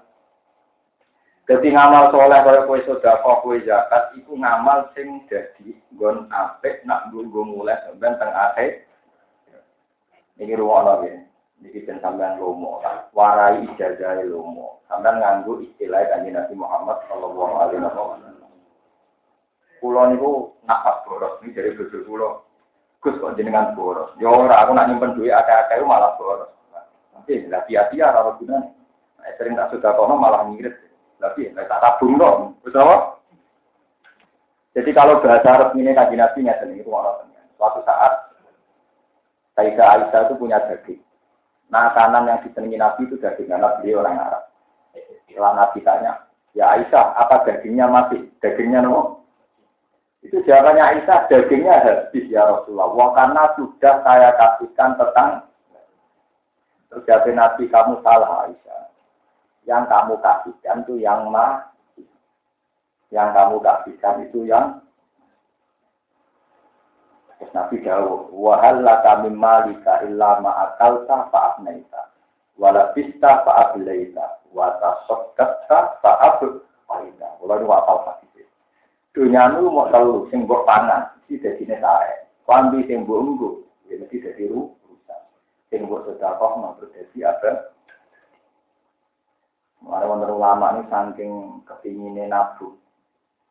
Jadi 1.50 1.74
ngamal 1.74 2.14
soleh 2.14 2.38
kaya 2.46 2.62
kowe 2.70 2.78
sedekah 2.78 3.42
kowe 3.42 3.58
zakat 3.66 4.14
iku 4.14 4.38
ngamal 4.38 4.86
sing 4.94 5.26
dadi 5.26 5.74
nggon 5.90 6.30
apik 6.30 6.86
nak 6.86 7.10
nggo 7.10 7.42
mulai 7.42 7.82
sampean 7.82 8.14
teng 8.14 8.30
akhir. 8.30 8.86
Ini 10.38 10.54
ruang 10.54 11.02
ya. 11.02 11.18
Niki 11.60 11.84
ben 11.84 11.98
sampean 11.98 12.38
lomo, 12.38 12.78
warai 13.12 13.66
ijazah 13.66 14.22
lomo. 14.24 14.80
Sampean 14.86 15.18
nganggo 15.18 15.60
istilah 15.66 16.06
kanjeng 16.14 16.38
Nabi 16.38 16.54
Muhammad 16.54 17.02
sallallahu 17.10 17.54
alaihi 17.58 17.84
wasallam. 17.84 18.48
Kulo 19.82 20.00
niku 20.08 20.30
nafas 20.64 21.02
boros, 21.04 21.42
ini 21.42 21.52
dari 21.52 21.74
bojo 21.74 21.98
kulo. 22.06 22.30
Gus 23.02 23.18
kok 23.18 23.34
jenengan 23.36 23.74
boros. 23.74 24.14
Ya 24.22 24.30
ora 24.30 24.62
aku 24.62 24.72
nak 24.72 24.88
nyimpen 24.88 25.18
duit 25.18 25.34
akeh-akeh 25.34 25.84
malah 25.84 26.16
boros. 26.16 26.59
Nanti 27.14 27.46
lah 27.50 27.62
sia-sia 27.66 28.10
ora 28.10 28.36
gunane. 28.38 28.68
Nah, 29.20 29.32
sering 29.36 29.58
tak 29.58 29.70
sudah 29.74 29.92
kono 29.94 30.14
malah 30.16 30.46
ngirit. 30.48 30.74
Tapi 31.20 31.52
nek 31.52 31.68
tak 31.68 31.80
tabung 31.84 32.16
dong. 32.16 32.56
Betul 32.64 32.86
Jadi 34.70 34.90
kalau 34.94 35.18
bahasa 35.18 35.66
resminya 35.66 35.98
kaji 35.98 36.14
nabi 36.14 36.46
ngeten 36.46 36.78
itu 36.78 36.88
orang 36.94 37.26
Suatu 37.58 37.82
saat 37.84 38.30
Sayyidah 39.60 39.86
Aisyah 40.00 40.20
itu 40.24 40.34
punya 40.40 40.56
daging. 40.64 41.04
Nah, 41.68 41.92
kanan 41.92 42.24
yang 42.24 42.40
disenangi 42.40 42.80
Nabi 42.80 43.04
itu 43.04 43.20
daging 43.20 43.52
karena 43.52 43.76
beliau 43.76 44.00
orang 44.00 44.16
Arab. 44.16 44.42
Setelah 45.28 45.52
Nabi 45.52 45.78
tanya, 45.84 46.12
ya 46.56 46.72
Aisyah, 46.72 47.14
apa 47.20 47.44
dagingnya 47.44 47.86
masih? 47.86 48.24
Dagingnya 48.40 48.80
no? 48.80 49.20
Itu 50.24 50.40
jawabannya 50.48 50.80
Aisyah, 50.80 51.28
dagingnya 51.28 51.76
habis 51.84 52.24
ya 52.32 52.48
Rasulullah. 52.48 52.88
Wah, 52.96 53.10
karena 53.12 53.42
sudah 53.54 53.94
saya 54.00 54.28
kasihkan 54.40 54.96
tentang 54.96 55.49
Terus 56.90 57.06
Nabi, 57.38 57.70
kamu 57.70 58.02
salah 58.02 58.50
Aisyah. 58.50 58.90
Yang 59.62 59.84
kamu 59.86 60.14
kasihkan 60.18 60.82
itu 60.82 60.98
yang 60.98 61.30
masih. 61.30 62.06
Yang 63.14 63.28
kamu 63.30 63.56
kasihkan 63.62 64.16
itu 64.26 64.40
yang 64.50 64.82
Terus 67.38 67.56
Nabi 67.56 67.80
jawab, 67.80 68.28
wahal 68.36 68.84
laka 68.84 69.24
min 69.24 69.32
malika 69.32 70.04
illa 70.04 70.44
ma'akalta 70.44 71.32
fa'abnaita. 71.32 72.12
Wala 72.60 72.92
bista 72.92 73.40
fa'ablaita. 73.48 74.44
Wa 74.52 74.76
tasokkata 74.76 76.04
fa'ablaita. 76.04 77.28
Kalau 77.40 77.56
ini 77.56 77.64
wapal 77.64 77.98
hadis. 78.04 78.44
Dunia 79.16 79.48
nu 79.56 79.72
mau 79.72 79.88
telu, 79.88 80.28
sing 80.28 80.44
mbok 80.44 80.68
pangan, 80.68 81.16
si 81.24 81.40
dadine 81.40 81.80
tae. 81.80 82.28
Klambi 82.44 82.84
sing 82.84 83.08
mbok 83.08 83.18
unggu, 83.18 83.50
ya 83.88 83.96
mesti 83.98 84.20
dadi 84.20 84.44
rusak. 84.52 84.79
Sing 85.70 85.86
mbok 85.86 86.02
sedekah 86.02 86.52
mau 86.58 86.74
dadi 86.82 87.18
apa? 87.22 87.70
Mulai 89.80 90.04
wonten 90.10 90.34
ulama 90.34 90.76
ini 90.76 90.82
saking 90.90 91.32
kepinginnya 91.64 92.28
nafsu, 92.28 92.76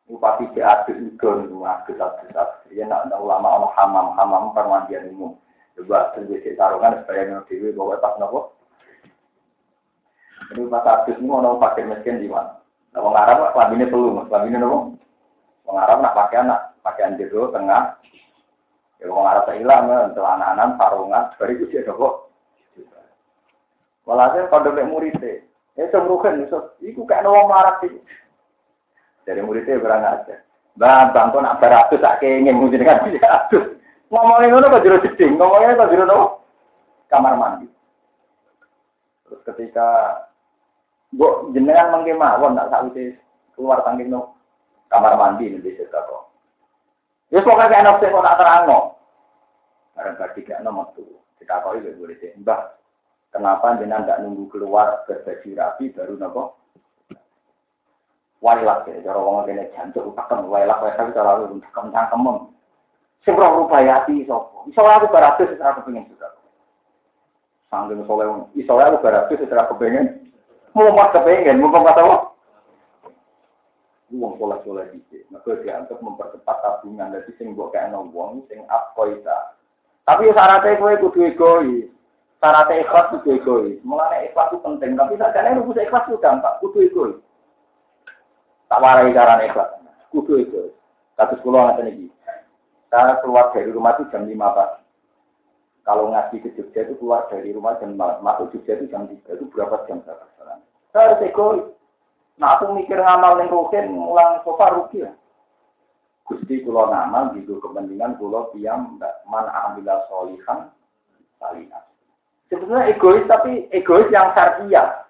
Bupati 0.06 0.46
si 0.54 0.60
adus 0.62 0.94
nih, 0.94 1.16
adus 1.18 1.98
adus 1.98 2.30
adus. 2.34 2.70
Ya 2.70 2.86
nak 2.86 3.08
ada 3.08 3.18
ulama 3.18 3.62
orang 3.62 3.74
hamam 3.74 4.06
hamam 4.14 4.42
permandian 4.54 5.10
umum. 5.10 5.38
Coba 5.74 6.12
tunggu 6.12 6.38
si 6.42 6.54
tarungan 6.58 7.02
supaya 7.02 7.30
nggak 7.30 7.46
dewi 7.46 7.72
tas 7.74 8.14
nopo. 8.20 8.52
Ini 10.50 10.66
pas 10.66 10.86
adus 10.86 11.18
ini 11.18 11.30
orang 11.30 11.62
pakai 11.62 11.86
miskin 11.86 12.22
di 12.22 12.28
mana? 12.28 12.58
Nah, 12.90 13.06
orang 13.06 13.22
Arab 13.22 13.54
lah, 13.54 13.70
perlu, 13.70 14.18
mas, 14.18 14.30
ini 14.50 14.58
nopo. 14.58 14.98
Orang 15.70 16.02
nak 16.02 16.16
pakai 16.18 16.42
anak, 16.42 16.74
pakaian 16.82 17.14
jero 17.14 17.54
tengah. 17.54 17.94
Ya 19.00 19.08
orang 19.08 19.32
Arab 19.32 19.56
hilang, 19.56 20.12
celana-anan, 20.12 20.76
sarungan, 20.76 21.32
dari 21.40 21.56
itu 21.56 21.72
dia 21.72 21.88
nopo. 21.88 22.28
Walhasil 24.04 24.52
kalau 24.52 24.76
murid 24.76 25.16
deh, 25.16 25.40
ya 25.76 25.88
semrukan, 25.88 26.44
itu 26.84 27.00
kayak 27.08 27.24
nopo 27.24 27.48
marah 27.48 27.80
sih. 27.80 27.88
Dari 29.24 29.40
muridnya 29.40 29.80
berang 29.80 30.04
aja. 30.04 30.44
Bang, 30.76 31.12
bang, 31.16 31.32
kok 31.32 31.44
nak 31.44 31.58
beratus 31.60 32.00
tak 32.00 32.20
keingin 32.20 32.60
mungkin 32.60 32.84
kan 32.84 33.04
beratus. 33.08 33.80
Ngomongin 34.12 34.52
ngono 34.52 34.68
kok 34.68 34.82
jero 34.84 34.96
jeding, 35.00 35.40
ngomongnya 35.40 35.80
kok 35.80 35.90
jero 35.92 36.04
nopo? 36.04 36.26
Kamar 37.08 37.34
mandi. 37.40 37.66
Terus 39.26 39.40
ketika 39.48 39.88
Bu 41.10 41.50
jenengan 41.50 41.90
mangke 41.90 42.14
mawon 42.14 42.54
tak 42.54 42.70
sakwise 42.70 43.18
keluar 43.58 43.82
tangking 43.82 44.14
no 44.14 44.38
kamar 44.86 45.18
mandi 45.18 45.50
nanti 45.50 45.74
cerita 45.74 45.98
kok. 46.06 46.29
Ya 47.30 47.46
pokoknya 47.46 47.70
kayak 47.70 47.84
nafsu 47.86 48.10
kok 48.10 48.26
tak 48.26 48.38
terangno. 48.42 48.78
Karena 49.94 50.16
berarti 50.18 50.40
kayak 50.42 50.62
nomor 50.66 50.90
tuh. 50.98 51.06
Kita 51.38 51.62
kok 51.62 51.78
itu 51.78 51.94
boleh 51.94 52.18
sih. 52.18 52.34
Mbah, 52.42 52.74
kenapa 53.30 53.78
jenengan 53.78 54.06
tidak 54.06 54.20
nunggu 54.26 54.50
keluar 54.50 55.06
berbaju 55.06 55.48
rapi 55.54 55.94
baru 55.94 56.14
nopo 56.18 56.42
wailak 58.40 58.88
ya 58.88 59.04
cara 59.04 59.20
wong 59.20 59.44
kene 59.44 59.68
jancuk 59.76 60.16
tekan 60.16 60.48
wailak 60.48 60.80
wae 60.80 60.96
tapi 60.96 61.12
cara 61.12 61.38
lu 61.38 61.60
tekan 61.60 61.92
cangkemem. 61.92 62.48
Sing 63.20 63.36
roh 63.36 63.64
rubayati 63.64 64.24
sapa? 64.24 64.64
Iso 64.64 64.80
aku 64.80 65.12
baratus 65.12 65.60
ora 65.60 65.76
kepengin 65.76 66.08
juga 66.08 66.32
sanggeng 67.68 68.02
soleh 68.08 68.26
aku 68.64 68.98
baratus 69.04 69.44
ora 69.44 69.68
kepengin. 69.68 70.32
Mau 70.72 70.88
mas 70.96 71.12
kepengin 71.12 71.60
mau 71.60 71.68
kata 71.68 72.00
apa 72.00 72.29
Uang 74.10 74.34
soleh 74.42 74.58
soleh 74.66 74.86
dikit, 74.90 75.22
maka 75.30 75.54
dianggap 75.62 76.02
mempercepat 76.02 76.56
tabungan 76.66 77.14
dari 77.14 77.30
sing 77.38 77.54
buat 77.54 77.70
kayak 77.70 77.94
wong 77.94 78.42
sing 78.50 78.66
apoita. 78.66 79.54
Tapi 80.02 80.34
syaratnya 80.34 80.82
kue 80.82 80.98
kudu 80.98 81.30
egois, 81.30 81.86
syaratnya 82.42 82.82
ikhlas 82.82 83.14
kudu 83.14 83.38
egois. 83.38 83.78
Mulanya 83.86 84.26
ikhlas 84.26 84.50
itu 84.50 84.58
penting, 84.66 84.98
tapi 84.98 85.14
saja 85.14 85.46
ini 85.46 85.62
rumus 85.62 85.78
ikhlas 85.78 86.10
itu 86.10 86.18
gampang, 86.18 86.58
kudu 86.58 86.90
egois. 86.90 87.16
Tak 88.66 88.82
warai 88.82 89.14
cara 89.14 89.38
ikhlas. 89.46 89.78
Kudu 90.10 90.42
itu. 90.42 90.74
Kasus 91.14 91.42
pulau 91.42 91.70
nggak 91.70 91.86
ini. 91.90 92.10
Saya 92.90 93.18
keluar 93.22 93.54
dari 93.54 93.70
rumah 93.70 93.94
itu 93.94 94.10
jam 94.10 94.26
5 94.26 94.34
pagi. 94.34 94.82
Kalau 95.86 96.10
ngaji 96.10 96.36
ke 96.42 96.50
Jogja 96.58 96.86
itu 96.86 96.94
keluar 96.98 97.30
dari 97.30 97.54
rumah 97.54 97.78
jam 97.78 97.94
masuk 97.94 98.50
Jogja 98.54 98.78
itu 98.78 98.90
jam 98.90 99.06
3. 99.06 99.38
Itu 99.38 99.46
berapa 99.54 99.86
jam 99.86 100.02
saya. 100.02 100.26
Saya 100.90 101.14
harus 101.14 101.22
egois. 101.22 101.62
Nah 102.40 102.56
aku 102.56 102.72
mikir 102.72 102.96
ngamal 102.96 103.36
yang 103.36 103.52
rukin, 103.52 103.92
ulang 103.92 104.40
sofa 104.42 104.72
rugi 104.72 105.04
ya. 105.04 105.12
Gusti 106.24 106.64
kulo 106.64 106.88
ngamal 106.88 107.36
gitu 107.36 107.60
kepentingan 107.60 108.16
kulo 108.16 108.48
diam 108.56 108.96
man 109.28 109.46
amila 109.52 110.08
solihan 110.08 110.72
salihah. 111.36 111.84
Sebetulnya 112.48 112.88
egois 112.88 113.28
tapi 113.28 113.68
egois 113.70 114.08
yang 114.08 114.32
syariah. 114.32 115.04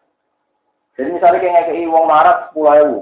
Jadi 0.98 1.16
misalnya 1.16 1.40
kayak 1.40 1.55
ngekei 1.70 1.89
wong 1.89 2.05
marat 2.05 2.51
sepuluh 2.51 2.74
ewu, 2.77 2.98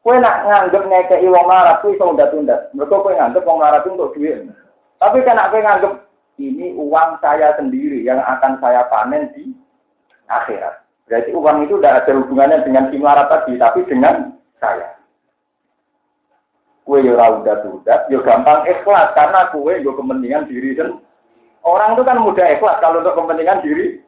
Kue 0.00 0.16
nak 0.16 0.48
nganggep 0.48 0.88
ngekei 0.88 1.28
wong 1.28 1.44
larat, 1.44 1.84
kue 1.84 1.92
iso 1.92 2.08
tunda-tunda. 2.08 2.72
Mereka 2.72 3.04
kue 3.04 3.12
nganggep 3.12 3.44
wong 3.44 3.60
larat 3.60 3.84
untuk 3.84 4.16
duit. 4.16 4.48
Tapi 4.96 5.20
kan 5.28 5.52
kue 5.52 5.60
nganggep 5.60 5.92
ini 6.40 6.72
uang 6.72 7.20
saya 7.20 7.52
sendiri 7.60 8.00
yang 8.00 8.16
akan 8.24 8.56
saya 8.64 8.88
panen 8.88 9.28
di 9.36 9.52
akhirat. 10.32 10.80
Berarti 11.10 11.34
uang 11.34 11.66
itu 11.66 11.74
tidak 11.82 12.06
ada 12.06 12.12
hubungannya 12.22 12.62
dengan 12.62 12.86
si 12.86 12.94
melarat 12.94 13.26
tadi, 13.26 13.58
tapi 13.58 13.82
dengan 13.90 14.30
saya. 14.62 14.94
Kue 16.86 17.02
yo 17.02 17.18
udah 17.18 17.56
tunda, 17.66 18.06
yo 18.06 18.22
gampang 18.22 18.62
ikhlas 18.70 19.10
karena 19.18 19.50
kue 19.50 19.82
yo 19.82 19.90
kepentingan 19.98 20.46
diri 20.46 20.78
dan 20.78 21.02
orang 21.66 21.98
itu 21.98 22.02
kan 22.06 22.22
mudah 22.22 22.46
ikhlas 22.54 22.78
kalau 22.78 23.02
untuk 23.02 23.14
kepentingan 23.18 23.62
diri 23.62 23.98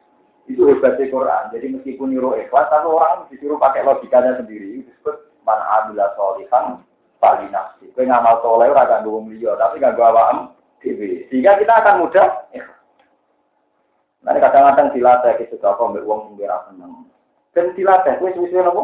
itu 0.47 0.63
hebatnya 0.67 1.11
Quran. 1.11 1.43
Jadi 1.51 1.65
meskipun 1.75 2.11
nyuruh 2.11 2.39
ikhlas, 2.39 2.67
tapi 2.71 2.87
orang 2.87 3.27
disuruh 3.31 3.59
pakai 3.59 3.83
logikanya 3.83 4.39
sendiri. 4.39 4.83
Disebut 4.83 5.15
man 5.43 5.59
amila 5.59 6.07
solihan 6.15 6.79
bali 7.19 7.47
nafsi. 7.51 7.87
Kowe 7.95 8.03
ngamal 8.03 8.39
soleh 8.43 8.71
wong 8.71 9.31
liya, 9.31 9.55
tapi 9.55 9.79
ganggu 9.79 10.03
awakmu 10.03 10.51
dhewe. 10.83 11.27
Sehingga 11.31 11.55
kita 11.59 11.73
akan 11.83 12.03
mudah 12.03 12.27
Nanti 14.23 14.39
kadang-kadang 14.39 14.95
dilatih 14.95 15.35
kita 15.35 15.59
sudah 15.59 15.75
kok 15.75 15.89
mbek 15.91 16.07
wong 16.07 16.31
sing 16.31 16.47
ora 16.47 16.63
seneng. 16.71 16.91
Dan 17.51 17.75
dilatih 17.75 18.17
kowe 18.17 18.31
suwe-suwe 18.31 18.61
nopo? 18.63 18.83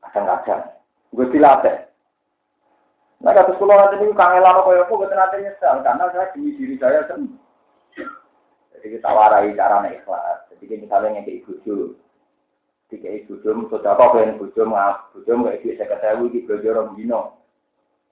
Kadang-kadang 0.00 0.72
gue 1.12 1.26
dilatih. 1.28 1.76
Nah, 3.24 3.32
kata 3.32 3.56
sekolah 3.56 3.76
nanti 3.88 4.04
ini 4.04 4.12
kangen 4.12 4.44
lama 4.44 4.60
kaya 4.68 4.84
aku, 4.84 5.00
betul 5.00 5.16
nanti 5.16 5.40
nyesal, 5.40 5.80
karena 5.80 6.12
saya 6.12 6.28
demi 6.36 6.52
diri 6.60 6.76
saya 6.76 7.08
sendiri. 7.08 7.40
Jadi 8.76 9.00
kita 9.00 9.08
warai 9.08 9.56
cara 9.56 9.80
ikhlas. 9.88 10.44
Jadi 10.52 10.84
misalnya 10.84 11.16
yang 11.16 11.24
kayak 11.24 11.40
ibu 11.40 11.96
tiga 12.92 13.08
ibu 13.08 13.40
jom, 13.40 13.64
sudah 13.72 13.96
apa 13.96 14.20
yang 14.20 14.36
ibu 14.36 14.52
jom, 14.52 14.76
ibu 14.76 15.18
jom 15.24 15.48
kayak 15.48 15.60
dia 15.64 15.72
saya 15.80 15.88
ketahui 15.96 16.36
di 16.36 16.44
bojo 16.44 16.68
orang 16.68 16.92
dino. 17.00 17.20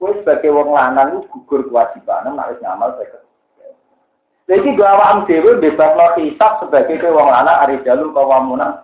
Kue 0.01 0.17
sebagai 0.17 0.49
wong 0.49 0.73
lanang 0.73 1.13
lu 1.13 1.29
gugur 1.29 1.61
kewajiban, 1.69 2.33
nak 2.33 2.57
ngamal 2.57 2.97
saya 2.97 3.21
Jadi 4.43 4.75
gak 4.75 4.91
awam 4.99 5.23
dewi 5.23 5.55
bebas 5.63 5.95
lo 5.95 6.19
hisap 6.19 6.59
sebagai 6.59 6.99
kue 6.99 7.15
wong 7.15 7.31
lanang 7.31 7.63
hari 7.63 7.79
jalur 7.87 8.11
kawamunan. 8.11 8.83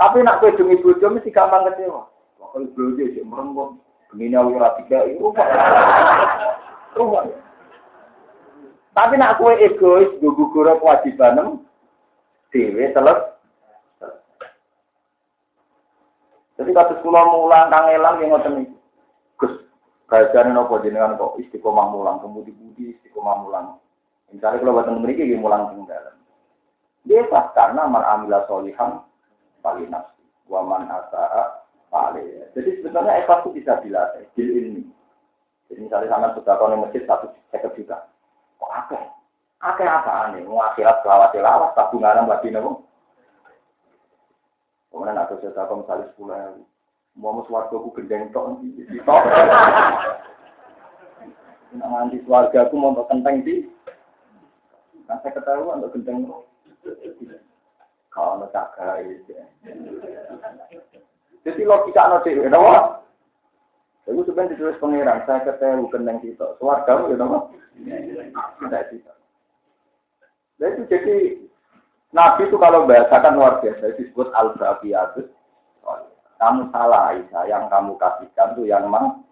Tapi 0.00 0.24
nak 0.24 0.40
kue 0.40 0.56
demi 0.56 0.80
bojo 0.80 1.12
mesti 1.12 1.28
gampang 1.28 1.68
kecewa. 1.68 2.08
Kalau 2.40 2.72
bojo 2.72 3.04
sih 3.04 3.20
merenggut. 3.20 3.76
Gemini 4.10 4.34
ora 4.34 4.74
tiga 4.80 5.06
itu 5.06 5.22
rumah. 6.96 7.28
Tapi 8.90 9.14
nak 9.20 9.38
kue 9.38 9.54
egois, 9.60 10.10
gue 10.18 10.34
gugur 10.34 10.66
kewajiban 10.80 11.62
dewe 12.50 12.90
teles. 12.90 13.20
Jadi 16.58 16.76
kata 16.76 17.00
sekolah 17.00 17.24
mulang 17.32 17.72
kangelang 17.72 18.20
yang 18.20 18.36
ngoten 18.36 18.60
iki. 18.66 18.76
Gus, 19.40 19.52
belajarin 20.10 20.60
apa 20.60 20.84
jenengan 20.84 21.16
kok 21.16 21.40
istiqomah 21.40 21.88
mulang, 21.88 22.20
kemudi-budi 22.20 22.98
istiqomah 22.98 23.40
mulang. 23.40 23.80
Misalnya 24.30 24.62
kalau 24.62 24.74
buatan 24.78 25.02
memiliki 25.02 25.26
yang 25.26 25.42
mulang 25.42 25.74
tinggal. 25.74 26.14
Dia 27.06 27.26
pas 27.26 27.50
karena 27.56 27.88
man 27.90 28.06
amila 28.06 28.46
solihan 28.46 29.02
paling 29.64 29.90
nafsi. 29.90 30.22
Waman 30.46 30.86
asa'a 30.86 31.66
paling. 31.90 32.50
Jadi 32.54 32.82
sebenarnya 32.82 33.22
ikhlas 33.22 33.42
itu 33.46 33.50
bisa 33.62 33.78
dilatih, 33.82 34.26
bil 34.34 34.48
ini. 34.50 34.82
Jadi 35.70 35.86
misalnya 35.86 36.10
sama 36.10 36.34
sudah 36.34 36.54
kau 36.58 36.70
masjid 36.74 37.02
satu 37.06 37.30
seket 37.54 37.74
juta. 37.78 37.98
Kok 38.58 38.70
akeh? 38.70 39.02
Akeh 39.62 39.86
apa 39.86 40.34
nih? 40.34 40.42
Mau 40.42 40.58
akhirat 40.58 41.02
selawat 41.06 41.30
selawat, 41.30 41.70
tabungan 41.78 42.26
lagi 42.26 42.50
nopo. 42.50 42.82
Kemudian 44.90 45.22
aku 45.22 45.38
sudah 45.38 45.66
kau 45.70 45.78
misalnya 45.78 46.10
sepuluh 46.10 46.34
ribu. 46.34 46.62
Mau 47.18 47.34
mau 47.34 47.46
suarga 47.46 47.74
aku 47.74 47.90
gendeng 47.94 48.30
tok. 48.34 48.58
Tok. 49.06 49.22
Nak 51.78 51.86
nganti 51.86 52.18
suarga 52.26 52.58
aku 52.66 52.74
mau 52.74 53.06
kenteng 53.06 53.46
di. 53.46 53.66
Nah 55.10 55.18
saya 55.26 55.34
ketahuan 55.34 55.82
untuk 55.82 55.98
gendeng. 55.98 56.30
Kalau 58.14 58.46
tak 58.54 58.78
itu. 59.02 59.34
Jadi 61.42 61.62
logika 61.66 62.06
no 62.06 62.22
dewi, 62.22 62.46
kenapa? 62.46 63.02
Itu 64.06 64.22
sebenarnya 64.22 64.54
ditulis 64.54 64.78
pangeran, 64.78 65.22
saya 65.26 65.42
ketemu 65.42 65.90
kendeng 65.90 66.22
kita. 66.22 66.54
Suarga 66.62 67.10
ya 67.10 67.18
kenapa? 67.18 67.38
Tidak. 68.70 69.16
Nah 70.62 70.66
itu 70.70 70.82
jadi 70.86 71.16
Nabi 72.14 72.46
itu 72.46 72.56
kalau 72.58 72.86
bahasakan 72.86 73.34
luar 73.34 73.58
biasa 73.62 73.98
disebut 73.98 74.30
al-baqiyatus. 74.34 75.26
Kamu 76.40 76.72
salah 76.72 77.12
Aisyah, 77.12 77.44
yang 77.50 77.68
kamu 77.68 78.00
kasihkan 78.00 78.56
tuh 78.56 78.64
yang 78.64 78.88
mang 78.88 79.26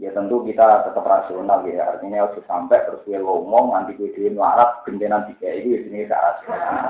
ya 0.00 0.10
tentu 0.16 0.42
kita 0.48 0.88
tetap 0.88 1.04
rasional 1.04 1.60
ya. 1.68 1.92
Artinya 1.94 2.24
harus 2.24 2.40
sampai 2.48 2.80
terus 2.88 3.04
gue 3.04 3.20
ngomong 3.20 3.76
nanti 3.76 3.94
gue 3.94 4.10
duit 4.16 4.32
melarat 4.32 4.80
gendenan 4.88 5.28
tiga 5.30 5.48
itu 5.52 5.76
ya 5.76 5.80
ini 5.84 6.08
tidak 6.08 6.24
rasional. 6.24 6.84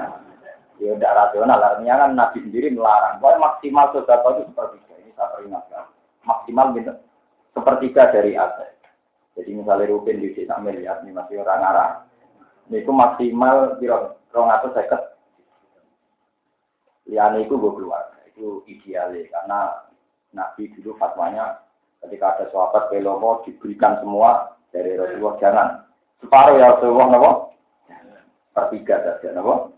Ya 0.79 0.91
tidak 0.95 1.17
rasional. 1.19 1.59
Artinya 1.59 1.95
kan 2.07 2.11
nabi 2.15 2.39
sendiri 2.47 2.69
melarang. 2.71 3.19
Pokoknya 3.19 3.43
maksimal 3.43 3.85
sesuatu 3.91 4.29
itu 4.39 4.43
sepertiga 4.55 4.95
ini 5.03 5.11
saya 5.19 5.29
peringatkan. 5.35 5.85
Maksimal 6.23 6.67
gitu. 6.79 6.93
Sepertiga 7.51 8.03
dari 8.15 8.39
aset 8.39 8.81
jadi 9.41 9.57
misalnya 9.57 9.89
rutin 9.89 10.21
di 10.21 10.37
sini 10.37 10.53
miliar 10.61 11.01
ini 11.01 11.17
masih 11.17 11.41
orang 11.41 11.63
arah 11.63 11.91
ini 12.69 12.85
itu 12.85 12.93
maksimal 12.93 13.81
biro 13.81 14.21
rong 14.31 14.53
atau 14.53 14.71
seket. 14.77 15.01
Liane 17.09 17.49
itu 17.49 17.57
gue 17.59 17.73
keluar 17.75 18.15
itu 18.29 18.63
idealnya 18.69 19.27
karena 19.33 19.61
nabi 20.37 20.71
dulu 20.77 20.95
fatwanya 21.01 21.59
Ketika 22.01 22.27
ada 22.37 22.45
sahabat 22.49 22.89
pelomo 22.89 23.45
diberikan 23.45 24.01
semua 24.01 24.57
dari 24.73 24.97
Rasulullah 24.97 25.37
jangan. 25.37 25.69
Separuh 26.25 26.57
ya 26.57 26.73
Rasulullah 26.77 27.09
nopo. 27.13 27.31
Pertiga 28.57 28.97
saja 29.05 29.37
nopo. 29.37 29.77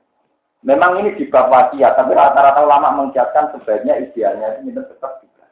Memang 0.62 1.02
ini 1.02 1.18
di 1.18 1.26
bab 1.26 1.50
wasiat, 1.50 1.98
tapi 1.98 2.14
rata-rata 2.14 2.62
ulama 2.62 2.94
mengiatkan 2.94 3.50
sebaiknya 3.50 3.98
idealnya 3.98 4.62
ini 4.62 4.70
tetap 4.70 5.18
tiga. 5.18 5.42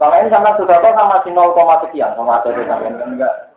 Kalau 0.00 0.16
ini 0.16 0.32
sama 0.32 0.56
sudah 0.56 0.80
tahu 0.80 0.96
sama 0.96 1.20
si 1.20 1.28
0, 1.28 1.52
sekian, 1.84 2.16
sama 2.16 2.40
ada 2.40 2.56
sampai 2.56 2.88
enggak. 2.96 3.52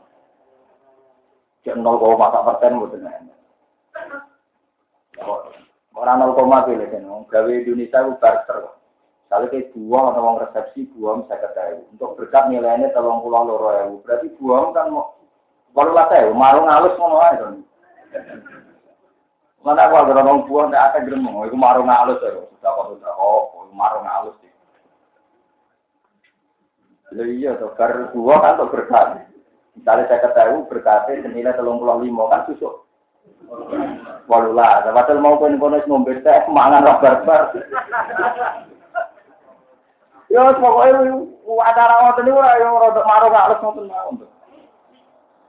Cek 1.63 1.79
0, 1.79 2.19
persen 2.19 2.83
betul 2.83 3.07
Orang 5.95 6.19
0, 6.35 6.67
pilih 6.67 6.87
kan, 6.91 7.07
gawe 7.27 7.51
Indonesia 7.51 7.99
itu 8.03 8.11
barter. 8.19 8.78
Kalau 9.29 9.45
kayak 9.45 9.69
buang 9.77 10.09
atau 10.09 10.25
uang 10.25 10.41
resepsi 10.41 10.89
buang 10.97 11.29
saya 11.29 11.45
ketahui. 11.45 11.85
Untuk 11.93 12.17
berkat 12.17 12.49
nilainya 12.49 12.89
tolong 12.97 13.21
pulang 13.21 13.45
loro 13.45 13.69
ya. 13.69 13.85
Berarti 14.01 14.33
buang 14.41 14.73
kan 14.73 14.89
mau 14.89 15.13
kalau 15.77 15.93
lah 15.93 16.09
saya 16.09 16.33
marung 16.33 16.65
halus 16.65 16.97
mau 16.97 17.21
aja 17.21 17.45
kan. 17.45 17.61
Mana 19.61 19.85
aku 19.85 20.01
agar 20.01 20.25
orang 20.25 20.49
buang 20.49 20.73
tidak 20.73 20.97
akan 20.97 21.05
gremeng. 21.05 21.45
Itu 21.45 21.53
marung 21.53 21.93
halus 21.93 22.17
ya. 22.25 22.41
Sudah 22.41 22.71
kok 22.73 22.85
sudah 22.97 23.13
oh 23.21 23.69
marung 23.69 24.09
halus 24.09 24.33
sih. 24.41 24.49
Iya 27.13 27.53
tuh 27.61 27.77
bar 27.77 28.09
buang 28.09 28.41
kan 28.41 28.57
untuk 28.57 28.73
berkat. 28.73 29.29
Misalnya 29.77 30.09
saya 30.09 30.25
ketahui 30.25 30.65
berkatnya 30.65 31.21
senilai 31.21 31.53
tolong 31.53 31.77
pulang 31.77 32.01
lima 32.01 32.25
kan 32.33 32.49
susuk. 32.49 32.89
Walau 34.29 34.53
lah, 34.53 34.85
padahal 34.85 35.25
mau 35.25 35.41
pun 35.41 35.57
bonus 35.57 35.85
ngombe 35.89 36.21
teh 36.21 36.45
mangan 36.53 36.85
lah 36.85 37.01
barbar. 37.01 37.49
Ya 40.29 40.45
pokoknya 40.53 41.25
acara 41.65 41.93
ngoten 42.05 42.23
niku 42.29 42.37
ora 42.37 42.61
yo 42.61 42.77
rada 42.77 43.01
marung 43.01 43.33
halus 43.33 43.61
ngoten 43.65 43.89
mawon. 43.89 44.29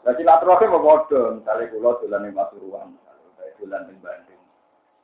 Lah 0.01 0.13
silaturahmi 0.17 0.73
kok 0.73 0.81
padha, 0.81 1.21
misale 1.37 1.69
kula 1.69 2.01
dolan 2.01 2.21
ning 2.25 2.33
Pasuruan, 2.33 2.97
saya 3.37 3.53
dolan 3.61 3.85
ning 3.85 4.01
Bandung. 4.01 4.41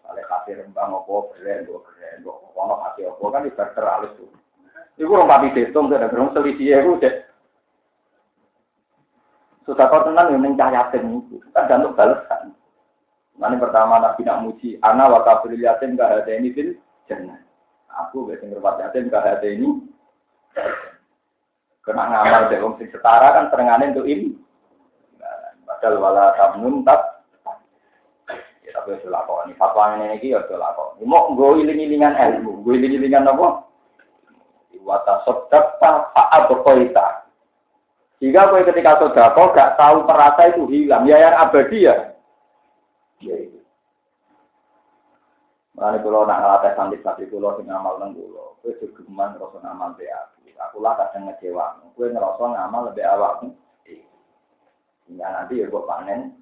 Kale 0.01 0.23
kate 0.25 0.57
rembang 0.57 0.97
apa 0.97 1.15
belen 1.37 1.69
kok 1.69 1.85
belen 1.93 2.25
kok 2.25 2.37
ono 2.57 2.75
hati 2.81 3.05
apa 3.05 3.25
kan 3.29 3.45
ibarat 3.45 3.77
halus 3.77 4.17
tuh. 4.17 4.33
Iku 4.97 5.13
rong 5.13 5.29
pati 5.29 5.53
ditung 5.53 5.93
ada 5.93 6.09
gerung 6.09 6.33
selisih 6.33 6.81
iku 6.81 6.97
cek. 6.97 7.15
Sudah 9.69 9.91
kau 9.93 10.07
tenan 10.09 10.31
yang 10.31 10.41
mencayatin 10.41 11.27
itu, 11.27 11.43
kan 11.53 11.83
untuk 11.85 11.99
balasan. 11.99 12.55
Nanti 13.37 13.61
pertama 13.61 14.01
Nabi 14.01 14.25
nak 14.25 14.41
muji, 14.47 14.81
ana 14.81 15.11
wa 15.11 15.21
kafiril 15.27 15.61
yatim 15.61 15.99
gak 15.99 16.25
ada 16.25 16.33
ini 16.33 16.55
fil 16.55 16.79
jannah. 17.05 17.46
Aku 18.05 18.29
biasanya 18.29 18.57
ngerpat 18.57 18.75
yatim 18.85 19.09
ke 19.09 19.19
hati 19.19 19.49
ini. 19.57 19.69
Kena 21.81 22.05
ngamal 22.11 22.51
dari 22.51 22.67
sing 22.83 22.89
setara 22.91 23.33
kan 23.33 23.49
serengannya 23.49 23.95
untuk 23.95 24.11
ini. 24.11 24.35
Padahal 25.67 26.03
wala 26.03 26.25
tamun 26.35 26.83
tak. 26.83 27.01
Ya 28.67 28.71
tapi 28.75 28.99
itu 28.99 29.07
lakon. 29.07 29.55
Fatwa 29.55 29.95
ini 29.95 30.19
ini 30.19 30.35
ya 30.35 30.43
itu 30.43 30.55
lakon. 30.59 30.99
Mau 31.07 31.31
gue 31.35 31.63
iling-ilingan 31.63 32.19
ilmu. 32.19 32.67
Gue 32.67 32.79
iling-ilingan 32.79 33.31
apa? 33.31 33.63
Wata 34.87 35.27
sodakta 35.27 36.15
fa'at 36.15 36.43
berkoita. 36.47 37.27
Jika 38.23 38.49
kau 38.49 38.63
ketika 38.63 39.03
sodako 39.03 39.51
gak 39.51 39.75
tahu 39.75 40.07
perasa 40.07 40.55
itu 40.55 40.67
hilang. 40.71 41.07
Ya 41.11 41.19
yang 41.19 41.35
abadi. 41.39 41.87
Ya 41.87 43.35
itu. 43.35 43.59
Mulane 45.77 46.01
kula 46.01 46.25
nak 46.25 46.41
ngelatih 46.41 46.73
santri 46.73 46.99
santri 47.05 47.29
kula 47.29 47.53
sing 47.61 47.69
ngamal 47.69 48.01
nang 48.01 48.17
kula, 48.17 48.57
kowe 48.65 48.73
gegeman 48.81 49.37
ngrasa 49.37 49.61
ngamal 49.61 49.93
be 49.93 50.09
aku. 50.09 50.37
Aku 50.57 50.81
lah 50.81 50.97
kadang 50.97 51.29
ngecewa. 51.29 51.85
Kowe 51.93 52.09
ngerasa 52.09 52.45
ngamal 52.49 52.89
lebih 52.89 53.05
awakmu. 53.05 53.49
Hingga 55.07 55.27
nanti 55.29 55.63
ya 55.63 55.71
buat 55.71 55.87
panen. 55.87 56.35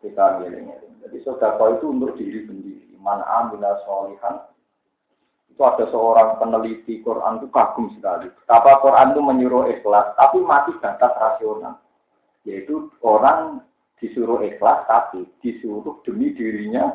Kita 0.00 0.40
ngiling-ngiling. 0.40 1.04
Jadi 1.04 1.18
sodako 1.20 1.76
itu 1.76 1.86
untuk 1.92 2.16
diri 2.16 2.48
sendiri. 2.48 2.96
Man 2.96 3.20
amila 3.20 3.76
solihan. 3.84 4.48
Itu 5.52 5.60
ada 5.60 5.84
seorang 5.92 6.40
peneliti 6.40 7.04
Quran 7.04 7.42
itu 7.42 7.52
kagum 7.52 7.92
sekali. 7.92 8.32
Apa 8.48 8.80
Quran 8.80 9.12
itu 9.12 9.20
menyuruh 9.20 9.68
ikhlas, 9.68 10.16
tapi 10.16 10.40
masih 10.40 10.72
batas 10.80 11.12
rasional. 11.20 11.76
Yaitu 12.48 12.88
orang 13.04 13.60
disuruh 14.00 14.40
ikhlas 14.42 14.88
tapi 14.88 15.28
disuruh 15.44 16.00
demi 16.02 16.32
dirinya. 16.32 16.90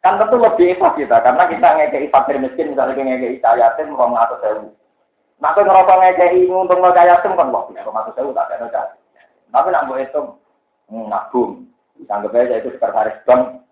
Kan 0.00 0.16
tentu 0.16 0.40
lebih 0.40 0.78
ikhlas 0.78 0.96
kita 0.96 1.20
karena 1.20 1.44
kita 1.50 1.68
ngekei 1.76 2.08
fakir 2.08 2.40
miskin 2.40 2.72
misalnya 2.72 2.96
ngekei 2.96 3.42
yatim 3.42 3.92
rong 3.92 4.16
atau 4.16 4.38
sewu? 4.40 4.66
Nah 5.42 5.52
aku 5.52 5.60
ngerasa 5.66 5.92
ngekei 5.92 6.48
untung 6.48 6.80
lo 6.80 6.94
kan 6.94 7.50
wah 7.52 7.68
rong 7.68 7.98
atau 8.00 8.12
sewu 8.16 8.30
tak 8.32 8.48
ada 8.48 8.64
nota 8.64 8.82
tapi 9.50 9.68
nak 9.74 9.86
buat 9.90 10.00
itu 10.06 10.22
ngagum 10.90 11.66
anggap 12.08 12.34
aja 12.34 12.54
itu 12.58 12.70
sekretaris 12.74 13.18
bank 13.26 13.62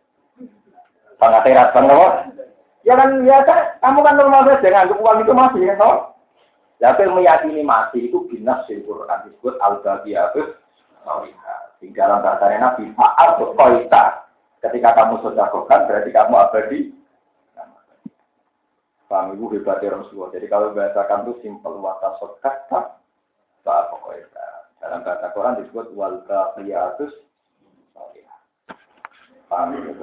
pengateras 1.18 1.72
bank 1.74 1.86
loh 1.88 2.10
ya 2.86 2.94
kan 2.94 3.22
biasa 3.22 3.78
kamu 3.82 3.98
kan 4.04 4.14
normal 4.18 4.46
saja 4.46 4.68
nganggap 4.68 4.98
uang 5.00 5.18
itu 5.22 5.32
masih 5.32 5.62
ya 5.66 5.74
tapi 6.78 7.10
meyakini 7.10 7.62
masih 7.66 8.10
itu 8.10 8.22
binas 8.30 8.62
Quran 8.68 9.18
disebut 9.26 9.54
al-Babiyatus 9.58 10.54
di 11.78 11.94
dalam 11.94 12.22
bahasa 12.22 12.50
Nabi, 12.58 12.90
maaf 12.98 13.38
koita. 13.38 14.26
Ketika 14.58 14.90
kamu 14.98 15.22
sedekahkan 15.22 15.86
berarti 15.86 16.10
kamu 16.10 16.34
abadi. 16.34 16.80
Paham 19.08 19.32
ibu 19.40 19.48
hebatnya 19.56 19.96
Rasulullah. 19.96 20.36
Jadi 20.36 20.46
kalau 20.52 20.76
bahasakan 20.76 21.24
itu 21.24 21.32
simpel 21.40 21.80
wata 21.80 22.18
sodakta, 22.20 23.00
maaf 23.64 23.90
koita. 24.04 24.46
Dalam 24.82 25.06
bahasa 25.06 25.32
Quran 25.32 25.58
disebut 25.64 25.86
wal 25.94 26.22
baqiyatus 26.28 27.14
Paham 29.48 29.80
itu? 29.80 29.96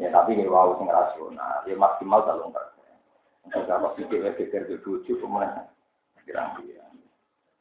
Ya 0.00 0.08
tapi 0.08 0.32
ini 0.32 0.48
wow 0.48 0.72
sing 0.80 0.88
rasional. 0.88 1.60
Ya 1.68 1.76
maksimal 1.76 2.24
telung 2.24 2.48
persen. 2.48 2.96
Kalau 3.68 3.92
pikir 3.92 4.24
pikir 4.40 4.64
ke 4.64 4.80
bojo 4.80 5.12
ke 5.12 5.26
mana? 5.28 5.68
Kira-kira. 6.24 6.88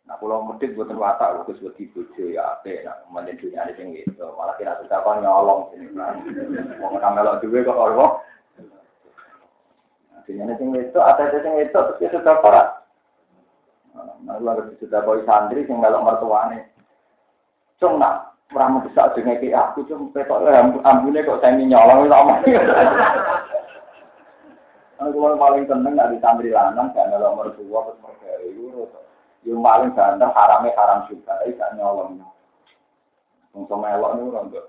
Nah, 0.10 0.18
kalau 0.18 0.41
medit 0.41 0.73
buat 0.73 0.90
watak, 0.90 1.45
aku 1.45 1.53
buat 1.61 1.77
bojo 1.77 2.23
ya 2.34 2.57
apa? 2.57 2.81
Nah, 2.81 2.98
kemudian 3.06 3.38
dunia 3.38 3.61
ini 3.69 3.77
tinggi 3.77 4.02
itu, 4.10 4.26
malah 4.34 4.57
kira 4.57 4.73
sudah 4.81 5.06
kau 5.06 5.14
nyolong 5.22 5.69
sini 5.69 5.94
kan? 5.94 6.18
Mau 6.81 6.98
melok 6.98 7.45
juga 7.45 7.69
kok. 7.69 7.77
Nah, 10.10 10.19
dunia 10.26 10.49
ini 10.49 10.57
tinggi 10.57 10.81
itu, 10.81 10.98
ada 10.98 11.30
ada 11.30 11.38
tinggi 11.38 11.61
itu, 11.61 11.77
terus 11.77 11.98
dia 12.02 12.10
sudah 12.10 12.41
parah. 12.41 12.81
Nah, 14.26 14.41
lalu 14.41 14.73
sudah 14.81 14.98
kau 15.06 15.22
santri 15.30 15.69
yang 15.69 15.77
melok 15.77 16.02
mertuane. 16.02 16.73
Cung 17.77 18.02
nak, 18.02 18.34
ramu 18.49 18.81
besar 18.90 19.14
dengan 19.14 19.38
kayak 19.38 19.77
aku, 19.77 19.86
cung 19.86 20.10
petok 20.10 20.41
ambune 20.90 21.22
kok 21.22 21.38
saya 21.38 21.53
nyolong 21.53 22.10
itu 22.10 22.18
omong. 22.18 22.40
Kalau 24.98 25.38
paling 25.38 25.69
seneng 25.69 25.94
nggak 25.94 26.18
ditambri 26.18 26.49
lanang, 26.49 26.90
gak 26.98 27.14
melok 27.14 27.38
mertua, 27.38 27.88
terus 27.88 28.02
mereka 28.02 28.30
itu, 28.41 28.90
yang 29.48 29.64
paling 29.64 29.95
banter 29.95 30.30
haramnya 30.36 30.76
haram 30.76 30.99
juga, 31.07 31.40
tapi 31.40 31.56
gak 31.56 31.80
nyolong. 31.80 32.20
Untuk 33.56 33.80
melok 33.80 34.20
ini 34.20 34.30
orang 34.30 34.45
enggak. 34.52 34.68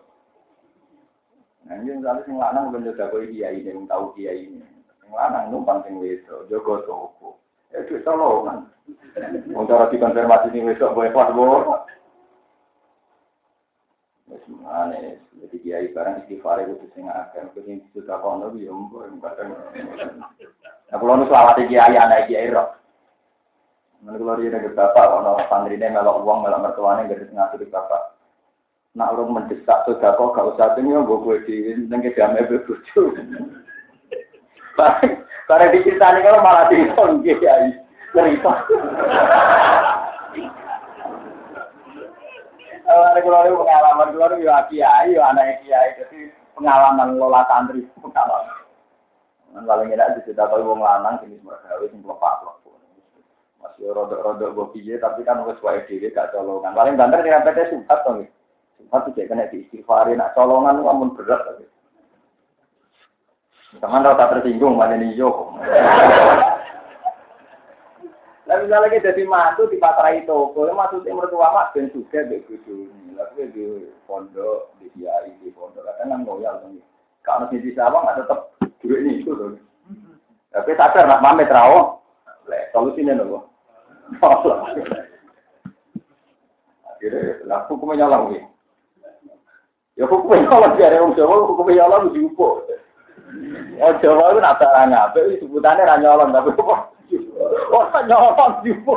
Nah 1.68 1.74
ini 1.76 2.00
misalnya 2.00 2.24
sing 2.24 2.36
lanang 2.40 2.72
belum 2.72 2.88
juga 2.88 3.12
kau 3.12 3.20
kiai 3.20 3.60
ini, 3.60 3.68
yang 3.68 3.84
tahu 3.84 4.16
kiai 4.16 4.48
ini. 4.48 4.64
Sing 5.04 5.10
lanang 5.12 5.52
numpang 5.52 5.84
sing 5.84 6.00
wedo, 6.00 6.48
jogo 6.48 6.80
toko. 6.88 7.36
Ya 7.70 7.84
itu 7.84 8.00
tolongan. 8.00 8.72
Untuk 9.52 9.76
orang 9.76 9.92
dikonfirmasi 9.92 10.48
ini 10.56 10.72
wedo, 10.72 10.96
boleh 10.96 11.12
pas 11.12 11.30
boleh. 11.30 11.60
Wes 14.32 14.44
mana 14.48 14.96
jadi 15.36 15.56
kiai 15.60 15.86
barang 15.92 16.24
istighfar 16.24 16.62
itu 16.64 16.86
sing 16.94 17.10
akan 17.10 17.50
kudu 17.52 17.82
sudah 17.92 18.22
kono 18.22 18.54
yo 18.56 18.72
mbok 18.72 19.10
kadang. 19.20 19.52
Nah 20.88 20.96
kalau 20.96 21.18
nu 21.18 21.26
selawat 21.28 21.58
kiai 21.66 21.98
anak 21.98 22.30
kiai 22.30 22.48
roh. 22.48 22.79
Mana 24.00 24.16
kalau 24.16 24.40
dia 24.40 24.48
dengan 24.48 24.72
bapak, 24.72 25.04
kalau 25.12 25.36
santri 25.52 25.76
ini 25.76 25.92
melok 25.92 26.24
uang, 26.24 26.40
melok 26.40 26.64
mertuanya, 26.64 27.04
gak 27.04 27.20
ada 27.36 27.56
di 27.60 27.68
bapak. 27.68 28.16
Nak 28.96 29.12
urut 29.12 29.28
mendesak 29.28 29.84
sudah 29.86 30.16
kok 30.16 30.32
gak 30.34 30.48
usah 30.56 30.74
ini 30.80 30.96
gue 30.96 31.22
gue 31.22 31.36
di 31.44 31.56
nengke 31.86 32.16
damai 32.16 32.48
berbucu. 32.48 33.14
Karena 35.46 35.70
diceritani 35.70 36.24
kalau 36.24 36.40
malah 36.40 36.66
di 36.72 36.88
kiai 37.36 37.76
cerita. 38.16 38.52
Kalau 42.88 43.20
keluar 43.22 43.46
pengalaman 43.46 44.10
keluar 44.16 44.32
ya 44.40 44.66
kiai, 44.66 45.14
ya 45.14 45.22
anak 45.28 45.60
kiai, 45.62 45.94
jadi 46.00 46.32
pengalaman 46.56 47.20
lola 47.20 47.44
santri 47.46 47.84
pengalaman. 48.00 48.64
Paling 49.60 49.92
enak 49.92 50.18
di 50.18 50.24
cerita 50.24 50.48
kalau 50.48 50.72
wong 50.72 50.80
lanang 50.80 51.20
jenis 51.20 51.44
mereka 51.44 51.78
sing 51.84 52.00
lepak 52.02 52.34
lepak. 52.42 52.79
Masih 53.60 53.92
rodok-rodok 53.92 54.52
gue 54.56 54.66
piye, 54.76 54.94
tapi 54.96 55.20
kan 55.20 55.44
wes 55.44 55.60
wae 55.60 55.84
dhewe 55.84 56.08
gak 56.08 56.32
colongan. 56.32 56.72
Paling 56.72 56.96
banter 56.96 57.20
dengan 57.20 57.44
PT 57.44 57.76
Subhat 57.76 58.00
to 58.08 58.10
nggih. 58.16 58.30
Subhat 58.80 59.02
iki 59.12 59.28
kena 59.28 59.52
diistighfari 59.52 60.16
nak 60.16 60.32
colongan 60.32 60.80
amun 60.80 61.12
berat 61.12 61.44
tapi. 61.44 61.68
Teman 63.78 64.02
rata 64.02 64.32
tersinggung 64.32 64.80
mana 64.80 64.96
nih 64.96 65.14
yo. 65.14 65.54
Lah 68.50 68.58
misalnya 68.58 68.90
kita 68.90 69.14
jadi 69.14 69.22
mantu 69.30 69.70
di 69.70 69.78
patrai 69.78 70.26
toko, 70.26 70.66
maksudnya 70.66 71.14
mertua 71.14 71.54
mak 71.54 71.70
ben 71.70 71.86
juga 71.94 72.26
dek 72.26 72.50
kudu. 72.50 72.90
Lalu 73.14 73.46
di 73.54 73.64
pondok, 74.10 74.74
di 74.82 74.90
kiai, 74.96 75.30
di 75.38 75.54
pondok, 75.54 75.86
kadang 75.86 76.26
ngoyal 76.26 76.58
tuh. 76.66 76.82
Kalau 77.22 77.46
di 77.46 77.70
sawang 77.78 78.02
nggak 78.08 78.26
tetap 78.26 78.50
duit 78.82 79.06
ini 79.06 79.22
itu 79.22 79.30
tuh. 79.38 79.54
Tapi 80.50 80.74
sadar 80.74 81.06
nak 81.06 81.22
mame 81.22 81.46
terawo, 81.46 82.02
solusinya 82.74 83.22
nopo. 83.22 83.49
Akhirnya, 86.90 87.40
lah 87.48 87.64
hukumnya 87.70 88.04
nyolong 88.04 88.24
nih. 88.36 88.44
Ya 89.96 90.04
hukumnya 90.04 90.44
nyolong 90.44 90.74
dari 90.76 90.96
orang 91.00 91.16
Jawa, 91.16 91.34
hukumnya 91.48 91.86
nyolong 91.86 92.12
diupo. 92.12 92.48
Oh 93.80 93.92
Jawa 94.02 94.34
itu 94.34 94.40
nak 94.42 94.58
barang 94.58 94.92
apa? 94.92 95.18
Sebutannya 95.40 95.88
ranyolong 95.88 96.30
tapi 96.34 96.50
apa? 96.52 96.76
Orang 97.70 98.04
nyolong 98.10 98.52
juga. 98.66 98.96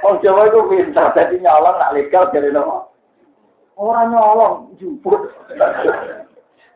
Orang 0.00 0.18
Jawa 0.24 0.48
itu 0.48 0.60
pintar, 0.72 1.12
jadi 1.12 1.36
nyolong 1.38 1.76
nak 1.76 1.94
legal 1.94 2.24
dari 2.32 2.50
nama. 2.50 2.88
Orang 3.76 4.10
nyolong 4.10 4.74
juga. 4.80 5.30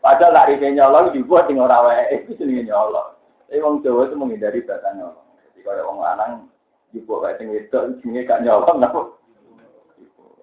Padahal 0.04 0.36
lari 0.36 0.60
nyolong 0.60 1.16
juga 1.16 1.48
tinggal 1.48 1.66
rawa 1.66 2.12
itu 2.12 2.36
sendiri 2.36 2.68
nyolong. 2.68 3.16
Tapi 3.48 3.58
orang 3.58 3.80
Jawa 3.80 4.06
itu 4.06 4.14
menghindari 4.20 4.60
bahasa 4.62 4.92
nyolong. 4.94 5.23
Kalau 5.64 5.96
orang 5.96 5.98
lanang 6.04 6.32
juga 6.92 7.32
kayak 7.32 7.36
tinggi 7.40 7.58
itu, 7.64 7.80
sini 8.04 8.28
gak 8.28 8.44
nyolong, 8.44 8.84
apa? 8.84 9.00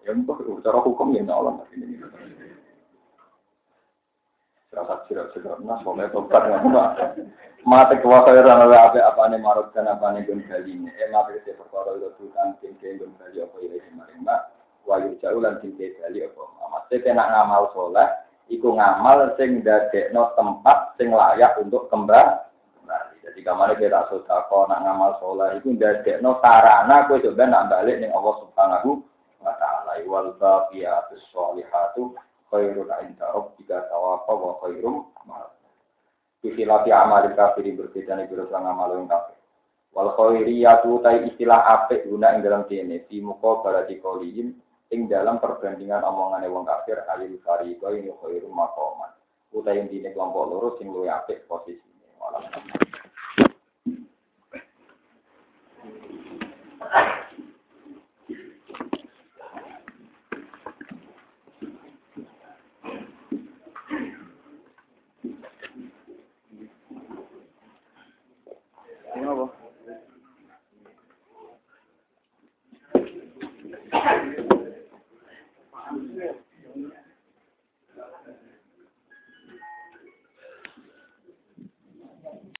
Ya 0.01 0.17
mungkin 0.17 0.65
cara 0.65 0.81
hukum 0.81 1.13
ya 1.13 1.21
nyolong. 1.21 1.61
Rasa 4.73 5.05
sirak-sirak, 5.05 5.61
nah, 5.61 5.77
soalnya 5.85 6.09
tobat 6.09 6.47
nggak 6.47 7.21
Mate 7.61 8.01
kuasa 8.01 8.33
ora 8.33 8.57
ana 8.57 8.65
apa 8.73 8.97
apa 9.05 9.29
ne 9.29 9.37
marot 9.37 9.69
kan 9.69 9.85
apa 9.85 10.09
ne 10.09 10.25
gon 10.25 10.41
kali 10.49 10.81
ini. 10.81 10.89
Eh 10.97 11.13
mate 11.13 11.45
se 11.45 11.53
perkara 11.53 11.93
itu 11.93 12.09
tutan 12.17 12.57
sing 12.57 12.73
ke 12.81 12.97
gon 12.97 13.13
kali 13.21 13.37
apa 13.37 13.53
ya 13.61 13.77
maring 13.93 14.25
mak. 14.25 14.49
Wayu 14.89 15.13
jauh 15.21 15.37
lan 15.37 15.61
sing 15.61 15.77
ke 15.77 15.93
kali 16.01 16.25
apa. 16.25 16.41
Mate 16.41 17.05
kena 17.05 17.21
ngamal 17.21 17.69
soleh 17.77 18.09
iku 18.49 18.73
ngamal 18.73 19.37
sing 19.37 19.61
dadekno 19.61 20.33
tempat 20.33 20.97
sing 20.97 21.13
layak 21.13 21.53
untuk 21.61 21.85
kembali. 21.93 22.49
Jadi 23.21 23.39
kamane 23.45 23.77
kita 23.77 24.09
sedekah 24.09 24.65
nak 24.65 24.81
ngamal 24.81 25.11
soleh 25.21 25.61
iku 25.61 25.77
dadekno 25.77 26.41
sarana 26.41 27.05
kowe 27.05 27.21
coba 27.21 27.43
nak 27.45 27.69
balik 27.69 28.01
ning 28.01 28.09
Allah 28.09 28.35
Subhanahu 28.41 28.89
wa 29.45 29.53
taala. 29.61 29.93
Wal 30.09 30.33
baqiyatus 30.41 31.21
sholihatu 31.29 32.17
khairun 32.49 32.89
inda 33.05 33.29
rabbika 33.29 33.85
thawaban 33.93 34.37
wa 34.41 34.53
khairum. 34.65 34.95
Istilah 36.41 36.81
amal 36.89 37.29
kafir 37.37 37.69
berbeda 37.77 38.17
nih 38.17 38.25
biro 38.25 38.49
sang 38.49 38.65
amal 38.65 38.89
yang 38.97 39.05
kafir. 39.05 39.37
Wal 39.93 40.17
khairiyatu 40.17 41.05
tai 41.05 41.21
istilah 41.29 41.61
apik 41.77 42.09
guna 42.09 42.33
ing 42.33 42.41
dalam 42.41 42.65
kene 42.65 43.05
di 43.05 43.21
muka 43.21 43.61
barati 43.61 44.01
kolihim 44.01 44.57
ing 44.89 45.05
dalam 45.05 45.37
perbandingan 45.37 46.01
omongan 46.01 46.49
wong 46.49 46.65
kafir 46.65 47.05
alil 47.05 47.37
fariqo 47.45 47.93
ini 47.93 48.09
khairu 48.17 48.49
maqaman. 48.49 49.13
Utai 49.53 49.85
dine 49.85 50.09
kelompok 50.15 50.47
loro 50.49 50.69
sing 50.81 50.89
luwih 50.89 51.13
apik 51.13 51.45
posisine. 51.45 52.07
Walau 52.17 52.41
Nuevo. 69.21 69.60